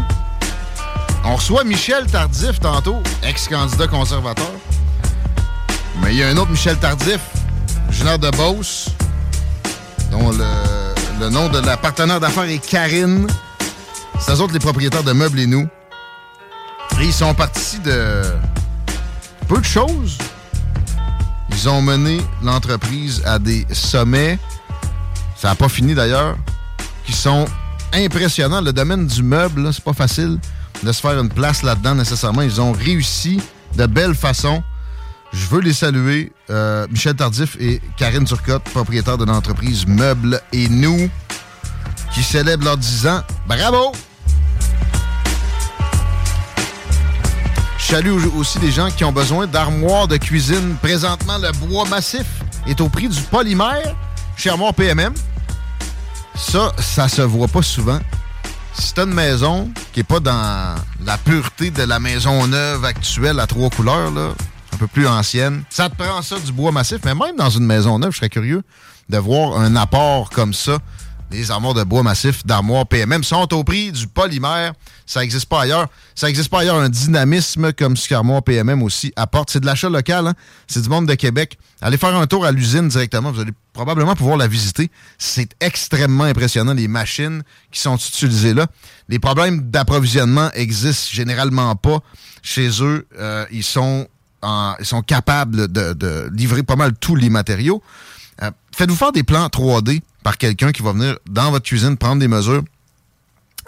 On 1.25 1.37
reçoit 1.37 1.65
Michel 1.65 2.07
Tardif 2.07 2.61
tantôt, 2.61 3.03
ex-candidat 3.23 3.87
conservateur. 3.87 4.51
Mais 6.03 6.13
il 6.13 6.19
y 6.19 6.23
a 6.23 6.29
un 6.29 6.37
autre 6.37 6.51
Michel 6.51 6.77
Tardif, 6.77 7.21
originaire 7.87 8.19
de 8.19 8.31
Beauce, 8.31 8.89
dont 10.11 10.31
le, 10.31 10.45
le 11.21 11.31
nom 11.31 11.49
de 11.49 11.59
la 11.61 11.77
partenaire 11.77 12.21
d'affaires 12.21 12.45
est 12.45 12.59
Karine. 12.59 13.27
C'est 14.19 14.33
eux 14.33 14.41
autres 14.41 14.53
les 14.53 14.59
propriétaires 14.59 15.05
de 15.05 15.13
Meubles 15.13 15.41
et 15.41 15.47
Nous. 15.47 15.69
Et 17.01 17.05
ils 17.05 17.13
sont 17.13 17.35
partis 17.35 17.79
de 17.79 18.23
peu 19.49 19.59
de 19.59 19.65
choses. 19.65 20.19
Ils 21.55 21.69
ont 21.69 21.81
mené 21.81 22.21
l'entreprise 22.43 23.23
à 23.25 23.39
des 23.39 23.65
sommets, 23.73 24.39
ça 25.37 25.49
n'a 25.49 25.55
pas 25.55 25.69
fini 25.69 25.95
d'ailleurs, 25.95 26.37
qui 27.07 27.13
sont 27.13 27.47
impressionnants. 27.93 28.61
Le 28.61 28.73
domaine 28.73 29.07
du 29.07 29.23
meuble, 29.23 29.73
c'est 29.73 29.85
pas 29.85 29.93
facile 29.93 30.39
de 30.83 30.93
se 30.93 31.01
faire 31.01 31.19
une 31.19 31.29
place 31.29 31.63
là-dedans 31.63 31.95
nécessairement. 31.95 32.43
Ils 32.43 32.61
ont 32.61 32.73
réussi 32.73 33.41
de 33.77 33.87
belle 33.87 34.15
façon. 34.15 34.63
Je 35.33 35.47
veux 35.47 35.61
les 35.61 35.73
saluer. 35.73 36.33
Euh, 36.51 36.87
Michel 36.91 37.15
Tardif 37.15 37.57
et 37.61 37.81
Karine 37.97 38.25
Turcotte, 38.25 38.65
propriétaires 38.65 39.19
de 39.19 39.25
l'entreprise 39.25 39.87
Meubles 39.87 40.41
et 40.53 40.69
Nous, 40.69 41.09
qui 42.13 42.23
célèbrent 42.23 42.65
leurs 42.65 42.77
10 42.77 43.07
ans. 43.07 43.23
Bravo! 43.47 43.93
Je 47.85 47.91
salue 47.91 48.17
aussi 48.39 48.59
des 48.61 48.73
gens 48.73 48.89
qui 48.91 49.05
ont 49.05 49.13
besoin 49.13 49.47
d'armoires 49.47 50.09
de 50.09 50.17
cuisine. 50.17 50.75
Présentement, 50.81 51.37
le 51.37 51.53
bois 51.53 51.87
massif 51.87 52.25
est 52.67 52.81
au 52.81 52.89
prix 52.89 53.09
du 53.11 53.21
polymère 53.21 53.95
chez 54.39 54.49
Armoire 54.49 54.73
PMM. 54.73 55.13
Ça, 56.35 56.73
ça 56.79 57.09
se 57.09 57.21
voit 57.21 57.47
pas 57.47 57.61
souvent. 57.61 58.01
Si 58.73 58.95
t'as 58.95 59.05
une 59.05 59.13
maison 59.13 59.71
qui 59.93 60.01
est 60.01 60.05
pas 60.05 60.19
dans 60.19 60.75
la 61.05 61.19
pureté 61.19 61.71
de 61.71 61.83
la 61.83 62.01
maison 62.01 62.47
neuve 62.47 62.87
actuelle 62.87 63.39
à 63.39 63.47
trois 63.47 63.69
couleurs, 63.69 64.11
là, 64.13 64.31
un 64.73 64.77
peu 64.79 64.87
plus 64.87 65.07
ancienne, 65.07 65.63
ça 65.69 65.91
te 65.91 66.03
prend 66.03 66.23
ça 66.23 66.37
du 66.39 66.53
bois 66.53 66.73
massif. 66.73 67.01
Mais 67.05 67.15
même 67.15 67.37
dans 67.37 67.51
une 67.51 67.67
maison 67.67 67.99
neuve, 67.99 68.13
je 68.13 68.17
serais 68.17 68.31
curieux 68.31 68.63
de 69.11 69.19
voir 69.19 69.61
un 69.61 69.77
apport 69.77 70.31
comme 70.31 70.55
ça. 70.55 70.79
Les 71.35 71.51
armoires 71.51 71.75
de 71.75 71.83
bois 71.83 72.05
massif 72.05 72.47
d'armoire 72.47 72.87
PMM 72.87 73.25
sont 73.25 73.53
au 73.55 73.65
prix 73.65 73.91
du 73.91 74.07
polymère. 74.07 74.73
Ça 75.05 75.19
n'existe 75.19 75.47
pas 75.47 75.63
ailleurs. 75.63 75.89
Ça 76.15 76.29
n'existe 76.29 76.49
pas 76.49 76.61
ailleurs 76.61 76.77
un 76.77 76.89
dynamisme 76.89 77.73
comme 77.73 77.97
ce 77.97 78.09
qu'Armoire 78.09 78.45
PMM 78.45 78.81
aussi 78.85 79.13
apporte. 79.17 79.51
C'est 79.51 79.59
de 79.59 79.67
l'achat 79.67 79.89
local. 79.89 80.29
Hein? 80.29 80.35
C'est 80.69 80.83
du 80.83 80.89
monde 80.89 81.09
de 81.09 81.15
Québec. 81.15 81.59
Allez 81.83 81.97
faire 81.97 82.15
un 82.15 82.29
tour 82.29 82.45
à 82.45 82.53
l'usine 82.53 82.87
directement. 82.87 83.33
Vous 83.33 83.41
allez 83.41 83.51
probablement 83.73 84.15
pouvoir 84.15 84.37
la 84.37 84.47
visiter. 84.47 84.93
C'est 85.19 85.51
extrêmement 85.59 86.23
impressionnant, 86.23 86.73
les 86.73 86.87
machines 86.87 87.43
qui 87.73 87.81
sont 87.81 87.97
utilisées 87.97 88.55
là. 88.55 88.69
Les 89.09 89.19
problèmes 89.19 89.61
d'approvisionnement 89.71 90.53
existent 90.53 91.11
généralement 91.11 91.75
pas 91.75 91.99
chez 92.43 92.71
eux. 92.81 93.09
Euh, 93.19 93.45
ils, 93.51 93.65
sont 93.65 94.07
ils 94.79 94.87
sont 94.87 95.03
capables 95.03 95.67
de, 95.67 95.95
de 95.95 96.31
livrer 96.33 96.63
pas 96.63 96.77
mal 96.77 96.93
tous 96.95 97.17
les 97.17 97.29
matériaux. 97.29 97.83
Euh, 98.43 98.53
Faites-vous 98.73 98.97
faire 98.97 99.13
des 99.13 99.25
plans 99.25 99.47
3D 99.47 100.01
par 100.25 100.39
quelqu'un 100.39 100.73
qui 100.73 100.83
va 100.83 100.93
venir 100.93 101.17
dans 101.31 101.53
votre 101.53 101.67
cuisine 101.67 101.97
prendre 101.97 102.19
des 102.19 102.27
mesures 102.27 102.65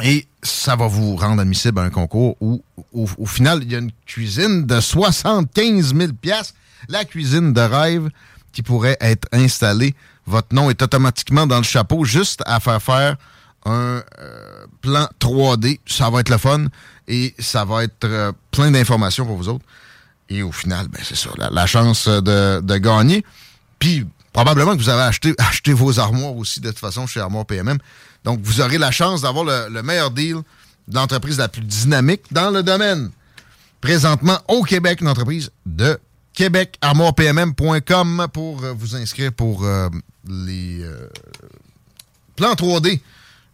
et 0.02 0.26
ça 0.42 0.74
va 0.76 0.88
vous 0.88 1.16
rendre 1.16 1.40
admissible 1.40 1.78
à 1.78 1.82
un 1.82 1.90
concours 1.90 2.36
où, 2.40 2.62
au, 2.92 3.26
final, 3.26 3.62
il 3.62 3.72
y 3.72 3.74
a 3.74 3.78
une 3.78 3.92
cuisine 4.06 4.66
de 4.66 4.80
75 4.80 5.94
000 5.94 6.12
la 6.88 7.04
cuisine 7.04 7.52
de 7.52 7.60
rêve 7.60 8.08
qui 8.52 8.62
pourrait 8.62 8.96
être 9.00 9.26
installée. 9.32 9.94
Votre 10.26 10.54
nom 10.54 10.70
est 10.70 10.82
automatiquement 10.82 11.46
dans 11.46 11.58
le 11.58 11.62
chapeau 11.62 12.04
juste 12.04 12.42
à 12.46 12.60
faire 12.60 12.82
faire 12.82 13.16
un 13.64 14.02
euh, 14.20 14.66
plan 14.82 15.08
3D. 15.20 15.80
Ça 15.86 16.10
va 16.10 16.20
être 16.20 16.28
le 16.28 16.38
fun 16.38 16.66
et 17.08 17.34
ça 17.38 17.64
va 17.64 17.84
être 17.84 18.04
euh, 18.04 18.32
plein 18.50 18.70
d'informations 18.70 19.24
pour 19.24 19.36
vous 19.36 19.48
autres. 19.48 19.64
Et 20.28 20.42
au 20.42 20.52
final, 20.52 20.88
ben, 20.88 21.00
c'est 21.02 21.16
ça, 21.16 21.30
la, 21.38 21.50
la 21.50 21.66
chance 21.66 22.06
de, 22.08 22.60
de 22.60 22.76
gagner. 22.76 23.24
Puis, 23.78 24.06
probablement 24.36 24.76
que 24.76 24.82
vous 24.82 24.90
avez 24.90 25.02
acheté, 25.02 25.34
acheté 25.38 25.72
vos 25.72 25.98
armoires 25.98 26.36
aussi, 26.36 26.60
de 26.60 26.68
toute 26.68 26.78
façon, 26.78 27.06
chez 27.06 27.20
Armoire 27.20 27.46
PMM. 27.46 27.78
Donc, 28.22 28.40
vous 28.42 28.60
aurez 28.60 28.76
la 28.76 28.90
chance 28.90 29.22
d'avoir 29.22 29.46
le, 29.46 29.72
le 29.72 29.82
meilleur 29.82 30.10
deal 30.10 30.36
de 30.88 30.94
l'entreprise 30.94 31.38
la 31.38 31.48
plus 31.48 31.62
dynamique 31.62 32.24
dans 32.30 32.50
le 32.50 32.62
domaine. 32.62 33.10
Présentement, 33.80 34.38
au 34.48 34.62
Québec, 34.62 35.00
une 35.00 35.08
entreprise 35.08 35.50
de 35.64 35.98
Québec, 36.34 36.76
armoirepmm.com 36.82 38.26
pour 38.30 38.62
euh, 38.62 38.74
vous 38.76 38.94
inscrire 38.94 39.32
pour 39.32 39.64
euh, 39.64 39.88
les 40.28 40.82
euh, 40.82 41.08
plans 42.36 42.52
3D. 42.52 43.00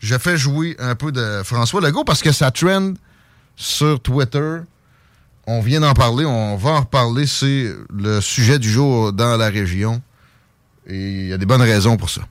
Je 0.00 0.18
fais 0.18 0.36
jouer 0.36 0.74
un 0.80 0.96
peu 0.96 1.12
de 1.12 1.42
François 1.44 1.80
Legault 1.80 2.02
parce 2.02 2.22
que 2.22 2.32
ça 2.32 2.50
trend 2.50 2.94
sur 3.54 4.00
Twitter. 4.00 4.56
On 5.46 5.60
vient 5.60 5.78
d'en 5.78 5.94
parler, 5.94 6.24
on 6.24 6.56
va 6.56 6.70
en 6.70 6.80
reparler. 6.80 7.28
C'est 7.28 7.72
le 7.94 8.20
sujet 8.20 8.58
du 8.58 8.68
jour 8.68 9.12
dans 9.12 9.36
la 9.36 9.48
région. 9.48 10.02
Et 10.92 10.96
il 10.96 11.26
y 11.28 11.32
a 11.32 11.38
des 11.38 11.46
bonnes 11.46 11.62
raisons 11.62 11.96
pour 11.96 12.10
ça. 12.10 12.22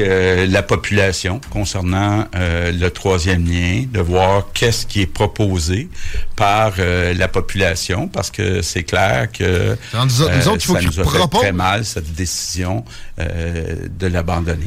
euh, 0.00 0.46
la 0.46 0.62
population 0.62 1.40
concernant 1.50 2.26
euh, 2.34 2.72
le 2.72 2.90
troisième 2.90 3.46
lien, 3.46 3.84
de 3.90 4.00
voir 4.00 4.48
qu'est-ce 4.52 4.84
qui 4.86 5.02
est 5.02 5.06
proposé 5.06 5.88
par 6.34 6.72
euh, 6.78 7.14
la 7.14 7.28
population, 7.28 8.08
parce 8.08 8.30
que 8.30 8.62
c'est 8.62 8.82
clair 8.82 9.30
que 9.30 9.76
Nous 9.94 10.04
nous 10.04 10.22
autres, 10.22 10.56
il 10.56 10.60
faut 10.60 10.74
ça 10.74 10.80
nous 10.82 11.00
a 11.00 11.04
fait 11.04 11.38
très 11.38 11.52
mal 11.52 11.84
cette 11.84 12.12
décision 12.14 12.84
euh, 13.18 13.86
de 13.98 14.06
l'abandonner. 14.06 14.66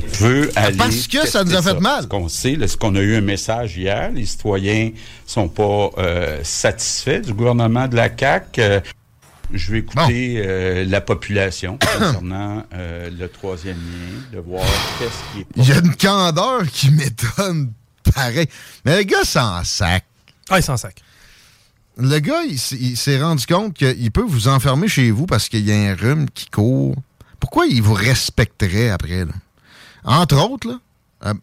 Aller 0.55 0.78
Parce 0.78 1.07
que 1.07 1.28
ça 1.28 1.43
nous 1.43 1.55
a 1.55 1.61
fait 1.61 1.80
mal. 1.80 2.07
Qu'on 2.07 2.30
sait, 2.30 2.55
là, 2.55 2.68
ce 2.68 2.78
qu'on 2.78 2.95
a 2.95 3.01
eu 3.01 3.16
un 3.18 3.22
message 3.22 3.76
hier, 3.76 4.11
les 4.14 4.26
citoyens 4.26 4.91
sont 5.26 5.49
pas 5.49 5.89
euh, 5.97 6.39
satisfaits 6.43 7.22
du 7.22 7.34
gouvernement 7.34 7.88
de 7.88 7.95
la 7.95 8.09
CAC. 8.09 8.61
Je 9.54 9.72
vais 9.72 9.80
écouter 9.80 10.41
euh, 10.45 10.86
la 10.86 11.01
population 11.01 11.78
concernant 11.97 12.66
euh, 12.74 13.10
le 13.10 13.30
troisième 13.30 13.78
lien, 13.78 14.38
de 14.38 14.39
voir 14.39 14.66
qu'est-ce 14.99 15.34
qui 15.34 15.41
est 15.41 15.47
Il 15.56 15.68
y 15.68 15.72
a 15.72 15.80
une 15.80 15.95
candeur 15.95 16.64
qui 16.72 16.89
m'étonne 16.91 17.72
pareil. 18.14 18.47
Mais 18.86 18.97
le 18.97 19.04
gars 19.04 19.24
s'en 19.24 19.64
sac. 19.64 20.06
Ah, 20.49 20.60
il 20.60 20.64
s'en 20.64 20.78
sac. 20.78 20.95
Le 21.97 22.20
gars, 22.20 22.41
il, 22.43 22.58
s'est 22.58 23.22
rendu 23.22 23.45
compte 23.45 23.76
qu'il 23.76 24.12
peut 24.12 24.26
vous 24.26 24.47
enfermer 24.47 24.88
chez 24.88 25.12
vous 25.12 25.28
parce 25.28 25.47
qu'il 25.47 25.64
y 25.64 25.72
a 25.72 25.76
un 25.76 25.95
rhume 25.95 26.28
qui 26.32 26.47
court. 26.47 26.95
Pourquoi 27.39 27.68
il 27.68 27.82
vous 27.84 27.93
respecterait 27.93 28.89
après? 28.89 29.26
Là? 29.26 29.34
Entre 30.04 30.36
autres, 30.38 30.68
là, 30.68 30.80
euh, 31.26 31.34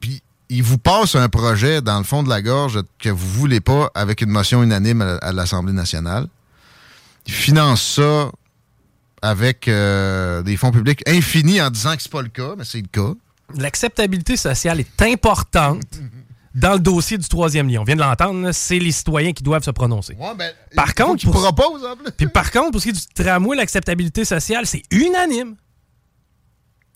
puis 0.00 0.22
il 0.48 0.62
vous 0.62 0.78
passe 0.78 1.14
un 1.14 1.28
projet 1.28 1.82
dans 1.82 1.98
le 1.98 2.04
fond 2.04 2.22
de 2.22 2.30
la 2.30 2.40
gorge 2.40 2.80
que 2.98 3.10
vous 3.10 3.28
voulez 3.28 3.60
pas 3.60 3.90
avec 3.94 4.22
une 4.22 4.30
motion 4.30 4.62
unanime 4.62 5.02
à, 5.02 5.16
à 5.16 5.32
l'Assemblée 5.32 5.74
nationale. 5.74 6.26
Il 7.28 7.34
finance 7.34 7.82
ça 7.82 8.30
avec 9.22 9.68
euh, 9.68 10.42
des 10.42 10.56
fonds 10.56 10.70
publics 10.70 11.02
infinis 11.08 11.60
en 11.60 11.70
disant 11.70 11.94
que 11.96 12.02
c'est 12.02 12.10
pas 12.12 12.22
le 12.22 12.28
cas, 12.28 12.54
mais 12.56 12.64
c'est 12.64 12.80
le 12.80 12.88
cas. 12.88 13.12
L'acceptabilité 13.54 14.36
sociale 14.36 14.80
est 14.80 15.02
importante 15.02 15.82
dans 16.54 16.72
le 16.74 16.78
dossier 16.80 17.18
du 17.18 17.28
troisième 17.28 17.68
lien. 17.68 17.80
On 17.80 17.84
vient 17.84 17.96
de 17.96 18.00
l'entendre, 18.00 18.50
c'est 18.52 18.78
les 18.78 18.92
citoyens 18.92 19.32
qui 19.32 19.42
doivent 19.42 19.62
se 19.62 19.70
prononcer. 19.70 20.16
par 20.74 20.88
faut 20.88 20.94
contre, 21.04 21.24
pour- 21.30 21.46
en 21.46 21.52
plus. 21.96 22.12
Puis 22.16 22.26
par 22.28 22.50
contre, 22.50 22.72
pour 22.72 22.80
ce 22.80 22.84
qui 22.84 22.90
est 22.90 22.92
du 23.08 23.14
tramway, 23.24 23.56
l'acceptabilité 23.56 24.24
sociale, 24.24 24.66
c'est 24.66 24.82
unanime. 24.90 25.56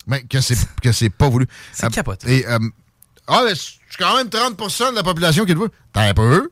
Mais 0.07 0.23
que 0.23 0.41
c'est 0.41 0.57
que 0.81 0.91
c'est 0.91 1.09
pas 1.09 1.29
voulu. 1.29 1.47
C'est 1.71 1.85
Euh, 1.85 1.89
capoté. 1.89 2.39
Et 2.39 2.47
euh, 2.47 2.59
ah, 3.27 3.43
mais 3.45 3.53
c'est 3.55 3.97
quand 3.97 4.17
même 4.17 4.27
30% 4.27 4.91
de 4.91 4.95
la 4.95 5.03
population 5.03 5.45
qui 5.45 5.53
le 5.53 5.61
veut. 5.61 5.69
T'as 5.93 6.09
un 6.09 6.13
peu. 6.13 6.49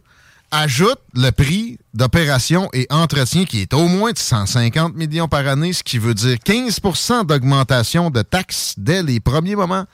Ajoute 0.53 0.99
le 1.13 1.31
prix 1.31 1.77
d'opération 1.93 2.69
et 2.73 2.85
entretien 2.89 3.45
qui 3.45 3.61
est 3.61 3.73
au 3.73 3.87
moins 3.87 4.11
de 4.11 4.17
150 4.17 4.95
millions 4.95 5.29
par 5.29 5.47
année, 5.47 5.71
ce 5.71 5.81
qui 5.81 5.97
veut 5.97 6.13
dire 6.13 6.35
15% 6.35 7.25
d'augmentation 7.25 8.09
de 8.09 8.21
taxes 8.21 8.73
dès 8.77 9.01
les 9.01 9.21
premiers 9.21 9.55
moments 9.55 9.85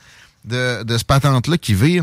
de, 0.44 0.82
de 0.82 0.98
ce 0.98 1.04
patente-là 1.04 1.58
qui 1.58 1.74
vire. 1.74 2.02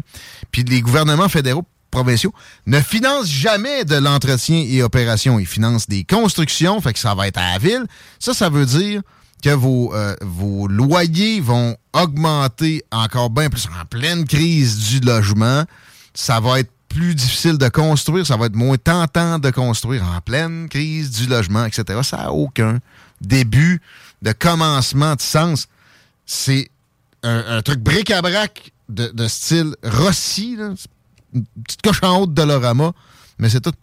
Puis 0.51 0.64
les 0.64 0.82
gouvernements 0.82 1.28
fédéraux 1.28 1.66
provinciaux 1.91 2.34
ne 2.66 2.80
financent 2.80 3.30
jamais 3.30 3.84
de 3.84 3.95
l'entretien 3.95 4.64
et 4.68 4.84
opération. 4.84 5.39
Ils 5.39 5.45
financent 5.45 5.88
des 5.88 6.03
constructions, 6.03 6.80
fait 6.82 6.93
que 6.93 6.99
ça 6.99 7.14
va 7.14 7.28
être 7.28 7.38
à 7.38 7.53
la 7.53 7.58
ville. 7.58 7.86
Ça, 8.20 8.34
ça 8.34 8.49
veut 8.49 8.66
dire 8.66 9.01
que 9.43 9.49
vos, 9.49 9.93
euh, 9.93 10.16
vos 10.22 10.68
loyers 10.68 11.39
vont 11.39 11.76
augmenter 11.93 12.84
encore 12.91 13.30
bien 13.30 13.49
plus 13.49 13.68
en 13.68 13.86
pleine 13.86 14.26
crise 14.26 14.78
du 14.78 14.99
logement. 15.01 15.64
Ça 16.14 16.39
va 16.39 16.60
être 16.60 16.72
plus 16.96 17.14
difficile 17.14 17.58
de 17.58 17.68
construire, 17.68 18.26
ça 18.26 18.38
va 18.38 18.46
être 18.46 18.56
moins 18.56 18.78
tentant 18.78 19.38
de 19.38 19.50
construire 19.52 20.02
en 20.06 20.22
pleine 20.22 20.70
crise 20.70 21.12
du 21.12 21.28
logement, 21.28 21.66
etc. 21.66 22.00
Ça 22.04 22.18
n'a 22.18 22.32
aucun 22.32 22.80
début 23.20 23.82
de 24.22 24.32
commencement 24.32 25.14
de 25.16 25.22
sens. 25.22 25.68
C'est 26.26 26.70
un, 27.22 27.58
un 27.58 27.62
truc 27.62 27.80
bric-à-brac 27.82 28.72
de, 28.88 29.08
de 29.08 29.28
style 29.28 29.76
Rossi, 29.84 30.56
là. 30.56 30.70
Une 31.34 31.43
petite 31.66 31.82
coche 31.82 32.00
en 32.02 32.20
haut 32.20 32.28
de 32.28 32.34
Dolorama, 32.34 32.93
mais 33.39 33.50
c'est 33.50 33.60
tout. 33.60 33.74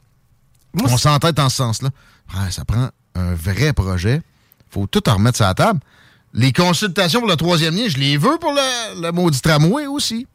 On 0.82 0.96
s'entête 0.96 1.38
en 1.38 1.50
ce 1.50 1.56
sens-là. 1.56 1.90
Ouais, 2.34 2.50
ça 2.50 2.64
prend 2.64 2.88
un 3.14 3.34
vrai 3.34 3.74
projet. 3.74 4.22
faut 4.70 4.86
tout 4.86 5.06
en 5.10 5.16
remettre 5.16 5.36
sur 5.36 5.44
la 5.44 5.52
table. 5.52 5.80
Les 6.32 6.50
consultations 6.50 7.20
pour 7.20 7.28
le 7.28 7.36
troisième 7.36 7.76
lien, 7.76 7.88
je 7.88 7.98
les 7.98 8.16
veux 8.16 8.38
pour 8.38 8.52
le, 8.54 9.02
le 9.02 9.12
maudit 9.12 9.42
tramway 9.42 9.86
aussi. 9.86 10.26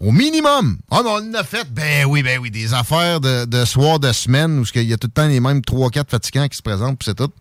Au 0.00 0.10
minimum. 0.10 0.78
Ah, 0.90 1.02
on 1.04 1.34
a 1.34 1.44
fait. 1.44 1.66
Ben 1.70 2.06
oui, 2.06 2.22
ben 2.22 2.38
oui. 2.40 2.50
Des 2.50 2.74
affaires 2.74 3.20
de, 3.20 3.44
de 3.44 3.64
soir, 3.64 4.00
de 4.00 4.12
semaine, 4.12 4.58
où 4.58 4.64
il 4.74 4.82
y 4.82 4.92
a 4.92 4.96
tout 4.96 5.06
le 5.06 5.12
temps 5.12 5.28
les 5.28 5.40
mêmes 5.40 5.60
3-4 5.60 6.08
fatigants 6.08 6.48
qui 6.48 6.56
se 6.56 6.62
présentent, 6.62 6.98
puis 6.98 7.06
c'est 7.06 7.14
tout. 7.14 7.32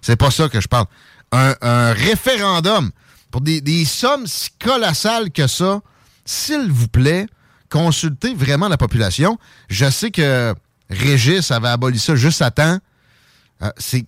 C'est 0.00 0.16
pas 0.16 0.30
ça 0.30 0.48
que 0.48 0.60
je 0.60 0.68
parle. 0.68 0.86
Un, 1.32 1.92
référendum 1.92 2.92
pour 3.32 3.40
des, 3.40 3.60
des 3.60 3.84
sommes 3.84 4.28
si 4.28 4.50
colossales 4.62 5.32
que 5.32 5.48
ça, 5.48 5.80
s'il 6.24 6.70
vous 6.70 6.86
plaît, 6.86 7.26
consultez 7.68 8.34
vraiment 8.34 8.68
la 8.68 8.76
population. 8.76 9.36
Je 9.68 9.90
sais 9.90 10.12
que 10.12 10.54
Régis 10.90 11.50
avait 11.50 11.68
aboli 11.68 11.98
ça 11.98 12.14
juste 12.14 12.42
à 12.42 12.52
temps. 12.52 12.78
Euh, 13.62 13.70
c'est 13.78 14.06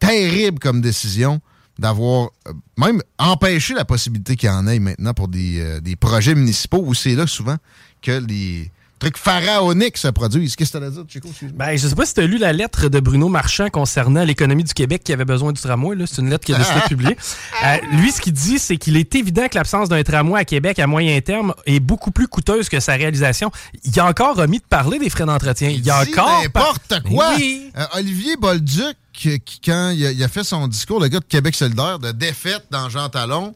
terrible 0.00 0.58
comme 0.58 0.80
décision 0.80 1.40
d'avoir 1.78 2.30
euh, 2.48 2.52
même 2.78 3.02
empêché 3.18 3.74
la 3.74 3.84
possibilité 3.84 4.36
qu'il 4.36 4.48
y 4.48 4.52
en 4.52 4.66
ait 4.66 4.78
maintenant 4.78 5.14
pour 5.14 5.28
des, 5.28 5.60
euh, 5.60 5.80
des 5.80 5.96
projets 5.96 6.34
municipaux 6.34 6.82
où 6.84 6.94
c'est 6.94 7.14
là 7.14 7.26
souvent 7.26 7.56
que 8.02 8.12
les 8.12 8.70
trucs 8.98 9.18
pharaoniques 9.18 9.98
se 9.98 10.08
produisent. 10.08 10.56
Qu'est-ce 10.56 10.72
que 10.72 10.78
tu 10.78 10.84
as 10.84 10.86
à 10.86 10.90
dire, 10.90 11.04
Chico? 11.08 11.28
Ben, 11.54 11.76
je 11.76 11.88
sais 11.88 11.94
pas 11.94 12.06
si 12.06 12.14
tu 12.14 12.20
as 12.20 12.26
lu 12.26 12.38
la 12.38 12.52
lettre 12.52 12.88
de 12.88 13.00
Bruno 13.00 13.28
Marchand 13.28 13.68
concernant 13.68 14.24
l'économie 14.24 14.64
du 14.64 14.72
Québec 14.72 15.02
qui 15.04 15.12
avait 15.12 15.24
besoin 15.24 15.52
du 15.52 15.60
tramway. 15.60 15.96
C'est 16.06 16.22
une 16.22 16.30
lettre 16.30 16.44
qu'il 16.44 16.54
a 16.54 16.58
décidé 16.58 16.80
de 16.80 16.84
publier. 16.88 17.16
Euh, 17.64 17.76
lui, 17.92 18.10
ce 18.10 18.20
qu'il 18.20 18.32
dit, 18.32 18.58
c'est 18.58 18.76
qu'il 18.76 18.96
est 18.96 19.14
évident 19.14 19.48
que 19.48 19.56
l'absence 19.56 19.88
d'un 19.88 20.02
tramway 20.02 20.40
à 20.40 20.44
Québec 20.44 20.78
à 20.78 20.86
moyen 20.86 21.20
terme 21.20 21.54
est 21.66 21.80
beaucoup 21.80 22.10
plus 22.10 22.28
coûteuse 22.28 22.68
que 22.68 22.80
sa 22.80 22.94
réalisation. 22.94 23.50
Il 23.84 23.98
a 24.00 24.06
encore 24.06 24.36
remis 24.36 24.58
de 24.58 24.64
parler 24.64 24.98
des 24.98 25.10
frais 25.10 25.26
d'entretien. 25.26 25.68
Il 25.68 25.84
y 25.84 25.90
a 25.90 26.00
encore... 26.00 26.42
n'importe 26.42 27.02
quoi. 27.08 27.34
Oui. 27.36 27.70
Euh, 27.76 27.84
Olivier 27.96 28.36
Bolduc, 28.36 28.96
quand 29.64 29.90
il 29.90 30.22
a, 30.22 30.28
fait 30.28 30.44
son 30.44 30.68
discours, 30.68 31.00
le 31.00 31.08
gars 31.08 31.20
de 31.20 31.24
Québec 31.24 31.54
solidaire, 31.54 31.98
de 31.98 32.12
défaite 32.12 32.66
dans 32.70 32.88
Jean 32.88 33.08
Talon, 33.08 33.54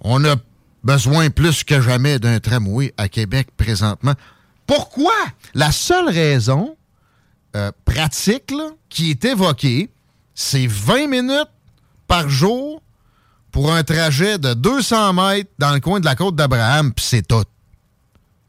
on 0.00 0.24
a 0.24 0.36
besoin 0.84 1.30
plus 1.30 1.64
que 1.64 1.80
jamais 1.80 2.18
d'un 2.18 2.40
tramway 2.40 2.94
à 2.96 3.08
Québec 3.08 3.48
présentement. 3.56 4.14
Pourquoi? 4.66 5.12
La 5.54 5.72
seule 5.72 6.08
raison 6.08 6.76
euh, 7.56 7.72
pratique 7.84 8.52
qui 8.88 9.10
est 9.10 9.24
évoquée, 9.24 9.90
c'est 10.34 10.66
20 10.66 11.08
minutes 11.08 11.50
par 12.06 12.28
jour 12.28 12.82
pour 13.50 13.72
un 13.72 13.82
trajet 13.82 14.38
de 14.38 14.54
200 14.54 15.12
mètres 15.12 15.50
dans 15.58 15.74
le 15.74 15.80
coin 15.80 16.00
de 16.00 16.04
la 16.04 16.14
côte 16.14 16.36
d'Abraham, 16.36 16.92
puis 16.92 17.04
c'est 17.04 17.26
tout. 17.26 17.44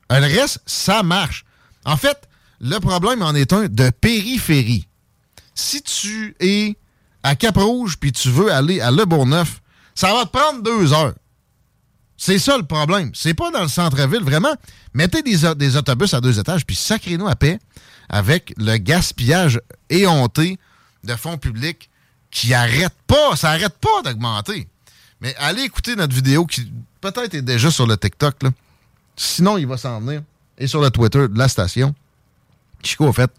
Le 0.09 0.19
reste, 0.19 0.59
ça 0.65 1.03
marche. 1.03 1.45
En 1.85 1.97
fait, 1.97 2.27
le 2.59 2.77
problème 2.79 3.23
en 3.23 3.33
est 3.33 3.53
un 3.53 3.67
de 3.67 3.89
périphérie. 3.89 4.87
Si 5.53 5.81
tu 5.81 6.35
es 6.39 6.75
à 7.23 7.35
Cap-Rouge 7.35 7.97
puis 7.99 8.11
tu 8.11 8.29
veux 8.29 8.51
aller 8.51 8.81
à 8.81 8.91
Le 8.91 9.05
Bourgneuf, 9.05 9.61
ça 9.95 10.13
va 10.13 10.25
te 10.25 10.29
prendre 10.31 10.61
deux 10.63 10.93
heures. 10.93 11.13
C'est 12.17 12.39
ça 12.39 12.55
le 12.57 12.63
problème. 12.63 13.11
C'est 13.15 13.33
pas 13.33 13.49
dans 13.51 13.61
le 13.63 13.67
centre-ville, 13.67 14.23
vraiment. 14.23 14.53
Mettez 14.93 15.21
des, 15.23 15.45
au- 15.45 15.55
des 15.55 15.75
autobus 15.75 16.13
à 16.13 16.21
deux 16.21 16.39
étages 16.39 16.65
puis 16.65 16.75
sacrez-nous 16.75 17.27
à 17.27 17.35
paix 17.35 17.59
avec 18.09 18.53
le 18.57 18.77
gaspillage 18.77 19.59
éhonté 19.89 20.59
de 21.03 21.15
fonds 21.15 21.37
publics 21.37 21.89
qui 22.29 22.53
arrête 22.53 22.93
pas. 23.07 23.35
Ça 23.35 23.49
arrête 23.51 23.75
pas 23.79 24.01
d'augmenter. 24.03 24.67
Mais 25.19 25.35
allez 25.37 25.63
écouter 25.63 25.95
notre 25.95 26.13
vidéo 26.13 26.45
qui 26.45 26.71
peut-être 27.01 27.33
est 27.33 27.41
déjà 27.41 27.69
sur 27.71 27.87
le 27.87 27.97
TikTok. 27.97 28.35
Sinon, 29.15 29.57
il 29.57 29.67
va 29.67 29.77
s'en 29.77 29.99
venir. 29.99 30.21
Et 30.57 30.67
sur 30.67 30.81
le 30.81 30.89
Twitter 30.91 31.27
de 31.27 31.37
la 31.37 31.47
station. 31.47 31.93
Chico 32.83 33.07
a 33.07 33.13
fait 33.13 33.31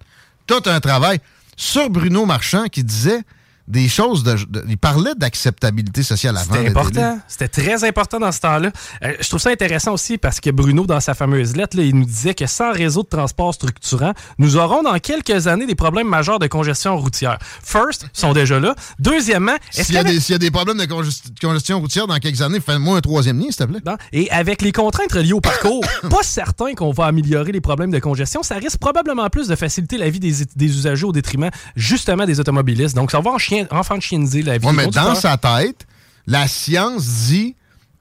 tout 0.46 0.62
un 0.66 0.80
travail 0.80 1.20
sur 1.56 1.90
Bruno 1.90 2.26
Marchand 2.26 2.66
qui 2.66 2.84
disait 2.84 3.22
des 3.68 3.88
choses. 3.88 4.22
De, 4.24 4.34
de- 4.48 4.64
il 4.68 4.78
parlait 4.78 5.14
d'acceptabilité 5.16 6.02
sociale 6.02 6.36
avant. 6.36 6.54
C'était 6.54 6.68
important. 6.68 7.18
C'était 7.28 7.48
très 7.48 7.84
important 7.84 8.18
dans 8.20 8.32
ce 8.32 8.40
temps-là. 8.40 8.70
Euh, 9.04 9.12
je 9.20 9.28
trouve 9.28 9.40
ça 9.40 9.50
intéressant 9.50 9.92
aussi 9.92 10.18
parce 10.18 10.40
que 10.40 10.50
Bruno, 10.50 10.86
dans 10.86 11.00
sa 11.00 11.14
fameuse 11.14 11.56
lettre, 11.56 11.76
là, 11.76 11.82
il 11.84 11.94
nous 11.96 12.04
disait 12.04 12.34
que 12.34 12.46
sans 12.46 12.72
réseau 12.72 13.02
de 13.02 13.08
transport 13.08 13.54
structurant, 13.54 14.12
nous 14.38 14.56
aurons 14.56 14.82
dans 14.82 14.98
quelques 14.98 15.46
années 15.46 15.66
des 15.66 15.74
problèmes 15.74 16.08
majeurs 16.08 16.38
de 16.38 16.46
congestion 16.46 16.96
routière. 16.96 17.38
First, 17.62 18.06
sont 18.12 18.32
déjà 18.32 18.58
là. 18.60 18.74
Deuxièmement, 18.98 19.54
est-ce 19.74 19.84
S'il 19.86 19.94
y, 19.94 19.98
a 19.98 20.02
qu'avec- 20.02 20.14
des- 20.16 20.20
s'il 20.20 20.32
y 20.32 20.36
a 20.36 20.38
des 20.38 20.50
problèmes 20.50 20.78
de 20.78 20.84
congest- 20.84 21.24
congestion 21.40 21.80
routière 21.80 22.06
dans 22.06 22.18
quelques 22.18 22.42
années, 22.42 22.60
fais-moi 22.60 22.96
un 22.96 23.00
troisième 23.00 23.38
lien, 23.38 23.46
s'il 23.50 23.56
te 23.56 23.64
plaît. 23.64 23.80
Et 24.12 24.30
avec 24.30 24.62
les 24.62 24.72
contraintes 24.72 25.12
reliées 25.12 25.32
au 25.32 25.40
parcours, 25.40 25.84
pas 26.10 26.22
certain 26.22 26.74
qu'on 26.74 26.92
va 26.92 27.06
améliorer 27.06 27.52
les 27.52 27.60
problèmes 27.60 27.90
de 27.90 27.98
congestion. 27.98 28.42
Ça 28.42 28.56
risque 28.56 28.78
probablement 28.78 29.28
plus 29.30 29.48
de 29.48 29.56
faciliter 29.56 29.98
la 29.98 30.08
vie 30.10 30.20
des, 30.20 30.32
des 30.56 30.66
usagers 30.66 31.04
au 31.06 31.12
détriment 31.12 31.50
justement 31.76 32.24
des 32.26 32.40
automobilistes. 32.40 32.94
Donc, 32.96 33.10
ça 33.10 33.20
va 33.20 33.30
en 33.30 33.38
chien, 33.38 33.51
enfantianiser 33.70 34.42
la 34.42 34.58
vie 34.58 34.66
des 34.66 34.72
mais 34.72 34.86
dans 34.88 35.14
sa 35.14 35.36
tête, 35.36 35.86
la 36.26 36.46
science 36.48 37.04
dit 37.28 37.54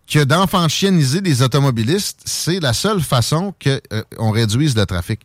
que 0.09 0.23
d'enfantianiser 0.23 1.21
les 1.21 1.41
automobilistes, 1.41 2.19
c'est 2.25 2.59
la 2.59 2.73
seule 2.73 3.01
façon 3.01 3.53
qu'on 3.63 4.31
réduise 4.31 4.75
le 4.75 4.85
trafic. 4.85 5.21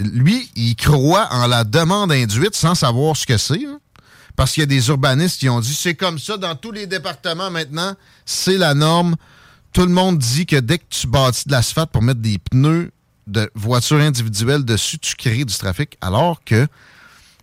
Lui, 0.00 0.50
il 0.56 0.74
croit 0.76 1.28
en 1.30 1.46
la 1.46 1.62
demande 1.64 2.10
induite 2.10 2.54
sans 2.56 2.74
savoir 2.74 3.16
ce 3.16 3.26
que 3.26 3.36
c'est. 3.38 3.64
hein. 3.66 3.78
Parce 4.36 4.52
qu'il 4.52 4.62
y 4.62 4.64
a 4.64 4.66
des 4.66 4.88
urbanistes 4.88 5.38
qui 5.40 5.48
ont 5.48 5.60
dit 5.60 5.74
c'est 5.74 5.94
comme 5.94 6.18
ça 6.18 6.36
dans 6.38 6.54
tous 6.54 6.72
les 6.72 6.86
départements 6.86 7.50
maintenant, 7.50 7.94
c'est 8.24 8.56
la 8.56 8.74
norme. 8.74 9.16
Tout 9.72 9.82
le 9.82 9.92
monde 9.92 10.18
dit 10.18 10.46
que 10.46 10.56
dès 10.56 10.78
que 10.78 10.84
tu 10.88 11.06
bâtis 11.06 11.46
de 11.46 11.52
l'asphalte 11.52 11.90
pour 11.90 12.02
mettre 12.02 12.20
des 12.20 12.38
pneus 12.38 12.90
de 13.26 13.50
voitures 13.54 13.98
individuelles 14.00 14.64
dessus, 14.64 14.98
tu 14.98 15.14
crées 15.14 15.44
du 15.44 15.54
trafic. 15.54 15.96
Alors 16.00 16.42
que 16.44 16.66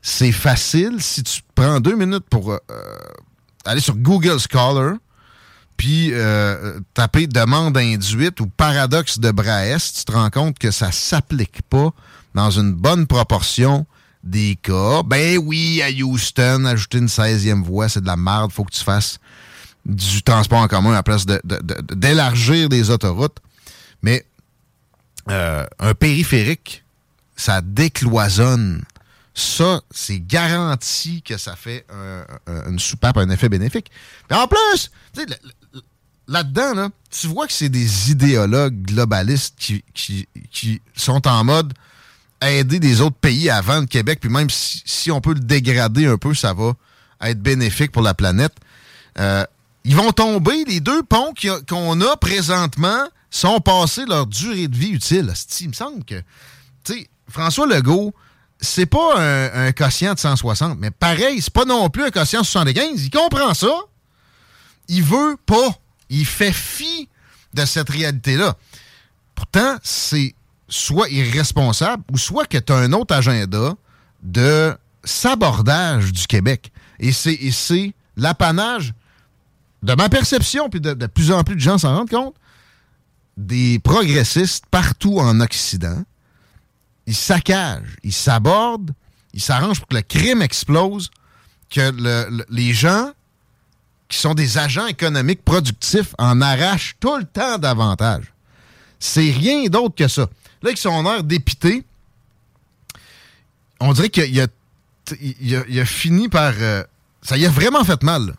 c'est 0.02 0.32
facile 0.32 0.98
si 1.00 1.24
tu 1.24 1.42
prends 1.56 1.80
deux 1.80 1.96
minutes 1.96 2.26
pour 2.30 2.52
euh, 2.52 2.58
euh, 2.72 2.98
aller 3.66 3.82
sur 3.82 3.96
Google 3.96 4.38
Scholar, 4.40 4.96
puis 5.76 6.10
euh, 6.14 6.80
taper 6.94 7.28
demande 7.28 7.78
induite 7.78 8.40
ou 8.40 8.48
paradoxe 8.48 9.20
de 9.20 9.32
Braes, 9.32 9.92
tu 9.96 10.06
te 10.06 10.12
rends 10.12 10.30
compte 10.30 10.58
que 10.58 10.72
ça 10.72 10.92
s'applique 10.92 11.62
pas 11.70 11.92
dans 12.34 12.52
une 12.52 12.74
bonne 12.74 13.06
proportion 13.06 13.86
des 14.24 14.58
cas. 14.62 15.04
Ben 15.04 15.38
oui, 15.38 15.82
à 15.82 15.90
Houston, 15.90 16.66
ajouter 16.66 16.98
une 16.98 17.08
16e 17.08 17.64
voie, 17.64 17.90
c'est 17.90 18.02
de 18.02 18.08
la 18.08 18.18
merde, 18.18 18.52
faut 18.52 18.64
que 18.64 18.74
tu 18.74 18.84
fasses 18.84 19.20
du 19.86 20.22
transport 20.24 20.60
en 20.60 20.68
commun 20.68 20.92
à 20.92 20.96
la 20.96 21.04
place 21.04 21.26
d'élargir 21.26 22.70
des 22.70 22.90
autoroutes. 22.90 23.38
Mais 24.02 24.26
un 25.28 25.94
périphérique, 25.94 26.84
ça 27.36 27.62
décloisonne. 27.62 28.84
Ça, 29.40 29.82
c'est 29.92 30.20
garanti 30.20 31.22
que 31.22 31.38
ça 31.38 31.56
fait 31.56 31.86
un- 31.94 32.26
un- 32.52 32.72
une 32.72 32.80
soupape, 32.80 33.18
un 33.18 33.30
effet 33.30 33.50
bénéfique. 33.50 33.92
Mais 34.32 34.36
en 34.36 34.48
plus, 34.48 34.90
là-dedans, 36.28 36.74
là, 36.74 36.90
tu 37.12 37.28
vois 37.28 37.46
que 37.46 37.54
c'est 37.54 37.70
des 37.70 38.10
idéologues 38.12 38.82
globalistes 38.82 39.54
qui, 39.60 39.84
qui, 39.94 40.28
qui 40.52 40.82
sont 40.96 41.28
en 41.28 41.44
mode 41.44 41.72
aider 42.42 42.80
des 42.80 43.02
autres 43.02 43.16
pays 43.16 43.50
à 43.52 43.62
vendre 43.62 43.88
Québec, 43.88 44.20
puis 44.22 44.30
même 44.30 44.50
si, 44.50 44.82
si 44.86 45.12
on 45.12 45.22
peut 45.22 45.34
le 45.36 45.40
dégrader 45.40 46.08
un 46.08 46.18
peu, 46.18 46.34
ça 46.34 46.54
va 46.54 46.74
être 47.22 47.40
bénéfique 47.42 47.92
pour 47.92 48.02
la 48.02 48.16
planète. 48.16 48.54
Euh, 49.20 49.46
ils 49.84 49.96
vont 49.96 50.12
tomber, 50.12 50.64
les 50.66 50.80
deux 50.80 51.04
ponts 51.04 51.34
qu'on 51.70 52.02
a 52.02 52.18
présentement 52.18 53.08
sont 53.30 53.60
passés 53.60 54.06
leur 54.08 54.26
durée 54.26 54.68
de 54.68 54.76
vie 54.76 54.90
utile. 54.94 55.32
Il 55.62 55.68
me 55.70 55.74
semble 55.74 56.04
que, 56.06 56.20
tu 56.84 56.94
sais, 56.94 57.10
François 57.30 57.68
Legault, 57.68 58.14
c'est 58.60 58.86
pas 58.86 59.20
un, 59.20 59.72
quotient 59.72 60.14
de 60.14 60.20
160, 60.20 60.78
mais 60.80 60.92
pareil, 60.92 61.42
c'est 61.42 61.54
pas 61.54 61.66
non 61.66 61.90
plus 61.90 62.04
un 62.06 62.10
quotient 62.10 62.42
de 62.42 62.46
75. 62.46 63.04
Il 63.04 63.10
comprend 63.10 63.54
ça. 63.54 63.68
Il 64.88 65.04
veut 65.04 65.38
pas. 65.46 65.70
Il 66.10 66.26
fait 66.26 66.54
fi 66.54 67.08
de 67.54 67.66
cette 67.66 67.90
réalité-là. 67.90 68.56
Pourtant, 69.36 69.76
c'est 69.84 70.34
soit 70.70 71.10
irresponsable 71.10 72.04
ou 72.12 72.18
soit 72.18 72.46
que 72.46 72.58
tu 72.58 72.74
as 72.74 72.78
un 72.78 72.94
autre 72.94 73.16
agenda 73.16 73.74
de 74.24 74.76
sabordage 75.04 76.12
du 76.12 76.26
Québec. 76.28 76.72
Et 77.00 77.12
c'est, 77.12 77.34
et 77.34 77.52
c'est 77.52 77.94
l'apanage 78.16 78.94
de 79.84 79.94
ma 79.94 80.10
perception, 80.10 80.70
puis 80.70 80.82
de, 80.82 80.94
de 80.94 81.06
plus 81.06 81.32
en 81.32 81.44
plus 81.44 81.56
de 81.56 81.62
gens 81.62 81.78
s'en 81.78 81.96
rendent 81.96 82.10
compte, 82.10 82.36
des 83.38 83.80
progressistes 83.80 84.66
partout 84.72 85.20
en 85.20 85.40
Occident. 85.40 86.04
Ils 87.08 87.16
saccagent, 87.16 87.96
ils 88.04 88.14
sabordent, 88.14 88.92
ils 89.34 89.42
s'arrangent 89.42 89.80
pour 89.80 89.88
que 89.88 89.96
le 89.96 90.02
crime 90.02 90.42
explose, 90.42 91.10
que 91.70 91.92
le- 91.92 92.28
le- 92.30 92.46
les 92.50 92.74
gens 92.74 93.12
qui 94.10 94.18
sont 94.20 94.34
des 94.34 94.58
agents 94.58 94.88
économiques 94.88 95.44
productifs 95.44 96.14
en 96.18 96.42
arrachent 96.42 96.96
tout 97.00 97.18
le 97.18 97.26
temps 97.26 97.58
davantage. 97.58 98.26
C'est 99.00 99.32
rien 99.32 99.66
d'autre 99.68 99.96
que 99.96 100.08
ça. 100.08 100.22
Là, 100.62 100.70
avec 100.70 100.78
son 100.78 101.06
air 101.06 101.24
dépité, 101.24 101.84
on 103.80 103.94
dirait 103.94 104.10
qu'il 104.10 104.42
a, 104.42 105.86
fini 105.86 106.30
par... 106.30 106.54
euh, 106.60 106.84
ça 107.22 107.38
y 107.38 107.46
a 107.46 107.50
vraiment 107.50 107.84
fait 107.84 108.02
mal. 108.04 108.34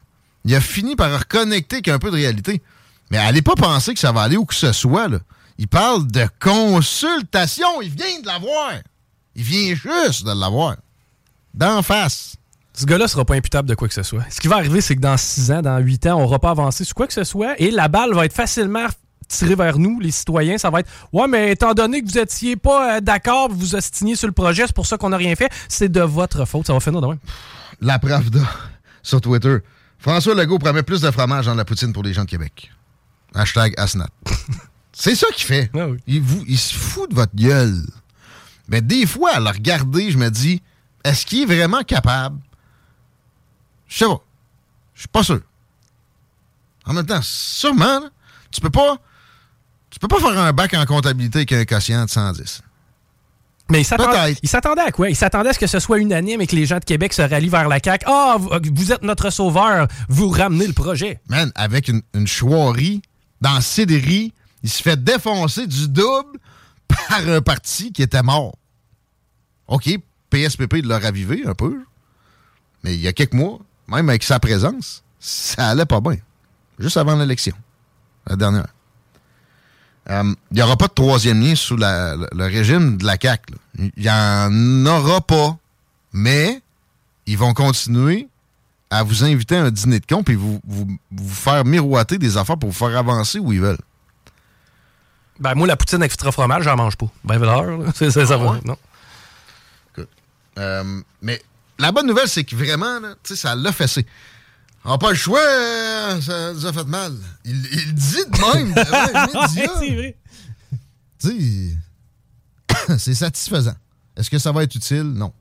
Il 0.44 0.54
a 0.54 0.60
fini 0.60 0.96
par 0.96 1.16
reconnecter 1.18 1.76
avec 1.76 1.88
un 1.88 1.98
peu 1.98 2.10
de 2.10 2.16
réalité. 2.16 2.62
Mais 3.10 3.18
allez 3.18 3.42
pas 3.42 3.54
penser 3.54 3.94
que 3.94 4.00
ça 4.00 4.12
va 4.12 4.22
aller 4.22 4.36
où 4.36 4.44
que 4.44 4.54
ce 4.54 4.72
soit. 4.72 5.08
Là. 5.08 5.18
Il 5.58 5.66
parle 5.68 6.06
de 6.06 6.26
consultation. 6.40 7.82
Il 7.82 7.90
vient 7.90 8.20
de 8.22 8.26
l'avoir. 8.26 8.72
Il 9.34 9.42
vient 9.42 9.74
juste 9.74 10.24
de 10.24 10.32
l'avoir. 10.32 10.76
D'en 11.52 11.82
face. 11.82 12.36
Ce 12.72 12.84
gars-là 12.84 13.08
sera 13.08 13.24
pas 13.24 13.34
imputable 13.34 13.68
de 13.68 13.74
quoi 13.74 13.88
que 13.88 13.94
ce 13.94 14.04
soit. 14.04 14.22
Ce 14.30 14.40
qui 14.40 14.46
va 14.46 14.56
arriver, 14.56 14.80
c'est 14.80 14.94
que 14.94 15.00
dans 15.00 15.16
6 15.16 15.50
ans, 15.50 15.62
dans 15.62 15.78
8 15.78 16.06
ans, 16.06 16.18
on 16.18 16.20
n'aura 16.20 16.38
pas 16.38 16.50
avancé 16.50 16.84
sur 16.84 16.94
quoi 16.94 17.08
que 17.08 17.12
ce 17.12 17.24
soit 17.24 17.60
et 17.60 17.72
la 17.72 17.88
balle 17.88 18.14
va 18.14 18.24
être 18.24 18.32
facilement 18.32 18.86
tirée 19.26 19.56
vers 19.56 19.78
nous, 19.78 19.98
les 19.98 20.12
citoyens. 20.12 20.58
Ça 20.58 20.70
va 20.70 20.80
être 20.80 20.90
Ouais, 21.12 21.26
mais 21.26 21.52
étant 21.52 21.74
donné 21.74 22.02
que 22.02 22.06
vous 22.08 22.18
étiez 22.18 22.54
pas 22.54 22.96
euh, 22.96 23.00
d'accord, 23.00 23.48
vous 23.50 23.74
ostigniez 23.74 24.14
sur 24.14 24.28
le 24.28 24.32
projet, 24.32 24.64
c'est 24.66 24.74
pour 24.74 24.86
ça 24.86 24.96
qu'on 24.96 25.08
n'a 25.08 25.16
rien 25.16 25.34
fait, 25.34 25.50
c'est 25.68 25.88
de 25.90 26.00
votre 26.00 26.44
faute. 26.44 26.68
Ça 26.68 26.72
va 26.72 26.78
finir 26.78 27.00
de 27.00 27.06
même. 27.08 27.18
La 27.80 27.98
Pravda 27.98 28.40
sur 29.02 29.20
Twitter. 29.20 29.58
François 29.98 30.34
Legault 30.34 30.60
promet 30.60 30.84
plus 30.84 31.00
de 31.00 31.10
fromage 31.10 31.46
dans 31.46 31.54
la 31.54 31.64
poutine 31.64 31.92
pour 31.92 32.04
les 32.04 32.12
gens 32.12 32.24
de 32.24 32.30
Québec. 32.30 32.70
Hashtag 33.34 33.74
Asnat. 33.76 34.08
C'est 34.98 35.14
ça 35.14 35.28
qu'il 35.28 35.44
fait. 35.44 35.70
Il, 36.08 36.20
vous, 36.20 36.42
il 36.48 36.58
se 36.58 36.74
fout 36.74 37.08
de 37.08 37.14
votre 37.14 37.34
gueule. 37.36 37.86
Mais 38.68 38.80
des 38.80 39.06
fois, 39.06 39.30
à 39.34 39.40
le 39.40 39.48
regarder, 39.48 40.10
je 40.10 40.18
me 40.18 40.28
dis, 40.28 40.60
est-ce 41.04 41.24
qu'il 41.24 41.42
est 41.42 41.46
vraiment 41.56 41.84
capable? 41.84 42.40
Je 43.86 43.98
sais 43.98 44.04
pas. 44.06 44.20
Je 44.94 45.00
suis 45.02 45.08
pas 45.08 45.22
sûr. 45.22 45.40
En 46.84 46.94
même 46.94 47.06
temps, 47.06 47.20
sûrement, 47.22 48.00
là, 48.00 48.08
tu 48.50 48.60
peux 48.60 48.70
pas. 48.70 48.96
Tu 49.88 50.00
peux 50.00 50.08
pas 50.08 50.18
faire 50.18 50.36
un 50.36 50.52
bac 50.52 50.74
en 50.74 50.84
comptabilité 50.84 51.38
avec 51.38 51.52
un 51.52 51.64
quotient 51.64 52.04
de 52.04 52.10
110. 52.10 52.62
Mais 53.70 53.82
il 53.82 53.84
s'attendait, 53.84 54.82
à 54.82 54.90
quoi? 54.90 55.10
Il 55.10 55.16
s'attendait 55.16 55.50
à 55.50 55.52
ce 55.52 55.60
que 55.60 55.66
ce 55.68 55.78
soit 55.78 55.98
unanime 55.98 56.40
et 56.40 56.46
que 56.48 56.56
les 56.56 56.66
gens 56.66 56.78
de 56.78 56.84
Québec 56.84 57.12
se 57.12 57.22
rallient 57.22 57.48
vers 57.50 57.68
la 57.68 57.78
CAQ. 57.82 58.04
Ah, 58.08 58.36
vous, 58.38 58.50
vous 58.74 58.92
êtes 58.92 59.02
notre 59.02 59.30
sauveur, 59.30 59.86
vous 60.08 60.28
ramenez 60.28 60.66
le 60.66 60.72
projet. 60.72 61.20
Man, 61.28 61.52
avec 61.54 61.86
une, 61.86 62.02
une 62.14 62.26
chouerie 62.26 63.00
dans 63.40 63.60
Cédéry, 63.60 64.32
il 64.62 64.70
se 64.70 64.82
fait 64.82 65.02
défoncer 65.02 65.66
du 65.66 65.88
double 65.88 66.38
par 66.88 67.28
un 67.28 67.40
parti 67.40 67.92
qui 67.92 68.02
était 68.02 68.22
mort. 68.22 68.56
OK, 69.68 69.88
PSPP 70.30 70.84
l'a 70.84 70.98
ravivé 70.98 71.44
un 71.46 71.54
peu, 71.54 71.80
mais 72.82 72.94
il 72.94 73.00
y 73.00 73.08
a 73.08 73.12
quelques 73.12 73.34
mois, 73.34 73.58
même 73.88 74.08
avec 74.08 74.22
sa 74.22 74.40
présence, 74.40 75.04
ça 75.20 75.68
allait 75.68 75.86
pas 75.86 76.00
bien. 76.00 76.16
Juste 76.78 76.96
avant 76.96 77.16
l'élection, 77.16 77.54
la 78.26 78.36
dernière. 78.36 78.68
Euh, 80.10 80.34
Il 80.50 80.54
n'y 80.54 80.62
aura 80.62 80.76
pas 80.76 80.88
de 80.88 80.94
troisième 80.94 81.40
lien 81.40 81.54
sous 81.54 81.76
le, 81.76 82.44
régime 82.44 82.96
de 82.96 83.04
la 83.04 83.16
CAQ. 83.20 83.54
Il 83.78 83.92
n'y 83.98 84.10
en 84.10 84.86
aura 84.86 85.20
pas, 85.20 85.58
mais 86.12 86.62
ils 87.26 87.36
vont 87.36 87.52
continuer 87.52 88.28
à 88.90 89.02
vous 89.02 89.22
inviter 89.24 89.56
à 89.56 89.64
un 89.64 89.70
dîner 89.70 90.00
de 90.00 90.06
con 90.06 90.22
et 90.22 90.34
vous, 90.34 90.60
vous 90.64 91.28
faire 91.28 91.64
miroiter 91.66 92.16
des 92.16 92.38
affaires 92.38 92.56
pour 92.56 92.70
vous 92.70 92.74
faire 92.74 92.96
avancer 92.96 93.38
où 93.38 93.52
ils 93.52 93.60
veulent. 93.60 93.76
Ben, 95.40 95.54
moi, 95.54 95.66
la 95.66 95.76
poutine 95.76 96.02
extra 96.02 96.32
fromage, 96.32 96.64
j'en 96.64 96.76
mange 96.76 96.96
pas. 96.96 97.06
Ben, 97.24 97.38
l'heure, 97.38 97.78
là. 97.78 97.86
c'est 97.94 98.10
ça, 98.10 98.26
ça 98.26 98.36
va. 98.36 98.52
ouais? 98.52 98.60
Non. 98.64 98.76
Euh, 100.58 101.00
mais 101.22 101.40
la 101.78 101.92
bonne 101.92 102.06
nouvelle, 102.06 102.28
c'est 102.28 102.44
que 102.44 102.56
vraiment, 102.56 102.98
là, 102.98 103.14
tu 103.22 103.34
sais, 103.34 103.36
ça 103.36 103.54
l'a 103.54 103.70
fessé. 103.72 104.04
On 104.84 104.90
n'a 104.90 104.98
pas 104.98 105.10
le 105.10 105.16
choix, 105.16 105.40
euh, 105.40 106.20
ça 106.20 106.52
nous 106.52 106.66
a 106.66 106.72
fait 106.72 106.86
mal. 106.86 107.12
Il, 107.44 107.54
il 107.54 107.94
dit 107.94 108.24
de 108.28 108.58
même, 108.58 108.68
médias. 108.68 109.48
c'est 109.78 109.94
vrai. 109.94 110.16
Tu 111.20 111.74
sais, 112.88 112.98
c'est 112.98 113.14
satisfaisant. 113.14 113.74
Est-ce 114.16 114.30
que 114.30 114.38
ça 114.38 114.50
va 114.50 114.64
être 114.64 114.74
utile? 114.74 115.02
Non. 115.02 115.32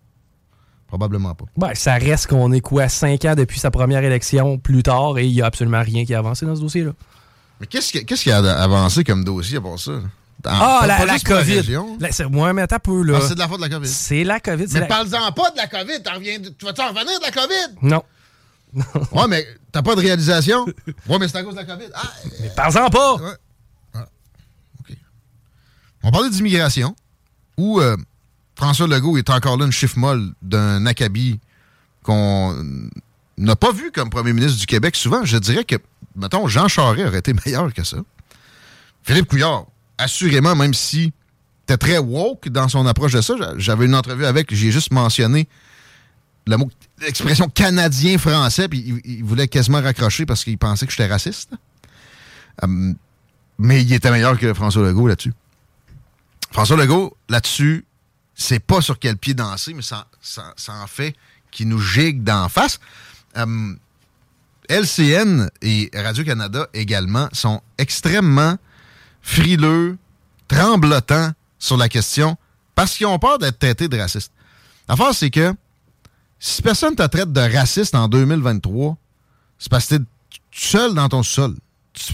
Probablement 0.87 1.35
pas. 1.35 1.45
Ben, 1.57 1.73
ça 1.73 1.95
reste 1.95 2.27
qu'on 2.27 2.51
est 2.51 2.61
quoi, 2.61 2.87
cinq 2.87 3.25
ans 3.25 3.35
depuis 3.35 3.59
sa 3.59 3.71
première 3.71 4.03
élection 4.03 4.57
plus 4.57 4.83
tard 4.83 5.17
et 5.17 5.25
il 5.25 5.33
n'y 5.33 5.41
a 5.41 5.45
absolument 5.45 5.81
rien 5.81 6.05
qui 6.05 6.13
a 6.13 6.19
avancé 6.19 6.45
dans 6.45 6.55
ce 6.55 6.61
dossier-là. 6.61 6.91
Mais 7.59 7.67
qu'est-ce 7.67 7.91
qui, 8.23 8.31
a 8.31 8.37
avancé 8.37 9.03
comme 9.03 9.23
dossier 9.23 9.59
pour 9.59 9.79
ça? 9.79 9.93
Dans- 10.43 10.51
ah, 10.51 10.83
la, 10.85 11.19
COVID. 11.19 11.63
c'est- 12.11 12.25
ouais, 12.25 12.53
mais 12.53 12.61
attends 12.61 12.77
peu, 12.79 13.01
là. 13.01 13.17
Ah, 13.19 13.25
c'est 13.27 13.33
de 13.33 13.39
la 13.39 13.47
faute 13.47 13.57
de 13.57 13.63
la 13.63 13.69
COVID. 13.69 13.87
C'est 13.87 14.23
la 14.23 14.39
COVID. 14.39 14.65
Mais 14.71 14.79
la- 14.81 14.85
parle-en 14.85 15.31
pas 15.31 15.49
de 15.49 15.57
la 15.57 15.67
COVID. 15.67 15.97
Reviens 16.13 16.37
Tu 16.57 16.65
vas-tu 16.65 16.81
en 16.81 16.89
revenir 16.89 17.19
de 17.19 17.23
la 17.25 17.31
COVID? 17.31 17.75
Non. 17.81 18.03
ouais, 19.13 19.27
mais 19.27 19.47
t'as 19.71 19.81
pas 19.81 19.95
de 19.95 20.01
réalisation? 20.01 20.65
ouais, 21.07 21.17
mais 21.19 21.27
c'est 21.27 21.37
à 21.37 21.43
cause 21.43 21.55
de 21.55 21.61
la 21.61 21.65
COVID. 21.65 21.87
Ah, 21.95 22.01
Mais 22.41 22.49
parle-en 22.55 22.89
pas! 22.89 23.15
Ouais. 23.15 23.31
Ah, 23.95 24.05
OK. 24.81 24.95
On 26.03 26.11
parlait 26.11 26.29
d'immigration, 26.29 26.95
où 27.57 27.79
euh, 27.81 27.97
François 28.55 28.85
Legault 28.87 29.17
est 29.17 29.29
encore 29.31 29.57
là, 29.57 29.65
une 29.65 29.71
chiffre 29.71 29.97
molle 29.97 30.33
d'un 30.43 30.85
acabit 30.85 31.39
qu'on 32.03 32.89
n'a 33.37 33.55
pas 33.55 33.71
vu 33.71 33.91
comme 33.91 34.09
premier 34.09 34.33
ministre 34.33 34.59
du 34.59 34.65
Québec 34.65 34.95
souvent. 34.95 35.23
Je 35.25 35.37
dirais 35.37 35.63
que, 35.63 35.75
mettons, 36.15 36.47
Jean 36.47 36.67
Charest 36.67 37.07
aurait 37.07 37.19
été 37.19 37.33
meilleur 37.45 37.73
que 37.73 37.83
ça. 37.83 37.97
Philippe 39.03 39.27
Couillard, 39.27 39.65
assurément, 39.97 40.55
même 40.55 40.73
si 40.73 41.13
était 41.63 41.77
très 41.77 41.97
woke 41.97 42.49
dans 42.49 42.69
son 42.69 42.85
approche 42.85 43.11
de 43.11 43.21
ça, 43.21 43.33
j'avais 43.57 43.85
une 43.85 43.95
entrevue 43.95 44.25
avec, 44.25 44.53
j'ai 44.53 44.71
juste 44.71 44.91
mentionné 44.91 45.47
l'expression 47.01 47.49
canadien-français, 47.49 48.69
puis 48.69 49.01
il, 49.03 49.23
voulait 49.23 49.49
quasiment 49.49 49.81
raccrocher 49.81 50.25
parce 50.25 50.45
qu'il 50.45 50.57
pensait 50.57 50.85
que 50.85 50.93
j'étais 50.93 51.07
raciste. 51.07 51.51
Hum, 52.61 52.95
mais 53.59 53.81
il 53.81 53.91
était 53.91 54.11
meilleur 54.11 54.39
que 54.39 54.53
François 54.53 54.83
Legault 54.87 55.07
là-dessus. 55.07 55.33
François 56.51 56.77
Legault, 56.77 57.17
là-dessus, 57.27 57.85
c'est 58.33 58.59
pas 58.59 58.81
sur 58.81 58.97
quel 58.97 59.17
pied 59.17 59.33
danser, 59.33 59.73
mais 59.73 59.81
ça, 59.81 60.07
ça- 60.21 60.53
ça 60.55 60.73
en 60.75 60.87
fait 60.87 61.15
qui 61.51 61.65
nous 61.65 61.79
gigue 61.79 62.23
d'en 62.23 62.47
face. 62.49 62.79
Hum, 63.37 63.77
LCN 64.69 65.49
et 65.61 65.89
Radio-Canada 65.93 66.67
également 66.73 67.29
sont 67.31 67.61
extrêmement 67.77 68.57
frileux, 69.21 69.97
tremblotants 70.47 71.31
sur 71.59 71.77
la 71.77 71.87
question 71.89 72.37
parce 72.75 72.95
qu'ils 72.97 73.07
ont 73.07 73.19
peur 73.19 73.39
d'être 73.39 73.59
traités 73.59 73.87
de 73.87 73.97
racistes. 73.97 74.31
L'affaire, 74.89 75.13
c'est 75.13 75.29
que 75.29 75.53
si 76.39 76.61
personne 76.61 76.95
te 76.95 77.03
traite 77.03 77.31
de 77.31 77.41
raciste 77.41 77.95
en 77.95 78.07
2023, 78.07 78.97
c'est 79.57 79.69
parce 79.69 79.87
que 79.87 79.95
t'es 79.95 80.03
seul 80.51 80.93
dans 80.93 81.09
ton 81.09 81.23
sol. 81.23 81.55
Tu, 81.93 82.13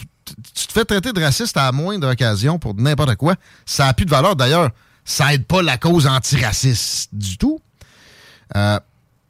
tu 0.54 0.68
te 0.68 0.72
fais 0.72 0.86
traiter 0.86 1.12
de 1.12 1.22
raciste 1.22 1.58
à 1.58 1.66
la 1.66 1.72
moindre 1.72 2.12
occasion 2.12 2.60
pour 2.60 2.76
n'importe 2.76 3.16
quoi. 3.16 3.36
Ça 3.66 3.86
n'a 3.86 3.94
plus 3.94 4.06
de 4.06 4.12
valeur. 4.12 4.36
D'ailleurs, 4.36 4.70
ça 5.04 5.34
aide 5.34 5.46
pas 5.46 5.62
la 5.62 5.78
cause 5.78 6.08
antiraciste 6.08 7.10
du 7.14 7.38
tout. 7.38 7.60
Euh, 8.56 8.80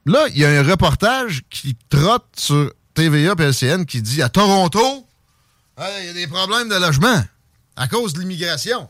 là, 0.06 0.26
il 0.28 0.38
y 0.38 0.44
a 0.44 0.50
un 0.50 0.62
reportage 0.62 1.42
qui 1.50 1.76
trotte 1.88 2.26
sur 2.36 2.72
TVA 2.94 3.34
et 3.38 3.42
LCN 3.42 3.84
qui 3.84 4.02
dit 4.02 4.22
à 4.22 4.28
Toronto, 4.28 5.06
Hey, 5.76 6.02
il 6.02 6.06
y 6.06 6.08
a 6.10 6.12
des 6.12 6.26
problèmes 6.28 6.68
de 6.68 6.76
logement 6.76 7.22
à 7.76 7.88
cause 7.88 8.12
de 8.12 8.20
l'immigration. 8.20 8.88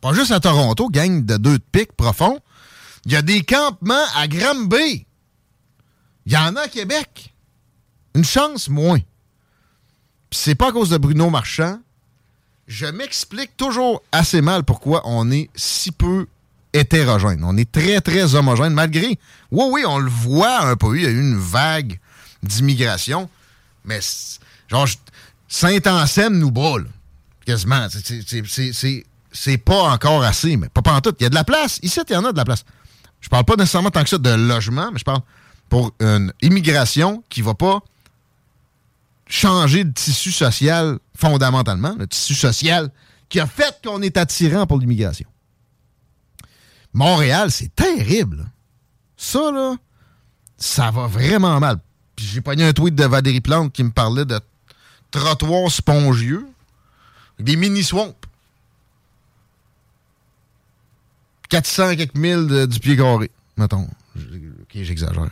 Pas 0.00 0.14
juste 0.14 0.30
à 0.30 0.40
Toronto, 0.40 0.88
gang 0.88 1.24
de 1.24 1.36
deux 1.36 1.58
de 1.58 1.64
pique 1.72 1.92
profonds. 1.92 2.40
Il 3.04 3.12
y 3.12 3.16
a 3.16 3.22
des 3.22 3.42
campements 3.42 4.04
à 4.14 4.26
Granby. 4.26 5.06
Il 6.24 6.32
y 6.32 6.36
en 6.36 6.56
a 6.56 6.62
à 6.62 6.68
Québec. 6.68 7.34
Une 8.14 8.24
chance 8.24 8.68
moins. 8.68 9.00
Puis 10.30 10.40
c'est 10.40 10.54
pas 10.54 10.68
à 10.68 10.72
cause 10.72 10.90
de 10.90 10.96
Bruno 10.96 11.30
Marchand. 11.30 11.80
Je 12.66 12.86
m'explique 12.86 13.56
toujours 13.56 14.02
assez 14.10 14.40
mal 14.40 14.64
pourquoi 14.64 15.02
on 15.04 15.30
est 15.30 15.50
si 15.54 15.92
peu 15.92 16.26
hétérogène. 16.78 17.42
On 17.44 17.56
est 17.56 17.70
très, 17.70 18.00
très 18.00 18.34
homogène, 18.34 18.72
malgré. 18.72 19.18
Oui, 19.50 19.64
oui, 19.70 19.82
on 19.86 19.98
le 19.98 20.10
voit 20.10 20.62
un 20.62 20.76
peu. 20.76 20.96
Il 20.96 21.02
y 21.02 21.06
a 21.06 21.10
eu 21.10 21.20
une 21.20 21.36
vague 21.38 21.98
d'immigration. 22.42 23.28
Mais, 23.84 24.00
genre, 24.68 24.86
Saint-Anselme 25.48 26.38
nous 26.38 26.50
là. 26.78 26.84
Quasiment. 27.44 27.86
C'est- 29.32 29.58
pas 29.58 29.82
encore 29.82 30.24
assez, 30.24 30.56
mais 30.56 30.68
pas 30.68 30.82
tout. 31.00 31.14
Il 31.20 31.22
y 31.22 31.26
a 31.26 31.30
de 31.30 31.34
la 31.34 31.44
place. 31.44 31.78
Ici, 31.82 32.00
il 32.08 32.12
y 32.12 32.16
en 32.16 32.24
a 32.24 32.32
de 32.32 32.36
la 32.36 32.44
place. 32.44 32.64
Je 33.20 33.28
parle 33.28 33.44
pas 33.44 33.56
nécessairement 33.56 33.90
tant 33.90 34.02
que 34.02 34.08
ça 34.08 34.18
de 34.18 34.30
logement, 34.30 34.90
mais 34.92 34.98
je 34.98 35.04
parle 35.04 35.20
pour 35.68 35.92
une 36.00 36.32
immigration 36.42 37.22
qui 37.28 37.42
va 37.42 37.54
pas 37.54 37.80
changer 39.28 39.84
de 39.84 39.90
tissu 39.92 40.30
social 40.30 40.98
fondamentalement, 41.16 41.94
le 41.98 42.06
tissu 42.06 42.34
social 42.34 42.90
qui 43.28 43.40
a 43.40 43.46
fait 43.46 43.76
qu'on 43.84 44.00
est 44.02 44.16
attirant 44.16 44.66
pour 44.66 44.78
l'immigration. 44.78 45.26
Montréal, 46.96 47.50
c'est 47.50 47.74
terrible. 47.76 48.46
Ça, 49.18 49.50
là, 49.52 49.76
ça 50.56 50.90
va 50.90 51.06
vraiment 51.06 51.60
mal. 51.60 51.78
Puis 52.16 52.24
j'ai 52.24 52.40
pogné 52.40 52.64
un 52.66 52.72
tweet 52.72 52.94
de 52.94 53.04
Valérie 53.04 53.42
Plante 53.42 53.70
qui 53.70 53.84
me 53.84 53.90
parlait 53.90 54.24
de 54.24 54.40
trottoirs 55.10 55.70
spongieux, 55.70 56.46
des 57.38 57.56
mini-swamps. 57.56 58.14
400 61.50 61.96
quelques 61.96 62.14
mille 62.16 62.66
du 62.66 62.80
pied 62.80 62.96
carré, 62.96 63.30
mettons. 63.58 63.88
Ok, 64.16 64.72
j'exagère. 64.72 65.28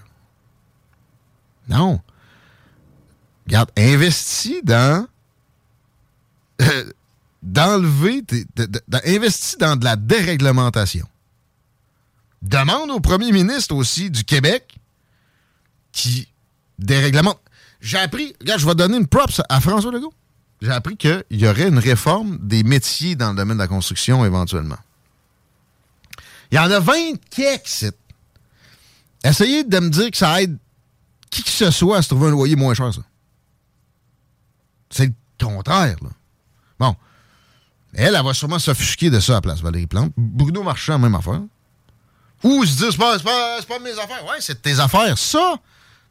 Non. 1.68 2.00
Regarde, 3.46 3.70
investis 3.78 4.62
dans 4.62 5.06
euh, 6.60 6.92
d'enlever, 7.42 8.22
de- 8.22 8.80
investis 9.06 9.56
dans 9.58 9.76
de 9.76 9.84
la 9.84 9.96
déréglementation. 9.96 11.06
Demande 12.44 12.90
au 12.90 13.00
premier 13.00 13.32
ministre 13.32 13.74
aussi 13.74 14.10
du 14.10 14.22
Québec 14.22 14.76
qui 15.92 16.28
déréglemente. 16.78 17.40
J'ai 17.80 17.98
appris, 17.98 18.34
regarde, 18.40 18.60
je 18.60 18.66
vais 18.66 18.74
donner 18.74 18.98
une 18.98 19.06
props 19.06 19.40
à 19.48 19.60
François 19.60 19.90
Legault. 19.90 20.12
J'ai 20.60 20.70
appris 20.70 20.96
qu'il 20.96 21.24
y 21.30 21.46
aurait 21.46 21.68
une 21.68 21.78
réforme 21.78 22.38
des 22.40 22.62
métiers 22.62 23.16
dans 23.16 23.30
le 23.30 23.36
domaine 23.36 23.56
de 23.56 23.62
la 23.62 23.68
construction 23.68 24.24
éventuellement. 24.26 24.76
Il 26.50 26.56
y 26.56 26.58
en 26.58 26.70
a 26.70 26.80
20 26.80 26.94
quelques 27.30 27.66
sites. 27.66 27.96
Essayez 29.24 29.64
de 29.64 29.78
me 29.80 29.88
dire 29.88 30.10
que 30.10 30.16
ça 30.16 30.42
aide 30.42 30.58
qui 31.30 31.42
que 31.42 31.50
ce 31.50 31.70
soit 31.70 31.98
à 31.98 32.02
se 32.02 32.08
trouver 32.08 32.28
un 32.28 32.32
loyer 32.32 32.56
moins 32.56 32.74
cher, 32.74 32.92
ça. 32.92 33.00
C'est 34.90 35.06
le 35.06 35.14
contraire, 35.44 35.96
là. 36.02 36.10
Bon. 36.78 36.94
Elle, 37.94 38.14
elle 38.14 38.24
va 38.24 38.34
sûrement 38.34 38.58
s'offusquer 38.58 39.08
de 39.08 39.18
ça 39.18 39.32
à 39.32 39.34
la 39.36 39.40
place, 39.40 39.60
Valérie 39.60 39.86
Plante. 39.86 40.12
Bruno 40.16 40.62
Marchand, 40.62 40.98
même 40.98 41.14
affaire. 41.14 41.40
Ou 42.44 42.64
se 42.66 42.76
dire, 42.76 42.92
c'est 42.92 42.98
pas, 42.98 43.18
pas, 43.18 43.62
pas 43.66 43.78
mes 43.78 43.92
affaires. 43.92 44.24
Ouais, 44.26 44.36
c'est 44.40 44.60
tes 44.60 44.78
affaires. 44.78 45.16
Ça, 45.16 45.56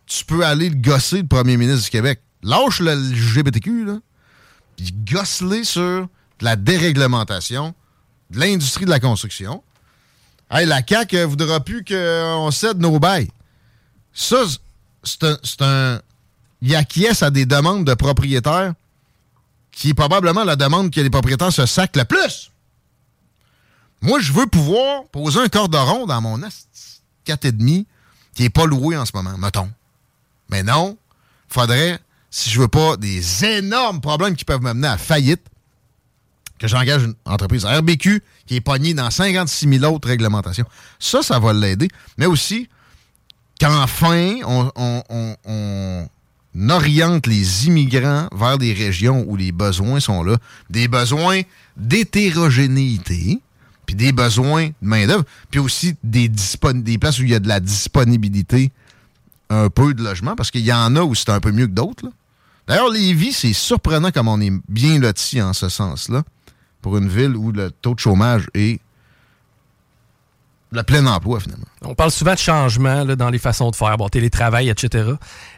tu 0.08 0.26
peux 0.26 0.44
aller 0.44 0.70
le 0.70 0.76
gosser, 0.76 1.22
le 1.22 1.28
premier 1.28 1.58
ministre 1.58 1.86
du 1.86 1.90
Québec. 1.92 2.22
Lâche 2.42 2.80
le 2.80 2.96
LGBTQ, 2.96 3.86
là. 3.86 4.00
Puis 4.76 4.92
gosse-les 4.92 5.64
sur 5.64 6.08
de 6.40 6.46
la 6.46 6.56
déréglementation, 6.56 7.76
de 8.32 8.40
l'industrie 8.40 8.86
de 8.86 8.90
la 8.90 9.00
construction. 9.00 9.64
Hey, 10.50 10.66
la 10.66 10.82
CAQ 10.86 11.18
ne 11.18 11.24
voudra 11.26 11.60
plus 11.60 11.86
qu'on 11.86 12.52
cède 12.52 12.80
nos 12.80 13.00
bails. 13.00 13.30
Ça, 14.12 14.44
c'est 15.04 15.24
un, 15.24 15.38
un. 15.62 16.02
Il 16.62 16.76
acquiesce 16.76 17.22
à 17.24 17.30
des 17.30 17.46
demandes 17.46 17.86
de 17.86 17.94
propriétaires 17.94 18.74
qui 19.72 19.90
est 19.90 19.94
probablement 19.94 20.44
la 20.44 20.56
demande 20.56 20.92
que 20.92 21.02
les 21.02 21.10
propriétaires 21.10 21.52
se 21.52 21.66
sacent 21.66 21.96
le 21.96 22.06
plus. 22.06 22.52
Moi, 24.04 24.20
je 24.20 24.32
veux 24.34 24.46
pouvoir 24.46 25.06
poser 25.12 25.40
un 25.40 25.48
cordon 25.48 26.06
dans 26.06 26.22
mon 26.22 26.44
asti 26.44 27.02
4,5 27.26 27.86
qui 28.36 28.44
n'est 28.44 28.50
pas 28.50 28.66
loué 28.66 28.96
en 28.98 29.06
ce 29.06 29.12
moment, 29.16 29.38
mettons. 29.38 29.70
Mais 30.50 30.62
non, 30.62 30.98
faudrait, 31.48 32.00
si 32.30 32.50
je 32.50 32.60
veux 32.60 32.68
pas 32.68 32.98
des 32.98 33.46
énormes 33.46 34.02
problèmes 34.02 34.36
qui 34.36 34.44
peuvent 34.46 34.62
me 34.62 34.74
mener 34.74 34.88
à 34.90 34.98
faillite, 34.98 35.42
que 36.60 36.68
j'engage 36.68 37.04
une 37.04 37.16
entreprise 37.26 37.66
RBQ 37.66 38.22
qui 38.46 38.56
est 38.58 38.62
pognée 38.62 38.94
dans 38.94 39.10
56 39.10 39.80
000 39.80 39.94
autres 39.94 40.08
réglementations. 40.08 40.66
Ça, 41.00 41.22
ça 41.24 41.40
va 41.40 41.52
l'aider. 41.54 41.88
Mais 42.18 42.26
aussi, 42.26 42.70
qu'enfin, 43.60 44.36
on, 44.46 44.70
on- 44.76 45.04
on- 45.10 45.36
on 45.46 46.70
oriente 46.70 47.26
les 47.28 47.68
immigrants 47.68 48.28
vers 48.34 48.58
des 48.58 48.74
régions 48.74 49.24
où 49.28 49.36
les 49.36 49.52
besoins 49.52 50.00
sont 50.00 50.24
là. 50.24 50.38
Des 50.70 50.88
besoins 50.88 51.42
d'hétérogénéité, 51.78 53.40
puis 53.86 53.96
des 53.96 54.12
besoins 54.12 54.68
de 54.68 54.74
main-d'œuvre, 54.82 55.24
puis 55.52 55.60
aussi 55.60 55.96
des, 56.04 56.30
des 56.30 56.98
places 56.98 57.20
où 57.20 57.24
il 57.24 57.30
y 57.30 57.36
a 57.36 57.40
de 57.40 57.48
la 57.48 57.60
disponibilité 57.60 58.72
un 59.50 59.70
peu 59.70 59.94
de 59.94 60.04
logement, 60.04 60.36
parce 60.36 60.52
qu'il 60.52 60.62
y 60.62 60.74
en 60.74 60.96
a 60.96 61.02
où 61.02 61.16
c'est 61.16 61.30
un 61.30 61.40
peu 61.40 61.52
mieux 61.52 61.68
que 61.68 61.74
d'autres. 61.74 62.06
D'ailleurs, 62.68 62.90
Lévis, 62.90 63.34
c'est 63.34 63.54
surprenant 63.54 64.12
comme 64.12 64.28
on 64.28 64.40
est 64.40 64.54
bien 64.70 65.00
loti 65.00 65.42
en 65.42 65.54
ce 65.54 65.70
sens-là, 65.70 66.24
pour 66.82 66.98
une 66.98 67.10
ville 67.10 67.36
où 67.36 67.52
le 67.52 67.72
taux 67.72 67.94
de 67.94 68.00
chômage 68.00 68.48
est 68.54 68.80
le 70.74 70.82
plein 70.84 71.06
emploi, 71.06 71.40
finalement. 71.40 71.66
On 71.84 71.94
parle 71.94 72.12
souvent 72.12 72.34
de 72.34 72.40
changement 72.40 73.06
dans 73.06 73.30
les 73.30 73.38
façons 73.38 73.70
de 73.70 73.76
faire, 73.76 73.96
bon, 73.98 74.10
télétravail, 74.10 74.70
etc. 74.70 75.12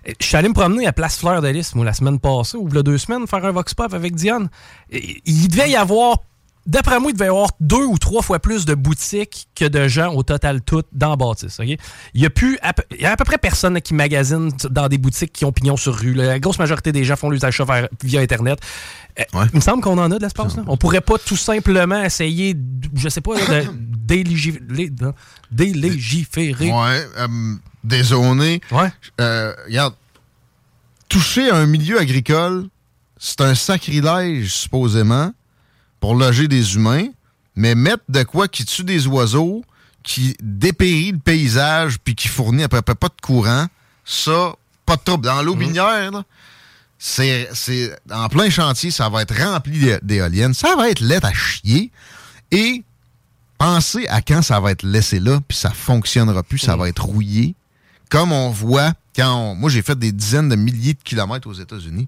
Et 0.06 0.14
Je 0.20 0.26
suis 0.26 0.36
allé 0.36 0.50
me 0.50 0.54
promener 0.54 0.88
à 0.88 0.94
Place 0.94 1.18
Fleur 1.18 1.42
moi, 1.42 1.86
la 1.86 1.94
semaine 1.94 2.20
passée, 2.20 2.58
ou 2.58 2.68
il 2.68 2.76
y 2.76 2.78
a 2.78 2.84
deux 2.84 2.98
semaines, 2.98 3.26
faire 3.26 3.46
un 3.46 3.52
Vox 3.52 3.74
Pop 3.74 3.94
avec 3.94 4.14
Diane. 4.16 4.50
Il 4.92 5.48
devait 5.48 5.70
y 5.70 5.76
avoir, 5.76 6.18
d'après 6.66 7.00
moi, 7.00 7.12
il 7.12 7.14
devait 7.14 7.26
y 7.26 7.30
avoir 7.30 7.50
deux 7.60 7.84
ou 7.86 7.98
trois 7.98 8.22
fois 8.22 8.40
plus 8.40 8.66
de 8.66 8.74
boutiques 8.74 9.48
que 9.56 9.66
de 9.66 9.88
gens 9.88 10.14
au 10.14 10.24
total 10.24 10.62
tout 10.62 10.84
dans 10.94 11.16
ok? 11.60 11.68
Il 12.14 12.22
y 12.22 12.26
a 12.26 12.30
plus, 12.30 12.58
à 12.62 12.74
peu- 12.74 12.84
il 12.92 13.02
y 13.02 13.06
a 13.06 13.12
à 13.12 13.18
peu 13.18 13.24
près 13.24 13.38
personne 13.38 13.80
qui 13.82 13.94
magasine 13.94 14.52
dans 14.70 14.88
des 14.88 14.98
boutiques 14.98 15.32
qui 15.34 15.46
ont 15.46 15.52
pignon 15.52 15.78
sur 15.78 15.96
rue. 15.96 16.14
La 16.14 16.40
grosse 16.40 16.60
majorité 16.60 16.92
des 16.92 17.04
gens 17.04 17.16
font 17.16 17.30
les 17.30 17.44
achats 17.46 17.66
via 18.04 18.22
Internet. 18.22 18.60
Euh, 19.20 19.24
Il 19.54 19.56
me 19.58 19.62
semble 19.62 19.82
qu'on 19.82 19.98
en 19.98 20.12
a 20.12 20.18
de 20.18 20.24
l'espace. 20.24 20.58
là. 20.58 20.64
On 20.68 20.76
pourrait 20.78 21.02
pas 21.02 21.18
tout 21.18 21.38
simplement 21.38 22.02
essayer, 22.04 22.56
je 22.96 23.10
sais 23.10 23.22
pas, 23.22 23.36
de 23.36 23.64
de- 24.90 25.14
délégiférer. 25.52 26.70
Ouais, 26.72 27.08
euh, 27.18 27.28
dézoné. 27.84 28.62
Euh, 29.22 29.54
regarde, 29.68 29.94
toucher 31.10 31.50
un 31.50 31.66
milieu 31.66 32.00
agricole, 32.00 32.66
c'est 33.18 33.42
un 33.42 33.56
sacrilège, 33.56 34.48
supposément, 34.54 35.32
pour 36.06 36.14
loger 36.14 36.48
des 36.48 36.76
humains, 36.76 37.08
mais 37.56 37.74
mettre 37.74 38.04
de 38.10 38.22
quoi 38.22 38.48
qui 38.48 38.64
tue 38.64 38.84
des 38.84 39.08
oiseaux, 39.08 39.66
qui 40.04 40.38
dépérit 40.40 41.14
le 41.14 41.18
paysage, 41.18 41.98
puis 41.98 42.14
qui 42.14 42.28
fournit 42.28 42.62
à 42.62 42.70
peu 42.70 42.80
près 42.84 42.94
pas 42.94 43.08
de 43.08 43.20
courant, 43.24 43.66
ça, 44.06 44.54
pas 44.86 44.98
de 44.98 45.02
trouble. 45.02 45.26
Dans 45.26 45.42
l'eau 45.42 45.56
minière, 45.56 46.12
là, 46.12 46.24
c'est, 47.00 47.50
en 48.12 48.30
plein 48.30 48.52
chantier, 48.52 48.92
ça 48.92 49.10
va 49.10 49.24
être 49.24 49.36
rempli 49.36 49.80
d'é- 49.80 49.98
d'éoliennes, 50.04 50.54
ça 50.54 50.76
va 50.76 50.92
être 50.92 51.00
laid 51.00 51.26
à 51.26 51.34
chier, 51.34 51.90
et 52.52 52.84
pensez 53.58 54.06
à 54.08 54.22
quand 54.22 54.44
ça 54.44 54.60
va 54.60 54.74
être 54.74 54.84
laissé 54.84 55.20
là, 55.20 55.40
puis 55.48 55.58
ça 55.58 55.72
fonctionnera 55.72 56.44
plus, 56.44 56.60
ça 56.60 56.76
va 56.76 56.88
être 56.88 57.04
rouillé. 57.04 57.56
Comme 58.12 58.32
on 58.32 58.52
voit 58.52 58.94
quand 59.16 59.34
on- 59.36 59.56
moi 59.56 59.72
j'ai 59.72 59.82
fait 59.82 59.98
des 59.98 60.12
dizaines 60.12 60.50
de 60.50 60.56
milliers 60.56 60.94
de 60.94 61.02
kilomètres 61.04 61.48
aux 61.48 61.54
États-Unis. 61.54 62.08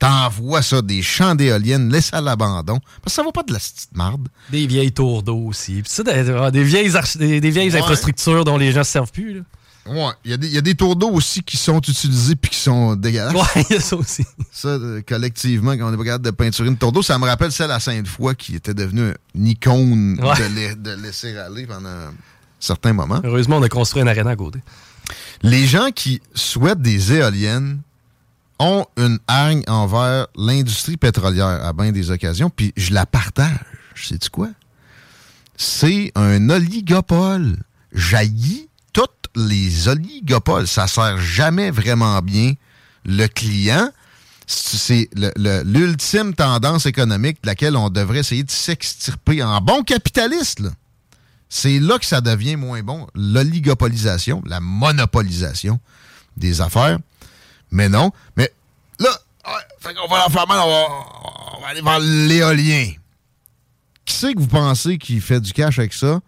T'envoies 0.00 0.62
ça, 0.62 0.82
des 0.82 1.02
champs 1.02 1.34
d'éoliennes 1.36 1.92
laissés 1.92 2.16
à 2.16 2.20
l'abandon. 2.20 2.80
Parce 3.02 3.04
que 3.04 3.10
ça 3.12 3.22
vaut 3.22 3.30
pas 3.32 3.42
de 3.44 3.52
la 3.52 3.58
petite 3.60 3.94
marde. 3.94 4.26
Des 4.50 4.66
vieilles 4.66 4.90
tours 4.92 5.22
d'eau 5.22 5.36
aussi. 5.46 5.82
Puis 5.82 5.92
ça, 5.92 6.02
des, 6.02 6.50
des 6.50 6.64
vieilles, 6.64 6.88
arch- 6.96 7.16
des, 7.18 7.40
des 7.40 7.50
vieilles 7.50 7.70
Ouais. 7.70 7.78
infrastructures 7.80 8.44
dont 8.44 8.56
les 8.56 8.72
gens 8.72 8.82
se 8.82 8.90
servent 8.90 9.12
plus. 9.12 9.34
là. 9.34 9.40
Ouais, 9.86 10.12
il 10.24 10.30
y, 10.30 10.34
a 10.34 10.36
des- 10.36 10.46
il 10.46 10.52
y 10.52 10.58
a 10.58 10.60
des 10.62 10.74
tours 10.74 10.96
d'eau 10.96 11.10
aussi 11.10 11.42
qui 11.42 11.56
sont 11.56 11.78
utilisés 11.80 12.34
puis 12.36 12.50
qui 12.50 12.58
sont 12.58 12.96
dégueulasses. 12.96 13.34
Ouais, 13.34 13.64
il 13.70 13.74
y 13.76 13.78
a 13.78 13.80
ça 13.80 13.96
aussi. 13.96 14.24
Ça, 14.52 14.68
euh, 14.68 15.00
collectivement, 15.06 15.72
quand 15.76 15.90
on 15.90 15.94
est 15.94 15.96
pas 15.96 16.04
capable 16.04 16.24
de 16.24 16.30
peinturer 16.30 16.68
une 16.68 16.76
tour 16.76 16.92
d'eau, 16.92 17.02
ça 17.02 17.18
me 17.18 17.24
rappelle 17.26 17.50
celle 17.52 17.70
à 17.70 17.80
Sainte-Foy 17.80 18.34
qui 18.36 18.54
était 18.56 18.74
devenue 18.74 19.12
une 19.34 19.46
icône 19.48 20.18
Ouais. 20.22 20.36
de, 20.48 20.54
la- 20.60 20.74
de 20.96 21.02
laisser 21.02 21.36
aller 21.36 21.66
pendant 21.66 21.88
un 21.88 22.12
certain 22.58 22.92
moment. 22.92 23.20
Heureusement, 23.24 23.56
on 23.58 23.62
a 23.62 23.68
construit 23.68 24.02
un 24.02 24.06
aréna 24.06 24.30
à 24.30 24.36
côté. 24.36 24.60
Les 25.42 25.66
gens 25.66 25.90
qui 25.94 26.20
souhaitent 26.34 26.82
des 26.82 27.14
éoliennes 27.14 27.80
ont 28.60 28.86
une 28.96 29.18
hargne 29.26 29.64
envers 29.66 30.28
l'industrie 30.36 30.96
pétrolière 30.98 31.64
à 31.64 31.72
bien 31.72 31.90
des 31.90 32.10
occasions, 32.10 32.50
puis 32.50 32.72
je 32.76 32.94
la 32.94 33.06
partage. 33.06 33.58
Sais-tu 33.96 34.30
quoi? 34.30 34.50
C'est 35.56 36.12
un 36.14 36.48
oligopole. 36.48 37.56
Jaillit 37.92 38.68
toutes 38.92 39.28
les 39.34 39.88
oligopoles. 39.88 40.68
Ça 40.68 40.86
sert 40.86 41.18
jamais 41.20 41.70
vraiment 41.70 42.20
bien 42.20 42.54
le 43.04 43.26
client. 43.26 43.90
C'est 44.46 45.08
l'ultime 45.64 46.34
tendance 46.34 46.86
économique 46.86 47.38
de 47.42 47.48
laquelle 47.48 47.76
on 47.76 47.88
devrait 47.88 48.18
essayer 48.18 48.42
de 48.42 48.50
s'extirper 48.50 49.42
en 49.42 49.60
bon 49.60 49.82
capitaliste. 49.82 50.62
C'est 51.48 51.78
là 51.78 51.98
que 51.98 52.06
ça 52.06 52.20
devient 52.20 52.56
moins 52.56 52.82
bon. 52.82 53.06
L'oligopolisation, 53.14 54.42
la 54.46 54.60
monopolisation 54.60 55.80
des 56.36 56.60
affaires. 56.60 56.98
Mais 57.70 57.88
non. 57.88 58.10
Mais 58.36 58.52
là, 58.98 59.10
qu'on 59.94 60.08
va 60.08 60.18
leur 60.18 60.28
on 60.28 60.46
va, 60.46 61.58
on 61.58 61.64
aller 61.64 61.82
vers 61.82 61.98
l'éolien. 62.00 62.92
Qui 64.04 64.14
c'est 64.14 64.34
que 64.34 64.40
vous 64.40 64.46
pensez 64.46 64.98
qui 64.98 65.20
fait 65.20 65.40
du 65.40 65.52
cash 65.52 65.78
avec 65.78 65.92
ça? 65.92 66.20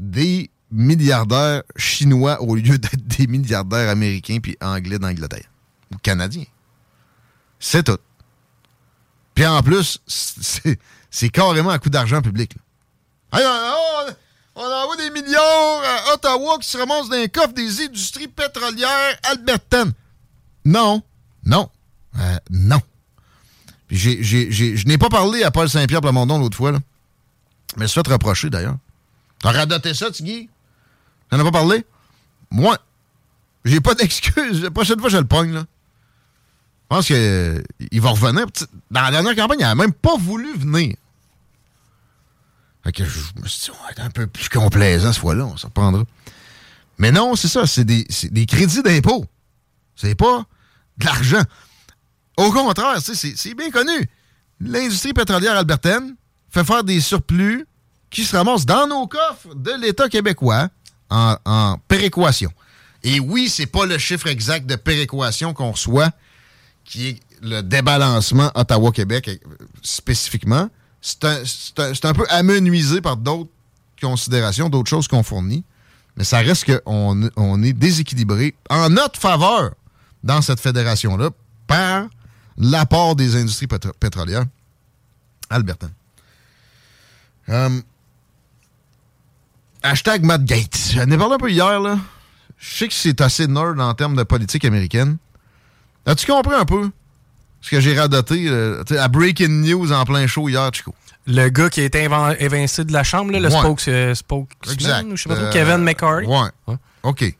Des 0.00 0.50
milliardaires 0.70 1.62
chinois 1.76 2.40
au 2.42 2.56
lieu 2.56 2.78
d'être 2.78 3.06
des 3.06 3.26
milliardaires 3.26 3.88
américains 3.88 4.38
puis 4.42 4.56
anglais 4.60 4.98
d'Angleterre. 4.98 5.48
Ou 5.92 5.98
canadiens. 5.98 6.46
C'est 7.60 7.84
tout. 7.84 7.98
Puis 9.34 9.46
en 9.46 9.62
plus, 9.62 9.98
c'est 10.06 11.28
carrément 11.30 11.70
un 11.70 11.78
coup 11.78 11.90
d'argent 11.90 12.20
public. 12.20 12.54
on, 13.32 13.38
on 14.56 14.62
envoie 14.62 14.96
des 14.96 15.10
millions 15.10 15.38
à 15.38 16.14
Ottawa 16.14 16.58
qui 16.60 16.68
se 16.68 16.76
ramassent 16.76 17.08
dans 17.08 17.16
les 17.16 17.28
coffres 17.28 17.54
des 17.54 17.84
industries 17.84 18.28
pétrolières 18.28 19.18
albertaines. 19.22 19.92
Non. 20.64 21.02
Non. 21.44 21.70
Euh, 22.18 22.36
non. 22.50 22.80
J'ai- 23.90 24.22
je 24.22 24.86
n'ai 24.86 24.98
pas 24.98 25.08
parlé 25.08 25.42
à 25.42 25.50
Paul 25.50 25.68
Saint-Pierre 25.68 26.00
Plamondon 26.00 26.38
l'autre 26.38 26.56
fois. 26.56 26.72
Là. 26.72 26.78
Mais 27.76 27.86
suis 27.86 28.00
fait 28.04 28.12
reprocher 28.12 28.48
d'ailleurs. 28.50 28.76
T'as 29.40 29.52
radoté 29.52 29.92
ça, 29.94 30.10
Tigui? 30.10 30.48
T'en 31.30 31.38
as 31.40 31.44
pas 31.44 31.50
parlé? 31.50 31.84
Moi, 32.50 32.78
j'ai 33.64 33.80
pas 33.80 33.94
d'excuse. 33.94 34.62
La 34.62 34.70
prochaine 34.70 35.00
fois, 35.00 35.08
je 35.10 35.16
le 35.18 35.24
pogne. 35.24 35.52
Là. 35.52 35.60
Je 35.60 36.96
pense 36.96 37.06
qu'il 37.06 38.00
va 38.00 38.10
revenir. 38.10 38.46
Dans 38.90 39.00
la 39.02 39.10
dernière 39.10 39.34
campagne, 39.34 39.58
il 39.60 39.62
n'a 39.62 39.74
même 39.74 39.92
pas 39.92 40.16
voulu 40.16 40.54
venir. 40.56 40.94
Je 42.84 43.02
me 43.40 43.48
suis 43.48 43.60
dit, 43.64 43.70
on 43.78 43.84
va 43.84 43.90
être 43.92 44.00
un 44.02 44.10
peu 44.10 44.26
plus 44.26 44.48
complaisant 44.48 45.12
cette 45.12 45.20
fois-là, 45.20 45.46
on 45.46 45.56
s'en 45.56 45.68
reprendra. 45.68 46.02
Mais 46.98 47.12
non, 47.12 47.36
c'est 47.36 47.48
ça, 47.48 47.66
c'est 47.66 47.84
des, 47.84 48.04
c'est 48.10 48.32
des 48.32 48.44
crédits 48.44 48.82
d'impôt. 48.82 49.24
C'est 49.96 50.14
pas 50.14 50.44
de 50.98 51.04
l'argent. 51.04 51.42
Au 52.36 52.50
contraire, 52.50 52.98
c'est 53.00 53.54
bien 53.54 53.70
connu. 53.70 54.08
L'industrie 54.60 55.12
pétrolière 55.12 55.56
albertaine 55.56 56.14
fait 56.50 56.64
faire 56.64 56.84
des 56.84 57.00
surplus 57.00 57.66
qui 58.10 58.24
se 58.24 58.36
ramassent 58.36 58.66
dans 58.66 58.86
nos 58.86 59.06
coffres 59.06 59.54
de 59.54 59.72
l'État 59.80 60.08
québécois 60.08 60.68
en, 61.10 61.76
péréquation. 61.88 62.52
Et 63.02 63.20
oui, 63.20 63.48
c'est 63.48 63.66
pas 63.66 63.84
le 63.84 63.98
chiffre 63.98 64.28
exact 64.28 64.66
de 64.66 64.76
péréquation 64.76 65.52
qu'on 65.52 65.72
reçoit, 65.72 66.10
qui 66.84 67.08
est 67.08 67.20
le 67.42 67.62
débalancement 67.62 68.50
Ottawa-Québec 68.54 69.28
euh, 69.28 69.36
spécifiquement. 69.82 70.68
C'est 71.00 72.04
un, 72.04 72.14
peu 72.14 72.24
amenuisé 72.30 73.00
par 73.00 73.16
d'autres 73.16 73.50
considérations, 74.00 74.68
d'autres 74.68 74.88
choses 74.88 75.08
qu'on 75.08 75.24
fournit. 75.24 75.64
Mais 76.16 76.24
ça 76.24 76.38
reste 76.38 76.80
qu'on 76.84 77.28
on 77.36 77.62
est 77.62 77.72
déséquilibré 77.72 78.54
en 78.70 78.90
notre 78.90 79.18
faveur 79.18 79.72
dans 80.24 80.40
cette 80.42 80.60
fédération-là 80.60 81.30
par 81.66 82.06
l'apport 82.56 83.16
des 83.16 83.36
industries 83.36 83.66
pétro- 83.66 83.92
pétrolières 83.98 84.44
albertaines. 85.50 85.92
Hum, 87.48 87.82
hashtag 89.82 90.24
Matt 90.24 90.44
Gates. 90.44 90.90
J'en 90.94 91.10
ai 91.10 91.16
parlé 91.18 91.34
un 91.34 91.38
peu 91.38 91.50
hier, 91.50 91.80
là. 91.80 91.98
Je 92.58 92.76
sais 92.76 92.88
que 92.88 92.94
c'est 92.94 93.20
assez 93.20 93.46
nerd 93.48 93.80
en 93.80 93.92
termes 93.94 94.14
de 94.16 94.22
politique 94.22 94.64
américaine. 94.64 95.16
As-tu 96.06 96.26
compris 96.26 96.54
un 96.54 96.64
peu 96.64 96.90
ce 97.60 97.70
que 97.70 97.80
j'ai 97.80 97.98
radoté, 97.98 98.46
euh, 98.48 98.82
la 98.90 99.08
breaking 99.08 99.62
news 99.62 99.92
en 99.92 100.04
plein 100.04 100.26
show 100.26 100.48
hier, 100.48 100.70
Chico? 100.72 100.94
Le 101.26 101.48
gars 101.48 101.70
qui 101.70 101.80
a 101.80 101.84
été 101.84 102.08
évincé 102.40 102.84
de 102.84 102.92
la 102.92 103.04
chambre, 103.04 103.32
là, 103.32 103.38
le 103.40 103.48
Ouais. 103.48 103.58
spokes, 103.58 103.88
euh, 103.88 104.14
spokesman, 104.14 104.74
Exact. 104.74 105.04
ou 105.06 105.16
je 105.16 105.22
sais 105.22 105.28
pas 105.28 105.36
trop, 105.36 105.44
Euh, 105.46 105.52
Kevin 105.52 105.78
McCarthy. 105.78 106.26
Ouais. 106.26 106.76
OK. 107.04 107.36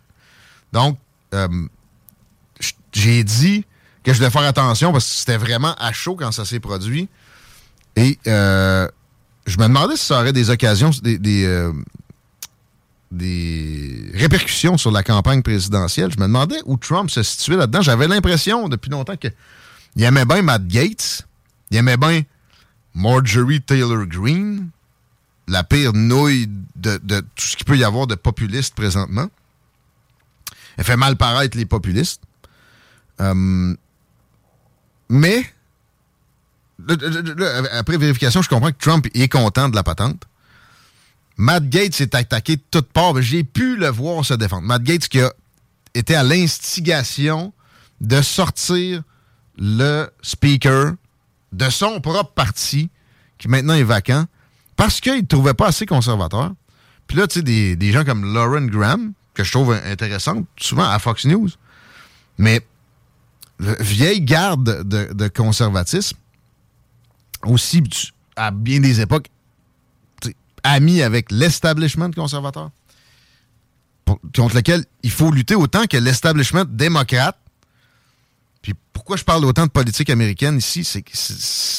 Donc, 0.73 0.99
j- 1.33 1.39
j'ai 2.93 3.25
dit 3.25 3.65
que 4.05 4.13
je 4.13 4.19
devais 4.19 4.31
faire 4.31 4.43
attention 4.43 4.93
parce 4.93 5.09
que 5.09 5.15
c'était 5.17 5.37
vraiment 5.37 5.75
à 5.79 5.93
chaud 5.93 6.17
quand 6.17 6.33
ça 6.33 6.45
s'est 6.45 6.61
produit. 6.61 7.09
Et 7.97 8.19
euh, 8.27 8.89
je 9.47 9.59
me 9.59 9.65
demandais 9.65 9.97
si 9.97 10.07
ça 10.07 10.21
aurait 10.21 10.33
des 10.33 10.51
occasions, 10.51 10.91
des, 11.03 11.45
euh, 11.45 11.73
des 13.11 14.11
répercussions 14.15 14.79
sur 14.79 14.91
la 14.91 15.03
campagne 15.03 15.43
présidentielle. 15.43 16.11
Je 16.13 16.19
me 16.19 16.27
demandais 16.27 16.59
où 16.65 16.77
Trump 16.77 17.11
se 17.11 17.23
situait 17.23 17.57
là-dedans. 17.57 17.83
J'avais 17.83 18.09
l'impression 18.09 18.69
depuis 18.69 18.91
longtemps 18.91 19.17
que 19.17 19.29
il 19.95 20.05
aimait 20.05 20.25
bien 20.25 20.41
Matt 20.41 20.67
Gates, 20.67 21.27
il 21.71 21.77
aimait 21.77 21.99
bien 21.99 22.23
Marjorie 22.95 23.61
Taylor 23.61 24.07
Greene, 24.07 24.71
la 25.49 25.65
pire 25.65 25.93
nouille 25.93 26.49
de, 26.77 26.99
de 27.03 27.21
tout 27.21 27.47
ce 27.47 27.57
qu'il 27.57 27.67
peut 27.67 27.77
y 27.77 27.85
avoir 27.85 28.07
de 28.07 28.15
populiste 28.15 28.75
présentement. 28.75 29.29
Elle 30.79 30.85
fait 30.85 30.97
mal 30.97 31.17
paraître 31.17 31.59
les 31.59 31.67
populistes. 31.67 32.23
Euh, 33.21 33.75
mais, 35.09 35.45
après 37.73 37.99
vérification, 37.99 38.43
je 38.43 38.49
comprends 38.49 38.73
que 38.73 38.79
Trump 38.79 39.07
est 39.15 39.29
content 39.29 39.69
de 39.69 39.77
la 39.77 39.83
patente. 39.83 40.25
Matt 41.37 41.69
Gates 41.69 41.95
s'est 41.95 42.15
attaqué 42.15 42.57
de 42.57 42.63
toutes 42.71 42.93
parts, 42.93 43.21
j'ai 43.21 43.45
pu 43.45 43.77
le 43.77 43.89
voir 43.89 44.25
se 44.25 44.35
défendre. 44.35 44.67
Matt 44.67 44.83
Gates 44.83 45.09
qui 45.09 45.21
a 45.21 45.33
été 45.95 46.15
à 46.15 46.23
l'instigation 46.23 47.53
de 48.01 48.21
sortir 48.23 49.03
le 49.59 50.09
speaker 50.23 50.95
de 51.53 51.69
son 51.69 52.01
propre 52.01 52.33
parti, 52.33 52.91
qui 53.39 53.49
maintenant 53.49 53.75
est 53.75 53.83
vacant, 53.83 54.25
parce 54.77 55.01
qu'il 55.01 55.17
ne 55.17 55.27
trouvait 55.27 55.55
pas 55.55 55.69
assez 55.69 55.87
conservateur. 55.87 56.53
Puis 57.07 57.19
là, 57.19 57.27
tu 57.27 57.35
sais, 57.35 57.43
des, 57.43 57.77
des 57.77 57.93
gens 57.93 58.05
comme 58.05 58.33
Lauren 58.33 58.67
Graham, 58.67 59.13
que 59.35 59.45
je 59.45 59.53
trouve 59.53 59.73
intéressante, 59.73 60.47
souvent 60.57 60.89
à 60.89 60.99
Fox 60.99 61.25
News, 61.27 61.51
mais 62.39 62.63
vieille 63.81 64.21
garde 64.21 64.83
de, 64.83 65.29
conservatisme, 65.29 66.17
aussi 67.45 67.83
à 68.37 68.51
bien 68.51 68.81
des 68.81 69.01
époques, 69.01 69.29
ami 70.65 71.03
avec 71.03 71.31
l'establishment 71.31 72.11
conservateur, 72.13 72.71
contre 74.35 74.57
lequel 74.57 74.85
il 75.03 75.11
faut 75.11 75.31
lutter 75.31 75.55
autant 75.55 75.87
que 75.87 75.97
l'establishment 75.97 76.65
démocrate. 76.69 77.37
Puis 78.63 78.75
pourquoi 78.93 79.17
je 79.17 79.25
parle 79.25 79.45
autant 79.45 79.67
de 79.67 79.71
politique 79.71 80.09
américaine 80.11 80.59
ici, 80.59 80.85
c'est- 80.85 81.05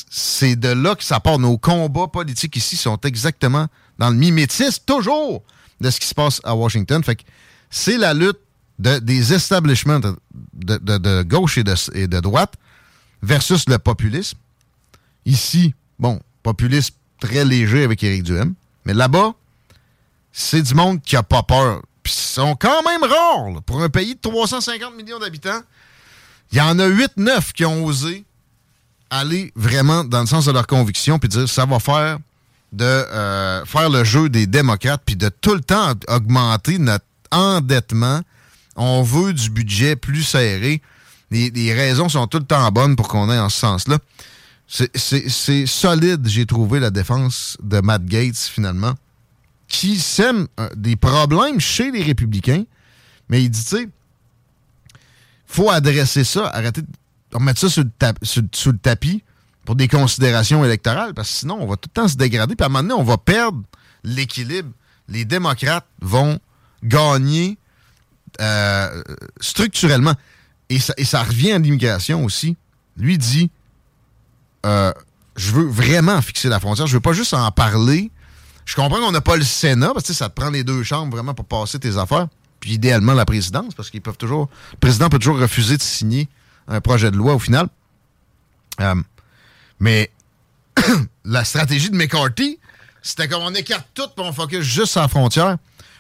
c'est 0.10 0.56
de 0.58 0.70
là 0.70 0.96
que 0.96 1.04
ça 1.04 1.20
part. 1.22 1.40
Nos 1.40 1.58
combats 1.58 2.08
politiques 2.08 2.56
ici 2.58 2.76
sont 2.76 2.98
exactement 3.02 3.68
dans 3.98 4.10
le 4.10 4.16
mimétisme, 4.18 4.84
toujours, 4.86 5.44
de 5.80 5.90
ce 5.90 6.00
qui 6.00 6.08
se 6.08 6.14
passe 6.14 6.42
à 6.44 6.56
Washington. 6.56 7.02
Fait 7.04 7.16
que 7.16 7.24
c'est 7.70 7.98
la 7.98 8.14
lutte 8.14 8.40
de- 8.80 9.00
des 9.00 9.34
establishments 9.34 10.00
de, 10.00 11.24
gauche 11.24 11.58
et 11.58 11.64
de, 11.64 11.74
et 11.94 12.08
de 12.08 12.20
droite 12.20 12.54
versus 13.22 13.68
le 13.70 13.78
populisme. 13.80 14.38
Ici, 15.26 15.74
bon, 16.00 16.20
populisme 16.44 16.96
très 17.20 17.46
léger 17.46 17.84
avec 17.84 18.04
Éric 18.04 18.24
Duhem. 18.24 18.54
Mais 18.86 18.94
là-bas, 18.94 19.34
c'est 20.32 20.62
du 20.62 20.74
monde 20.74 21.02
qui 21.02 21.16
a 21.16 21.24
pas 21.24 21.44
peur. 21.44 21.82
Puis 22.02 22.14
ils 22.14 22.34
sont 22.34 22.56
quand 22.56 22.84
même 22.84 23.02
rares. 23.04 23.52
là. 23.54 23.62
Pour 23.66 23.82
un 23.82 23.90
pays 23.90 24.16
de 24.16 24.20
350 24.20 24.96
millions 24.96 25.20
d'habitants, 25.20 25.62
il 26.52 26.58
y 26.58 26.62
en 26.62 26.78
a 26.80 26.88
8-9 26.88 27.54
qui 27.54 27.64
ont 27.66 27.86
osé 27.86 28.26
aller 29.10 29.54
vraiment 29.56 30.04
dans 30.04 30.22
le 30.22 30.26
sens 30.26 30.46
de 30.46 30.52
leur 30.52 30.68
conviction 30.68 31.20
puis 31.20 31.30
dire 31.30 31.48
ça 31.48 31.66
va 31.66 31.80
faire 31.80 32.18
de 32.72 32.84
euh, 32.84 33.64
faire 33.66 33.90
le 33.90 34.04
jeu 34.04 34.28
des 34.28 34.48
démocrates 34.48 35.04
puis 35.06 35.16
de 35.16 35.30
tout 35.30 35.54
le 35.54 35.62
temps 35.62 35.94
augmenter 36.08 36.80
notre 36.80 37.06
endettement. 37.32 38.22
On 38.76 39.04
veut 39.04 39.34
du 39.34 39.50
budget 39.50 39.96
plus 39.96 40.24
serré. 40.24 40.82
Les, 41.32 41.74
raisons 41.74 42.10
sont 42.10 42.28
tout 42.28 42.40
le 42.40 42.46
temps 42.46 42.70
bonnes 42.72 42.96
pour 42.96 43.08
qu'on 43.08 43.30
aille 43.30 43.40
en 43.40 43.50
ce 43.50 43.60
sens-là. 43.60 43.98
C'est- 44.68 45.66
solide, 45.66 46.28
j'ai 46.28 46.46
trouvé, 46.46 46.80
la 46.80 46.90
défense 46.90 47.58
de 47.62 47.80
Matt 47.82 48.06
Gates, 48.06 48.38
finalement, 48.38 48.94
qui 49.68 49.98
sème 50.00 50.48
euh, 50.60 50.70
des 50.76 50.96
problèmes 50.96 51.60
chez 51.60 51.92
les 51.92 52.04
républicains, 52.04 52.64
mais 53.30 53.44
il 53.44 53.50
dit, 53.50 53.64
tu 53.64 53.70
sais, 53.78 53.90
faut 55.48 55.70
adresser 55.70 56.24
ça, 56.24 56.48
arrêter 56.48 56.82
de 56.82 56.88
remettre 57.34 57.60
ça 57.60 57.70
sur 57.70 57.84
le, 57.84 58.72
le 58.72 58.78
tapis 58.78 59.24
pour 59.66 59.76
des 59.76 59.88
considérations 59.88 60.64
électorales, 60.64 61.14
parce 61.14 61.30
que 61.30 61.36
sinon, 61.36 61.58
on 61.62 61.68
va 61.68 61.76
tout 61.76 61.90
le 61.96 62.02
temps 62.02 62.08
se 62.08 62.16
dégrader, 62.16 62.56
puis 62.56 62.64
à 62.64 62.68
un 62.68 62.70
moment 62.70 62.84
donné, 62.84 62.94
on 62.94 63.04
va 63.04 63.18
perdre 63.18 63.62
l'équilibre. 64.04 64.70
Les 65.08 65.26
démocrates 65.26 65.86
vont 66.02 66.40
gagner 66.84 67.58
euh, 68.42 69.02
structurellement. 69.40 70.14
Et 70.70 70.80
ça, 70.80 71.24
revient 71.24 71.52
à 71.52 71.60
l'immigration 71.60 72.24
aussi. 72.26 72.58
Lui 72.98 73.18
dit 73.18 73.52
euh, 74.66 74.92
je 75.36 75.52
veux 75.52 75.66
vraiment 75.66 76.22
fixer 76.22 76.50
la 76.50 76.60
frontière. 76.60 76.88
Je 76.88 76.94
veux 76.94 77.02
pas 77.02 77.14
juste 77.14 77.34
en 77.34 77.52
parler. 77.52 78.12
Je 78.66 78.76
comprends 78.76 79.00
qu'on 79.00 79.12
n'a 79.12 79.22
pas 79.22 79.36
le 79.36 79.44
Sénat, 79.44 79.92
parce 79.94 80.08
que 80.08 80.14
ça 80.14 80.30
te 80.30 80.40
prend 80.40 80.50
les 80.50 80.64
deux 80.64 80.84
chambres 80.84 81.12
vraiment 81.16 81.34
pour 81.34 81.46
passer 81.46 81.80
tes 81.80 81.98
affaires. 81.98 82.28
Puis 82.60 82.74
idéalement 82.74 83.14
la 83.14 83.26
présidence, 83.26 83.74
parce 83.76 83.90
qu'ils 83.90 84.02
peuvent 84.02 84.18
toujours. 84.18 84.50
Le 84.72 84.78
président 84.78 85.10
peut 85.10 85.20
toujours 85.20 85.40
refuser 85.40 85.76
de 85.78 85.82
signer 85.82 86.30
un 86.68 86.80
projet 86.80 87.12
de 87.12 87.18
loi 87.18 87.34
au 87.34 87.40
final. 87.40 87.68
Euh, 88.80 88.96
mais 89.80 90.12
la 91.26 91.44
stratégie 91.44 91.90
de 91.90 91.96
McCarthy, 91.96 92.58
c'était 93.02 93.28
comme 93.28 93.44
on 93.44 93.54
écarte 93.54 93.88
tout 93.94 94.08
puis 94.16 94.26
on 94.26 94.32
focus 94.32 94.62
juste 94.62 94.94
sur 94.94 95.02
la 95.02 95.10
frontière. 95.10 95.58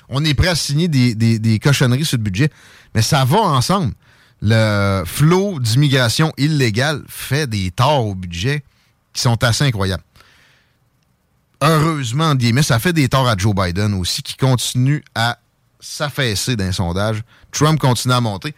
On 0.10 0.24
est 0.26 0.34
prêt 0.34 0.50
à 0.50 0.56
signer 0.56 0.88
des, 0.88 1.60
cochonneries 1.60 2.06
sur 2.06 2.18
le 2.18 2.24
budget. 2.24 2.50
Mais 2.96 3.02
ça 3.02 3.26
va 3.26 3.40
ensemble. 3.40 3.94
Le 4.42 5.04
flot 5.06 5.60
d'immigration 5.60 6.34
illégale 6.38 7.04
fait 7.08 7.48
des 7.48 7.72
torts 7.72 8.08
au 8.08 8.16
budget 8.16 8.64
qui 9.14 9.22
sont 9.22 9.42
assez 9.44 9.64
incroyables. 9.64 10.04
Heureusement, 11.62 12.36
guillemets, 12.36 12.64
ça 12.64 12.78
fait 12.78 12.92
des 12.92 13.08
torts 13.08 13.28
à 13.28 13.38
Joe 13.38 13.56
Biden 13.56 13.94
aussi, 13.94 14.22
qui 14.22 14.36
continue 14.36 15.04
à 15.16 15.38
s'affaisser 15.80 16.58
d'un 16.58 16.74
sondage. 16.74 17.24
Trump 17.52 17.80
continue 17.80 18.14
à 18.14 18.20
monter. 18.20 18.54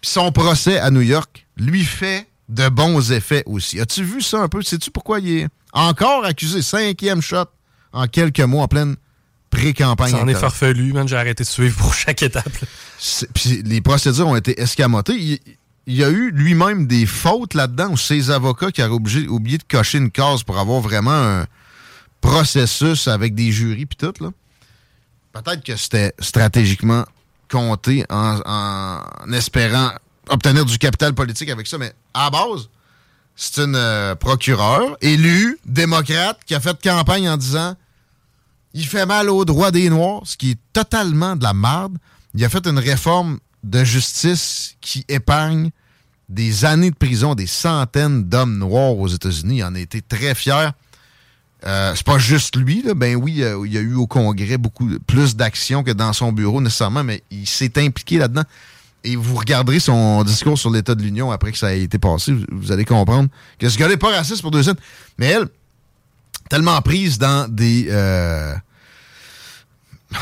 Puis 0.00 0.10
son 0.10 0.30
procès 0.30 0.78
à 0.78 0.90
New 0.90 1.00
York 1.00 1.46
lui 1.56 1.84
fait 1.84 2.26
de 2.50 2.68
bons 2.68 3.12
effets 3.12 3.42
aussi. 3.46 3.80
As-tu 3.80 4.04
vu 4.04 4.20
ça 4.20 4.42
un 4.42 4.48
peu? 4.48 4.60
Sais-tu 4.62 4.90
pourquoi 4.90 5.20
il 5.20 5.38
est 5.38 5.48
encore 5.72 6.24
accusé? 6.24 6.62
Cinquième 6.62 7.22
shot 7.22 7.46
en 7.92 8.06
quelques 8.06 8.40
mois, 8.40 8.64
en 8.64 8.68
pleine 8.68 8.96
pré-campagne. 9.50 10.12
Ça 10.12 10.22
en 10.22 10.28
est 10.28 10.34
farfelu, 10.34 10.92
man. 10.92 11.06
J'ai 11.08 11.16
arrêté 11.16 11.42
de 11.44 11.48
suivre 11.48 11.76
pour 11.76 11.92
chaque 11.94 12.22
étape. 12.22 12.48
Puis 13.34 13.62
les 13.64 13.80
procédures 13.80 14.28
ont 14.28 14.36
été 14.36 14.60
escamotées. 14.60 15.16
Il, 15.16 15.38
il 15.86 15.96
y 15.96 16.04
a 16.04 16.08
eu 16.10 16.30
lui-même 16.30 16.86
des 16.86 17.04
fautes 17.06 17.54
là-dedans, 17.54 17.88
ou 17.90 17.96
ses 17.96 18.30
avocats 18.30 18.70
qui 18.70 18.82
auraient 18.82 18.92
obligé- 18.92 19.26
oublié 19.26 19.58
de 19.58 19.64
cocher 19.68 19.98
une 19.98 20.10
case 20.10 20.42
pour 20.44 20.58
avoir 20.58 20.80
vraiment 20.80 21.10
un 21.10 21.46
processus 22.20 23.08
avec 23.08 23.34
des 23.34 23.50
jurys 23.50 23.86
puis 23.86 23.96
tout. 23.96 24.12
là? 24.22 24.30
Peut-être 25.32 25.64
que 25.64 25.76
c'était 25.76 26.12
stratégiquement 26.20 27.04
compté 27.50 28.04
en, 28.10 28.40
en 28.44 29.32
espérant 29.32 29.90
obtenir 30.28 30.64
du 30.64 30.78
capital 30.78 31.12
politique 31.14 31.48
avec 31.50 31.66
ça, 31.66 31.78
mais 31.78 31.92
à 32.14 32.24
la 32.24 32.30
base, 32.30 32.68
c'est 33.34 33.62
une 33.62 33.74
euh, 33.74 34.14
procureure 34.14 34.96
élue, 35.00 35.58
démocrate, 35.64 36.38
qui 36.46 36.54
a 36.54 36.60
fait 36.60 36.80
campagne 36.82 37.28
en 37.28 37.36
disant 37.36 37.74
il 38.74 38.86
fait 38.86 39.06
mal 39.06 39.28
aux 39.28 39.44
droits 39.44 39.70
des 39.70 39.90
Noirs, 39.90 40.22
ce 40.24 40.36
qui 40.36 40.52
est 40.52 40.58
totalement 40.72 41.36
de 41.36 41.42
la 41.42 41.52
marde. 41.52 41.96
Il 42.34 42.44
a 42.44 42.48
fait 42.48 42.66
une 42.66 42.78
réforme 42.78 43.38
de 43.64 43.84
justice 43.84 44.76
qui 44.80 45.04
épargne 45.08 45.70
des 46.28 46.64
années 46.64 46.90
de 46.90 46.96
prison, 46.96 47.34
des 47.34 47.48
centaines 47.48 48.24
d'hommes 48.24 48.56
noirs 48.56 48.96
aux 48.96 49.08
États-Unis. 49.08 49.58
Il 49.58 49.64
en 49.64 49.74
a 49.74 49.80
été 49.80 50.00
très 50.00 50.34
fier. 50.34 50.72
Euh, 51.66 51.92
c'est 51.94 52.06
pas 52.06 52.18
juste 52.18 52.56
lui, 52.56 52.82
là. 52.82 52.94
ben 52.94 53.16
oui, 53.16 53.42
euh, 53.42 53.60
il 53.66 53.72
y 53.72 53.76
a 53.76 53.80
eu 53.80 53.94
au 53.94 54.06
Congrès 54.06 54.56
beaucoup 54.56 54.88
plus 55.06 55.36
d'actions 55.36 55.82
que 55.82 55.90
dans 55.90 56.12
son 56.12 56.32
bureau 56.32 56.60
nécessairement, 56.60 57.04
mais 57.04 57.22
il 57.30 57.46
s'est 57.46 57.72
impliqué 57.76 58.16
là-dedans. 58.18 58.44
Et 59.02 59.16
vous 59.16 59.34
regarderez 59.34 59.80
son 59.80 60.22
discours 60.24 60.58
sur 60.58 60.70
l'état 60.70 60.94
de 60.94 61.02
l'Union 61.02 61.30
après 61.30 61.52
que 61.52 61.58
ça 61.58 61.74
ait 61.74 61.82
été 61.82 61.98
passé, 61.98 62.32
vous, 62.32 62.44
vous 62.50 62.72
allez 62.72 62.84
comprendre 62.84 63.28
que 63.58 63.68
ce 63.68 63.76
gars-là 63.76 63.92
n'est 63.92 63.98
pas 63.98 64.14
raciste 64.14 64.40
pour 64.40 64.50
deux 64.50 64.62
cents. 64.62 64.74
Mais 65.18 65.26
elle, 65.26 65.48
tellement 66.50 66.82
prise 66.82 67.18
dans 67.18 67.48
des 67.48 67.86
euh, 67.88 68.54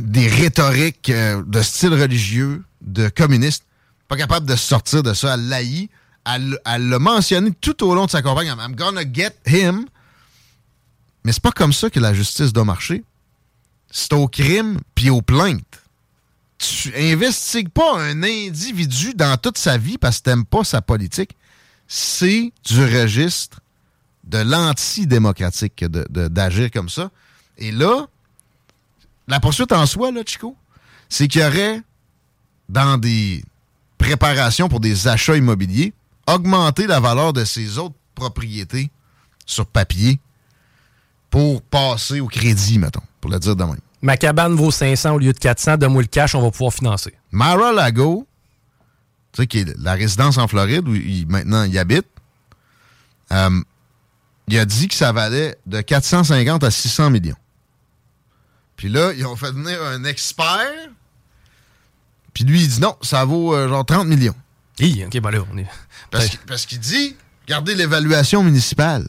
des 0.00 0.28
rhétoriques 0.28 1.10
euh, 1.10 1.42
de 1.44 1.62
style 1.62 1.94
religieux, 1.94 2.62
de 2.82 3.08
communiste, 3.08 3.64
pas 4.06 4.16
capable 4.16 4.46
de 4.46 4.54
sortir 4.54 5.02
de 5.02 5.12
ça. 5.14 5.34
Elle 5.34 5.48
l'haït. 5.48 5.90
Elle 6.26 6.58
elle 6.64 6.88
l'a 6.88 6.98
mentionné 6.98 7.50
tout 7.60 7.84
au 7.84 7.94
long 7.94 8.06
de 8.06 8.10
sa 8.10 8.22
campagne. 8.22 8.46
I'm 8.46 8.76
gonna 8.76 9.02
get 9.10 9.32
him. 9.46 9.86
Mais 11.24 11.32
c'est 11.32 11.42
pas 11.42 11.52
comme 11.52 11.72
ça 11.72 11.90
que 11.90 12.00
la 12.00 12.14
justice 12.14 12.52
doit 12.52 12.64
marcher. 12.64 13.02
C'est 13.90 14.12
au 14.12 14.28
crime 14.28 14.78
puis 14.94 15.10
aux 15.10 15.22
plaintes. 15.22 15.82
Tu 16.58 16.94
investigues 16.96 17.70
pas 17.70 17.98
un 17.98 18.22
individu 18.22 19.14
dans 19.14 19.36
toute 19.38 19.58
sa 19.58 19.76
vie 19.78 19.98
parce 19.98 20.18
que 20.18 20.24
t'aimes 20.24 20.44
pas 20.44 20.64
sa 20.64 20.82
politique. 20.82 21.36
C'est 21.88 22.52
du 22.64 22.84
registre 22.84 23.60
de 24.26 24.38
l'antidémocratique 24.38 25.76
que 25.76 25.86
de- 25.86 26.06
de- 26.10 26.28
d'agir 26.28 26.70
comme 26.70 26.88
ça. 26.88 27.10
Et 27.58 27.70
là, 27.72 28.06
la 29.28 29.40
poursuite 29.40 29.72
en 29.72 29.86
soi, 29.86 30.10
là, 30.10 30.22
Chico, 30.26 30.56
c'est 31.08 31.28
qu'il 31.28 31.40
y 31.42 31.44
aurait, 31.44 31.80
dans 32.68 32.96
des 32.98 33.44
préparations 33.98 34.68
pour 34.68 34.80
des 34.80 35.08
achats 35.08 35.36
immobiliers, 35.36 35.92
augmenté 36.26 36.86
la 36.86 37.00
valeur 37.00 37.32
de 37.32 37.44
ses 37.44 37.78
autres 37.78 37.94
propriétés 38.14 38.90
sur 39.46 39.66
papier 39.66 40.18
pour 41.30 41.60
passer 41.62 42.20
au 42.20 42.26
crédit, 42.28 42.78
mettons, 42.78 43.02
pour 43.20 43.30
le 43.30 43.38
dire 43.38 43.56
de 43.56 43.64
même. 43.64 43.78
Ma 44.02 44.16
cabane 44.16 44.54
vaut 44.54 44.70
500 44.70 45.14
au 45.14 45.18
lieu 45.18 45.32
de 45.32 45.38
400. 45.38 45.76
Donne-moi 45.78 46.02
le 46.02 46.08
cash, 46.08 46.34
on 46.34 46.42
va 46.42 46.50
pouvoir 46.50 46.72
financer. 46.72 47.12
Mar-a-Lago, 47.32 48.26
tu 49.32 49.42
sais, 49.42 49.46
qui 49.46 49.58
est 49.60 49.76
la 49.78 49.94
résidence 49.94 50.38
en 50.38 50.46
Floride 50.48 50.86
où 50.88 50.94
il- 50.94 51.26
maintenant 51.26 51.64
il 51.64 51.76
habite, 51.78 52.06
euh, 53.32 53.60
il 54.48 54.58
a 54.58 54.64
dit 54.64 54.88
que 54.88 54.94
ça 54.94 55.12
valait 55.12 55.56
de 55.66 55.80
450 55.80 56.64
à 56.64 56.70
600 56.70 57.10
millions. 57.10 57.36
Puis 58.76 58.88
là, 58.88 59.12
ils 59.16 59.24
ont 59.26 59.36
fait 59.36 59.52
venir 59.52 59.82
un 59.82 60.04
expert, 60.04 60.70
puis 62.32 62.44
lui, 62.44 62.62
il 62.62 62.68
dit 62.68 62.80
non, 62.80 62.96
ça 63.02 63.24
vaut 63.24 63.54
euh, 63.54 63.68
genre 63.68 63.84
30 63.86 64.06
millions. 64.08 64.34
Hi, 64.80 65.04
ok, 65.06 65.20
ben 65.20 65.30
là, 65.30 65.38
on 65.52 65.58
est. 65.58 65.66
Parce 66.10 66.26
qu'il- 66.28 66.38
parce 66.40 66.66
qu'il 66.66 66.80
dit, 66.80 67.16
regardez 67.46 67.74
l'évaluation 67.76 68.42
municipale, 68.42 69.06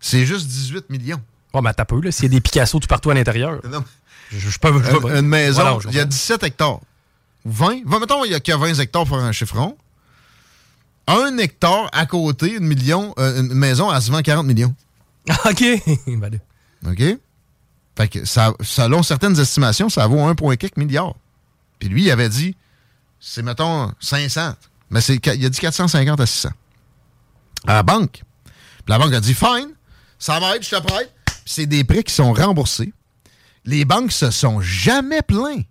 c'est 0.00 0.26
juste 0.26 0.46
18 0.46 0.90
millions. 0.90 1.22
Oh, 1.54 1.62
mais 1.62 1.72
t'as 1.72 1.84
peu, 1.86 2.00
là. 2.00 2.12
S'il 2.12 2.24
y 2.24 2.26
a 2.26 2.30
des 2.30 2.40
Picasso 2.40 2.78
tout 2.78 2.86
partout 2.88 3.10
à 3.10 3.14
l'intérieur. 3.14 3.60
Non. 3.68 3.84
Je, 4.30 4.38
je 4.50 4.58
peux. 4.58 4.82
je 4.82 4.90
Une, 5.08 5.16
une 5.16 5.26
maison, 5.28 5.62
Voilà, 5.62 5.78
il 5.90 5.94
y 5.96 6.00
a 6.00 6.04
17 6.04 6.42
hectares. 6.44 6.80
20. 7.44 7.82
20 7.84 8.00
mettons, 8.00 8.24
il 8.24 8.30
y 8.32 8.34
a 8.34 8.40
que 8.40 8.52
20 8.52 8.78
hectares 8.78 9.04
pour 9.06 9.18
un 9.18 9.32
chiffron. 9.32 9.76
Un 11.06 11.36
hectare 11.38 11.88
à 11.92 12.06
côté, 12.06 12.54
une, 12.54 12.66
million, 12.66 13.14
euh, 13.18 13.40
une 13.40 13.54
maison, 13.54 13.92
elle 13.92 14.00
se 14.00 14.10
vend 14.10 14.22
40 14.22 14.46
millions. 14.46 14.74
OK. 15.44 15.64
Ben. 16.06 16.40
OK? 16.86 17.02
Fait 17.96 18.08
que 18.08 18.24
ça, 18.24 18.54
selon 18.62 19.02
certaines 19.02 19.38
estimations, 19.38 19.88
ça 19.88 20.06
vaut 20.06 20.18
1,4 20.18 20.72
milliard. 20.78 21.14
Puis 21.78 21.88
lui, 21.88 22.04
il 22.04 22.10
avait 22.10 22.28
dit, 22.28 22.56
c'est 23.20 23.42
mettons 23.42 23.92
500. 24.00 24.54
Mais 24.90 25.00
c'est, 25.00 25.24
il 25.26 25.46
a 25.46 25.48
dit 25.48 25.58
450 25.58 26.20
à 26.20 26.26
600. 26.26 26.50
À 27.66 27.74
la 27.74 27.82
banque. 27.82 28.22
Puis 28.44 28.88
la 28.88 28.98
banque 28.98 29.12
a 29.12 29.20
dit, 29.20 29.34
fine, 29.34 29.70
ça 30.18 30.40
m'aide, 30.40 30.62
je 30.62 30.70
te 30.70 30.80
prête. 30.80 31.12
C'est 31.44 31.66
des 31.66 31.84
prêts 31.84 32.02
qui 32.02 32.14
sont 32.14 32.32
remboursés. 32.32 32.92
Les 33.64 33.84
banques 33.84 34.12
se 34.12 34.30
sont 34.30 34.60
jamais 34.60 35.22
plaints. 35.22 35.62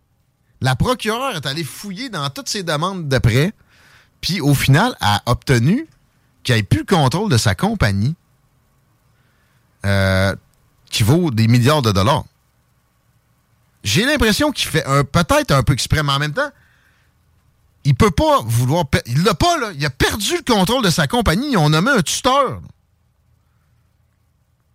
La 0.61 0.75
procureure 0.75 1.35
est 1.35 1.45
allée 1.45 1.63
fouiller 1.63 2.09
dans 2.09 2.29
toutes 2.29 2.47
ses 2.47 2.63
demandes 2.63 3.09
de 3.09 3.17
prêts. 3.17 3.53
Puis 4.21 4.39
au 4.39 4.53
final, 4.53 4.95
a 5.01 5.21
obtenu 5.25 5.87
qu'il 6.43 6.55
ait 6.55 6.63
plus 6.63 6.79
le 6.79 6.85
contrôle 6.85 7.29
de 7.29 7.37
sa 7.37 7.55
compagnie. 7.55 8.15
Euh, 9.85 10.35
qui 10.91 11.03
vaut 11.03 11.31
des 11.31 11.47
milliards 11.47 11.81
de 11.81 11.91
dollars. 11.91 12.25
J'ai 13.83 14.05
l'impression 14.05 14.51
qu'il 14.51 14.67
fait 14.67 14.85
un 14.85 15.03
peut-être 15.03 15.51
un 15.51 15.63
peu 15.63 15.73
exprès, 15.73 16.03
mais 16.03 16.11
en 16.11 16.19
même 16.19 16.33
temps, 16.33 16.51
il 17.83 17.95
peut 17.95 18.11
pas 18.11 18.41
vouloir. 18.43 18.85
Il 19.07 19.23
l'a 19.23 19.33
pas, 19.33 19.57
là. 19.57 19.71
Il 19.73 19.83
a 19.85 19.89
perdu 19.89 20.35
le 20.35 20.53
contrôle 20.53 20.83
de 20.83 20.91
sa 20.91 21.07
compagnie. 21.07 21.57
On 21.57 21.73
a 21.73 21.81
mis 21.81 21.89
un 21.89 22.01
tuteur. 22.01 22.61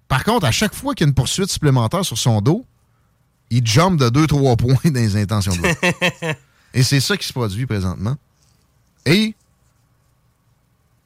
Par 0.08 0.24
contre, 0.24 0.46
à 0.46 0.50
chaque 0.50 0.74
fois 0.74 0.94
qu'il 0.94 1.04
y 1.04 1.06
a 1.06 1.10
une 1.10 1.14
poursuite 1.14 1.50
supplémentaire 1.50 2.04
sur 2.04 2.18
son 2.18 2.40
dos, 2.40 2.64
il 3.50 3.64
jump 3.64 4.00
de 4.00 4.08
2-3 4.08 4.56
points 4.82 4.90
dans 4.90 5.00
les 5.00 5.16
intentions 5.16 5.54
de. 5.54 5.62
Et 6.74 6.82
c'est 6.82 7.00
ça 7.00 7.16
qui 7.16 7.26
se 7.26 7.32
produit 7.32 7.66
présentement. 7.66 8.16
Et 9.06 9.34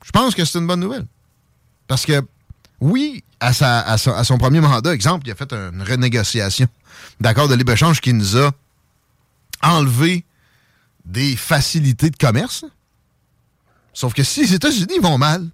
je 0.04 0.10
pense 0.10 0.34
que 0.34 0.44
c'est 0.44 0.58
une 0.58 0.66
bonne 0.66 0.80
nouvelle. 0.80 1.06
Parce 1.86 2.04
que, 2.06 2.22
oui, 2.80 3.22
à, 3.38 3.52
sa- 3.52 3.80
à 3.82 3.98
son, 3.98 4.38
premier 4.38 4.60
mandat, 4.60 4.92
exemple, 4.92 5.26
il 5.28 5.30
a 5.30 5.34
fait 5.34 5.52
une 5.52 5.82
renégociation 5.82 6.66
d'accord 7.20 7.46
de 7.48 7.54
libre-échange 7.54 8.00
qui 8.00 8.12
nous 8.12 8.36
a 8.38 8.50
enlevé 9.62 10.24
des 11.04 11.36
facilités 11.36 12.10
de 12.10 12.16
commerce. 12.16 12.64
Sauf 13.92 14.14
que 14.14 14.22
si 14.22 14.42
les 14.42 14.54
États-Unis 14.54 14.98
vont 15.00 15.18
mal, 15.18 15.46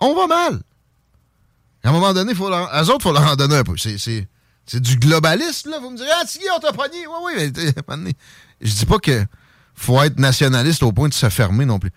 on 0.00 0.14
va 0.14 0.26
mal. 0.26 0.60
À 1.84 1.90
un 1.90 1.92
moment 1.92 2.12
donné, 2.12 2.34
faut 2.34 2.50
leur, 2.50 2.68
eux 2.74 2.90
autres, 2.90 2.98
il 3.00 3.02
faut 3.02 3.12
leur 3.12 3.22
en 3.30 3.36
donner 3.36 3.56
un 3.56 3.64
peu. 3.64 3.76
C'est, 3.76 4.26
du 4.80 4.96
globalisme, 4.96 5.70
là. 5.70 5.78
Vous 5.78 5.90
me 5.90 5.96
direz, 5.96 6.10
ah, 6.20 6.24
Tiggy, 6.26 6.44
on 6.54 6.58
t'a 6.58 6.72
pogné. 6.72 7.06
Oui, 7.06 7.32
oui, 7.36 7.52
mais 7.88 8.12
je 8.60 8.74
dis 8.74 8.86
pas 8.86 8.98
que 8.98 9.24
faut 9.78 10.02
être 10.02 10.18
nationaliste 10.18 10.82
au 10.82 10.92
point 10.92 11.08
de 11.08 11.14
se 11.14 11.28
fermer 11.28 11.64
non 11.64 11.78
plus. 11.78 11.92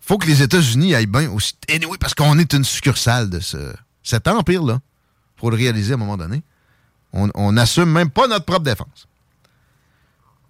faut 0.00 0.18
que 0.18 0.26
les 0.26 0.42
États-Unis 0.42 0.94
aillent 0.94 1.06
bien 1.06 1.30
aussi. 1.30 1.54
Et 1.68 1.84
oui, 1.84 1.98
parce 1.98 2.14
qu'on 2.14 2.38
est 2.38 2.52
une 2.52 2.64
succursale 2.64 3.28
de 3.28 3.40
ce, 3.40 3.74
cet 4.02 4.28
empire-là. 4.28 4.80
faut 5.36 5.50
le 5.50 5.56
réaliser 5.56 5.92
à 5.92 5.94
un 5.96 5.98
moment 5.98 6.16
donné. 6.16 6.42
On 7.12 7.52
n'assume 7.52 7.90
même 7.90 8.10
pas 8.10 8.28
notre 8.28 8.44
propre 8.44 8.64
défense. 8.64 9.08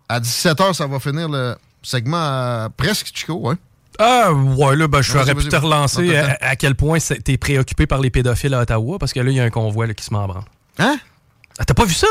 À 0.09 0.21
17h, 0.21 0.75
ça 0.75 0.87
va 0.87 0.99
finir 0.99 1.29
le 1.29 1.57
segment 1.83 2.17
à 2.17 2.69
presque, 2.77 3.11
Chico, 3.15 3.35
ouais. 3.35 3.57
Ah, 3.99 4.33
ouais, 4.33 4.77
là, 4.77 4.87
ben, 4.87 5.03
je 5.03 5.13
Vas-y, 5.13 5.23
aurais 5.23 5.35
pu 5.35 5.49
te 5.49 5.57
relancer 5.57 6.17
à, 6.17 6.57
quel 6.57 6.75
point 6.75 6.99
t'es 6.99 7.37
préoccupé 7.37 7.87
par 7.87 8.01
les 8.01 8.11
pédophiles 8.11 8.55
à 8.55 8.61
Ottawa, 8.61 8.99
parce 8.99 9.13
que 9.13 9.21
là, 9.21 9.31
il 9.31 9.37
y 9.37 9.41
a 9.41 9.45
un 9.45 9.51
convoi 9.51 9.87
là, 9.87 9.95
qui 9.95 10.05
se 10.05 10.11
branle. 10.11 10.43
Hein? 10.79 10.99
Ah, 11.59 11.65
T'as 11.65 11.75
pas 11.75 11.85
vu 11.85 11.95
ça? 11.95 12.07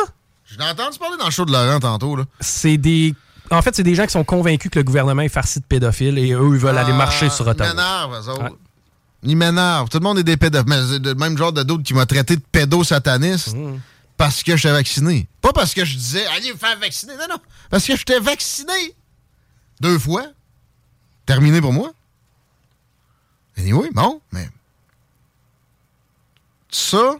Je 0.45 0.57
l'ai 0.57 0.65
entendu 0.65 0.97
parler 0.97 1.17
dans 1.17 1.25
le 1.25 1.31
show 1.31 1.45
de 1.45 1.51
Laurent 1.51 1.79
tantôt, 1.79 2.15
là. 2.15 2.23
C'est 2.39 2.77
des. 2.77 3.15
En 3.51 3.61
fait, 3.61 3.75
c'est 3.75 3.83
des 3.83 3.95
gens 3.95 4.05
qui 4.05 4.11
sont 4.11 4.23
convaincus 4.23 4.69
que 4.71 4.79
le 4.79 4.83
gouvernement 4.83 5.21
est 5.21 5.29
farci 5.29 5.59
de 5.59 5.65
pédophiles 5.65 6.17
et 6.17 6.31
eux, 6.33 6.49
ils 6.53 6.59
veulent 6.59 6.77
aller 6.77 6.91
Ah, 6.93 6.97
marcher 6.97 7.29
sur 7.29 7.45
Ils 7.45 7.49
Ottawa. 7.51 7.69
m'énervent. 7.69 8.41
Ouais. 8.41 8.49
Ils 9.23 9.37
m'énervent. 9.37 9.89
Tout 9.89 9.99
le 9.99 10.03
monde 10.03 10.19
est 10.19 10.23
des 10.23 10.37
pédophiles. 10.37 10.67
Mais 10.69 10.81
c'est 10.87 10.99
le 11.03 11.15
même 11.15 11.37
genre 11.37 11.53
de 11.53 11.63
d'autres 11.63 11.83
qui 11.83 11.93
m'a 11.93 12.05
traité 12.05 12.35
de 12.35 12.41
pédosataniste 12.51 13.55
Mmh. 13.55 13.79
parce 14.17 14.43
que 14.43 14.55
j'étais 14.57 14.73
vacciné. 14.73 15.27
Pas 15.41 15.53
parce 15.53 15.73
que 15.73 15.85
je 15.85 15.95
disais, 15.95 16.25
allez 16.27 16.51
vous 16.51 16.57
faire 16.57 16.77
vacciner. 16.79 17.13
Non, 17.15 17.25
non. 17.29 17.39
Parce 17.69 17.85
que 17.85 17.95
j'étais 17.95 18.19
vacciné. 18.19 18.95
Deux 19.79 19.97
fois. 19.99 20.25
Terminé 21.25 21.61
pour 21.61 21.71
moi. 21.73 21.91
Anyway, 23.57 23.89
bon, 23.93 24.21
mais. 24.31 24.49
Ça, 26.69 27.15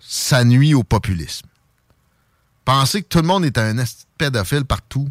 ça 0.00 0.44
nuit 0.44 0.74
au 0.74 0.82
populisme. 0.84 1.46
Penser 2.64 3.02
que 3.02 3.08
tout 3.08 3.18
le 3.18 3.26
monde 3.26 3.44
est 3.44 3.56
un 3.58 3.74
pédophile 4.18 4.64
partout, 4.64 5.08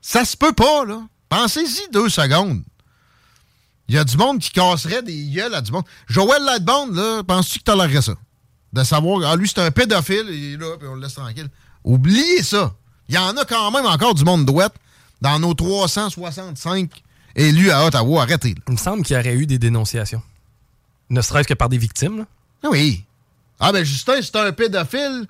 ça 0.00 0.24
se 0.24 0.36
peut 0.36 0.52
pas, 0.52 0.84
là. 0.84 1.02
Pensez-y 1.28 1.90
deux 1.92 2.08
secondes. 2.08 2.62
Il 3.88 3.94
y 3.94 3.98
a 3.98 4.04
du 4.04 4.16
monde 4.16 4.38
qui 4.38 4.50
casserait 4.50 5.02
des 5.02 5.26
gueules 5.30 5.54
à 5.54 5.60
du 5.60 5.72
monde. 5.72 5.84
Joël 6.08 6.42
Lightbond, 6.42 6.88
là, 6.92 7.22
penses-tu 7.22 7.58
que 7.60 7.64
tolérerais 7.64 8.02
ça? 8.02 8.14
De 8.72 8.84
savoir, 8.84 9.30
ah, 9.30 9.36
lui, 9.36 9.48
c'est 9.48 9.60
un 9.60 9.70
pédophile, 9.70 10.26
il 10.28 10.54
est 10.54 10.56
là, 10.58 10.76
puis 10.78 10.86
on 10.88 10.94
le 10.94 11.00
laisse 11.00 11.14
tranquille. 11.14 11.48
Oubliez 11.84 12.42
ça. 12.42 12.74
Il 13.08 13.14
y 13.14 13.18
en 13.18 13.34
a 13.36 13.44
quand 13.46 13.70
même 13.70 13.86
encore 13.86 14.14
du 14.14 14.24
monde 14.24 14.44
douette 14.44 14.74
dans 15.22 15.38
nos 15.38 15.54
365 15.54 16.90
élus 17.34 17.70
à 17.70 17.86
Ottawa. 17.86 18.22
Arrêtez. 18.22 18.50
là. 18.50 18.60
Il 18.68 18.72
me 18.74 18.78
semble 18.78 19.02
qu'il 19.04 19.16
y 19.16 19.18
aurait 19.18 19.34
eu 19.34 19.46
des 19.46 19.58
dénonciations. 19.58 20.22
Ne 21.08 21.22
serait-ce 21.22 21.48
que 21.48 21.54
par 21.54 21.70
des 21.70 21.78
victimes. 21.78 22.18
là. 22.18 22.24
Ah 22.64 22.68
Oui. 22.70 23.04
Ah, 23.58 23.72
ben 23.72 23.84
Justin, 23.84 24.20
c'est 24.20 24.36
un 24.36 24.52
pédophile. 24.52 25.26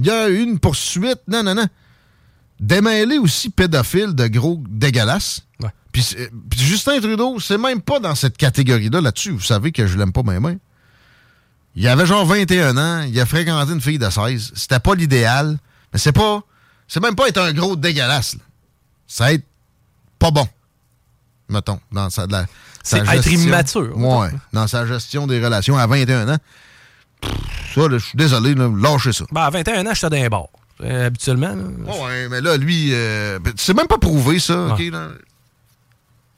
Il 0.00 0.06
y 0.06 0.10
a 0.10 0.28
eu 0.28 0.40
une 0.42 0.58
poursuite. 0.58 1.20
Non, 1.28 1.44
non, 1.44 1.54
non. 1.54 1.66
Démêler 2.60 3.18
aussi 3.18 3.48
pédophile 3.50 4.14
de 4.14 4.26
gros 4.28 4.62
dégueulasse. 4.68 5.42
Puis, 5.92 6.02
c'est- 6.04 6.30
puis 6.48 6.60
Justin 6.60 7.00
Trudeau, 7.00 7.40
c'est 7.40 7.58
même 7.58 7.80
pas 7.80 7.98
dans 7.98 8.14
cette 8.14 8.36
catégorie-là 8.36 9.00
là-dessus. 9.00 9.32
Vous 9.32 9.40
savez 9.40 9.72
que 9.72 9.88
je 9.88 9.98
l'aime 9.98 10.12
pas 10.12 10.22
même. 10.22 10.58
Il 11.74 11.88
avait 11.88 12.06
genre 12.06 12.24
21 12.26 12.76
ans, 12.76 13.02
il 13.02 13.18
a 13.18 13.26
fréquenté 13.26 13.72
une 13.72 13.80
fille 13.80 13.98
de 13.98 14.08
16. 14.08 14.52
C'était 14.54 14.78
pas 14.78 14.94
l'idéal, 14.94 15.58
mais 15.92 15.98
c'est 15.98 16.12
pas. 16.12 16.42
C'est 16.86 17.00
même 17.02 17.14
pas 17.16 17.26
être 17.28 17.38
un 17.40 17.52
gros 17.52 17.74
dégueulasse. 17.76 18.34
là. 18.34 18.40
C'est 19.08 19.34
être 19.34 19.44
pas 20.18 20.30
bon. 20.30 20.46
Mettons, 21.48 21.80
dans 21.90 22.08
sa, 22.10 22.26
la- 22.26 22.46
sa 22.84 22.98
C'est 22.98 22.98
être 23.16 23.22
gestion. 23.24 23.40
immature, 23.48 23.96
Ouais, 23.98 24.30
dans 24.52 24.66
sa 24.68 24.86
gestion 24.86 25.26
des 25.26 25.42
relations 25.44 25.76
à 25.76 25.86
21 25.88 26.28
ans. 26.28 26.38
Pff, 27.20 27.32
Ça, 27.74 27.82
je 27.90 27.98
suis 27.98 28.16
désolé, 28.16 28.54
là, 28.54 28.68
lâchez 28.76 29.12
ça. 29.12 29.24
Ben, 29.32 29.42
à 29.42 29.50
21 29.50 29.84
ans, 29.86 29.94
j'étais 29.94 30.10
dans 30.10 30.24
un 30.24 30.28
bar. 30.28 30.46
Euh, 30.82 31.06
habituellement. 31.06 31.54
là. 31.54 31.64
Ouais, 32.02 32.28
mais 32.28 32.40
là, 32.40 32.56
lui, 32.56 32.90
euh, 32.92 33.38
ben, 33.38 33.52
c'est 33.56 33.74
même 33.74 33.86
pas 33.86 33.98
prouvé, 33.98 34.38
ça, 34.38 34.68
OK? 34.68 34.80
là. 34.90 35.10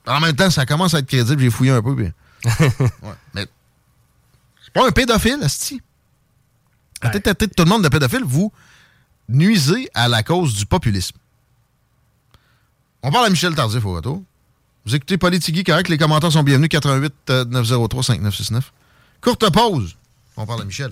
En 0.05 0.19
même 0.19 0.35
temps, 0.35 0.49
ça 0.49 0.65
commence 0.65 0.93
à 0.93 0.99
être 0.99 1.07
crédible, 1.07 1.41
j'ai 1.41 1.49
fouillé 1.49 1.71
un 1.71 1.81
peu, 1.81 1.95
puis... 1.95 2.11
ouais, 2.59 3.13
mais 3.33 3.47
c'est 4.63 4.73
pas 4.73 4.85
un 4.85 4.91
pédophile, 4.91 5.39
asti. 5.41 5.81
À 6.99 7.09
tête 7.09 7.27
à 7.27 7.33
tête, 7.35 7.55
tout 7.55 7.63
le 7.63 7.69
monde 7.69 7.83
de 7.83 7.89
pédophile, 7.89 8.23
vous 8.25 8.51
nuisez 9.29 9.89
à 9.93 10.09
la 10.09 10.23
cause 10.23 10.55
du 10.55 10.65
populisme. 10.65 11.15
On 13.01 13.11
parle 13.11 13.27
à 13.27 13.29
Michel 13.29 13.55
Tardif 13.55 13.85
au 13.85 13.93
retour. 13.93 14.23
Vous 14.85 14.95
écoutez 14.95 15.17
Politigui, 15.17 15.63
correct, 15.63 15.87
les 15.87 15.97
commentaires 15.97 16.31
sont 16.31 16.43
bienvenus, 16.43 16.69
88 16.69 17.13
euh, 17.29 17.45
903 17.45 18.03
5969. 18.03 18.73
Courte 19.21 19.49
pause. 19.51 19.95
On 20.35 20.45
parle 20.45 20.63
à 20.63 20.65
Michel. 20.65 20.91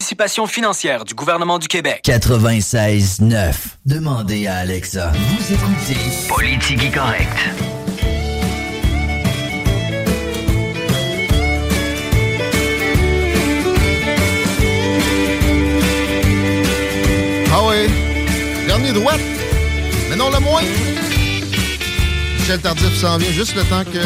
Participation 0.00 0.46
financière 0.46 1.04
du 1.04 1.12
gouvernement 1.12 1.58
du 1.58 1.66
Québec. 1.66 2.02
96.9. 2.04 3.52
Demandez 3.84 4.46
à 4.46 4.58
Alexa. 4.58 5.10
Vous 5.12 5.52
écoutez 5.52 5.98
Politique 6.28 6.94
correcte. 6.94 7.26
Ah 17.52 17.60
oui. 17.66 17.90
Dernier 18.68 18.92
droite. 18.92 19.20
Mais 20.08 20.16
non, 20.16 20.30
le 20.30 20.38
moins. 20.38 20.62
Michel 22.38 22.60
Tardif 22.60 22.94
s'en 22.94 23.18
vient 23.18 23.32
juste 23.32 23.56
le 23.56 23.64
temps 23.64 23.82
que 23.84 23.98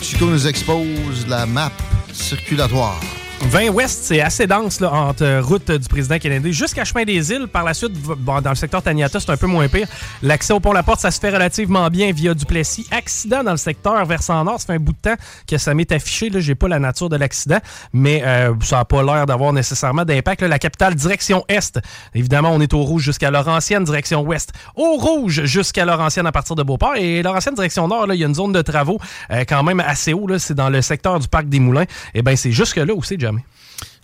Chico 0.00 0.26
nous 0.26 0.46
expose 0.46 1.26
la 1.26 1.44
map 1.44 1.72
circulatoire. 2.12 3.00
20 3.42 3.68
Ouest, 3.68 4.04
c'est 4.04 4.20
assez 4.20 4.46
dense 4.46 4.80
là, 4.80 4.92
entre 4.92 5.22
euh, 5.22 5.40
route 5.40 5.70
du 5.70 5.88
président 5.88 6.18
Kennedy 6.18 6.52
jusqu'à 6.52 6.84
Chemin 6.84 7.04
des 7.04 7.30
Îles. 7.30 7.46
Par 7.46 7.64
la 7.64 7.74
suite, 7.74 7.92
bon, 7.92 8.40
dans 8.40 8.50
le 8.50 8.56
secteur 8.56 8.82
Taniata, 8.82 9.20
c'est 9.20 9.30
un 9.30 9.36
peu 9.36 9.46
moins 9.46 9.68
pire. 9.68 9.86
L'accès 10.22 10.52
au 10.52 10.60
pont 10.60 10.72
La 10.72 10.82
Porte, 10.82 11.00
ça 11.00 11.10
se 11.10 11.20
fait 11.20 11.30
relativement 11.30 11.88
bien 11.88 12.12
via 12.12 12.34
Duplessis. 12.34 12.86
Accident 12.90 13.44
dans 13.44 13.52
le 13.52 13.56
secteur 13.56 14.04
versant 14.04 14.42
nord, 14.44 14.60
ça 14.60 14.66
fait 14.66 14.72
un 14.74 14.78
bout 14.78 14.92
de 14.92 14.98
temps 14.98 15.14
que 15.46 15.58
ça 15.58 15.74
m'est 15.74 15.90
affiché. 15.92 16.28
Là, 16.28 16.40
j'ai 16.40 16.54
pas 16.54 16.66
la 16.66 16.78
nature 16.78 17.08
de 17.08 17.16
l'accident, 17.16 17.58
mais 17.92 18.22
euh, 18.24 18.52
ça 18.62 18.78
n'a 18.78 18.84
pas 18.84 19.02
l'air 19.02 19.26
d'avoir 19.26 19.52
nécessairement 19.52 20.04
d'impact. 20.04 20.42
La 20.42 20.58
capitale, 20.58 20.94
direction 20.94 21.44
Est. 21.48 21.78
Évidemment, 22.14 22.50
on 22.52 22.60
est 22.60 22.74
au 22.74 22.82
rouge 22.82 23.04
jusqu'à 23.04 23.30
Laurentienne, 23.30 23.84
direction 23.84 24.22
Ouest. 24.22 24.52
Au 24.74 24.96
rouge 24.96 25.44
jusqu'à 25.44 25.84
Laurentienne 25.84 26.26
à 26.26 26.32
partir 26.32 26.56
de 26.56 26.62
Beauport. 26.62 26.96
Et 26.96 27.22
Laurentienne, 27.22 27.54
direction 27.54 27.86
Nord, 27.86 28.06
il 28.12 28.20
y 28.20 28.24
a 28.24 28.26
une 28.26 28.34
zone 28.34 28.52
de 28.52 28.62
travaux 28.62 28.98
euh, 29.30 29.44
quand 29.48 29.62
même 29.62 29.80
assez 29.80 30.12
haut. 30.12 30.26
C'est 30.38 30.54
dans 30.54 30.70
le 30.70 30.82
secteur 30.82 31.20
du 31.20 31.28
parc 31.28 31.48
des 31.48 31.60
Moulins. 31.60 31.86
Et 32.14 32.22
ben 32.22 32.36
c'est 32.36 32.52
jusque-là 32.52 32.92
c'est 33.06 33.16
jamais. 33.26 33.44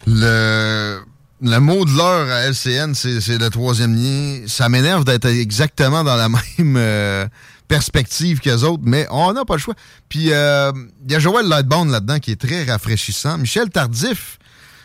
Le, 0.07 1.01
le 1.43 1.59
mot 1.59 1.85
de 1.85 1.91
l'heure 1.97 2.29
à 2.31 2.49
LCN, 2.49 2.95
c'est 2.95 3.39
le 3.39 3.51
troisième 3.51 3.95
lien. 3.95 4.47
Ça 4.47 4.69
m'énerve 4.69 5.05
d'être 5.05 5.27
exactement 5.27 6.03
dans 6.03 6.17
la 6.17 6.29
même 6.59 6.77
euh, 6.77 7.27
perspective 7.69 8.41
qu'eux 8.41 8.63
autres, 8.65 8.83
mais 8.85 9.07
on 9.11 9.33
n'a 9.33 9.45
pas 9.45 9.55
le 9.55 9.61
choix. 9.61 9.75
Puis, 10.09 10.33
euh, 10.33 10.73
il 11.05 11.13
y 11.13 11.15
a 11.15 11.19
Joël 11.19 11.47
Lightbound 11.47 11.91
là-dedans 11.91 12.19
qui 12.19 12.33
est 12.33 12.41
très 12.41 12.65
rafraîchissant. 12.65 13.39
Michel 13.39 13.71
Tardif, 13.71 14.39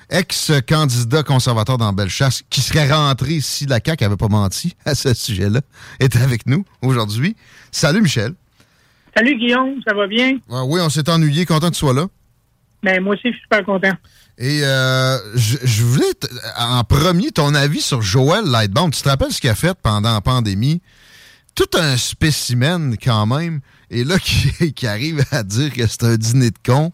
ex-candidat 0.09 1.23
conservateur 1.23 1.77
dans 1.77 1.91
Bellechasse, 1.93 2.43
qui 2.49 2.61
serait 2.61 2.91
rentré 2.91 3.39
si 3.41 3.65
la 3.65 3.79
CAQ 3.83 4.05
avait 4.05 4.17
pas 4.17 4.29
menti 4.29 4.75
à 4.85 4.93
ce 4.93 5.13
sujet-là, 5.13 5.61
est 5.99 6.15
avec 6.15 6.45
nous 6.45 6.63
aujourd'hui. 6.81 7.35
Salut 7.71 8.01
Michel. 8.01 8.33
Salut 9.15 9.35
Guillaume, 9.35 9.81
ça 9.87 9.95
va 9.95 10.05
bien? 10.05 10.37
Ah 10.51 10.63
oui, 10.63 10.79
on 10.79 10.89
s'est 10.89 11.09
ennuyé, 11.09 11.45
content 11.47 11.69
que 11.69 11.73
tu 11.73 11.79
sois 11.79 11.93
là. 11.93 12.05
Ben, 12.83 13.03
moi 13.03 13.15
aussi, 13.15 13.29
je 13.29 13.33
suis 13.33 13.41
super 13.41 13.65
content. 13.65 13.93
Et 14.39 14.61
euh, 14.63 15.17
je, 15.35 15.57
je 15.63 15.83
voulais, 15.83 16.05
en 16.57 16.83
premier, 16.83 17.31
ton 17.31 17.55
avis 17.55 17.81
sur 17.81 18.01
Joël 18.01 18.45
Lightbound. 18.45 18.93
Tu 18.93 19.01
te 19.01 19.09
rappelles 19.09 19.31
ce 19.31 19.41
qu'il 19.41 19.49
a 19.49 19.55
fait 19.55 19.75
pendant 19.81 20.13
la 20.13 20.21
pandémie? 20.21 20.81
Tout 21.55 21.69
un 21.73 21.97
spécimen 21.97 22.95
quand 23.03 23.25
même. 23.25 23.61
Et 23.89 24.03
là, 24.03 24.19
qui, 24.23 24.73
qui 24.73 24.85
arrive 24.87 25.23
à 25.31 25.41
dire 25.43 25.73
que 25.73 25.87
c'est 25.87 26.03
un 26.03 26.17
dîner 26.17 26.51
de 26.51 26.57
con 26.63 26.91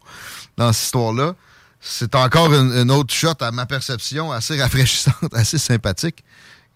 dans 0.57 0.71
cette 0.71 0.85
histoire-là. 0.85 1.35
C'est 1.81 2.15
encore 2.15 2.53
une, 2.53 2.71
une 2.71 2.91
autre 2.91 3.13
shot 3.13 3.33
à 3.41 3.51
ma 3.51 3.65
perception, 3.65 4.31
assez 4.31 4.61
rafraîchissante, 4.61 5.15
assez 5.33 5.57
sympathique. 5.57 6.23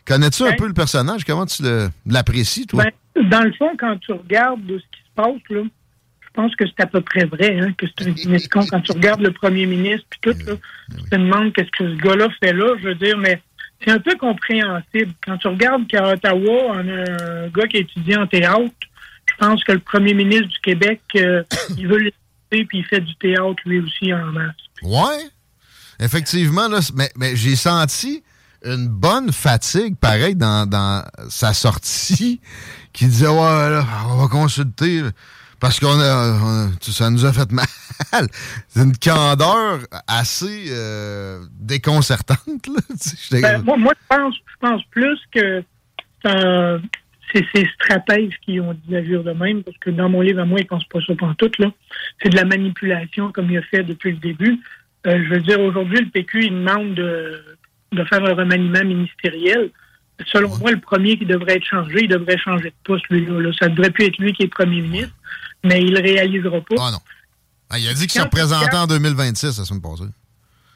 Connais-tu 0.05 0.43
un 0.45 0.53
peu 0.53 0.67
le 0.67 0.73
personnage? 0.73 1.23
Comment 1.23 1.45
tu 1.45 1.63
le- 1.63 1.89
l'apprécies, 2.05 2.65
toi? 2.67 2.83
Ben, 3.15 3.29
dans 3.29 3.41
le 3.41 3.53
fond, 3.53 3.69
quand 3.79 3.97
tu 3.99 4.11
regardes 4.11 4.65
de 4.65 4.77
ce 4.79 4.83
qui 4.83 4.99
se 5.03 5.15
passe, 5.15 5.41
là, 5.49 5.61
pense 6.37 6.55
que 6.55 6.65
c'est 6.67 6.83
à 6.83 6.85
peu 6.85 7.01
près 7.01 7.25
vrai, 7.25 7.59
hein, 7.59 7.73
que 7.75 7.87
c'est 7.87 8.07
un 8.07 8.11
dîner 8.11 8.37
de 8.37 8.47
con. 8.47 8.61
Quand 8.69 8.79
tu 8.81 8.91
regardes 8.91 9.21
le 9.21 9.31
premier 9.31 9.65
ministre 9.65 10.05
puis 10.09 10.19
tout, 10.21 10.37
là, 10.45 10.53
tu 10.95 11.09
te 11.09 11.15
demandes 11.15 11.51
qu'est-ce 11.51 11.71
que 11.71 11.89
ce 11.89 11.95
gars-là 11.95 12.27
fait 12.39 12.53
là, 12.53 12.75
je 12.79 12.89
veux 12.89 12.95
dire, 12.95 13.17
mais 13.17 13.41
c'est 13.83 13.91
un 13.91 13.99
peu 13.99 14.15
compréhensible. 14.17 15.13
Quand 15.25 15.37
tu 15.37 15.47
regardes 15.47 15.87
qu'à 15.87 16.13
Ottawa, 16.13 16.75
on 16.75 16.87
a 16.87 17.45
un 17.45 17.47
gars 17.47 17.67
qui 17.67 17.77
a 17.77 17.79
étudié 17.79 18.17
en 18.17 18.27
théâtre, 18.27 18.71
je 19.25 19.33
pense 19.39 19.63
que 19.63 19.71
le 19.71 19.79
premier 19.79 20.13
ministre 20.13 20.47
du 20.47 20.59
Québec, 20.59 21.01
euh, 21.15 21.43
il 21.77 21.87
veut 21.87 21.97
l'écouter 21.97 22.65
puis 22.65 22.77
il 22.79 22.85
fait 22.85 23.01
du 23.01 23.15
théâtre 23.15 23.61
lui 23.65 23.79
aussi 23.79 24.13
en 24.13 24.27
masse. 24.27 24.55
Ouais, 24.83 25.23
effectivement, 25.99 26.67
là, 26.67 26.79
mais, 26.95 27.09
mais 27.17 27.35
j'ai 27.35 27.55
senti 27.55 28.23
une 28.63 28.87
bonne 28.87 29.31
fatigue, 29.31 29.95
pareil, 29.97 30.35
dans, 30.35 30.69
dans 30.69 31.03
sa 31.29 31.53
sortie, 31.53 32.41
qui 32.93 33.05
disait, 33.05 33.27
ouais, 33.27 33.69
là, 33.69 33.85
on 34.09 34.17
va 34.17 34.27
consulter, 34.27 35.01
parce 35.59 35.79
qu'on 35.79 35.99
a, 35.99 36.39
on 36.43 36.67
a- 36.67 36.69
tu- 36.81 36.91
ça 36.91 37.09
nous 37.09 37.25
a 37.25 37.33
fait 37.33 37.51
mal. 37.51 37.65
C'est 38.67 38.83
une 38.83 38.95
candeur 38.97 39.79
assez 40.07 40.65
euh, 40.69 41.39
déconcertante, 41.59 42.67
là. 42.67 42.81
Ben, 43.31 43.61
moi, 43.63 43.77
moi, 43.77 43.93
je 43.99 44.15
pense, 44.15 44.35
je 44.35 44.55
pense 44.59 44.81
plus 44.91 45.19
que 45.31 45.63
c'est 47.33 47.45
ces 47.53 47.67
stratèges 47.75 48.33
qui 48.45 48.59
ont 48.59 48.73
dit 48.73 48.89
l'agir 48.91 49.23
de 49.23 49.31
même, 49.31 49.63
parce 49.63 49.77
que 49.77 49.89
dans 49.89 50.09
mon 50.09 50.21
livre 50.21 50.39
à 50.41 50.45
moi, 50.45 50.59
ils 50.59 50.63
ne 50.63 50.67
pensent 50.67 50.87
pas 50.87 50.99
ça 51.05 51.13
pantoute, 51.15 51.57
là. 51.59 51.71
C'est 52.21 52.29
de 52.29 52.35
la 52.37 52.45
manipulation 52.45 53.31
comme 53.31 53.51
il 53.51 53.57
a 53.57 53.61
fait 53.63 53.83
depuis 53.83 54.11
le 54.11 54.17
début. 54.17 54.59
Euh, 55.05 55.23
je 55.23 55.29
veux 55.35 55.41
dire, 55.41 55.59
aujourd'hui, 55.59 55.99
le 55.99 56.09
PQ, 56.09 56.45
il 56.45 56.51
demande 56.51 56.93
de, 56.95 57.43
de 57.93 58.03
faire 58.05 58.23
un 58.23 58.33
remaniement 58.33 58.83
ministériel. 58.83 59.71
Selon 60.27 60.55
moi, 60.57 60.71
le 60.71 60.79
premier 60.79 61.17
qui 61.17 61.25
devrait 61.25 61.57
être 61.57 61.65
changé, 61.65 62.03
il 62.03 62.07
devrait 62.07 62.37
changer 62.37 62.69
de 62.69 62.75
poste, 62.83 63.05
lui-là. 63.09 63.39
là. 63.41 63.51
Ça 63.59 63.67
ne 63.69 63.75
devrait 63.75 63.91
plus 63.91 64.05
être 64.05 64.17
lui 64.17 64.33
qui 64.33 64.43
est 64.43 64.47
premier 64.47 64.81
ministre, 64.81 65.13
mais 65.67 65.81
il 65.81 65.93
ne 65.93 66.01
réalisera 66.01 66.61
pas. 66.61 66.75
Ah 66.79 66.91
non. 66.91 66.99
Ah, 67.69 67.79
il 67.79 67.87
a 67.87 67.93
dit 67.93 68.07
qu'il 68.07 68.21
se 68.21 68.25
représentait 68.25 68.75
en 68.75 68.87
2026 68.87 69.59
la 69.59 69.65
semaine 69.65 69.81
passée. 69.81 70.09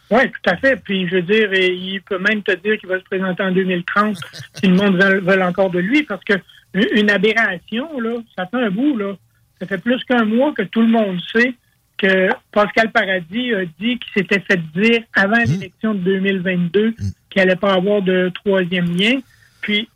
Oui, 0.10 0.24
tout 0.30 0.50
à 0.50 0.58
fait. 0.58 0.76
Puis, 0.76 1.08
je 1.08 1.16
veux 1.16 1.22
dire, 1.22 1.54
il 1.54 2.02
peut 2.02 2.20
même 2.20 2.44
te 2.44 2.52
dire 2.52 2.78
qu'il 2.78 2.90
va 2.90 3.00
se 3.00 3.04
présenter 3.06 3.44
en 3.44 3.52
2030 3.52 4.18
si 4.56 4.68
le 4.68 4.76
monde 4.76 5.02
veut, 5.02 5.22
veut 5.22 5.42
encore 5.42 5.70
de 5.70 5.80
lui, 5.80 6.04
parce 6.04 6.24
que 6.24 6.34
une 6.74 7.10
aberration, 7.10 8.00
là, 8.00 8.18
ça 8.38 8.46
fait 8.46 8.62
un 8.62 8.70
bout, 8.70 8.98
là. 8.98 9.16
Ça 9.60 9.68
fait 9.68 9.78
plus 9.78 10.04
qu'un 10.06 10.26
mois 10.26 10.54
que 10.54 10.64
tout 10.64 10.82
le 10.82 10.88
monde 10.88 11.20
sait 11.32 11.54
que 11.98 12.30
Pascal 12.52 12.92
Paradis 12.92 13.54
a 13.54 13.66
dit 13.66 14.00
qu'il 14.00 14.14
s'était 14.16 14.40
fait 14.40 14.60
dire 14.74 15.04
avant 15.14 15.38
l'élection 15.38 15.94
de 15.94 16.00
2022 16.00 16.96
qu'il 17.30 17.42
n'allait 17.42 17.56
pas 17.56 17.74
avoir 17.74 18.02
de 18.02 18.32
troisième 18.44 18.98
lien. 18.98 19.20
Puis, 19.62 19.88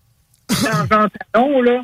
dans 0.49 0.85
Jean 0.87 1.07
Talon, 1.33 1.61
là, 1.61 1.83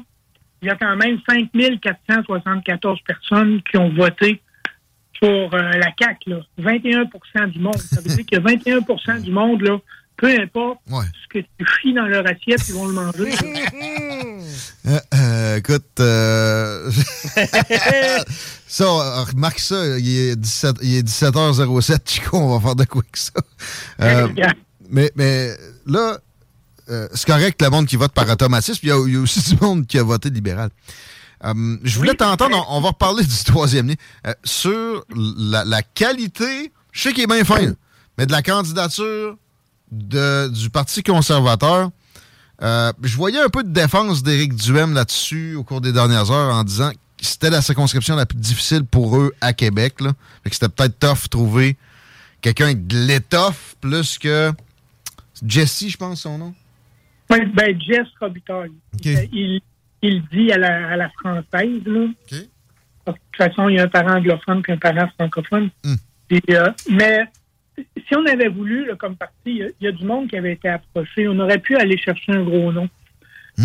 il 0.61 0.67
y 0.67 0.71
a 0.71 0.75
quand 0.75 0.95
même 0.95 1.19
5474 1.27 2.99
personnes 3.01 3.61
qui 3.69 3.77
ont 3.77 3.89
voté 3.89 4.41
pour 5.19 5.53
euh, 5.53 5.71
la 5.73 5.91
CAQ, 5.99 6.29
là. 6.29 6.39
21% 6.59 7.49
du 7.49 7.59
monde. 7.59 7.77
Ça 7.77 8.01
veut 8.01 8.15
dire 8.15 8.25
qu'il 8.25 8.37
y 8.37 8.41
a 8.41 8.79
21% 8.79 9.21
du 9.21 9.31
monde, 9.31 9.61
là, 9.61 9.77
peu 10.17 10.39
importe 10.39 10.79
ce 10.87 11.27
que 11.29 11.39
tu 11.39 11.65
chies 11.81 11.93
dans 11.93 12.05
leur 12.05 12.25
assiette, 12.25 12.61
ils 12.69 12.73
vont 12.73 12.87
le 12.87 12.93
manger. 12.93 13.31
Euh, 14.87 14.99
euh, 15.13 15.57
écoute, 15.57 15.99
euh, 15.99 16.89
ça, 18.67 18.85
remarque 19.31 19.59
ça, 19.59 19.99
il 19.99 20.17
est, 20.17 20.35
17, 20.35 20.77
il 20.81 20.95
est 20.97 21.07
17h07, 21.07 21.99
Chico, 22.09 22.37
on 22.37 22.57
va 22.57 22.59
faire 22.59 22.75
de 22.75 22.85
quoi 22.85 23.03
avec 23.03 23.15
ça. 23.15 23.31
Euh, 24.01 24.27
mais, 24.89 25.11
mais 25.15 25.51
là, 25.85 26.17
euh, 26.91 27.07
c'est 27.13 27.25
correct 27.25 27.61
le 27.61 27.69
monde 27.69 27.85
qui 27.87 27.95
vote 27.95 28.11
par 28.11 28.29
automatisme, 28.29 28.79
puis 28.79 28.87
il 28.89 28.91
y, 28.91 28.93
a- 28.93 29.07
il 29.07 29.13
y 29.13 29.17
a 29.17 29.19
aussi 29.21 29.39
du 29.55 29.57
monde 29.61 29.87
qui 29.87 29.97
a 29.97 30.03
voté 30.03 30.29
libéral. 30.29 30.69
Euh, 31.43 31.77
je 31.83 31.97
voulais 31.97 32.13
t'entendre, 32.13 32.63
on, 32.69 32.77
on 32.77 32.81
va 32.81 32.89
reparler 32.89 33.23
du 33.23 33.43
troisième 33.45 33.87
lien, 33.87 33.95
euh, 34.27 34.33
sur 34.43 35.03
la, 35.15 35.63
la 35.65 35.81
qualité, 35.81 36.71
je 36.91 37.01
sais 37.01 37.13
qu'il 37.13 37.23
est 37.23 37.27
bien 37.27 37.43
fin, 37.43 37.73
mais 38.17 38.25
de 38.25 38.31
la 38.31 38.41
candidature 38.43 39.37
de, 39.91 40.47
du 40.49 40.69
Parti 40.69 41.01
conservateur. 41.03 41.89
Je 42.61 43.15
voyais 43.15 43.39
un 43.41 43.49
peu 43.49 43.63
de 43.63 43.71
défense 43.71 44.21
d'Éric 44.21 44.53
Duhem 44.55 44.93
là-dessus 44.93 45.55
au 45.55 45.63
cours 45.63 45.81
des 45.81 45.91
dernières 45.91 46.29
heures 46.29 46.53
en 46.53 46.63
disant 46.63 46.91
que 46.91 46.97
c'était 47.25 47.49
la 47.49 47.61
circonscription 47.61 48.15
la 48.15 48.27
plus 48.27 48.37
difficile 48.37 48.83
pour 48.85 49.17
eux 49.17 49.33
à 49.41 49.53
Québec. 49.53 49.99
Là. 50.01 50.11
Fait 50.43 50.49
que 50.51 50.55
c'était 50.55 50.69
peut-être 50.69 50.99
tough 50.99 51.27
trouver 51.29 51.75
quelqu'un 52.41 52.73
de 52.75 52.97
l'étoffe 52.99 53.75
plus 53.81 54.19
que 54.19 54.51
Jesse, 55.45 55.85
je 55.87 55.97
pense 55.97 56.21
son 56.21 56.37
nom. 56.37 56.53
Ouais, 57.31 57.45
ben, 57.45 57.79
Jess 57.81 58.07
Robitaille. 58.19 58.71
Il, 59.31 59.61
il 60.01 60.21
dit 60.31 60.51
à 60.51 60.57
la, 60.57 60.89
à 60.89 60.95
la 60.97 61.09
française, 61.09 61.81
là. 61.85 62.07
Parce 63.05 63.17
que, 63.17 63.23
De 63.23 63.27
toute 63.31 63.35
façon, 63.55 63.69
il 63.69 63.75
y 63.75 63.79
a 63.79 63.83
un 63.83 63.87
parent 63.87 64.17
anglophone 64.17 64.61
et 64.67 64.71
un 64.73 64.77
parent 64.77 65.07
francophone. 65.17 65.69
Et, 66.29 66.41
euh, 66.51 66.67
mais 66.89 67.23
si 67.77 68.15
on 68.15 68.25
avait 68.25 68.47
voulu, 68.49 68.85
là, 68.85 68.95
comme 68.95 69.15
parti, 69.15 69.35
il 69.45 69.57
y 69.57 69.63
a- 69.63 69.67
il 69.79 69.85
y, 69.85 69.87
a 69.87 69.91
du 69.91 70.05
monde 70.05 70.29
qui 70.29 70.37
avait 70.37 70.53
été 70.53 70.69
approché. 70.69 71.27
On 71.27 71.39
aurait 71.39 71.57
pu 71.59 71.75
aller 71.75 71.97
chercher 71.97 72.33
un 72.33 72.43
gros 72.43 72.71
nom. 72.71 72.87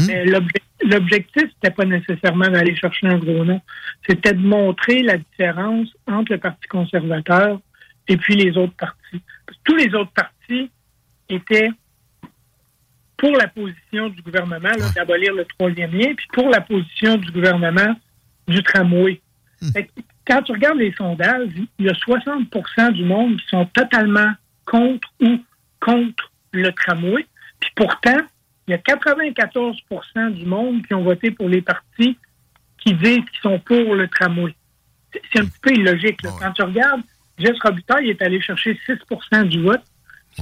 Mais 0.06 0.24
l'obje- 0.26 0.62
l'objectif, 0.82 1.44
c'était 1.54 1.72
pas 1.74 1.84
nécessairement 1.84 2.48
d'aller 2.48 2.74
chercher 2.76 3.06
un 3.06 3.18
gros 3.18 3.44
nom. 3.44 3.60
C'était 4.08 4.32
de 4.32 4.40
montrer 4.40 5.02
la 5.02 5.16
différence 5.18 5.88
entre 6.06 6.32
le 6.32 6.38
Parti 6.38 6.66
conservateur 6.68 7.60
et 8.08 8.16
puis 8.16 8.34
les 8.34 8.56
autres 8.56 8.74
partis. 8.74 9.20
Tous 9.64 9.76
les 9.76 9.94
autres 9.94 10.10
partis 10.12 10.70
étaient 11.28 11.70
pour 13.16 13.30
la 13.36 13.48
position 13.48 14.08
du 14.10 14.20
gouvernement 14.22 14.68
là, 14.68 14.90
d'abolir 14.94 15.34
le 15.34 15.44
troisième 15.44 15.92
lien, 15.92 16.14
puis 16.14 16.26
pour 16.32 16.48
la 16.50 16.60
position 16.60 17.16
du 17.16 17.30
gouvernement 17.30 17.94
du 18.48 18.62
tramway. 18.62 19.20
Fait 19.72 19.84
que 19.84 19.90
quand 20.26 20.42
tu 20.42 20.52
regardes 20.52 20.78
les 20.78 20.92
sondages, 20.92 21.48
il 21.78 21.86
y 21.86 21.88
a 21.88 21.92
60% 21.94 22.92
du 22.92 23.04
monde 23.04 23.40
qui 23.40 23.46
sont 23.48 23.64
totalement 23.66 24.32
contre 24.66 25.08
ou 25.20 25.38
contre 25.80 26.30
le 26.52 26.70
tramway. 26.72 27.26
Puis 27.60 27.70
pourtant, 27.74 28.18
il 28.68 28.72
y 28.72 28.74
a 28.74 28.78
94% 28.78 30.30
du 30.32 30.44
monde 30.44 30.84
qui 30.86 30.94
ont 30.94 31.02
voté 31.02 31.30
pour 31.30 31.48
les 31.48 31.62
partis 31.62 32.18
qui 32.78 32.92
disent 32.94 33.24
qu'ils 33.30 33.40
sont 33.42 33.58
pour 33.60 33.94
le 33.94 34.08
tramway. 34.08 34.54
C'est- 35.12 35.22
C'est 35.32 35.40
un 35.40 35.46
petit 35.46 35.60
peu 35.62 35.72
illogique. 35.72 36.22
là. 36.22 36.30
Quand 36.40 36.52
tu 36.52 36.62
regardes, 36.62 37.02
Jess 37.38 37.56
Robitaille 37.62 38.10
est 38.10 38.20
allé 38.22 38.40
chercher 38.40 38.78
6% 38.86 39.44
du 39.44 39.62
vote. 39.62 39.82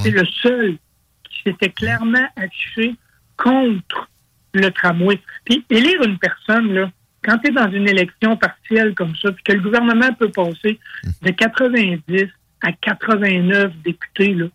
C'est 0.03 0.11
le 0.11 0.25
seul 0.43 0.77
s'était 1.45 1.71
clairement 1.71 2.27
affiché 2.37 2.95
contre 3.37 4.09
le 4.53 4.71
tramway. 4.71 5.21
Puis 5.45 5.65
élire 5.71 6.03
une 6.03 6.19
personne, 6.19 6.73
là, 6.73 6.91
quand 7.23 7.39
tu 7.39 7.49
es 7.49 7.53
dans 7.53 7.71
une 7.71 7.89
élection 7.89 8.37
partielle 8.37 8.95
comme 8.95 9.15
ça, 9.17 9.33
puis 9.33 9.43
que 9.45 9.53
le 9.53 9.61
gouvernement 9.61 10.13
peut 10.15 10.31
passer 10.31 10.79
de 11.23 11.31
90 11.31 12.29
à 12.63 12.73
89 12.73 13.73
députés, 13.85 14.35
là, 14.35 14.47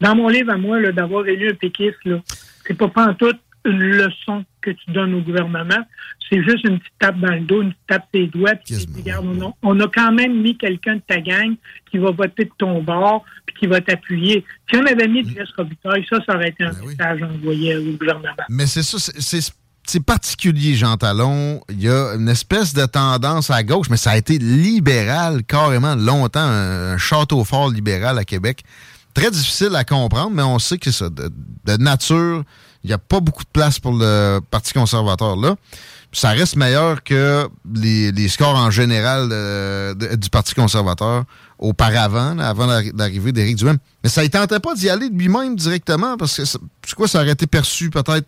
dans 0.00 0.14
mon 0.14 0.28
livre 0.28 0.52
à 0.52 0.56
moi, 0.56 0.80
d'avoir 0.92 1.26
élu 1.26 1.50
un 1.50 1.54
péquiste, 1.54 2.04
là, 2.04 2.20
c'est 2.66 2.76
pas 2.76 3.14
tout 3.14 3.32
une 3.64 3.78
leçon 3.82 4.44
que 4.62 4.70
tu 4.70 4.90
donnes 4.92 5.14
au 5.14 5.20
gouvernement. 5.20 5.82
C'est 6.30 6.42
juste 6.42 6.64
une 6.64 6.78
petite 6.78 6.92
tape 6.98 7.18
dans 7.20 7.32
le 7.32 7.40
dos, 7.40 7.62
une 7.62 7.70
petite 7.70 7.86
tape 7.86 8.04
tes 8.12 8.26
doigts, 8.26 8.54
puis 8.54 8.76
tu 8.76 8.86
dis, 8.86 9.00
regarde, 9.00 9.26
on 9.26 9.46
a, 9.48 9.52
on 9.62 9.80
a 9.80 9.88
quand 9.88 10.12
même 10.12 10.40
mis 10.42 10.56
quelqu'un 10.56 10.96
de 10.96 11.02
ta 11.06 11.20
gang 11.20 11.54
qui 11.90 11.98
va 11.98 12.10
voter 12.10 12.44
de 12.44 12.50
ton 12.58 12.82
bord, 12.82 13.24
puis 13.46 13.56
qui 13.60 13.66
va 13.66 13.80
t'appuyer. 13.80 14.44
Si 14.70 14.76
on 14.78 14.84
avait 14.86 15.08
mis 15.08 15.26
Jess 15.28 15.48
Robitaille, 15.56 16.04
ça, 16.10 16.18
ça 16.26 16.34
aurait 16.36 16.50
été 16.50 16.64
un 16.64 16.72
message 16.84 17.22
envoyé 17.22 17.76
au 17.76 17.92
gouvernement. 17.92 18.34
Mais 18.50 18.66
c'est 18.66 18.82
ça, 18.82 18.98
c'est- 18.98 19.20
c'est 19.20 19.52
c'est 19.86 20.04
particulier, 20.04 20.74
Jean 20.74 20.98
Talon. 20.98 21.62
Il 21.70 21.80
y 21.80 21.88
a 21.88 22.12
une 22.14 22.28
espèce 22.28 22.74
de 22.74 22.84
tendance 22.84 23.50
à 23.50 23.62
gauche, 23.62 23.86
mais 23.88 23.96
ça 23.96 24.10
a 24.10 24.16
été 24.18 24.36
libéral 24.38 25.44
carrément 25.44 25.94
longtemps, 25.94 26.40
un, 26.42 26.92
un 26.92 26.98
château 26.98 27.42
fort 27.42 27.70
libéral 27.70 28.18
à 28.18 28.24
Québec. 28.24 28.64
Très 29.14 29.30
difficile 29.30 29.74
à 29.74 29.84
comprendre, 29.84 30.32
mais 30.32 30.42
on 30.42 30.58
sait 30.58 30.76
que 30.76 30.90
ça, 30.90 31.08
de, 31.08 31.30
de 31.64 31.82
nature, 31.82 32.44
il 32.88 32.92
n'y 32.92 32.94
a 32.94 32.98
pas 32.98 33.20
beaucoup 33.20 33.44
de 33.44 33.48
place 33.50 33.78
pour 33.78 33.92
le 33.92 34.40
Parti 34.50 34.72
conservateur 34.72 35.36
là. 35.36 35.56
Ça 36.10 36.30
reste 36.30 36.56
meilleur 36.56 37.02
que 37.04 37.46
les, 37.74 38.12
les 38.12 38.28
scores 38.28 38.56
en 38.56 38.70
général 38.70 39.28
euh, 39.30 39.92
de- 39.92 40.16
du 40.16 40.30
Parti 40.30 40.54
conservateur 40.54 41.24
auparavant, 41.58 42.34
là, 42.34 42.48
avant 42.48 42.64
l'arri- 42.66 42.92
l'arrivée 42.96 43.32
d'Éric 43.32 43.56
Duhem. 43.56 43.76
Mais 44.02 44.08
ça 44.08 44.22
ne 44.22 44.28
tentait 44.28 44.58
pas 44.58 44.74
d'y 44.74 44.88
aller 44.88 45.10
de 45.10 45.18
lui-même 45.18 45.54
directement, 45.54 46.16
parce 46.16 46.34
que 46.38 46.46
ça- 46.46 46.58
c'est 46.86 46.94
quoi, 46.94 47.08
ça 47.08 47.20
aurait 47.20 47.32
été 47.32 47.46
perçu 47.46 47.90
peut-être 47.90 48.26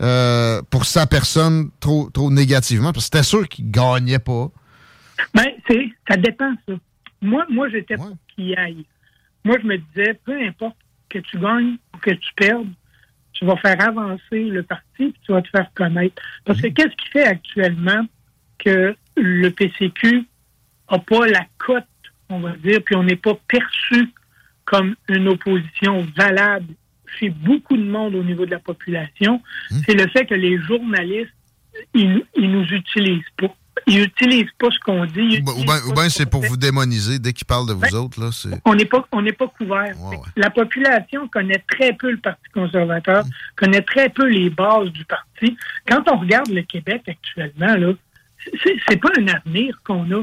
euh, 0.00 0.62
pour 0.70 0.86
sa 0.86 1.06
personne 1.06 1.68
trop, 1.80 2.08
trop 2.10 2.30
négativement, 2.30 2.92
parce 2.92 3.10
que 3.10 3.16
c'était 3.18 3.28
sûr 3.28 3.46
qu'il 3.46 3.70
gagnait 3.70 4.18
pas. 4.18 4.48
Ben, 5.34 5.48
c'est, 5.68 5.84
ça 6.08 6.16
dépend, 6.16 6.52
ça. 6.66 6.72
Moi, 7.20 7.44
moi 7.50 7.68
j'étais 7.68 7.96
pour 7.96 8.16
qu'il 8.34 8.56
aille. 8.58 8.86
Moi, 9.44 9.56
je 9.62 9.66
me 9.66 9.76
disais, 9.76 10.18
peu 10.24 10.32
importe 10.48 10.76
que 11.10 11.18
tu 11.18 11.38
gagnes 11.38 11.76
ou 11.94 11.98
que 11.98 12.10
tu 12.10 12.28
perdes, 12.36 12.68
tu 13.42 13.46
vas 13.46 13.56
faire 13.56 13.80
avancer 13.80 14.44
le 14.44 14.62
parti 14.62 14.84
puis 14.96 15.14
tu 15.26 15.32
vas 15.32 15.42
te 15.42 15.48
faire 15.48 15.68
connaître. 15.74 16.22
Parce 16.44 16.60
que 16.60 16.68
qu'est-ce 16.68 16.94
qui 16.94 17.08
fait 17.08 17.24
actuellement 17.24 18.06
que 18.58 18.94
le 19.16 19.48
PCQ 19.48 20.24
n'a 20.88 20.98
pas 21.00 21.26
la 21.26 21.44
cote, 21.58 21.84
on 22.28 22.38
va 22.38 22.52
dire, 22.52 22.80
puis 22.84 22.94
on 22.94 23.02
n'est 23.02 23.16
pas 23.16 23.36
perçu 23.48 24.10
comme 24.64 24.94
une 25.08 25.26
opposition 25.26 26.06
valable 26.16 26.72
chez 27.18 27.30
beaucoup 27.30 27.76
de 27.76 27.82
monde 27.82 28.14
au 28.14 28.22
niveau 28.22 28.46
de 28.46 28.52
la 28.52 28.60
population, 28.60 29.42
c'est 29.84 29.94
le 29.94 30.06
fait 30.06 30.24
que 30.24 30.34
les 30.34 30.56
journalistes, 30.58 31.34
ils, 31.94 32.24
ils 32.36 32.50
nous 32.50 32.64
utilisent 32.66 33.22
pas. 33.36 33.54
Ils 33.86 34.02
utilisent 34.02 34.50
pas 34.58 34.68
ce 34.70 34.78
qu'on 34.80 35.04
dit. 35.06 35.42
Ou 35.46 35.64
bien 35.64 35.78
pas 35.94 36.04
ce 36.04 36.18
c'est 36.18 36.30
pour 36.30 36.42
fait. 36.42 36.48
vous 36.48 36.56
démoniser 36.56 37.18
dès 37.18 37.32
qu'il 37.32 37.46
parle 37.46 37.68
de 37.68 37.72
vous 37.72 37.80
Ben, 37.80 37.94
autres. 37.94 38.20
Là. 38.20 38.30
On 38.64 38.74
n'est 38.74 38.84
pas, 38.84 39.06
on 39.12 39.22
n'est 39.22 39.32
pas 39.32 39.48
couvert. 39.48 39.94
La 40.36 40.50
population 40.50 41.26
connaît 41.28 41.62
très 41.68 41.92
peu 41.94 42.10
le 42.10 42.18
Parti 42.18 42.42
conservateur, 42.54 43.24
connaît 43.56 43.82
très 43.82 44.08
peu 44.10 44.28
les 44.28 44.50
bases 44.50 44.90
du 44.90 45.04
parti. 45.04 45.56
Quand 45.88 46.02
on 46.10 46.18
regarde 46.18 46.48
le 46.48 46.62
Québec 46.62 47.02
actuellement, 47.08 47.74
là, 47.76 47.92
c'est, 48.62 48.96
pas 48.96 49.08
un 49.18 49.28
avenir 49.28 49.80
qu'on 49.84 50.10
a. 50.12 50.22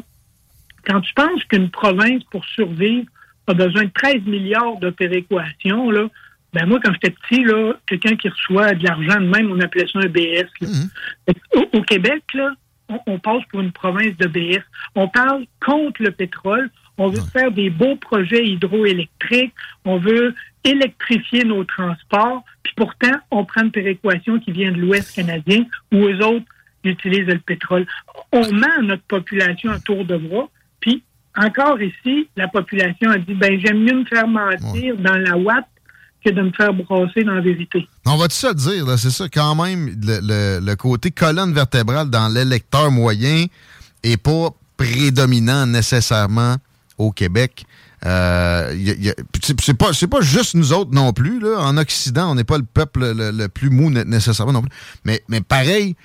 Quand 0.86 1.02
tu 1.02 1.14
penses 1.14 1.44
qu'une 1.46 1.70
province, 1.70 2.24
pour 2.32 2.46
survivre, 2.46 3.08
a 3.48 3.54
besoin 3.54 3.86
de 3.86 3.92
13 3.92 4.24
milliards 4.26 4.78
de 4.80 4.90
péréquation, 4.92 5.90
là, 5.90 6.08
ben 6.54 6.66
moi, 6.66 6.80
quand 6.84 6.92
j'étais 6.94 7.12
petit, 7.12 7.44
là, 7.44 7.74
quelqu'un 7.88 8.16
qui 8.16 8.30
reçoit 8.30 8.74
de 8.74 8.84
l'argent 8.84 9.20
de 9.20 9.28
même, 9.28 9.52
on 9.52 9.60
appelait 9.60 9.88
ça 9.92 10.00
un 10.00 10.08
BS. 10.08 10.48
là. 10.62 10.68
Que 11.28 11.58
Au, 11.58 11.80
au 11.80 11.82
Québec, 11.84 12.24
là, 12.34 12.54
on, 12.90 12.99
on 13.06 13.20
passe 13.20 13.44
pour 13.52 13.61
une 13.61 13.72
province 13.72 14.18
de 14.18 14.28
BS. 14.28 14.64
On 14.95 15.07
parle 15.07 15.45
contre 15.66 16.02
le 16.03 16.11
pétrole. 16.11 16.70
On 16.98 17.07
veut 17.07 17.22
faire 17.32 17.52
des 17.52 17.70
beaux 17.70 17.95
projets 17.95 18.45
hydroélectriques. 18.45 19.53
On 19.86 19.98
veut 19.98 20.36
électrifier 20.64 21.45
nos 21.45 21.64
transports. 21.64 22.44
Puis 22.64 22.74
pourtant, 22.76 23.16
on 23.32 23.45
prend 23.45 23.64
une 23.64 23.72
péréquation 23.72 24.40
qui 24.40 24.52
vient 24.52 24.72
de 24.72 24.78
l'Ouest 24.78 25.16
canadien 25.16 25.66
où 25.91 25.98
eux 25.98 26.24
autres 26.26 26.45
utilisent 26.84 27.28
le 27.28 27.40
pétrole. 27.40 27.86
On 28.32 28.52
ment 28.52 28.82
notre 28.82 29.03
population 29.03 29.72
à 29.72 29.80
tour 29.80 30.06
de 30.06 30.18
bras. 30.18 30.49
Puis 30.82 31.03
encore 31.36 31.82
ici, 31.82 32.28
la 32.36 32.48
population 32.48 33.10
a 33.11 33.18
dit, 33.18 33.34
ben 33.34 33.60
j'aime 33.60 33.80
mieux 33.80 33.99
me 33.99 34.06
faire 34.06 34.28
mentir 34.28 34.98
dans 34.98 35.18
la 35.18 35.38
Watt 35.38 35.66
que 36.24 36.30
de 36.32 36.41
me 36.41 36.52
faire 36.52 36.74
brasser 36.74 37.24
dans 37.24 37.34
la 37.34 37.41
vérité. 37.41 37.88
On 38.06 38.18
va 38.18 38.28
tout 38.28 38.36
ça 38.36 38.54
dire, 38.54 38.86
c'est 38.98 39.10
ça, 39.12 39.28
quand 39.30 39.56
même, 39.56 39.88
le, 40.04 40.20
le- 40.22 40.66
le 40.66 40.76
côté 40.76 41.12
colonne 41.12 41.54
vertébrale 41.54 42.10
dans 42.10 42.28
l'électeur 42.28 42.91
moyen 42.91 43.46
est 44.04 44.18
pas 44.18 44.50
prédominant 44.78 45.66
nécessairement 45.66 46.58
au 46.98 47.12
Québec. 47.12 47.66
Euh, 48.06 48.76
c'est 49.62 49.74
pas, 49.74 49.91
pas 50.10 50.22
juste 50.22 50.56
nous 50.56 50.72
autres 50.74 50.91
non 50.91 51.12
plus. 51.14 51.40
Là. 51.40 51.60
En 51.60 51.78
Occident, 51.78 52.32
on 52.32 52.36
n'est 52.36 52.44
pas 52.46 52.58
le 52.58 52.64
peuple 52.64 53.12
le, 53.14 53.32
le 53.32 53.48
plus 53.50 53.70
mou 53.70 53.90
né- 53.90 54.06
nécessairement 54.06 54.54
non 54.54 54.62
plus. 54.62 54.72
Mais, 55.04 55.22
mais 55.28 55.41
pareil, 55.41 55.96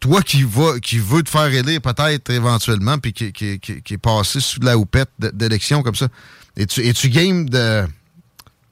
toi 0.00 0.22
qui, 0.22 0.46
qui 0.82 0.98
veux 0.98 1.22
te 1.22 1.28
faire 1.30 1.46
élire 1.52 1.80
peut-être 1.82 2.30
éventuellement, 2.30 2.96
puis 2.98 3.12
qui, 3.12 3.32
qui- 3.32 3.58
qui- 3.60 3.94
est 3.94 3.98
passé 3.98 4.40
sous 4.40 4.60
la 4.60 4.78
houppette 4.78 5.10
d'élection 5.18 5.82
comme 5.82 5.94
ça, 5.94 6.08
es-tu 6.56 6.80
es-tu 6.86 7.10
game 7.10 7.48
de, 7.48 7.84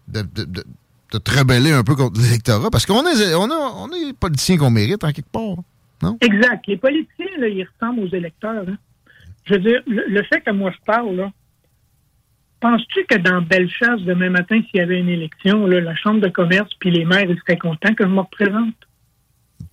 de, 0.09 0.23
de, 0.23 0.45
de- 0.45 0.65
de 1.13 1.19
te 1.19 1.39
rebeller 1.39 1.73
un 1.73 1.85
peu 1.85 1.95
contre 1.95 2.21
l'électorat? 2.21 2.71
Parce 2.71 2.85
qu'on 2.85 3.07
est, 3.07 3.35
on 3.35 3.51
a, 3.51 3.73
on 3.77 3.89
est 3.93 4.13
politiciens 4.13 4.59
qu'on 4.59 4.71
mérite 4.71 5.03
en 5.05 5.13
quelque 5.13 5.31
part. 5.31 5.57
Non? 6.03 6.19
Exact. 6.21 6.67
Les 6.67 6.77
politiciens, 6.77 7.39
là, 7.39 7.49
ils 7.49 7.65
ressemblent 7.67 8.01
aux 8.01 8.15
électeurs. 8.15 8.65
hein. 8.69 8.77
Je 9.47 9.55
veux 9.55 9.61
dire, 9.61 9.81
le, 9.87 10.05
le 10.09 10.23
fait 10.25 10.43
que 10.43 10.51
moi 10.51 10.71
je 10.71 10.85
parle, 10.85 11.15
là, 11.17 11.33
penses-tu 12.61 13.05
que 13.09 13.17
dans 13.17 13.41
Bellechasse, 13.41 14.01
demain 14.03 14.31
matin, 14.31 14.61
s'il 14.71 14.81
y 14.81 14.83
avait 14.83 14.99
une 14.99 15.09
élection, 15.09 15.67
là, 15.67 15.81
la 15.81 15.97
Chambre 15.97 16.21
de 16.21 16.29
commerce 16.29 16.71
puis 16.79 16.91
les 16.91 17.05
maires, 17.05 17.25
ils 17.31 17.39
seraient 17.41 17.57
contents 17.57 17.95
que 17.95 18.05
je 18.05 18.09
me 18.11 18.21
représente? 18.21 18.75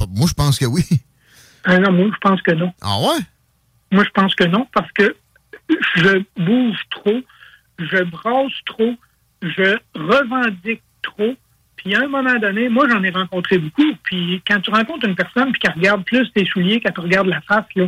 Moi, 0.09 0.27
je 0.27 0.33
pense 0.33 0.57
que 0.59 0.65
oui. 0.65 0.83
Ah 1.65 1.79
non, 1.79 1.91
moi, 1.91 2.07
je 2.13 2.17
pense 2.21 2.41
que 2.41 2.51
non. 2.51 2.71
Ah 2.81 2.97
ouais? 2.99 3.21
Moi, 3.91 4.03
je 4.03 4.09
pense 4.11 4.33
que 4.35 4.43
non, 4.45 4.67
parce 4.73 4.91
que 4.93 5.15
je 5.95 6.23
bouge 6.37 6.79
trop, 6.91 7.19
je 7.79 8.03
brasse 8.03 8.53
trop, 8.65 8.93
je 9.41 9.77
revendique 9.95 10.81
trop. 11.01 11.35
Puis 11.75 11.95
à 11.95 12.01
un 12.01 12.07
moment 12.07 12.35
donné, 12.35 12.69
moi, 12.69 12.87
j'en 12.89 13.03
ai 13.03 13.11
rencontré 13.11 13.57
beaucoup. 13.57 13.93
Puis 14.03 14.41
quand 14.47 14.59
tu 14.59 14.71
rencontres 14.71 15.07
une 15.07 15.15
personne 15.15 15.51
puis 15.51 15.59
qu'elle 15.59 15.73
regarde 15.73 16.03
plus 16.03 16.31
tes 16.31 16.45
souliers 16.45 16.79
qu'elle 16.79 16.93
te 16.93 17.01
regarde 17.01 17.27
la 17.27 17.41
face, 17.41 17.65
là, 17.75 17.87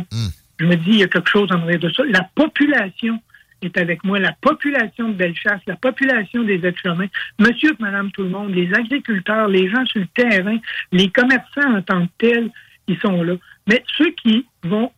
je 0.60 0.66
me 0.66 0.76
dis, 0.76 0.90
il 0.90 0.98
y 0.98 1.02
a 1.02 1.08
quelque 1.08 1.30
chose 1.30 1.50
en 1.52 1.62
arrière 1.62 1.80
de 1.80 1.90
ça. 1.90 2.02
La 2.08 2.28
population 2.34 3.20
est 3.62 3.76
avec 3.76 4.04
moi, 4.04 4.18
la 4.20 4.32
population 4.40 5.08
de 5.08 5.14
Bellechasse, 5.14 5.60
la 5.66 5.76
population 5.76 6.44
des 6.44 6.64
êtres 6.64 6.86
humains, 6.86 7.08
monsieur 7.38 7.70
et 7.70 7.82
madame 7.82 8.10
tout 8.12 8.22
le 8.22 8.28
monde, 8.28 8.54
les 8.54 8.72
agriculteurs, 8.72 9.48
les 9.48 9.68
gens 9.68 9.84
sur 9.86 10.00
le 10.00 10.06
terrain, 10.14 10.58
les 10.92 11.08
commerçants 11.10 11.74
en 11.76 11.82
tant 11.82 12.06
que 12.06 12.12
tels, 12.18 12.50
ils 12.86 12.98
sont 12.98 13.22
là. 13.22 13.34
Mais 13.66 13.82
ceux 13.96 14.10
qui 14.22 14.46
vont 14.62 14.92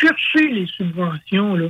chercher 0.00 0.48
les 0.48 0.66
subventions, 0.66 1.54
là, 1.54 1.68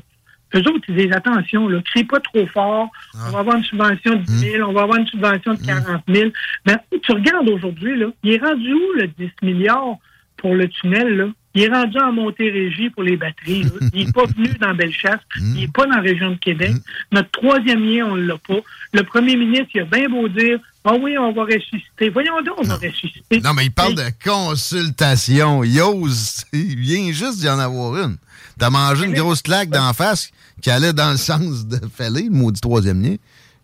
eux 0.55 0.59
autres, 0.69 0.85
ils 0.89 0.97
disent 0.97 1.12
attention, 1.12 1.69
là, 1.69 1.81
crie 1.83 2.05
pas 2.05 2.20
trop 2.20 2.47
fort, 2.49 2.91
on 3.27 3.31
va 3.31 3.39
avoir 3.41 3.57
une 3.57 3.65
subvention 3.65 4.12
de 4.16 4.23
10 4.23 4.39
000, 4.53 4.69
on 4.69 4.73
va 4.73 4.83
avoir 4.83 4.99
une 4.99 5.07
subvention 5.07 5.55
de 5.55 5.65
40 5.65 6.03
000. 6.09 6.31
Mais 6.66 6.77
tu 7.03 7.12
regardes 7.12 7.49
aujourd'hui, 7.49 7.97
là, 7.99 8.07
il 8.23 8.33
est 8.33 8.39
rendu 8.43 8.73
où 8.73 8.93
le 8.97 9.07
10 9.09 9.31
milliards 9.43 9.97
pour 10.37 10.55
le 10.55 10.69
tunnel, 10.69 11.16
là? 11.16 11.27
Il 11.55 11.65
est 11.65 11.69
rendu 11.69 11.99
en 11.99 12.12
Montérégie 12.12 12.89
pour 12.89 13.03
les 13.03 13.19
batteries. 13.19 13.65
là. 13.65 13.70
Il 13.93 14.07
n'est 14.07 14.12
pas 14.12 14.24
venu 14.24 14.49
dans 14.59 14.73
Bellechasse. 14.74 15.20
Il 15.37 15.53
n'est 15.53 15.69
pas 15.69 15.85
dans 15.85 15.97
la 15.97 16.01
région 16.01 16.31
de 16.31 16.37
Québec. 16.37 16.73
Notre 17.12 17.31
troisième 17.31 17.85
lien, 17.85 18.07
on 18.07 18.16
ne 18.16 18.23
l'a 18.27 18.39
pas. 18.39 18.61
Le 18.95 19.03
premier 19.03 19.37
ministre, 19.37 19.69
il 19.74 19.83
a 19.83 19.85
bien 19.85 20.09
beau 20.09 20.29
dire 20.29 20.59
Ah 20.83 20.95
oui, 20.99 21.19
on 21.19 21.31
va 21.33 21.43
ressusciter. 21.43 22.09
Voyons 22.09 22.41
donc, 22.41 22.55
on 22.57 22.62
va 22.62 22.77
ressusciter. 22.77 23.41
Non, 23.43 23.53
mais 23.53 23.66
il 23.66 23.70
parle 23.70 23.95
de 23.95 24.03
consultation. 24.24 25.62
Il 25.62 25.79
ose. 25.83 26.45
Il 26.55 26.79
vient 26.79 27.12
juste 27.12 27.41
d'y 27.41 27.49
en 27.51 27.59
avoir 27.59 27.97
une. 27.99 28.16
T'as 28.62 28.70
mangé 28.70 29.06
une 29.06 29.12
grosse 29.12 29.43
claque 29.43 29.70
d'en 29.70 29.93
face 29.93 30.30
qui 30.60 30.70
allait 30.70 30.93
dans 30.93 31.10
le 31.10 31.16
sens 31.16 31.66
de 31.66 31.84
fêler, 31.89 32.26
le 32.26 32.30
maudit 32.30 32.60
troisième 32.60 33.02
lien. 33.02 33.16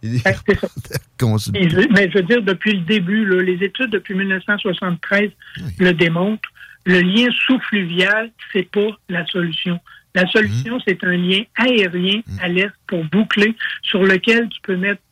Il 0.02 0.20
mais 1.92 2.10
je 2.10 2.18
veux 2.18 2.24
dire, 2.24 2.42
depuis 2.42 2.72
le 2.72 2.80
début, 2.80 3.24
là, 3.24 3.40
les 3.40 3.64
études 3.64 3.90
depuis 3.90 4.16
1973 4.16 5.30
le 5.78 5.92
démontrent. 5.92 6.48
Le 6.84 7.00
lien 7.00 7.28
sous-fluvial, 7.46 8.32
c'est 8.52 8.68
pas 8.68 8.88
la 9.08 9.24
solution. 9.26 9.78
La 10.16 10.26
solution, 10.26 10.80
c'est 10.84 11.04
un 11.04 11.16
lien 11.16 11.42
aérien 11.56 12.22
à 12.42 12.48
l'est 12.48 12.72
pour 12.88 13.04
boucler, 13.04 13.54
sur 13.82 14.02
lequel 14.02 14.48
tu 14.48 14.60
peux 14.62 14.76
mettre 14.76 15.02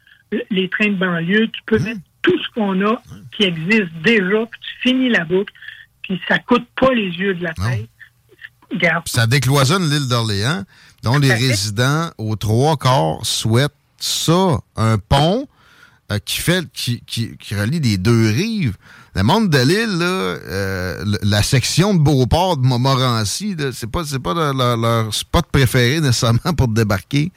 les 0.50 0.68
trains 0.68 0.88
de 0.88 0.96
banlieue, 0.96 1.46
tu 1.46 1.60
peux 1.64 1.78
mettre 1.78 2.00
tout 2.22 2.36
ce 2.42 2.48
qu'on 2.56 2.84
a 2.84 3.00
qui 3.30 3.44
existe 3.44 3.92
déjà, 4.02 4.46
puis 4.46 4.60
tu 4.60 4.88
finis 4.88 5.10
la 5.10 5.24
boucle, 5.24 5.54
puis 6.02 6.20
ça 6.26 6.40
coûte 6.40 6.66
pas 6.74 6.92
les 6.92 7.06
yeux 7.06 7.34
de 7.34 7.44
la 7.44 7.54
tête. 7.54 7.88
Ça 9.06 9.26
décloisonne 9.26 9.88
l'île 9.90 10.08
d'Orléans, 10.08 10.64
dont 11.02 11.18
les 11.18 11.32
résidents 11.32 12.10
aux 12.18 12.36
trois 12.36 12.76
quarts 12.76 13.24
souhaitent 13.24 13.72
ça, 13.98 14.58
un 14.76 14.98
pont 14.98 15.46
euh, 16.12 16.18
qui 16.24 16.40
fait 16.40 16.64
qui, 16.72 17.00
qui, 17.06 17.36
qui 17.38 17.54
relie 17.54 17.80
les 17.80 17.96
deux 17.98 18.28
rives. 18.28 18.76
Le 19.14 19.22
monde 19.22 19.48
de 19.48 19.58
l'île, 19.58 19.98
euh, 20.02 21.02
la 21.22 21.42
section 21.42 21.94
de 21.94 22.00
Beauport 22.00 22.58
de 22.58 22.66
Montmorency, 22.66 23.56
c'est 23.72 23.90
pas, 23.90 24.04
c'est 24.04 24.18
pas 24.18 24.34
leur, 24.34 24.52
leur- 24.52 24.76
leur 24.76 25.14
spot 25.14 25.46
préféré 25.50 26.00
nécessairement 26.00 26.52
pour 26.56 26.68
débarquer. 26.68 27.32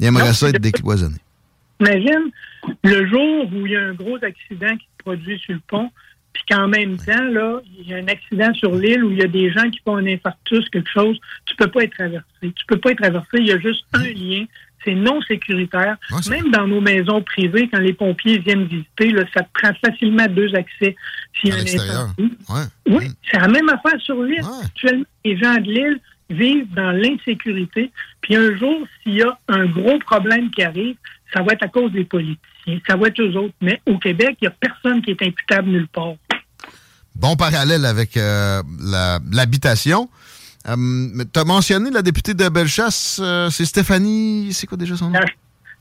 Ils 0.00 0.06
aimeraient 0.06 0.28
Non, 0.28 0.32
ça 0.34 0.48
être 0.48 0.60
décloisonnés. 0.60 1.20
Imagine 1.78 2.30
le 2.84 3.08
jour 3.08 3.46
où 3.52 3.64
il 3.66 3.72
y 3.72 3.76
a 3.76 3.80
un 3.80 3.94
gros 3.94 4.16
accident 4.16 4.76
qui 4.76 4.84
se 4.84 5.02
produit 5.04 5.38
sur 5.38 5.54
le 5.54 5.60
pont, 5.68 5.88
puis 6.32 6.42
qu'en 6.48 6.68
même 6.68 6.96
temps, 6.96 7.24
là, 7.24 7.60
il 7.78 7.88
y 7.88 7.94
a 7.94 7.96
un 7.96 8.08
accident 8.08 8.52
sur 8.54 8.74
l'île 8.74 9.04
où 9.04 9.10
il 9.10 9.18
y 9.18 9.22
a 9.22 9.28
des 9.28 9.50
gens 9.50 9.68
qui 9.70 9.80
font 9.84 9.96
un 9.96 10.06
infarctus, 10.06 10.68
quelque 10.70 10.90
chose, 10.90 11.18
tu 11.46 11.56
peux 11.56 11.66
pas 11.66 11.82
être 11.82 11.94
traversé. 11.94 12.24
Tu 12.42 12.64
peux 12.66 12.78
pas 12.78 12.92
être 12.92 13.02
traversé, 13.02 13.38
il 13.38 13.46
y 13.46 13.52
a 13.52 13.58
juste 13.58 13.84
un 13.92 14.04
lien. 14.04 14.44
C'est 14.84 14.94
non 14.94 15.20
sécuritaire. 15.22 15.98
Même 16.30 16.50
dans 16.50 16.66
nos 16.66 16.80
maisons 16.80 17.20
privées, 17.20 17.68
quand 17.70 17.80
les 17.80 17.92
pompiers 17.92 18.38
viennent 18.38 18.64
visiter, 18.64 19.10
là, 19.10 19.24
ça 19.34 19.42
te 19.42 19.48
prend 19.52 19.74
facilement 19.74 20.26
deux 20.26 20.54
accès 20.54 20.96
s'il 21.34 21.50
y 21.50 21.52
a 21.52 21.54
un 21.54 21.58
l'extérieur. 21.58 22.00
incendie. 22.00 22.32
Ouais. 22.48 22.96
Oui, 22.96 23.04
c'est 23.30 23.38
la 23.38 23.48
même 23.48 23.68
affaire 23.68 24.00
sur 24.00 24.22
l'île. 24.22 24.44
Actuellement, 24.64 25.04
les 25.24 25.36
gens 25.36 25.54
de 25.56 25.70
l'île 25.70 26.00
vivent 26.30 26.72
dans 26.72 26.92
l'insécurité. 26.92 27.90
Puis 28.22 28.36
un 28.36 28.56
jour, 28.56 28.86
s'il 29.02 29.16
y 29.16 29.22
a 29.22 29.38
un 29.48 29.66
gros 29.66 29.98
problème 29.98 30.50
qui 30.50 30.62
arrive, 30.62 30.96
ça 31.34 31.42
va 31.42 31.52
être 31.52 31.64
à 31.64 31.68
cause 31.68 31.92
des 31.92 32.04
Ça 32.86 32.96
va 32.96 33.08
être 33.08 33.20
eux 33.20 33.36
autres. 33.36 33.54
Mais 33.60 33.80
au 33.86 33.98
Québec, 33.98 34.36
il 34.40 34.44
n'y 34.44 34.48
a 34.48 34.54
personne 34.58 35.02
qui 35.02 35.10
est 35.10 35.22
imputable 35.22 35.68
nulle 35.70 35.88
part. 35.88 36.14
Bon 37.14 37.36
parallèle 37.36 37.84
avec 37.84 38.16
euh, 38.16 38.62
l'habitation. 39.30 40.08
tu 40.64 41.40
as 41.40 41.44
mentionné 41.44 41.90
la 41.90 42.02
députée 42.02 42.34
de 42.34 42.48
Bellechasse, 42.48 43.20
euh, 43.22 43.50
c'est 43.50 43.64
Stéphanie, 43.64 44.52
c'est 44.52 44.66
quoi 44.66 44.78
déjà 44.78 44.96
son 44.96 45.10
nom? 45.10 45.20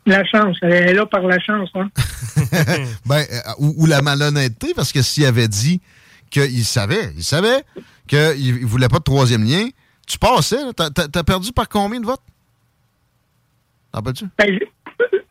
La 0.05 0.25
chance, 0.25 0.57
elle 0.61 0.73
est 0.73 0.93
là 0.93 1.05
par 1.05 1.21
la 1.21 1.39
chance. 1.39 1.69
Hein? 1.75 1.89
ben, 3.05 3.25
euh, 3.31 3.39
ou, 3.59 3.83
ou 3.83 3.85
la 3.85 4.01
malhonnêteté, 4.01 4.73
parce 4.75 4.91
que 4.91 5.01
s'il 5.01 5.25
avait 5.25 5.47
dit 5.47 5.81
qu'il 6.29 6.65
savait, 6.65 7.13
il 7.15 7.23
savait 7.23 7.63
qu'il 8.07 8.61
ne 8.61 8.65
voulait 8.65 8.87
pas 8.87 8.99
de 8.99 9.03
troisième 9.03 9.43
lien, 9.43 9.67
tu 10.07 10.17
passais, 10.17 10.57
t'as, 10.75 10.89
t'as 10.89 11.23
perdu 11.23 11.51
par 11.51 11.69
combien 11.69 11.99
de 11.99 12.05
votes? 12.05 12.21
T'en 13.91 14.01
peux-tu? 14.01 14.25
Ben, 14.37 14.59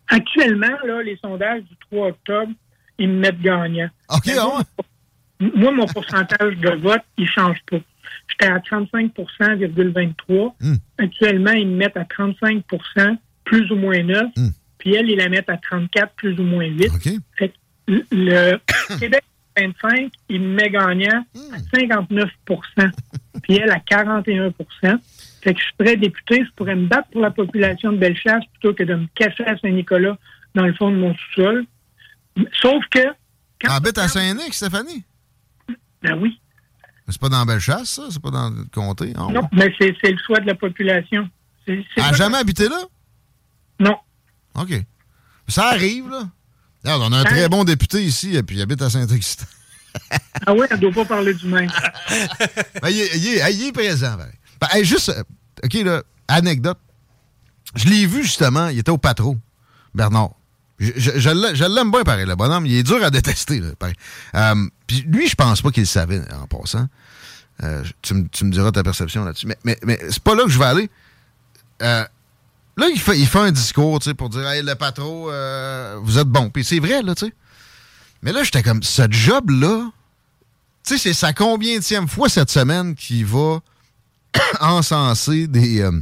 actuellement, 0.08 0.76
là, 0.86 1.02
les 1.02 1.16
sondages 1.22 1.62
du 1.62 1.76
3 1.90 2.08
octobre, 2.08 2.52
ils 2.98 3.08
me 3.08 3.18
mettent 3.20 3.40
gagnant. 3.40 3.88
OK, 4.10 4.26
Mais 4.26 4.34
moi, 4.34 4.62
moi, 5.54 5.72
mon 5.72 5.86
pourcentage 5.86 6.56
de 6.56 6.70
vote, 6.80 7.02
il 7.16 7.24
ne 7.24 7.28
change 7.28 7.58
pas. 7.70 7.78
J'étais 8.28 8.52
à 8.52 8.58
35,23. 8.58 10.52
Actuellement, 10.98 11.52
ils 11.52 11.68
me 11.68 11.76
mettent 11.76 11.96
à 11.96 12.04
35% 12.04 13.16
plus 13.44 13.70
ou 13.70 13.76
moins 13.76 14.02
9. 14.02 14.26
Puis 14.78 14.94
elle, 14.94 15.10
ils 15.10 15.16
la 15.16 15.28
mettent 15.28 15.48
à 15.50 15.56
34 15.56 16.12
plus 16.14 16.38
ou 16.38 16.42
moins 16.44 16.64
8. 16.66 16.90
Fait 17.36 17.48
que 17.48 17.54
le- 18.10 18.58
Québec 18.98 19.22
25, 19.56 20.10
il 20.28 20.40
me 20.40 20.54
met 20.54 20.70
gagnant 20.70 21.24
à 21.52 21.58
59% 21.76 22.90
puis 23.42 23.54
elle 23.56 23.70
à 23.70 23.80
41 23.80 24.52
Fait 25.42 25.54
que 25.54 25.60
je 25.60 25.66
serais 25.84 25.96
député, 25.96 26.44
je 26.44 26.50
pourrais 26.56 26.74
me 26.74 26.86
battre 26.86 27.08
pour 27.10 27.20
la 27.20 27.30
population 27.30 27.92
de 27.92 27.98
Bellechasse 27.98 28.44
plutôt 28.52 28.74
que 28.74 28.82
de 28.82 28.94
me 28.94 29.06
cacher 29.14 29.44
à 29.46 29.56
Saint-Nicolas 29.58 30.16
dans 30.54 30.64
le 30.66 30.74
fond 30.74 30.90
de 30.90 30.96
mon 30.96 31.14
sous-sol. 31.14 31.64
Sauf 32.60 32.82
que... 32.90 33.00
T'habites 33.60 33.98
à 33.98 34.08
Saint-Nic, 34.08 34.52
Stéphanie? 34.54 35.04
Ben 36.02 36.18
oui. 36.20 36.40
C'est 37.08 37.20
pas 37.20 37.28
dans 37.28 37.44
Bellechasse, 37.46 37.88
ça? 37.90 38.02
C'est 38.10 38.20
pas 38.22 38.30
dans 38.30 38.50
le 38.50 38.64
comté? 38.72 39.12
Ah. 39.16 39.28
Non, 39.32 39.48
mais 39.52 39.72
c'est 39.80 39.96
c'est 40.02 40.10
le 40.12 40.18
choix 40.26 40.40
de 40.40 40.46
la 40.46 40.54
population. 40.54 41.28
Elle 41.66 41.84
a 41.96 42.10
pas- 42.10 42.12
jamais 42.16 42.36
habité 42.36 42.68
là? 42.68 42.80
Non. 43.80 43.96
OK. 44.54 44.72
Ça 45.48 45.68
arrive, 45.68 46.08
là. 46.10 46.28
Regarde, 46.84 47.02
on 47.04 47.12
a 47.12 47.18
un 47.20 47.24
très 47.24 47.48
bon 47.48 47.64
député 47.64 48.02
ici, 48.02 48.36
et 48.36 48.42
puis 48.42 48.56
il 48.56 48.62
habite 48.62 48.80
à 48.82 48.90
Saint-Augustin. 48.90 49.46
Ah 50.46 50.54
ouais, 50.54 50.66
elle 50.70 50.78
doit 50.80 50.92
pas 50.92 51.04
parler 51.04 51.34
du 51.34 51.46
même. 51.46 51.70
Ben, 52.82 52.88
il, 52.90 53.00
est, 53.00 53.16
il 53.16 53.26
est- 53.38 53.52
il 53.54 53.66
est 53.68 53.72
présent. 53.72 54.16
pareil. 54.16 54.32
Ben, 54.60 54.82
juste, 54.84 55.08
euh, 55.10 55.22
OK, 55.64 55.74
là, 55.84 56.02
anecdote. 56.28 56.78
Je 57.74 57.86
l'ai 57.88 58.06
vu, 58.06 58.22
justement, 58.22 58.68
il 58.68 58.78
était 58.78 58.90
au 58.90 58.98
patro, 58.98 59.36
Bernard. 59.94 60.30
Je, 60.78 60.92
je- 60.96 61.18
je 61.18 61.30
l'ai- 61.30 61.54
je 61.56 61.64
l'aime 61.64 61.90
bien, 61.90 62.02
pareil, 62.02 62.24
le 62.26 62.34
bonhomme. 62.36 62.64
Il 62.66 62.74
est 62.74 62.82
dur 62.82 63.02
à 63.02 63.10
détester, 63.10 63.60
là, 63.60 63.68
pareil. 63.78 63.94
Euh, 64.34 64.54
Puis 64.86 65.02
lui, 65.06 65.28
je 65.28 65.34
pense 65.34 65.60
pas 65.60 65.70
qu'il 65.70 65.82
le 65.82 65.86
savait, 65.86 66.20
en 66.32 66.46
passant. 66.46 66.86
Euh, 67.62 67.82
tu, 68.02 68.14
me- 68.14 68.28
diras 68.50 68.70
ta 68.72 68.82
perception 68.82 69.24
là-dessus. 69.24 69.46
Mais, 69.46 69.58
mais, 69.64 69.76
mais 69.84 69.98
c'est 70.10 70.22
pas 70.22 70.34
là 70.34 70.44
que 70.44 70.50
je 70.50 70.58
vais 70.58 70.64
aller. 70.64 70.90
Là, 71.80 72.86
il 72.94 73.00
fait, 73.00 73.18
il 73.18 73.26
un 73.40 73.50
discours, 73.50 73.98
tu 73.98 74.08
sais, 74.10 74.14
pour 74.14 74.28
dire, 74.28 74.46
hey, 74.48 74.62
le 74.62 74.74
patron, 74.76 75.26
euh, 75.28 75.98
vous 76.00 76.16
êtes 76.18 76.28
bon. 76.28 76.48
Puis 76.48 76.62
c'est 76.64 76.78
vrai, 76.78 77.02
là, 77.02 77.14
tu 77.16 77.26
sais. 77.26 77.32
Mais 78.22 78.32
là, 78.32 78.44
j'étais 78.44 78.62
comme, 78.62 78.82
ce 78.84 79.02
job-là, 79.10 79.90
tu 80.86 80.96
sais, 80.96 80.98
c'est 80.98 81.12
sa 81.12 81.32
combienième 81.32 82.06
fois 82.08 82.28
cette 82.28 82.50
semaine 82.50 82.94
qu'il 82.94 83.26
va 83.26 83.58
encenser 84.60 85.46
des, 85.46 85.80
euh, 85.80 85.92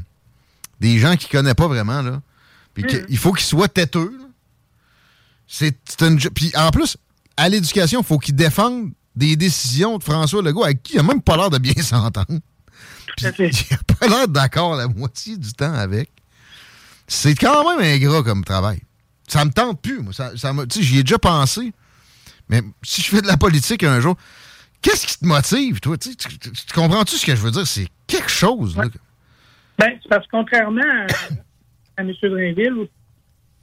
des 0.80 0.98
gens 0.98 1.16
qu'il 1.16 1.28
connaît 1.30 1.54
pas 1.54 1.66
vraiment, 1.68 2.02
là. 2.02 2.20
Puis 2.74 2.84
que- 2.84 3.06
il 3.08 3.18
faut 3.18 3.32
qu'il 3.32 3.46
soit 3.46 3.68
têteux. 3.68 4.12
C'est 5.46 5.76
une... 6.00 6.18
Puis 6.18 6.52
en 6.56 6.70
plus, 6.70 6.96
à 7.36 7.48
l'éducation, 7.48 8.00
il 8.00 8.06
faut 8.06 8.18
qu'il 8.18 8.34
défende 8.34 8.90
des 9.14 9.36
décisions 9.36 9.96
de 9.98 10.04
François 10.04 10.42
Legault 10.42 10.64
avec 10.64 10.82
qui 10.82 10.94
il 10.94 10.98
a 10.98 11.02
même 11.02 11.22
pas 11.22 11.36
l'air 11.36 11.50
de 11.50 11.58
bien 11.58 11.74
s'entendre. 11.82 12.26
Puis 13.16 13.26
il 13.38 13.74
a 13.74 13.94
pas 13.94 14.08
l'air 14.08 14.28
d'accord 14.28 14.76
la 14.76 14.88
moitié 14.88 15.36
du 15.36 15.52
temps 15.52 15.72
avec. 15.72 16.10
C'est 17.08 17.34
quand 17.34 17.68
même 17.78 17.86
ingrat 17.94 18.22
comme 18.22 18.44
travail. 18.44 18.80
Ça 19.28 19.44
me 19.44 19.50
tente 19.50 19.80
plus, 19.80 20.00
moi. 20.02 20.12
Ça, 20.12 20.32
ça 20.36 20.52
me- 20.52 20.66
tu 20.66 20.80
sais, 20.80 20.84
j'y 20.84 20.98
ai 20.98 21.02
déjà 21.02 21.18
pensé. 21.18 21.72
Mais 22.48 22.62
si 22.82 23.00
je 23.02 23.08
fais 23.08 23.22
de 23.22 23.26
la 23.26 23.36
politique 23.36 23.82
un 23.84 24.00
jour, 24.00 24.16
qu'est-ce 24.90 25.06
qui 25.06 25.18
te 25.18 25.26
motive, 25.26 25.80
toi? 25.80 25.96
Tu, 25.98 26.10
sais, 26.10 26.16
tu- 26.16 26.38
tu- 26.38 26.50
tu 26.50 26.72
comprends-tu 26.74 27.16
ce 27.16 27.26
que 27.26 27.34
je 27.34 27.40
veux 27.42 27.50
dire? 27.50 27.66
C'est 27.66 27.88
quelque 28.06 28.30
chose, 28.30 28.76
là. 28.76 28.84
Ben, 29.78 29.98
c'est 30.02 30.08
parce 30.08 30.24
que 30.26 30.30
contrairement 30.30 30.80
à, 30.80 32.00
à 32.00 32.02
M. 32.02 32.12
Drainville, 32.22 32.86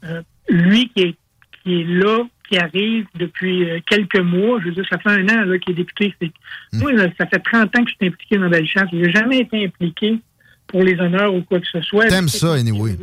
euh, 0.03 0.21
lui 0.49 0.89
qui 0.89 1.01
est, 1.01 1.15
qui 1.63 1.81
est 1.81 1.83
là, 1.85 2.19
qui 2.49 2.57
arrive 2.57 3.07
depuis 3.15 3.69
euh, 3.69 3.79
quelques 3.87 4.19
mois, 4.19 4.59
je 4.59 4.65
veux 4.65 4.73
dire, 4.75 4.85
ça 4.89 4.97
fait 4.99 5.09
un 5.09 5.27
an 5.29 5.57
qu'il 5.59 5.71
est 5.73 5.77
député. 5.77 6.13
C'est- 6.21 6.31
Moi, 6.73 6.91
là, 6.93 7.07
ça 7.17 7.25
fait 7.25 7.39
30 7.39 7.75
ans 7.77 7.83
que 7.83 7.89
je 7.89 7.95
suis 7.95 8.07
impliqué 8.07 8.37
dans 8.37 8.49
Bellechasse. 8.49 8.89
Je 8.91 8.97
n'ai 8.97 9.11
jamais 9.11 9.39
été 9.39 9.65
impliqué 9.65 10.19
pour 10.67 10.83
les 10.83 10.99
honneurs 10.99 11.33
ou 11.33 11.41
quoi 11.43 11.59
que 11.59 11.67
ce 11.67 11.81
soit. 11.81 12.07
T'aimes 12.07 12.27
ça, 12.29 12.53
anyway. 12.53 12.97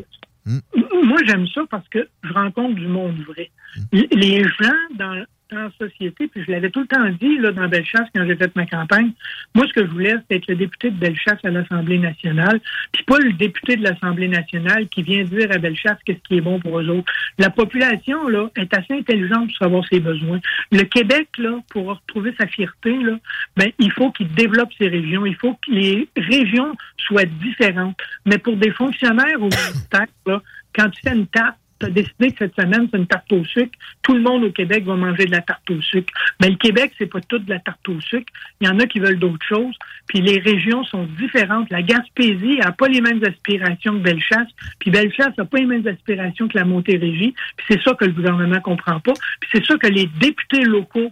Moi, 0.47 1.18
j'aime 1.26 1.47
ça 1.48 1.62
parce 1.70 1.88
que 1.88 2.09
je 2.22 2.32
rencontre 2.32 2.74
du 2.76 2.86
monde 2.86 3.16
vrai. 3.26 3.51
L- 3.92 4.06
Les 4.12 4.42
gens 4.44 4.72
dans, 4.98 5.24
la 5.59 5.70
société, 5.78 6.28
puis 6.28 6.43
je 6.47 6.51
l'avais 6.51 6.70
tout 6.70 6.81
le 6.81 6.86
temps 6.86 7.09
dit 7.20 7.39
là, 7.39 7.52
dans 7.52 7.68
Bellechasse 7.68 8.09
quand 8.14 8.24
j'ai 8.27 8.36
fait 8.36 8.55
ma 8.56 8.66
campagne, 8.66 9.12
moi, 9.55 9.66
ce 9.66 9.72
que 9.72 9.85
je 9.85 9.90
voulais, 9.90 10.14
c'était 10.22 10.36
être 10.36 10.48
le 10.48 10.56
député 10.56 10.90
de 10.90 10.97
Bellechasse 10.97 11.44
à 11.44 11.51
l'Assemblée 11.51 11.98
nationale, 11.98 12.60
puis 12.93 13.05
pas 13.05 13.18
le 13.18 13.32
député 13.32 13.77
de 13.77 13.82
l'Assemblée 13.82 14.28
nationale 14.28 14.89
qui 14.89 15.02
vient 15.02 15.24
dire 15.24 15.48
à 15.51 15.59
Bellechasse 15.59 15.98
qu'est-ce 16.05 16.20
qui 16.28 16.36
est 16.36 16.40
bon 16.40 16.60
pour 16.60 16.81
eux 16.81 16.89
autres. 16.89 17.12
La 17.39 17.51
population 17.51 18.28
là, 18.28 18.48
est 18.56 18.72
assez 18.74 18.94
intelligente 18.94 19.48
pour 19.48 19.56
savoir 19.59 19.85
ses 19.89 20.01
besoins. 20.01 20.40
Le 20.72 20.82
Québec, 20.82 21.28
là, 21.39 21.59
pour 21.70 21.86
retrouver 21.86 22.35
sa 22.39 22.47
fierté, 22.47 22.97
là, 22.98 23.18
ben, 23.56 23.70
il 23.78 23.93
faut 23.93 24.10
qu'il 24.12 24.28
développe 24.32 24.72
ses 24.78 24.89
régions. 24.89 25.27
Il 25.27 25.36
faut 25.36 25.55
que 25.55 25.70
les 25.70 26.09
régions 26.16 26.74
soient 26.98 27.24
différentes. 27.24 27.98
Mais 28.24 28.39
pour 28.39 28.56
des 28.56 28.70
fonctionnaires 28.70 29.40
au 29.40 29.48
ministère, 29.48 30.06
là, 30.27 30.43
quand 30.74 30.89
tu 30.90 31.01
fais 31.02 31.14
une 31.14 31.27
tarte, 31.27 31.56
tu 31.81 31.86
as 31.86 31.90
décidé 31.90 32.31
que 32.31 32.39
cette 32.39 32.55
semaine, 32.55 32.89
c'est 32.90 32.98
une 32.98 33.07
tarte 33.07 33.32
au 33.32 33.44
sucre, 33.44 33.77
tout 34.02 34.15
le 34.15 34.20
monde 34.20 34.44
au 34.44 34.52
Québec 34.52 34.85
va 34.85 34.97
manger 34.97 35.24
de 35.24 35.31
la 35.31 35.40
tarte 35.40 35.69
au 35.70 35.81
sucre. 35.81 36.12
Mais 36.40 36.51
le 36.51 36.57
Québec, 36.57 36.93
c'est 36.98 37.07
pas 37.07 37.20
tout 37.23 37.39
de 37.39 37.51
la 37.51 37.59
tarte 37.59 37.89
au 37.89 38.01
sucre. 38.01 38.31
Il 38.61 38.69
y 38.69 38.70
en 38.70 38.78
a 38.78 38.86
qui 38.86 39.01
veulent 39.01 39.19
d'autres 39.19 39.47
choses. 39.47 39.74
Puis 40.07 40.20
les 40.20 40.39
régions 40.39 40.85
sont 40.85 41.05
différentes. 41.19 41.70
La 41.70 41.82
Gaspésie 41.82 42.59
n'a 42.59 42.73
pas 42.73 42.89
les 42.89 43.01
mêmes 43.01 43.23
aspirations 43.24 43.94
que 43.94 44.02
Bellechasse. 44.02 44.48
Puis 44.78 44.90
Bellechasse 44.90 45.36
n'a 45.39 45.44
pas 45.44 45.59
les 45.59 45.66
mêmes 45.66 45.86
aspirations 45.86 46.48
que 46.48 46.59
la 46.59 46.65
Montérégie. 46.65 47.35
Puis 47.57 47.66
c'est 47.69 47.82
ça 47.82 47.94
que 47.94 48.05
le 48.05 48.12
gouvernement 48.12 48.61
comprend 48.61 49.01
pas. 49.01 49.15
Puis 49.40 49.51
c'est 49.52 49.65
ça 49.65 49.77
que 49.78 49.86
les 49.86 50.07
députés 50.20 50.65
locaux, 50.65 51.11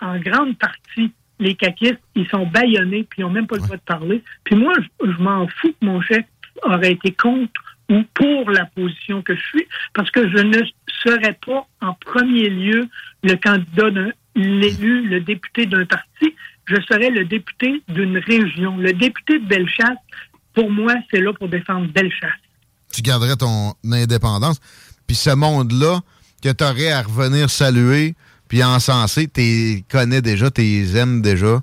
en 0.00 0.18
grande 0.18 0.56
partie, 0.58 1.12
les 1.38 1.54
caquistes, 1.54 2.00
ils 2.14 2.28
sont 2.28 2.46
baïonnés, 2.46 3.06
puis 3.08 3.20
ils 3.20 3.22
n'ont 3.22 3.30
même 3.30 3.46
pas 3.46 3.56
le 3.56 3.62
droit 3.62 3.76
de 3.76 3.82
parler. 3.82 4.22
Puis 4.44 4.56
moi, 4.56 4.74
je, 4.78 5.10
je 5.10 5.22
m'en 5.22 5.46
fous 5.48 5.74
que 5.80 5.86
mon 5.86 6.00
chef 6.02 6.24
aurait 6.62 6.92
été 6.92 7.12
contre 7.12 7.60
ou 7.90 8.02
pour 8.14 8.50
la 8.50 8.66
position 8.66 9.20
que 9.20 9.34
je 9.34 9.42
suis, 9.42 9.66
parce 9.94 10.10
que 10.10 10.28
je 10.30 10.42
ne 10.42 10.62
serais 11.04 11.36
pas 11.44 11.66
en 11.80 11.92
premier 11.94 12.48
lieu 12.48 12.88
le 13.22 13.34
candidat 13.34 13.90
d'un 13.90 14.10
l'élu, 14.36 15.08
le 15.08 15.20
député 15.20 15.66
d'un 15.66 15.84
parti, 15.84 16.34
je 16.66 16.76
serais 16.88 17.10
le 17.10 17.24
député 17.24 17.82
d'une 17.88 18.18
région. 18.18 18.76
Le 18.76 18.92
député 18.92 19.38
de 19.38 19.46
Bellechasse, 19.46 19.98
pour 20.54 20.70
moi, 20.70 20.94
c'est 21.10 21.20
là 21.20 21.32
pour 21.32 21.48
défendre 21.48 21.88
Bellechasse. 21.92 22.30
Tu 22.92 23.02
garderais 23.02 23.36
ton 23.36 23.74
indépendance. 23.84 24.60
Puis 25.06 25.16
ce 25.16 25.30
monde-là, 25.30 26.00
que 26.42 26.52
tu 26.52 26.64
aurais 26.64 26.92
à 26.92 27.02
revenir 27.02 27.50
saluer, 27.50 28.14
puis 28.48 28.64
encenser, 28.64 29.28
tu 29.28 29.84
connais 29.90 30.22
déjà, 30.22 30.50
tu 30.50 30.62
les 30.62 30.96
aimes 30.96 31.22
déjà, 31.22 31.60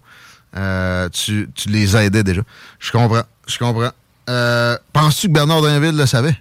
euh, 0.56 1.10
tu, 1.10 1.50
tu 1.56 1.70
les 1.70 1.96
aidais 1.96 2.24
déjà. 2.24 2.42
Je 2.80 2.92
comprends, 2.92 3.24
je 3.48 3.58
comprends. 3.58 3.92
Euh, 4.30 4.78
Penses-tu 4.94 5.28
que 5.28 5.34
Bernard 5.34 5.62
Drinville 5.62 5.96
le 5.98 6.06
savait? 6.06 6.36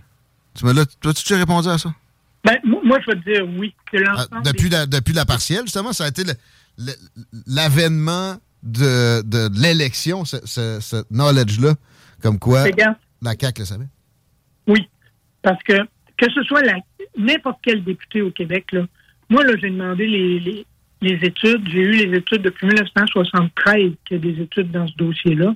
Tu 0.54 0.64
me 0.64 0.72
l'as, 0.72 0.86
toi, 1.00 1.12
tu 1.14 1.34
répondu 1.34 1.68
à 1.68 1.78
ça? 1.78 1.92
Ben, 2.44 2.58
mo- 2.64 2.80
moi, 2.84 2.98
je 3.00 3.10
vais 3.12 3.20
te 3.20 3.30
dire 3.30 3.46
oui. 3.58 3.74
Ah, 4.06 4.26
depuis, 4.44 4.68
des- 4.68 4.76
la, 4.76 4.86
depuis 4.86 5.12
la 5.14 5.24
partielle, 5.24 5.62
justement, 5.62 5.92
ça 5.92 6.04
a 6.04 6.08
été 6.08 6.22
l'avènement 7.46 8.36
de, 8.62 9.22
de 9.22 9.48
l'élection, 9.60 10.24
ce, 10.24 10.36
ce- 10.44 10.78
ce 10.80 11.04
knowledge-là, 11.10 11.74
comme 12.22 12.38
quoi 12.38 12.64
la 13.22 13.34
CAQ 13.38 13.60
le 13.62 13.66
savait. 13.66 13.86
Oui, 14.66 14.88
parce 15.42 15.62
que 15.62 15.74
que 16.16 16.30
ce 16.34 16.42
soit 16.44 16.62
n'importe 17.18 17.58
quel 17.62 17.84
député 17.84 18.22
au 18.22 18.30
Québec, 18.30 18.72
là, 18.72 18.82
moi, 19.28 19.44
là, 19.44 19.52
j'ai 19.60 19.70
demandé 19.70 20.06
les, 20.06 20.40
les, 20.40 20.66
les 21.02 21.14
études. 21.22 21.68
J'ai 21.70 21.80
eu 21.80 21.92
les 22.06 22.16
études 22.18 22.42
depuis 22.42 22.66
1973 22.66 23.92
qu'il 24.04 24.16
y 24.16 24.20
a 24.20 24.32
des 24.32 24.42
études 24.42 24.70
dans 24.70 24.86
ce 24.86 24.94
dossier-là. 24.96 25.54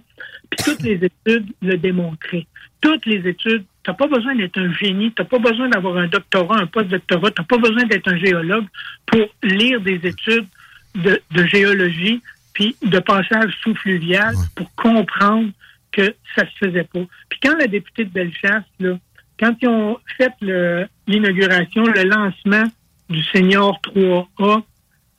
Puis 0.50 0.64
toutes 0.64 0.82
les 0.82 0.94
études 1.04 1.46
le 1.62 1.76
démontraient. 1.76 2.46
Toutes 2.80 3.06
les 3.06 3.26
études, 3.28 3.64
tu 3.84 3.90
n'as 3.90 3.94
pas 3.94 4.06
besoin 4.06 4.34
d'être 4.34 4.58
un 4.58 4.72
génie, 4.72 5.12
tu 5.12 5.22
n'as 5.22 5.28
pas 5.28 5.38
besoin 5.38 5.68
d'avoir 5.68 5.96
un 5.98 6.08
doctorat, 6.08 6.58
un 6.60 6.66
post-doctorat, 6.66 7.30
tu 7.30 7.40
n'as 7.42 7.46
pas 7.46 7.58
besoin 7.58 7.84
d'être 7.84 8.08
un 8.08 8.16
géologue 8.16 8.66
pour 9.06 9.20
lire 9.42 9.80
des 9.80 10.00
études 10.06 10.46
de, 10.94 11.20
de 11.32 11.46
géologie 11.46 12.20
puis 12.54 12.74
de 12.82 12.98
passage 12.98 13.52
sous-fluvial 13.62 14.34
pour 14.56 14.74
comprendre 14.74 15.50
que 15.92 16.14
ça 16.34 16.44
se 16.46 16.66
faisait 16.66 16.84
pas. 16.84 17.00
Puis 17.28 17.38
quand 17.42 17.56
le 17.58 17.68
député 17.68 18.04
de 18.04 18.10
Bellechasse, 18.10 18.64
là, 18.80 18.98
quand 19.38 19.54
ils 19.62 19.68
ont 19.68 19.98
fait 20.18 20.32
le- 20.40 20.86
l'inauguration, 21.06 21.84
le 21.84 22.02
lancement 22.04 22.64
du 23.08 23.22
Senior 23.24 23.80
3A 23.84 24.62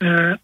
euh, 0.03 0.35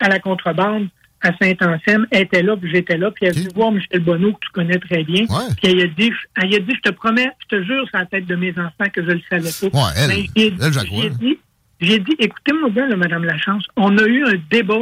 à 0.00 0.08
la 0.08 0.18
contrebande 0.18 0.88
à 1.22 1.32
Saint-Anselme, 1.36 2.06
était 2.12 2.42
là, 2.42 2.56
puis 2.56 2.70
j'étais 2.70 2.96
là, 2.96 3.10
puis 3.10 3.26
elle 3.26 3.36
a 3.36 3.40
vu 3.42 3.48
voir 3.54 3.70
Michel 3.72 4.00
Bonneau, 4.00 4.32
que 4.32 4.38
tu 4.40 4.48
connais 4.52 4.78
très 4.78 5.04
bien. 5.04 5.26
Puis 5.60 5.70
elle 5.70 5.80
a 5.82 5.86
dit, 5.88 6.10
elle 6.36 6.54
a 6.54 6.58
dit, 6.60 6.72
je 6.74 6.90
te 6.90 6.94
promets, 6.94 7.30
je 7.42 7.56
te 7.58 7.62
jure 7.62 7.86
sur 7.88 7.98
la 7.98 8.06
tête 8.06 8.24
de 8.26 8.36
mes 8.36 8.52
enfants 8.58 8.88
que 8.90 9.02
je 9.04 9.10
le 9.10 9.20
savais 9.28 9.70
pas. 9.70 9.76
Ouais, 9.78 9.92
elle- 9.96 10.08
Mais 10.08 10.50
j'ai- 10.72 10.88
elle, 11.06 11.12
dit, 11.18 11.38
j'ai 11.80 11.98
dit, 11.98 12.16
écoutez-moi 12.18 12.70
bien, 12.70 12.88
là, 12.88 12.96
Madame 12.96 13.24
Lachance, 13.24 13.66
on 13.76 13.98
a 13.98 14.04
eu 14.06 14.24
un 14.24 14.34
débat 14.50 14.80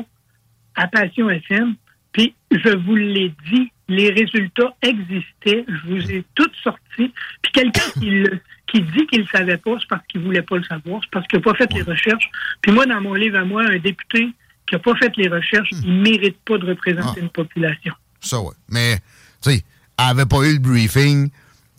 à 0.77 0.87
Passion 0.87 1.29
FM, 1.29 1.75
puis 2.13 2.35
je 2.53 2.77
vous 2.85 2.95
l'ai 2.95 3.33
dit, 3.51 3.73
les 3.89 4.11
résultats 4.11 4.77
existaient, 4.83 5.65
je 5.67 5.89
vous 5.91 6.11
ai 6.13 6.23
toutes 6.37 6.55
sortis, 6.63 7.13
puis 7.43 7.53
quelqu'un 7.53 7.91
qui, 7.99 8.11
le- 8.11 8.39
qui 8.69 8.83
dit 8.83 9.07
qu'il 9.07 9.23
ne 9.23 9.27
savait 9.27 9.57
pas, 9.57 9.73
c'est 9.81 9.89
parce 9.89 10.07
qu'il 10.07 10.21
voulait 10.21 10.43
pas 10.43 10.57
le 10.57 10.65
savoir, 10.65 11.01
c'est 11.03 11.11
parce 11.11 11.27
qu'il 11.27 11.39
n'a 11.39 11.43
pas 11.43 11.55
fait 11.55 11.73
les 11.73 11.83
recherches. 11.83 12.31
Puis 12.61 12.73
moi, 12.73 12.87
dans 12.87 13.01
mon 13.01 13.15
livre 13.15 13.39
à 13.39 13.45
moi, 13.45 13.65
un 13.65 13.79
député 13.79 14.29
qui 14.67 14.75
n'a 14.75 14.79
pas 14.79 14.95
fait 14.97 15.13
les 15.17 15.29
recherches, 15.29 15.71
il 15.73 15.97
ne 15.97 16.03
mérite 16.03 16.37
pas 16.45 16.59
de 16.59 16.67
représenter 16.67 17.21
une 17.21 17.31
population. 17.31 17.95
Ça, 18.21 18.41
ouais. 18.41 18.55
Mais, 18.69 18.97
tu 19.43 19.51
sais, 19.51 19.65
avait 19.97 20.27
pas 20.27 20.43
eu 20.45 20.55
le 20.55 20.59
briefing 20.59 21.31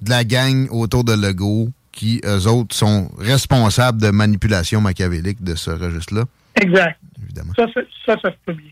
de 0.01 0.09
la 0.09 0.23
gang 0.23 0.67
autour 0.71 1.03
de 1.03 1.13
Legault 1.13 1.69
qui, 1.91 2.21
eux 2.25 2.47
autres, 2.47 2.75
sont 2.75 3.11
responsables 3.17 4.01
de 4.01 4.09
manipulation 4.09 4.81
machiavélique 4.81 5.43
de 5.43 5.55
ce 5.55 5.71
registre-là. 5.71 6.23
Exact. 6.61 6.99
Évidemment. 7.21 7.53
Ça, 7.55 7.65
ça, 7.73 7.81
ça, 8.05 8.15
ça 8.21 8.31
se 8.31 8.37
peut 8.45 8.53
bien. 8.53 8.71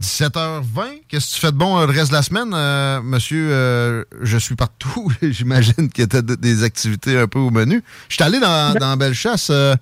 17h20, 0.00 1.02
qu'est-ce 1.08 1.30
que 1.30 1.34
tu 1.34 1.40
fais 1.40 1.52
de 1.52 1.56
bon 1.56 1.78
euh, 1.78 1.86
le 1.86 1.92
reste 1.92 2.10
de 2.10 2.16
la 2.16 2.22
semaine, 2.22 2.52
euh, 2.54 3.02
monsieur? 3.02 3.48
euh, 3.50 4.04
je 4.22 4.38
suis 4.38 4.54
partout. 4.54 5.12
J'imagine 5.22 5.90
qu'il 5.90 6.06
y 6.10 6.16
a 6.16 6.22
des 6.22 6.64
activités 6.64 7.18
un 7.18 7.26
peu 7.26 7.38
au 7.38 7.50
menu. 7.50 7.82
Je 8.08 8.14
suis 8.14 8.22
allé 8.24 8.40
dans, 8.40 8.74
dans 8.78 8.96
Bellechasse 8.96 9.50
euh, 9.50 9.74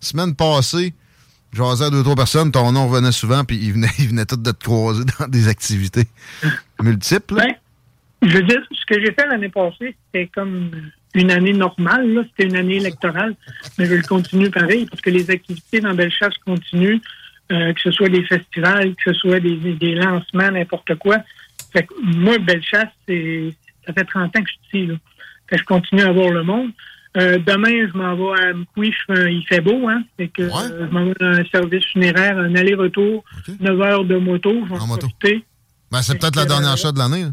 semaine 0.00 0.34
passée. 0.34 0.94
J'osais 1.52 1.84
à 1.84 1.90
deux, 1.90 2.02
trois 2.02 2.16
personnes. 2.16 2.50
Ton 2.52 2.72
nom 2.72 2.88
revenait 2.88 3.12
souvent, 3.12 3.44
puis 3.44 3.56
ils 3.56 3.74
venaient, 3.74 3.88
ils 3.98 4.08
venaient 4.08 4.24
tous 4.24 4.36
de 4.36 4.50
te 4.50 4.64
croiser 4.64 5.04
dans 5.18 5.28
des 5.28 5.48
activités 5.48 6.04
multiples. 6.82 7.34
Ben, 7.34 7.54
je 8.22 8.34
veux 8.34 8.42
dire, 8.44 8.62
ce 8.72 8.86
que 8.86 8.98
j'ai 8.98 9.12
fait 9.12 9.26
l'année 9.26 9.50
passée, 9.50 9.94
c'était 10.06 10.30
comme 10.34 10.70
une 11.14 11.30
année 11.30 11.52
normale, 11.52 12.26
c'était 12.30 12.48
une 12.48 12.56
année 12.56 12.76
électorale, 12.76 13.34
mais 13.78 13.86
je 13.86 13.94
le 13.94 14.02
continue 14.02 14.50
pareil, 14.50 14.86
parce 14.86 15.00
que 15.00 15.10
les 15.10 15.30
activités 15.30 15.80
dans 15.80 15.94
Bellechasse 15.94 16.34
continuent, 16.44 16.98
euh, 17.52 17.72
que 17.72 17.80
ce 17.80 17.90
soit 17.90 18.08
des 18.08 18.24
festivals, 18.24 18.94
que 18.96 19.12
ce 19.12 19.18
soit 19.20 19.40
des, 19.40 19.56
des 19.56 19.94
lancements, 19.94 20.50
n'importe 20.50 20.94
quoi. 20.96 21.18
Fait 21.72 21.84
que 21.84 21.94
moi, 22.02 22.38
Bellechasse, 22.38 22.88
c'est, 23.08 23.54
ça 23.86 23.92
fait 23.92 24.04
30 24.04 24.36
ans 24.36 24.42
que 24.42 24.48
je 24.48 24.68
suis 24.68 24.78
ici. 24.82 24.86
Là. 24.88 24.94
Fait 25.48 25.56
que 25.56 25.62
je 25.62 25.66
continue 25.66 26.02
à 26.02 26.12
voir 26.12 26.30
le 26.30 26.42
monde. 26.42 26.70
Euh, 27.16 27.38
demain, 27.38 27.88
je 27.90 27.96
m'en 27.96 28.14
vais 28.14 28.42
à 28.42 28.52
Mkoui, 28.52 28.92
il 29.08 29.44
fait 29.48 29.60
beau, 29.62 29.88
hein? 29.88 30.02
Fait 30.18 30.28
que, 30.28 30.42
euh, 30.42 30.86
je 30.86 30.92
m'en 30.92 31.06
vais 31.06 31.14
dans 31.18 31.26
un 31.38 31.44
service 31.46 31.84
funéraire, 31.86 32.36
un 32.38 32.54
aller-retour, 32.56 33.24
9 33.60 33.80
heures 33.80 34.04
de 34.04 34.16
moto, 34.16 34.52
je 34.66 34.74
vais 34.74 34.78
en 34.80 34.86
profiter. 34.98 35.44
Ben, 35.90 36.02
c'est 36.02 36.18
peut-être 36.18 36.36
la 36.36 36.44
dernière 36.44 36.76
shot 36.76 36.92
de 36.92 36.98
l'année. 36.98 37.22
là. 37.22 37.30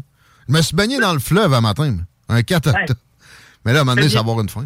Je 0.48 0.54
me 0.54 0.62
suis 0.62 0.74
baigné 0.76 1.00
dans 1.00 1.12
le 1.12 1.18
fleuve 1.18 1.52
un 1.52 1.60
matin. 1.60 1.96
Un 2.28 2.42
4 2.42 2.66
Ouais. 2.72 2.80
octobre. 2.80 3.00
Mais 3.66 3.72
là, 3.72 3.80
à 3.80 3.82
un 3.82 3.84
moment 3.84 3.96
donné, 3.96 4.08
ça 4.08 4.14
va 4.16 4.20
avoir 4.20 4.40
une 4.40 4.48
fin. 4.48 4.64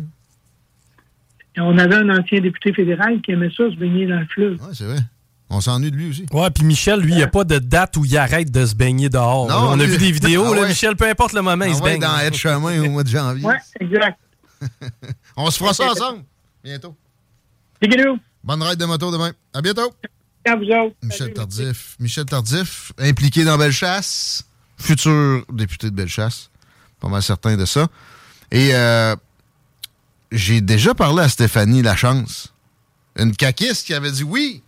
Et 1.56 1.60
on 1.60 1.76
avait 1.78 1.96
un 1.96 2.08
ancien 2.10 2.40
député 2.40 2.72
fédéral 2.72 3.20
qui 3.20 3.32
aimait 3.32 3.50
ça, 3.56 3.68
se 3.70 3.74
baigner 3.76 4.06
dans 4.06 4.20
le 4.20 4.26
fleuve. 4.26 4.58
c'est 4.72 4.84
vrai. 4.84 4.98
On 5.50 5.60
s'ennuie 5.62 5.90
de 5.90 5.96
lui 5.96 6.10
aussi. 6.10 6.26
Ouais, 6.32 6.50
puis 6.50 6.64
Michel, 6.64 7.00
lui, 7.00 7.12
il 7.12 7.16
n'y 7.16 7.22
a 7.22 7.26
pas 7.28 7.44
de 7.44 7.58
date 7.58 7.96
où 7.96 8.04
il 8.04 8.16
arrête 8.18 8.50
de 8.50 8.66
se 8.66 8.74
baigner 8.74 9.08
dehors. 9.08 9.48
Non, 9.48 9.70
on 9.70 9.80
a 9.80 9.84
lui- 9.84 9.92
vu 9.92 9.98
des 9.98 10.12
vidéos, 10.12 10.44
Ah 10.50 10.54
là, 10.54 10.60
ouais. 10.62 10.68
Michel, 10.68 10.94
peu 10.94 11.08
importe 11.08 11.32
le 11.32 11.40
moment, 11.40 11.64
il 11.64 11.70
On 11.72 11.74
se 11.74 11.78
va 11.80 11.84
baigne. 11.86 12.00
dans 12.00 12.18
Aide 12.18 12.34
Chemin 12.34 12.80
au 12.82 12.90
mois 12.90 13.02
de 13.02 13.08
janvier. 13.08 13.44
Ouais, 13.46 13.56
exact. 13.80 14.18
On 15.36 15.50
se 15.50 15.58
fera 15.58 15.72
ça 15.72 15.90
ensemble. 15.90 16.24
Bientôt. 16.62 16.94
Bonne 18.44 18.62
ride 18.62 18.78
de 18.78 18.84
moto 18.84 19.10
demain. 19.10 19.32
À 19.54 19.62
bientôt. 19.62 19.92
À 20.44 20.54
vous 20.56 20.64
autres. 20.64 20.96
Michel 21.02 21.32
Tardif. 21.32 21.96
Michel 21.98 22.24
Tardif, 22.24 22.92
impliqué 22.98 23.44
dans 23.44 23.56
Bellechasse, 23.58 24.44
futur 24.78 25.44
député 25.52 25.90
de 25.90 25.94
Bellechasse. 25.94 26.50
Pas 27.00 27.08
mal 27.08 27.22
certain 27.22 27.56
de 27.56 27.64
ça. 27.64 27.86
Et 28.50 28.70
euh, 28.74 29.14
j'ai 30.32 30.60
déjà 30.60 30.94
parlé 30.94 31.22
à 31.22 31.28
Stéphanie 31.28 31.82
Lachance, 31.82 32.52
une 33.16 33.34
caquiste 33.36 33.86
qui 33.86 33.94
avait 33.94 34.10
dit 34.12 34.24
oui. 34.24 34.62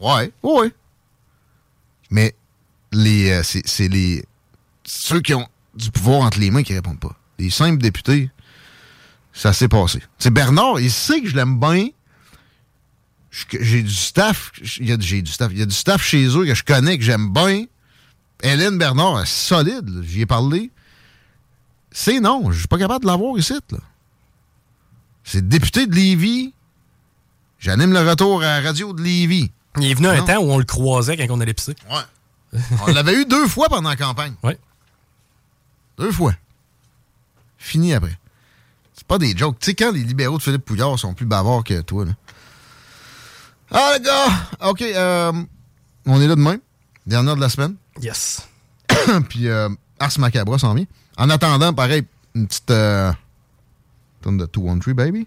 Ouais, 0.00 0.32
ouais. 0.42 0.72
Mais 2.10 2.34
les, 2.92 3.30
euh, 3.30 3.42
c'est 3.42 3.66
c'est 3.66 3.88
les 3.88 4.24
ceux 4.84 5.20
qui 5.20 5.34
ont 5.34 5.46
du 5.74 5.90
pouvoir 5.90 6.22
entre 6.22 6.40
les 6.40 6.50
mains 6.50 6.62
qui 6.62 6.74
répondent 6.74 6.98
pas. 6.98 7.16
Les 7.38 7.50
simples 7.50 7.80
députés, 7.80 8.30
ça 9.32 9.52
s'est 9.52 9.68
passé. 9.68 10.02
C'est 10.18 10.30
Bernard, 10.30 10.80
il 10.80 10.90
sait 10.90 11.20
que 11.20 11.28
je 11.28 11.36
l'aime 11.36 11.58
bien. 11.58 11.88
J'ai 13.60 13.82
du 13.82 13.94
staff, 13.94 14.50
il 14.80 14.88
y 14.88 14.92
a, 14.92 14.96
j'ai 14.98 15.22
du 15.22 15.30
staff, 15.30 15.52
il 15.52 15.58
y 15.58 15.62
a 15.62 15.66
du 15.66 15.74
staff 15.74 16.02
chez 16.02 16.26
eux 16.26 16.44
que 16.44 16.54
je 16.54 16.64
connais, 16.64 16.98
que 16.98 17.04
j'aime 17.04 17.32
bien. 17.32 17.66
Hélène 18.42 18.76
Bernard, 18.76 19.18
elle 19.18 19.22
est 19.22 19.28
solide, 19.28 19.88
là. 19.88 20.00
j'y 20.02 20.22
ai 20.22 20.26
parlé. 20.26 20.70
C'est 21.92 22.20
non, 22.20 22.50
je 22.50 22.58
suis 22.58 22.68
pas 22.68 22.78
capable 22.78 23.04
de 23.04 23.10
l'avoir 23.10 23.38
ici. 23.38 23.54
Là. 23.70 23.78
C'est 25.22 25.46
député 25.46 25.86
de 25.86 25.94
Lévis. 25.94 26.54
J'anime 27.58 27.92
le 27.92 28.00
retour 28.00 28.42
à 28.42 28.60
la 28.60 28.66
radio 28.66 28.92
de 28.92 29.02
Lévis. 29.02 29.52
Il 29.78 29.90
est 29.90 29.94
venu 29.94 30.08
un 30.08 30.16
Non. 30.16 30.24
temps 30.24 30.38
où 30.38 30.50
on 30.50 30.58
le 30.58 30.64
croisait 30.64 31.16
quand 31.16 31.26
on 31.34 31.40
allait 31.40 31.54
pisser. 31.54 31.76
Ouais. 31.90 32.60
On 32.82 32.92
l'avait 32.92 33.14
eu 33.14 33.24
deux 33.24 33.46
fois 33.46 33.68
pendant 33.68 33.88
la 33.88 33.96
campagne. 33.96 34.34
Ouais. 34.42 34.58
Deux 35.98 36.10
fois. 36.10 36.32
Fini 37.58 37.94
après. 37.94 38.18
C'est 38.94 39.06
pas 39.06 39.18
des 39.18 39.36
jokes. 39.36 39.58
Tu 39.60 39.66
sais, 39.66 39.74
quand 39.74 39.92
les 39.92 40.02
libéraux 40.02 40.38
de 40.38 40.42
Philippe 40.42 40.64
Pouillard 40.64 40.98
sont 40.98 41.14
plus 41.14 41.26
bavards 41.26 41.62
que 41.64 41.80
toi, 41.82 42.04
là. 42.04 42.12
Ah, 43.70 43.92
les 43.96 44.04
gars! 44.04 44.68
OK, 44.68 44.82
euh, 44.82 45.32
on 46.06 46.20
est 46.20 46.26
là 46.26 46.34
demain. 46.34 46.56
Dernière 47.06 47.36
de 47.36 47.40
la 47.40 47.48
semaine. 47.48 47.76
Yes. 48.02 48.48
Puis 49.28 49.46
euh, 49.48 49.68
Ars 50.00 50.18
Macabra 50.18 50.58
s'en 50.58 50.74
vient. 50.74 50.86
En 51.16 51.30
attendant, 51.30 51.72
pareil, 51.72 52.04
une 52.34 52.48
petite... 52.48 52.70
Euh, 52.70 53.12
de 54.26 54.46
213, 54.52 54.94
baby. 54.94 55.26